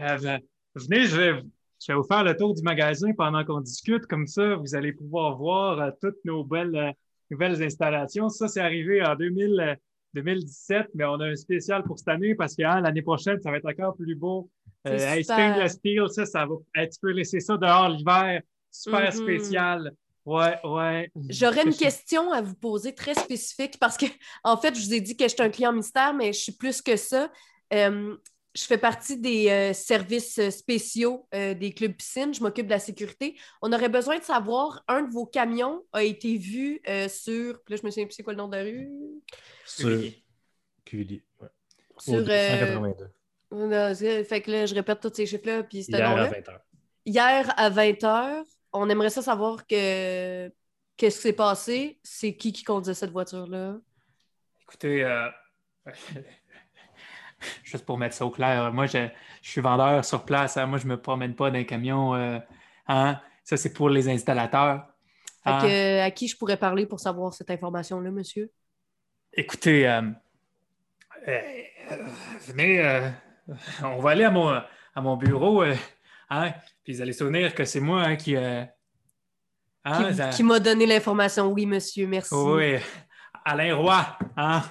euh, 0.00 0.38
venez, 0.74 1.06
je 1.06 1.16
vais, 1.16 1.42
je 1.80 1.92
vais 1.92 1.94
vous 1.96 2.04
faire 2.04 2.24
le 2.24 2.36
tour 2.36 2.54
du 2.54 2.62
magasin 2.62 3.12
pendant 3.12 3.44
qu'on 3.44 3.60
discute. 3.60 4.06
Comme 4.06 4.26
ça, 4.26 4.56
vous 4.56 4.74
allez 4.74 4.92
pouvoir 4.92 5.36
voir 5.36 5.78
euh, 5.80 5.90
toutes 6.00 6.22
nos 6.24 6.44
belles, 6.44 6.74
euh, 6.76 6.92
nouvelles 7.30 7.62
installations. 7.62 8.28
Ça, 8.28 8.48
c'est 8.48 8.60
arrivé 8.60 9.02
en 9.04 9.14
2000, 9.14 9.60
euh, 9.60 9.74
2017, 10.14 10.88
mais 10.94 11.04
on 11.04 11.14
a 11.20 11.26
un 11.26 11.36
spécial 11.36 11.82
pour 11.84 11.98
cette 11.98 12.08
année 12.08 12.34
parce 12.34 12.54
que 12.54 12.62
hein, 12.62 12.80
l'année 12.82 13.02
prochaine, 13.02 13.40
ça 13.42 13.50
va 13.50 13.56
être 13.58 13.68
encore 13.70 13.96
plus 13.96 14.14
beau. 14.14 14.50
Euh, 14.86 14.98
hey. 14.98 15.24
Steel, 15.68 16.08
ça, 16.08 16.26
ça 16.26 16.46
va. 16.46 16.56
Tu 16.86 16.98
peux 17.00 17.12
laisser 17.12 17.40
ça 17.40 17.56
dehors 17.56 17.88
l'hiver. 17.88 18.42
Super 18.70 19.10
mm-hmm. 19.10 19.22
spécial. 19.22 19.92
Ouais, 20.24 20.58
ouais. 20.64 21.10
J'aurais 21.28 21.64
une 21.64 21.74
question 21.74 22.32
à 22.32 22.40
vous 22.40 22.54
poser 22.54 22.94
très 22.94 23.14
spécifique 23.14 23.78
parce 23.78 23.96
que, 23.96 24.06
en 24.44 24.56
fait, 24.56 24.74
je 24.74 24.84
vous 24.84 24.94
ai 24.94 25.00
dit 25.00 25.16
que 25.16 25.26
j'étais 25.26 25.42
un 25.42 25.50
client 25.50 25.72
mystère, 25.72 26.14
mais 26.14 26.32
je 26.32 26.38
suis 26.38 26.52
plus 26.52 26.80
que 26.80 26.96
ça. 26.96 27.30
Euh, 27.72 28.16
je 28.54 28.64
fais 28.64 28.76
partie 28.76 29.16
des 29.16 29.48
euh, 29.48 29.72
services 29.72 30.38
euh, 30.38 30.50
spéciaux 30.50 31.26
des 31.32 31.72
clubs 31.74 31.94
piscines. 31.94 32.34
Je 32.34 32.42
m'occupe 32.42 32.66
de 32.66 32.72
la 32.72 32.78
sécurité. 32.78 33.36
On 33.62 33.72
aurait 33.72 33.88
besoin 33.88 34.18
de 34.18 34.24
savoir, 34.24 34.84
un 34.88 35.02
de 35.02 35.10
vos 35.10 35.26
camions 35.26 35.82
a 35.92 36.04
été 36.04 36.36
vu 36.36 36.80
sur. 37.08 37.58
Là, 37.68 37.76
je 37.76 37.84
me 37.84 37.90
souviens 37.90 38.04
plus 38.04 38.14
c'est 38.14 38.22
quoi 38.22 38.34
le 38.34 38.38
nom 38.38 38.48
de 38.48 38.56
la 38.56 38.62
rue? 38.62 38.90
Sur. 39.64 40.00
Cuvillier. 40.84 41.22
Sur. 41.98 42.26
182. 42.26 43.08
Fait 44.24 44.40
que 44.40 44.50
là, 44.50 44.66
je 44.66 44.74
répète 44.74 45.00
tous 45.00 45.12
ces 45.14 45.26
chiffres-là, 45.26 45.62
puis 45.62 45.80
Hier 45.80 46.04
à 46.04 46.10
nom-là. 46.10 46.30
20h. 46.30 46.58
Hier 47.04 47.54
à 47.56 47.70
20h, 47.70 48.44
on 48.72 48.88
aimerait 48.88 49.10
ça 49.10 49.22
savoir 49.22 49.66
que 49.66 50.48
qu'est-ce 50.96 51.16
qui 51.16 51.22
s'est 51.22 51.32
passé. 51.32 51.98
C'est 52.02 52.34
qui 52.34 52.52
qui 52.52 52.64
conduisait 52.64 52.94
cette 52.94 53.10
voiture-là? 53.10 53.76
Écoutez, 54.62 55.04
euh, 55.04 55.28
juste 57.64 57.84
pour 57.84 57.98
mettre 57.98 58.14
ça 58.14 58.24
au 58.24 58.30
clair, 58.30 58.72
moi, 58.72 58.86
je, 58.86 59.08
je 59.42 59.50
suis 59.50 59.60
vendeur 59.60 60.04
sur 60.04 60.24
place. 60.24 60.56
hein. 60.56 60.66
Moi, 60.66 60.78
je 60.78 60.84
ne 60.86 60.90
me 60.90 61.00
promène 61.00 61.34
pas 61.34 61.50
dans 61.50 61.58
un 61.58 61.64
camion. 61.64 62.14
euh, 62.14 62.38
hein. 62.88 63.20
Ça, 63.44 63.56
c'est 63.56 63.72
pour 63.72 63.90
les 63.90 64.08
installateurs. 64.08 64.86
Fait 65.42 65.50
hein. 65.50 65.60
que, 65.60 66.00
à 66.00 66.10
qui 66.12 66.28
je 66.28 66.36
pourrais 66.36 66.56
parler 66.56 66.86
pour 66.86 67.00
savoir 67.00 67.34
cette 67.34 67.50
information-là, 67.50 68.10
monsieur? 68.10 68.50
Écoutez, 69.34 69.88
euh, 69.88 70.02
euh, 71.26 71.40
euh, 71.90 71.96
venez, 72.46 72.80
euh, 72.80 73.08
on 73.84 73.98
va 73.98 74.10
aller 74.10 74.24
à 74.24 74.30
mon, 74.30 74.48
à 74.48 75.00
mon 75.00 75.16
bureau, 75.16 75.62
euh, 75.62 75.74
hein, 76.30 76.52
puis 76.84 76.94
vous 76.94 77.02
allez 77.02 77.12
souvenir 77.12 77.54
que 77.54 77.64
c'est 77.64 77.80
moi 77.80 78.02
hein, 78.02 78.16
qui... 78.16 78.36
euh, 78.36 78.64
hein, 79.84 80.04
qui 80.10 80.14
ça- 80.14 80.28
qui 80.30 80.42
m'a 80.42 80.58
donné 80.60 80.86
l'information. 80.86 81.50
Oui, 81.52 81.66
monsieur, 81.66 82.06
merci. 82.06 82.34
oui, 82.34 82.76
Alain 83.44 83.74
Roy, 83.74 84.06
hein? 84.36 84.62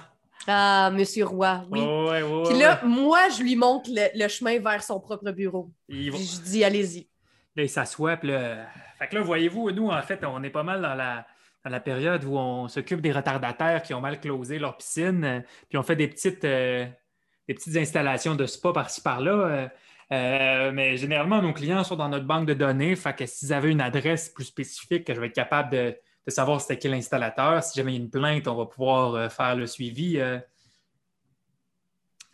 Ah, 0.46 0.90
monsieur 0.92 1.24
Roy, 1.26 1.64
oui. 1.70 1.80
Oui, 1.80 2.22
oui, 2.22 2.48
Puis 2.48 2.58
là, 2.58 2.80
moi, 2.84 3.28
je 3.28 3.42
lui 3.42 3.54
montre 3.54 3.88
le, 3.92 4.08
le 4.20 4.28
chemin 4.28 4.58
vers 4.58 4.82
son 4.82 4.98
propre 4.98 5.30
bureau. 5.30 5.70
il, 5.88 6.10
va- 6.10 6.16
Puis 6.16 6.26
je 6.26 6.40
dis, 6.40 6.64
allez-y. 6.64 7.08
là, 7.54 7.62
il 7.62 7.68
s'assoit, 7.68 8.16
puis 8.16 8.30
là... 8.30 8.66
Fait 8.98 9.06
que 9.08 9.14
là, 9.16 9.20
voyez-vous, 9.22 9.70
nous, 9.70 9.88
en 9.90 10.02
fait, 10.02 10.24
on 10.24 10.42
est 10.42 10.50
pas 10.50 10.62
mal 10.64 10.82
dans 10.82 10.94
la, 10.94 11.26
dans 11.64 11.70
la 11.70 11.78
période 11.80 12.24
où 12.24 12.36
on 12.36 12.66
s'occupe 12.66 13.00
des 13.00 13.12
retardataires 13.12 13.82
qui 13.82 13.94
ont 13.94 14.00
mal 14.00 14.18
closé 14.18 14.58
leur 14.58 14.76
piscine, 14.76 15.44
puis 15.68 15.78
on 15.78 15.82
fait 15.84 15.94
des 15.96 16.08
petites, 16.08 16.44
euh, 16.44 16.86
des 17.48 17.54
petites 17.54 17.76
installations 17.76 18.34
de 18.34 18.46
spa 18.46 18.72
par-ci 18.72 19.00
par-là. 19.00 19.32
euh, 19.32 19.68
euh, 20.12 20.72
mais 20.72 20.96
généralement, 20.96 21.40
nos 21.40 21.52
clients 21.52 21.84
sont 21.84 21.96
dans 21.96 22.08
notre 22.08 22.26
banque 22.26 22.46
de 22.46 22.54
données. 22.54 22.96
Fait 22.96 23.14
que 23.14 23.26
s'ils 23.26 23.52
avaient 23.52 23.70
une 23.70 23.80
adresse 23.80 24.28
plus 24.28 24.44
spécifique, 24.44 25.04
que 25.04 25.14
je 25.14 25.20
vais 25.20 25.28
être 25.28 25.34
capable 25.34 25.70
de, 25.70 25.96
savoir 26.28 26.60
c'était 26.60 26.78
qui 26.78 26.88
l'installateur. 26.88 27.62
Si 27.62 27.76
jamais 27.76 27.92
il 27.92 27.96
y 27.96 27.98
a 27.98 28.04
une 28.04 28.10
plainte, 28.10 28.46
on 28.46 28.54
va 28.54 28.66
pouvoir 28.66 29.14
euh, 29.14 29.28
faire 29.28 29.56
le 29.56 29.66
suivi. 29.66 30.20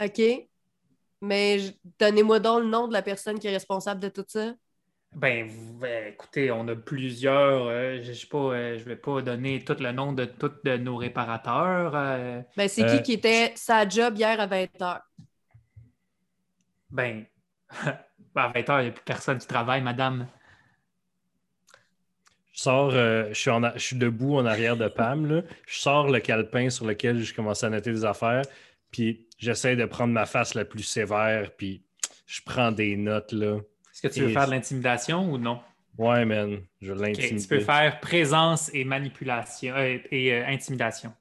OK. 0.01 0.23
Mais 1.21 1.59
donnez-moi 1.99 2.41
donc 2.41 2.63
le 2.63 2.69
nom 2.69 2.89
de 2.89 2.93
la 2.93 3.03
personne 3.03 3.39
qui 3.39 3.49
est 3.49 3.53
responsable 3.53 4.01
de 4.01 4.09
tout 4.09 4.25
ça. 4.27 4.55
Ben, 5.15 5.51
ben, 5.81 6.13
écoutez, 6.13 6.51
on 6.51 6.69
a 6.69 6.77
plusieurs. 6.77 7.67
euh, 7.67 8.01
je 8.03 8.09
ne 8.11 8.15
sais 8.15 8.27
pas, 8.27 8.39
euh, 8.39 8.79
je 8.79 8.85
vais 8.85 8.97
pas 8.97 9.21
donner 9.23 9.65
tout 9.65 9.77
le 9.81 9.91
nom 9.93 10.13
de 10.13 10.25
tous 10.27 10.53
de 10.65 10.77
nos 10.77 10.97
réparateurs. 10.97 11.93
euh. 11.95 12.43
Ben, 12.57 12.69
c'est 12.69 12.85
Euh, 12.85 12.87
qui 12.87 13.03
qui 13.03 13.13
était 13.15 13.53
sa 13.57 13.89
job 13.89 14.17
hier 14.19 14.39
à 14.41 14.47
20h? 14.47 15.03
ben, 16.91 17.27
ben, 18.35 18.43
à 18.43 18.49
20 18.49 18.69
heures, 18.71 18.81
il 18.81 18.85
n'y 18.85 18.89
a 18.91 18.93
plus 18.93 19.05
personne 19.05 19.39
qui 19.39 19.47
travaille, 19.47 19.83
madame. 19.83 20.29
Je 22.53 22.61
sors, 22.63 22.91
euh, 22.95 23.29
je, 23.29 23.35
suis 23.35 23.51
en 23.51 23.63
a- 23.63 23.75
je 23.77 23.83
suis 23.83 23.97
debout 23.97 24.37
en 24.37 24.45
arrière 24.47 24.77
de 24.77 24.89
Pam. 24.89 25.27
Là. 25.27 25.43
Je 25.67 25.79
sors 25.79 26.09
le 26.11 26.21
calepin 26.21 26.71
sur 26.71 26.87
lequel 26.87 27.23
je 27.23 27.35
commence 27.35 27.63
à 27.65 27.71
noter 27.71 27.93
des 27.93 28.05
affaires. 28.05 28.43
Puis 28.91 29.29
j'essaie 29.39 29.77
de 29.77 29.85
prendre 29.85 30.13
ma 30.13 30.27
face 30.27 30.55
la 30.55 30.65
plus 30.65 30.83
sévère. 30.83 31.53
Puis 31.57 31.85
je 32.27 32.41
prends 32.45 32.73
des 32.73 32.97
notes. 32.97 33.33
là. 33.33 33.59
Est-ce 33.99 34.15
que 34.15 34.15
tu 34.15 34.21
veux 34.23 34.33
faire 34.33 34.47
de 34.47 34.53
l'intimidation 34.53 35.29
ou 35.29 35.39
non? 35.39 35.61
Ouais, 35.97 36.25
man. 36.25 36.63
Je 36.81 36.93
Ok, 36.93 37.01
l'intimider. 37.01 37.43
tu 37.43 37.49
peux 37.49 37.59
faire 37.59 37.99
présence 37.99 38.71
et 38.73 38.85
manipulation 38.85 39.75
euh, 39.75 39.99
et 40.13 40.33
euh, 40.35 40.47
intimidation. 40.47 41.13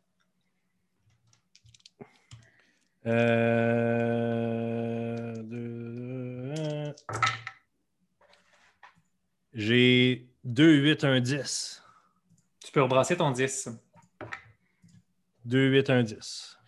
Euh, 3.08 4.54
deux. 5.38 6.94
J'ai 9.56 10.28
2, 10.44 10.76
8, 10.76 11.04
1, 11.04 11.22
10. 11.22 11.84
Tu 12.64 12.72
peux 12.72 12.84
rebrasser 12.84 13.18
ton 13.18 13.32
10. 13.32 13.70
2, 15.45 15.70
8, 15.70 15.90
1, 15.90 16.04
10. 16.04 16.60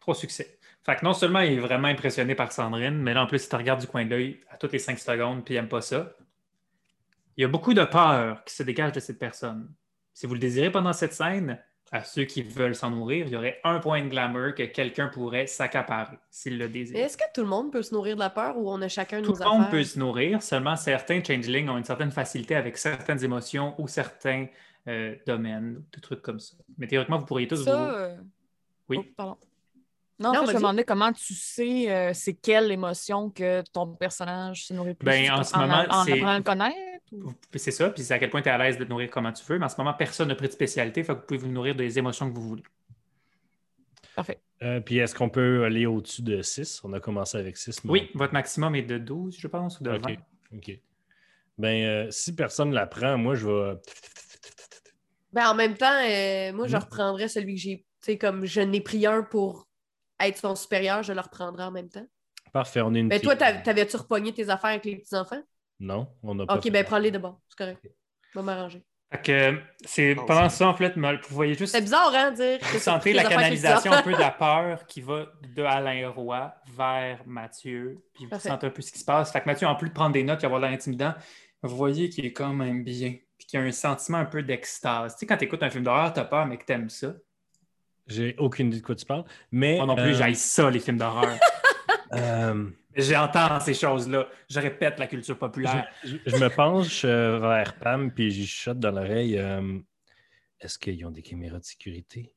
Trois 0.00 0.14
succès. 0.14 0.58
Fait 0.84 0.96
que 0.96 1.04
non 1.04 1.14
seulement 1.14 1.40
il 1.40 1.54
est 1.54 1.60
vraiment 1.60 1.88
impressionné 1.88 2.34
par 2.34 2.52
Sandrine, 2.52 2.98
mais 3.02 3.14
là, 3.14 3.22
en 3.22 3.26
plus, 3.26 3.44
il 3.44 3.48
te 3.48 3.56
regarde 3.56 3.80
du 3.80 3.86
coin 3.86 4.04
de 4.04 4.10
l'œil 4.10 4.40
à 4.50 4.56
toutes 4.58 4.72
les 4.72 4.78
cinq 4.78 4.98
secondes, 4.98 5.44
puis 5.44 5.54
il 5.54 5.56
n'aime 5.56 5.68
pas 5.68 5.80
ça. 5.80 6.12
Il 7.36 7.42
y 7.42 7.44
a 7.44 7.48
beaucoup 7.48 7.74
de 7.74 7.84
peur 7.84 8.44
qui 8.44 8.54
se 8.54 8.62
dégage 8.62 8.92
de 8.92 9.00
cette 9.00 9.18
personne. 9.18 9.68
Si 10.12 10.26
vous 10.26 10.34
le 10.34 10.40
désirez 10.40 10.70
pendant 10.70 10.92
cette 10.92 11.14
scène, 11.14 11.58
à 11.90 12.02
ceux 12.04 12.24
qui 12.24 12.42
veulent 12.42 12.74
s'en 12.74 12.90
nourrir, 12.90 13.26
il 13.26 13.32
y 13.32 13.36
aurait 13.36 13.60
un 13.64 13.78
point 13.78 14.02
de 14.04 14.08
glamour 14.08 14.54
que 14.54 14.64
quelqu'un 14.64 15.08
pourrait 15.08 15.46
s'accaparer 15.46 16.18
s'il 16.30 16.58
le 16.58 16.66
Mais 16.66 16.72
désire. 16.72 16.96
Est-ce 16.98 17.16
que 17.16 17.24
tout 17.34 17.42
le 17.42 17.46
monde 17.48 17.72
peut 17.72 17.82
se 17.82 17.94
nourrir 17.94 18.16
de 18.16 18.20
la 18.20 18.30
peur 18.30 18.56
ou 18.58 18.68
on 18.70 18.80
a 18.82 18.88
chacun 18.88 19.22
Tout 19.22 19.32
nos 19.32 19.38
le 19.38 19.44
monde 19.44 19.60
affaires? 19.62 19.70
peut 19.70 19.84
se 19.84 19.98
nourrir, 19.98 20.42
seulement 20.42 20.76
certains 20.76 21.22
changelings 21.22 21.68
ont 21.68 21.76
une 21.78 21.84
certaine 21.84 22.10
facilité 22.10 22.56
avec 22.56 22.76
certaines 22.78 23.22
émotions 23.24 23.74
ou 23.78 23.86
certains 23.88 24.46
euh, 24.88 25.14
domaines, 25.26 25.82
des 25.94 26.00
trucs 26.00 26.22
comme 26.22 26.40
ça. 26.40 26.56
Mais 26.78 26.86
théoriquement, 26.86 27.18
vous 27.18 27.26
pourriez 27.26 27.48
tous 27.48 27.64
Ça. 27.64 27.76
vous... 27.76 27.82
euh, 27.94 28.16
Oui. 28.88 28.98
oh, 29.00 29.04
pardon. 29.16 29.36
Non, 30.20 30.30
en 30.30 30.32
Non, 30.34 30.40
fait, 30.42 30.46
je 30.48 30.52
me 30.52 30.58
demandais 30.58 30.84
comment 30.84 31.12
tu 31.12 31.34
sais 31.34 31.90
euh, 31.90 32.12
c'est 32.14 32.34
quelle 32.34 32.70
émotion 32.70 33.30
que 33.30 33.62
ton 33.72 33.94
personnage 33.94 34.66
se 34.66 34.72
nourrit 34.74 34.94
plus. 34.94 35.04
Ben, 35.06 35.30
en 35.32 35.42
ce 35.42 35.56
moment, 35.58 35.84
en 35.90 36.04
c'est- 36.04 36.12
apprenant 36.12 36.28
à 36.28 36.36
le 36.38 36.44
connaître? 36.44 36.78
ou- 37.12 37.32
C'est 37.56 37.70
ça, 37.72 37.90
puis 37.90 38.02
c'est 38.04 38.14
à 38.14 38.18
quel 38.20 38.30
point 38.30 38.40
tu 38.42 38.48
es 38.48 38.52
à 38.52 38.58
l'aise 38.58 38.78
de 38.78 38.84
te 38.84 38.88
nourrir 38.90 39.10
comme 39.10 39.30
tu 39.32 39.42
veux, 39.44 39.58
mais 39.58 39.64
en 39.66 39.68
ce 39.68 39.76
moment, 39.76 39.92
personne 39.94 40.28
n'a 40.28 40.34
pris 40.36 40.46
de 40.46 40.52
spécialité, 40.52 41.02
fait 41.02 41.14
que 41.14 41.18
vous 41.20 41.26
pouvez 41.26 41.38
vous 41.38 41.48
nourrir 41.48 41.74
des 41.74 41.98
émotions 41.98 42.30
que 42.30 42.34
vous 42.36 42.48
voulez. 42.48 42.62
Parfait. 44.14 44.38
Euh, 44.62 44.80
puis 44.80 44.98
est-ce 44.98 45.14
qu'on 45.14 45.28
peut 45.28 45.64
aller 45.64 45.86
au-dessus 45.86 46.22
de 46.22 46.40
6? 46.42 46.80
On 46.84 46.92
a 46.92 47.00
commencé 47.00 47.36
avec 47.36 47.56
6. 47.56 47.80
Oui, 47.84 48.08
votre 48.14 48.32
maximum 48.32 48.76
est 48.76 48.82
de 48.82 48.98
12, 48.98 49.36
je 49.38 49.48
pense, 49.48 49.80
ou 49.80 49.84
de 49.84 49.90
20. 49.90 49.96
OK. 49.98 50.18
OK. 50.54 50.80
Ben, 51.58 51.84
euh, 51.84 52.10
si 52.10 52.34
personne 52.34 52.70
ne 52.70 52.74
la 52.74 52.86
prend, 52.86 53.18
moi, 53.18 53.34
je 53.34 53.46
vais. 53.48 53.76
Ben, 55.32 55.48
en 55.48 55.54
même 55.54 55.76
temps, 55.76 55.86
euh, 56.04 56.52
moi, 56.52 56.68
je 56.68 56.76
Mhm. 56.76 56.82
reprendrais 56.84 57.28
celui 57.28 57.56
que 57.56 57.60
j'ai. 57.60 57.78
Tu 58.00 58.12
sais, 58.12 58.18
comme 58.18 58.44
je 58.46 58.60
n'ai 58.60 58.80
pris 58.80 59.04
un 59.06 59.22
pour 59.22 59.66
être 60.20 60.38
son 60.38 60.54
supérieur, 60.54 61.02
je 61.02 61.12
le 61.12 61.20
reprendrai 61.20 61.64
en 61.64 61.70
même 61.70 61.88
temps. 61.88 62.06
Parfait, 62.52 62.80
on 62.82 62.94
est 62.94 63.00
une 63.00 63.08
team. 63.08 63.20
toi, 63.20 63.36
t'av- 63.36 63.62
t'avais-tu 63.62 63.96
repogné 63.96 64.32
tes 64.32 64.48
affaires 64.48 64.70
avec 64.70 64.84
les 64.84 64.96
petits-enfants? 64.96 65.42
Non, 65.80 66.08
on 66.22 66.34
n'a 66.34 66.46
pas. 66.46 66.56
Ok, 66.56 66.62
fait 66.64 66.70
ben, 66.70 66.84
prends-les 66.84 67.10
de 67.10 67.18
bon. 67.18 67.36
C'est 67.48 67.58
correct. 67.58 67.80
Je 68.32 68.38
vais 68.38 68.44
m'arranger. 68.44 68.84
Fait 69.10 69.22
que 69.22 69.60
c'est 69.84 70.14
pendant 70.14 70.48
ça, 70.48 70.68
en 70.68 70.74
fait, 70.74 70.96
vous 70.96 71.34
voyez 71.34 71.54
juste 71.54 71.72
C'est 71.72 71.80
bizarre, 71.80 72.12
hein, 72.14 72.30
dire. 72.32 72.58
que 72.58 72.64
vous 72.64 72.78
sentez 72.78 73.12
la 73.12 73.24
canalisation 73.24 73.92
un 73.92 74.02
peu 74.02 74.12
de 74.12 74.18
la 74.18 74.30
peur 74.38 74.86
qui 74.86 75.00
va 75.02 75.26
de 75.54 75.62
Alain 75.62 76.10
Roy 76.10 76.52
vers 76.76 77.20
Mathieu, 77.26 78.02
puis 78.14 78.24
vous 78.24 78.30
Parfait. 78.30 78.48
sentez 78.48 78.66
un 78.66 78.70
peu 78.70 78.82
ce 78.82 78.90
qui 78.92 78.98
se 78.98 79.04
passe. 79.04 79.30
Fait 79.32 79.40
que 79.40 79.46
Mathieu, 79.46 79.66
en 79.68 79.74
plus 79.76 79.88
de 79.88 79.94
prendre 79.94 80.12
des 80.12 80.24
notes 80.24 80.42
et 80.42 80.46
avoir 80.46 80.60
l'air 80.60 80.70
intimidant, 80.70 81.14
vous 81.62 81.76
voyez 81.76 82.08
qu'il 82.08 82.24
est 82.26 82.32
quand 82.32 82.52
même 82.52 82.82
bien, 82.82 83.14
puis 83.38 83.46
qu'il 83.46 83.60
y 83.60 83.62
a 83.62 83.66
un 83.66 83.72
sentiment 83.72 84.18
un 84.18 84.24
peu 84.26 84.42
d'extase. 84.42 85.14
Tu 85.14 85.20
sais, 85.20 85.26
quand 85.26 85.36
tu 85.36 85.44
écoutes 85.44 85.62
un 85.62 85.70
film 85.70 85.84
d'horreur, 85.84 86.12
t'as 86.12 86.24
peur, 86.24 86.46
mais 86.46 86.56
que 86.58 86.64
t'aimes 86.64 86.90
ça. 86.90 87.14
J'ai 88.06 88.34
aucune 88.38 88.68
idée 88.68 88.80
de 88.80 88.84
quoi 88.84 88.94
tu 88.94 89.04
parles. 89.06 89.24
Mais. 89.50 89.76
Moi 89.76 89.86
non 89.86 89.96
plus, 89.96 90.10
euh, 90.10 90.14
j'aille 90.14 90.36
ça, 90.36 90.70
les 90.70 90.78
films 90.80 90.98
d'horreur. 90.98 91.38
euh, 92.14 92.70
J'entends 92.96 93.58
ces 93.60 93.74
choses-là. 93.74 94.28
Je 94.48 94.60
répète 94.60 94.98
la 95.00 95.06
culture 95.08 95.36
populaire. 95.38 95.88
je, 96.04 96.16
je 96.26 96.36
me 96.36 96.48
penche 96.48 97.02
euh, 97.04 97.38
vers 97.40 97.76
Pam 97.78 98.12
puis 98.12 98.30
j'y 98.30 98.46
chuchote 98.46 98.78
dans 98.78 98.92
l'oreille. 98.92 99.36
euh, 99.38 99.78
Est-ce 100.60 100.78
qu'ils 100.78 101.04
ont 101.04 101.10
des 101.10 101.22
caméras 101.22 101.58
de 101.58 101.64
sécurité? 101.64 102.32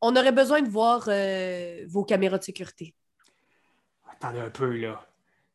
On 0.00 0.14
aurait 0.16 0.32
besoin 0.32 0.62
de 0.62 0.68
voir 0.68 1.04
euh, 1.08 1.84
vos 1.88 2.04
caméras 2.04 2.38
de 2.38 2.44
sécurité. 2.44 2.94
Attendez 4.10 4.40
un 4.40 4.50
peu, 4.50 4.74
là. 4.76 5.04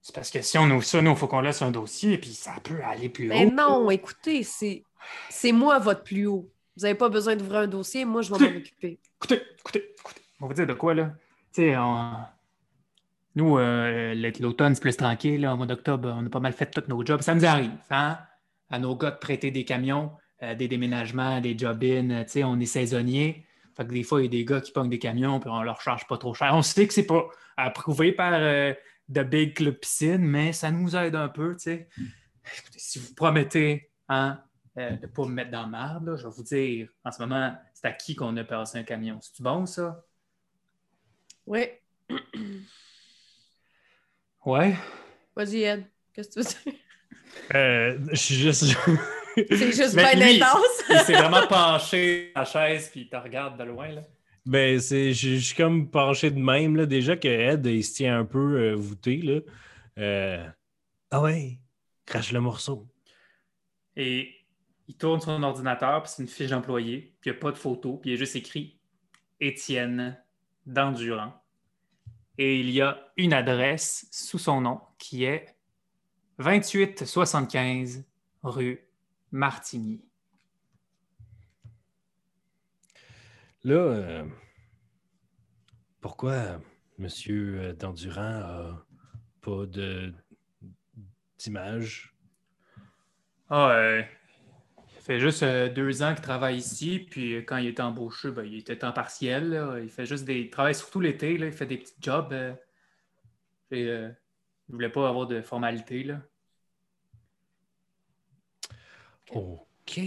C'est 0.01 0.13
parce 0.15 0.29
que 0.31 0.41
si 0.41 0.57
on 0.57 0.69
ouvre 0.69 0.83
ça, 0.83 1.01
nous, 1.01 1.11
il 1.11 1.17
faut 1.17 1.27
qu'on 1.27 1.41
laisse 1.41 1.61
un 1.61 1.71
dossier, 1.71 2.17
puis 2.17 2.33
ça 2.33 2.55
peut 2.63 2.79
aller 2.83 3.07
plus 3.09 3.27
Mais 3.27 3.45
haut. 3.45 3.51
non, 3.51 3.89
écoutez, 3.91 4.43
c'est 4.43 4.83
c'est 5.29 5.51
moi 5.51 5.79
votre 5.79 6.03
plus 6.03 6.25
haut. 6.27 6.51
Vous 6.77 6.83
n'avez 6.83 6.95
pas 6.95 7.09
besoin 7.09 7.35
d'ouvrir 7.35 7.61
un 7.61 7.67
dossier, 7.67 8.05
moi, 8.05 8.21
je 8.21 8.33
vais 8.33 8.39
m'en 8.39 8.57
occuper. 8.57 8.99
Écoutez, 9.17 9.41
écoutez, 9.59 9.93
écoutez. 9.99 10.21
On 10.39 10.45
va 10.45 10.47
vous 10.49 10.53
dire 10.53 10.67
de 10.67 10.73
quoi, 10.73 10.93
là? 10.93 11.11
Tu 11.53 11.61
sais, 11.63 11.77
on- 11.77 12.15
nous, 13.35 13.57
euh, 13.57 14.13
l'automne, 14.39 14.73
c'est 14.75 14.81
plus 14.81 14.95
tranquille. 14.97 15.41
Là. 15.41 15.53
Au 15.53 15.57
mois 15.57 15.65
d'octobre, 15.65 16.13
on 16.17 16.25
a 16.25 16.29
pas 16.29 16.39
mal 16.39 16.53
fait 16.53 16.65
tous 16.69 16.87
nos 16.89 17.05
jobs. 17.05 17.21
Ça 17.21 17.35
nous 17.35 17.45
arrive, 17.45 17.71
hein? 17.89 18.17
À 18.69 18.79
nos 18.79 18.95
gars 18.95 19.11
de 19.11 19.17
prêter 19.17 19.51
des 19.51 19.63
camions, 19.65 20.11
euh, 20.43 20.55
des 20.55 20.67
déménagements, 20.67 21.39
des 21.41 21.57
job-in. 21.57 22.09
euh, 22.09 22.23
Tu 22.23 22.29
sais, 22.31 22.43
on 22.43 22.59
est 22.59 22.65
saisonnier. 22.65 23.45
Fait 23.75 23.85
que 23.85 23.91
des 23.93 24.03
fois, 24.03 24.21
il 24.21 24.25
y 24.25 24.27
a 24.27 24.29
des 24.31 24.43
gars 24.45 24.59
qui 24.61 24.71
pognent 24.71 24.89
des 24.89 24.99
camions, 24.99 25.39
puis 25.39 25.49
on 25.49 25.61
leur 25.63 25.81
charge 25.81 26.05
pas 26.07 26.17
trop 26.17 26.33
cher. 26.33 26.51
On 26.53 26.61
sait 26.61 26.87
que 26.87 26.93
c'est 26.93 27.05
pas 27.05 27.25
approuvé 27.57 28.11
par 28.11 28.33
euh, 28.33 28.73
The 29.13 29.19
Big 29.19 29.55
Club 29.55 29.75
Piscine, 29.75 30.19
mais 30.19 30.51
ça 30.51 30.71
nous 30.71 30.95
aide 30.95 31.15
un 31.15 31.29
peu, 31.29 31.53
tu 31.55 31.63
sais. 31.63 31.87
Écoutez, 32.57 32.79
si 32.79 32.99
vous 32.99 33.13
promettez, 33.13 33.91
hein, 34.09 34.41
euh, 34.77 34.91
de 34.91 35.01
ne 35.01 35.07
pas 35.07 35.25
me 35.25 35.33
mettre 35.33 35.51
dans 35.51 35.63
la 35.63 35.67
merde, 35.67 36.05
là, 36.07 36.15
je 36.15 36.23
vais 36.23 36.33
vous 36.33 36.43
dire, 36.43 36.89
en 37.03 37.11
ce 37.11 37.21
moment, 37.21 37.55
c'est 37.73 37.87
à 37.87 37.91
qui 37.91 38.15
qu'on 38.15 38.35
a 38.37 38.43
passé 38.43 38.77
un 38.77 38.83
camion. 38.83 39.19
C'est-tu 39.21 39.43
bon, 39.43 39.65
ça? 39.65 40.05
Oui. 41.45 41.67
Ouais. 44.45 44.75
Vas-y, 45.35 45.63
Ed. 45.63 45.85
Qu'est-ce 46.13 46.29
que 46.29 46.33
tu 46.33 46.39
veux 46.39 46.71
dire? 46.71 46.79
Euh, 47.55 47.99
je 48.11 48.15
suis 48.15 48.35
juste. 48.35 48.75
C'est 49.35 49.71
juste 49.71 49.93
Mais 49.93 50.15
bien 50.15 50.27
lui, 50.27 50.41
intense. 50.41 50.83
Il 50.89 50.99
s'est 50.99 51.13
vraiment 51.13 51.47
penché 51.47 52.31
à 52.35 52.39
la 52.39 52.45
chaise, 52.45 52.89
puis 52.89 53.01
il 53.01 53.09
te 53.09 53.15
regarde 53.15 53.57
de 53.57 53.63
loin, 53.63 53.87
là. 53.89 54.01
Ben, 54.45 54.79
c'est, 54.79 55.13
je 55.13 55.35
je 55.35 55.39
suis 55.39 55.55
comme 55.55 55.89
penché 55.89 56.31
de 56.31 56.39
même, 56.39 56.75
là, 56.75 56.85
déjà 56.85 57.15
que 57.15 57.27
Ed, 57.27 57.65
il 57.65 57.83
se 57.83 57.93
tient 57.93 58.19
un 58.19 58.25
peu 58.25 58.59
euh, 58.59 58.75
voûté, 58.75 59.17
là. 59.21 59.39
Euh, 59.99 60.49
Ah 61.11 61.21
ouais, 61.21 61.59
crache 62.05 62.31
le 62.31 62.41
morceau. 62.41 62.87
Et 63.95 64.33
il 64.91 64.97
tourne 64.97 65.21
son 65.21 65.41
ordinateur, 65.41 66.03
puis 66.03 66.11
c'est 66.13 66.21
une 66.21 66.27
fiche 66.27 66.49
d'employé, 66.49 67.15
puis 67.21 67.29
il 67.29 67.33
n'y 67.33 67.37
a 67.37 67.39
pas 67.39 67.53
de 67.53 67.57
photo, 67.57 67.95
puis 67.95 68.09
il 68.09 68.13
y 68.13 68.17
a 68.17 68.19
juste 68.19 68.35
écrit 68.35 68.77
Étienne 69.39 70.21
d'Endurant. 70.65 71.41
Et 72.37 72.59
il 72.59 72.69
y 72.71 72.81
a 72.81 73.09
une 73.15 73.31
adresse 73.31 74.05
sous 74.11 74.37
son 74.37 74.59
nom 74.59 74.81
qui 74.97 75.23
est 75.23 75.55
2875 76.39 78.03
rue 78.43 78.85
Martigny. 79.31 80.03
Là, 83.63 83.75
euh, 83.75 84.25
pourquoi 86.01 86.59
Monsieur 86.97 87.61
euh, 87.61 87.73
Dandurand 87.73 88.41
a 88.41 88.85
pas 89.39 89.65
d'image? 91.39 92.13
Ah, 93.49 93.69
euh, 93.71 94.01
il 94.01 94.20
fait 95.01 95.19
juste 95.19 95.43
euh, 95.43 95.69
deux 95.69 96.03
ans 96.03 96.13
qu'il 96.13 96.21
travaille 96.23 96.57
ici, 96.57 96.99
puis 96.99 97.35
euh, 97.35 97.41
quand 97.41 97.57
il 97.57 97.67
était 97.67 97.81
embauché, 97.81 98.31
ben, 98.31 98.43
il 98.43 98.59
était 98.59 98.77
temps 98.77 98.91
partiel. 98.91 99.49
là. 99.49 99.79
Il 99.79 99.89
fait 99.89 100.05
juste 100.05 100.25
des. 100.25 100.39
Il 100.41 100.49
travaille 100.49 100.75
surtout 100.75 100.99
l'été, 100.99 101.37
là. 101.37 101.47
il 101.47 101.51
fait 101.53 101.65
des 101.65 101.77
petits 101.77 101.95
jobs. 102.01 102.31
euh, 102.33 102.53
et, 103.71 103.85
euh, 103.87 104.09
il 104.69 104.73
voulait 104.75 104.89
pas 104.89 105.07
avoir 105.09 105.27
de 105.27 105.41
formalité. 105.41 106.03
Là. 106.03 106.21
OK. 109.33 109.99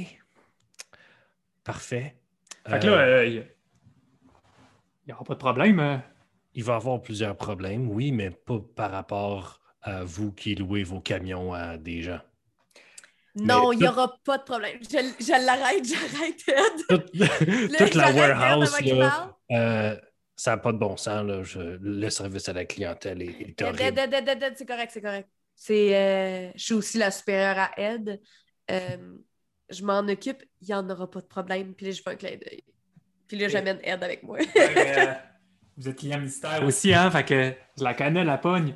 Parfait. 1.65 2.17
Fait 2.67 2.79
que 2.79 2.87
là, 2.87 2.93
Euh, 2.93 3.19
euh, 3.21 3.27
il 3.27 3.47
n'y 5.07 5.13
aura 5.13 5.25
pas 5.25 5.35
de 5.35 5.39
problème. 5.39 5.81
euh. 5.81 5.99
il 6.55 6.65
va 6.65 6.77
avoir 6.77 7.01
plusieurs 7.03 7.37
problèmes, 7.37 7.91
oui, 7.91 8.13
mais 8.13 8.31
pas 8.31 8.59
par 8.75 8.91
rapport 8.91 9.61
à 9.83 10.05
vous 10.05 10.33
qui 10.33 10.55
louez 10.55 10.83
vos 10.83 11.01
camions 11.01 11.53
à 11.53 11.77
des 11.79 12.03
gens. 12.03 12.21
Non, 13.37 13.73
il 13.73 13.79
n'y 13.79 13.85
tout- 13.85 13.91
aura 13.91 14.17
pas 14.25 14.39
de 14.39 14.45
problème. 14.45 14.79
Je, 14.83 14.97
je 15.25 15.45
l'arrête, 15.47 15.85
j'arrête, 15.89 16.41
Ed. 16.49 16.87
Toute, 16.89 17.15
Là, 17.73 17.79
toute 17.79 17.95
la 17.95 18.13
warehouse, 18.13 18.81
là, 18.83 19.37
euh, 19.51 19.97
ça 20.37 20.53
n'a 20.53 20.57
pas 20.59 20.73
de 20.73 20.79
bon 20.79 20.97
sens. 20.97 21.27
Là. 21.27 21.43
Je- 21.43 21.79
le 21.81 22.11
service 22.11 22.49
à 22.49 22.53
la 22.53 22.65
clientèle 22.65 23.23
est, 23.23 23.27
est 23.27 23.31
Ed, 23.41 23.49
Ed, 23.51 23.63
horrible. 23.63 23.83
Ed, 23.83 23.99
Ed, 24.15 24.29
Ed, 24.29 24.43
Ed, 24.43 24.55
c'est 24.57 24.67
correct, 24.67 24.91
c'est 24.93 25.03
correct. 25.03 25.29
C'est, 25.57 25.97
euh, 25.97 26.51
je 26.55 26.63
suis 26.65 26.75
aussi 26.75 26.99
la 26.99 27.11
supérieure 27.11 27.59
à 27.59 27.71
Ed. 27.77 28.21
Euh, 28.71 29.17
je 29.71 29.83
m'en 29.85 30.01
occupe, 30.01 30.43
il 30.61 30.69
n'y 30.69 30.75
en 30.75 30.89
aura 30.91 31.11
pas 31.11 31.21
de 31.21 31.27
problème. 31.27 31.75
Puis 31.75 31.87
là, 31.87 31.93
je 31.93 32.03
fais 32.03 32.11
un 32.11 32.17
clin 32.17 32.31
d'œil. 32.31 32.63
Puis 33.27 33.37
là, 33.39 33.49
j'amène 33.49 33.79
Ed 33.83 34.03
avec 34.05 34.23
moi. 34.23 34.39
Vous 35.77 35.89
êtes 35.89 35.97
client 35.97 36.21
mystère 36.21 36.63
aussi, 36.65 36.95
hein? 36.95 37.11
Fait 37.11 37.25
que 37.25 37.53
je 37.77 37.83
la 37.83 37.95
connais, 37.95 38.23
la 38.25 38.39
pogne. 38.39 38.75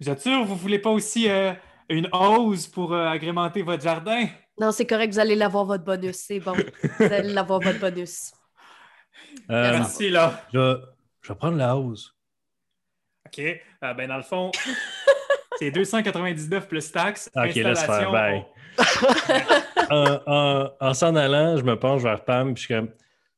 Vous 0.00 0.10
êtes 0.10 0.20
sûr, 0.20 0.44
vous 0.44 0.56
voulez 0.56 0.80
pas 0.80 0.90
aussi 0.90 1.28
euh, 1.30 1.52
une 1.88 2.08
hausse 2.12 2.66
pour 2.66 2.92
euh, 2.94 3.06
agrémenter 3.06 3.62
votre 3.62 3.82
jardin? 3.82 4.26
non, 4.60 4.70
c'est 4.72 4.86
correct, 4.86 5.12
vous 5.12 5.18
allez 5.18 5.34
l'avoir 5.34 5.64
votre 5.64 5.84
bonus, 5.84 6.16
c'est 6.16 6.40
bon. 6.40 6.54
Vous 6.98 7.04
allez 7.12 7.32
l'avoir 7.32 7.60
votre 7.60 7.78
bonus. 7.80 8.32
Euh, 9.50 9.72
Merci, 9.72 10.10
là. 10.10 10.42
je, 10.52 10.58
vais- 10.58 10.80
je 11.22 11.28
vais 11.32 11.34
prendre 11.38 11.56
la 11.56 11.76
hausse. 11.76 12.14
OK. 13.26 13.40
Euh, 13.40 13.94
ben, 13.94 14.08
dans 14.08 14.16
le 14.16 14.22
fond, 14.22 14.50
c'est 15.58 15.70
299 15.72 16.68
plus 16.68 16.92
taxes. 16.92 17.28
Ok, 17.34 17.54
laisse 17.54 17.54
faire, 17.54 17.70
Installation, 17.70 18.12
bye. 18.12 18.44
en 19.90 20.20
en- 20.26 20.70
en 20.80 20.94
s'en 20.94 21.16
allant, 21.16 21.56
je 21.56 21.62
me 21.64 21.78
penche 21.78 22.02
vers 22.02 22.24
Pam, 22.24 22.54
puis 22.54 22.62
je 22.62 22.66
suis 22.66 22.74
comme, 22.74 22.90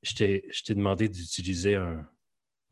je 0.03 0.15
t'ai 0.15 0.45
je 0.53 0.63
t'ai 0.65 0.75
demandé 0.75 1.09
d'utiliser 1.09 1.77
un. 1.77 2.07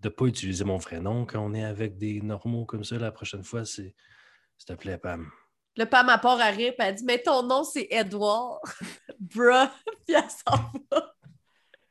de 0.01 0.09
pas 0.11 0.27
utiliser 0.27 0.65
mon 0.65 0.77
vrai 0.77 1.01
nom 1.01 1.25
quand 1.25 1.41
on 1.41 1.55
est 1.55 1.65
avec 1.65 1.97
des 1.97 2.21
normaux 2.21 2.67
comme 2.67 2.85
ça 2.85 2.97
la 2.99 3.11
prochaine 3.13 3.43
fois. 3.45 3.65
c'est- 3.65 3.95
S'il 4.59 4.67
te 4.67 4.73
plaît, 4.75 4.99
Pam. 4.99 5.31
Le 5.77 5.87
Pam 5.87 6.09
à 6.09 6.19
part 6.19 6.41
à 6.41 6.47
rire, 6.47 6.73
puis 6.79 6.87
elle 6.87 6.95
dit 6.95 7.05
Mais 7.05 7.19
ton 7.19 7.43
nom, 7.43 7.65
c'est 7.65 7.89
Edouard. 7.91 8.61
Bruh. 9.19 9.69
Puis 10.07 10.15
elle 10.17 10.23
s'en 10.31 10.57
va. 10.91 11.15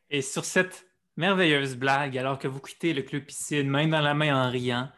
Et 0.09 0.21
sur 0.21 0.45
cette 0.45 0.85
merveilleuse 1.17 1.75
blague, 1.75 2.17
alors 2.17 2.39
que 2.39 2.47
vous 2.47 2.59
quittez 2.59 2.93
le 2.93 3.01
club 3.01 3.23
piscine 3.23 3.67
main 3.67 3.87
dans 3.87 4.01
la 4.01 4.13
main 4.13 4.35
en 4.35 4.49
riant, 4.49 4.89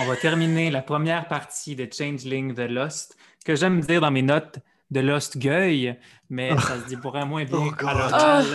on 0.00 0.04
va 0.04 0.16
terminer 0.16 0.70
la 0.70 0.82
première 0.82 1.28
partie 1.28 1.76
de 1.76 1.86
Changeling 1.92 2.54
The 2.54 2.70
Lost, 2.70 3.16
que 3.44 3.54
j'aime 3.54 3.80
dire 3.80 4.00
dans 4.00 4.10
mes 4.10 4.22
notes 4.22 4.58
de 4.90 5.00
Lost 5.00 5.38
Gueule, 5.38 5.96
mais 6.30 6.56
ça 6.58 6.80
se 6.80 6.86
dit 6.86 6.96
pourrait 6.96 7.26
moins 7.26 7.44
bien 7.44 7.58
Oh, 7.58 7.86
à 7.86 7.94
l'oral. 7.94 8.46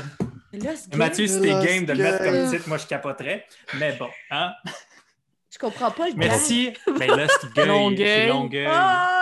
Et 0.54 0.60
Mathieu, 0.96 1.26
Lost 1.26 1.42
game 1.42 1.86
de 1.86 1.94
le 1.94 2.04
mettre 2.04 2.24
comme 2.24 2.50
titre, 2.50 2.68
moi 2.68 2.78
je 2.78 2.88
capoterais. 2.88 3.46
Mais 3.78 3.96
bon, 3.98 4.10
hein? 4.32 4.54
Je 5.58 5.66
comprends 5.66 5.90
pas 5.92 6.08
le. 6.08 6.16
Merci. 6.16 6.72
Ben, 7.00 7.10
Lost 7.16 7.52
Gueule, 7.56 7.68
Longueuil. 7.68 8.06
c'est 8.06 8.28
Longueuil. 8.28 8.68
Ah, 8.70 9.22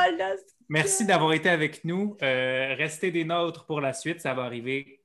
Merci 0.68 1.06
d'avoir 1.06 1.32
été 1.34 1.49
avec 1.49 1.86
nous. 1.86 2.18
Euh, 2.22 2.76
restez 2.78 3.12
des 3.12 3.24
nôtres 3.24 3.66
pour 3.66 3.80
la 3.80 3.94
suite. 3.94 4.20
Ça 4.20 4.34
va 4.34 4.44
arriver 4.44 4.99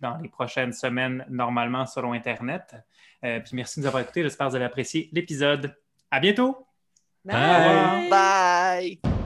dans 0.00 0.16
les 0.18 0.28
prochaines 0.28 0.72
semaines, 0.72 1.24
normalement, 1.28 1.86
selon 1.86 2.12
Internet. 2.12 2.74
Euh, 3.24 3.38
puis 3.40 3.54
merci 3.54 3.78
de 3.78 3.82
nous 3.82 3.86
avoir 3.88 4.02
écoutés. 4.02 4.22
J'espère 4.22 4.46
que 4.46 4.50
vous 4.50 4.56
avez 4.56 4.64
apprécié 4.64 5.08
l'épisode. 5.12 5.76
À 6.10 6.18
bientôt! 6.18 6.66
Bye. 7.24 8.08
Bye! 8.10 9.21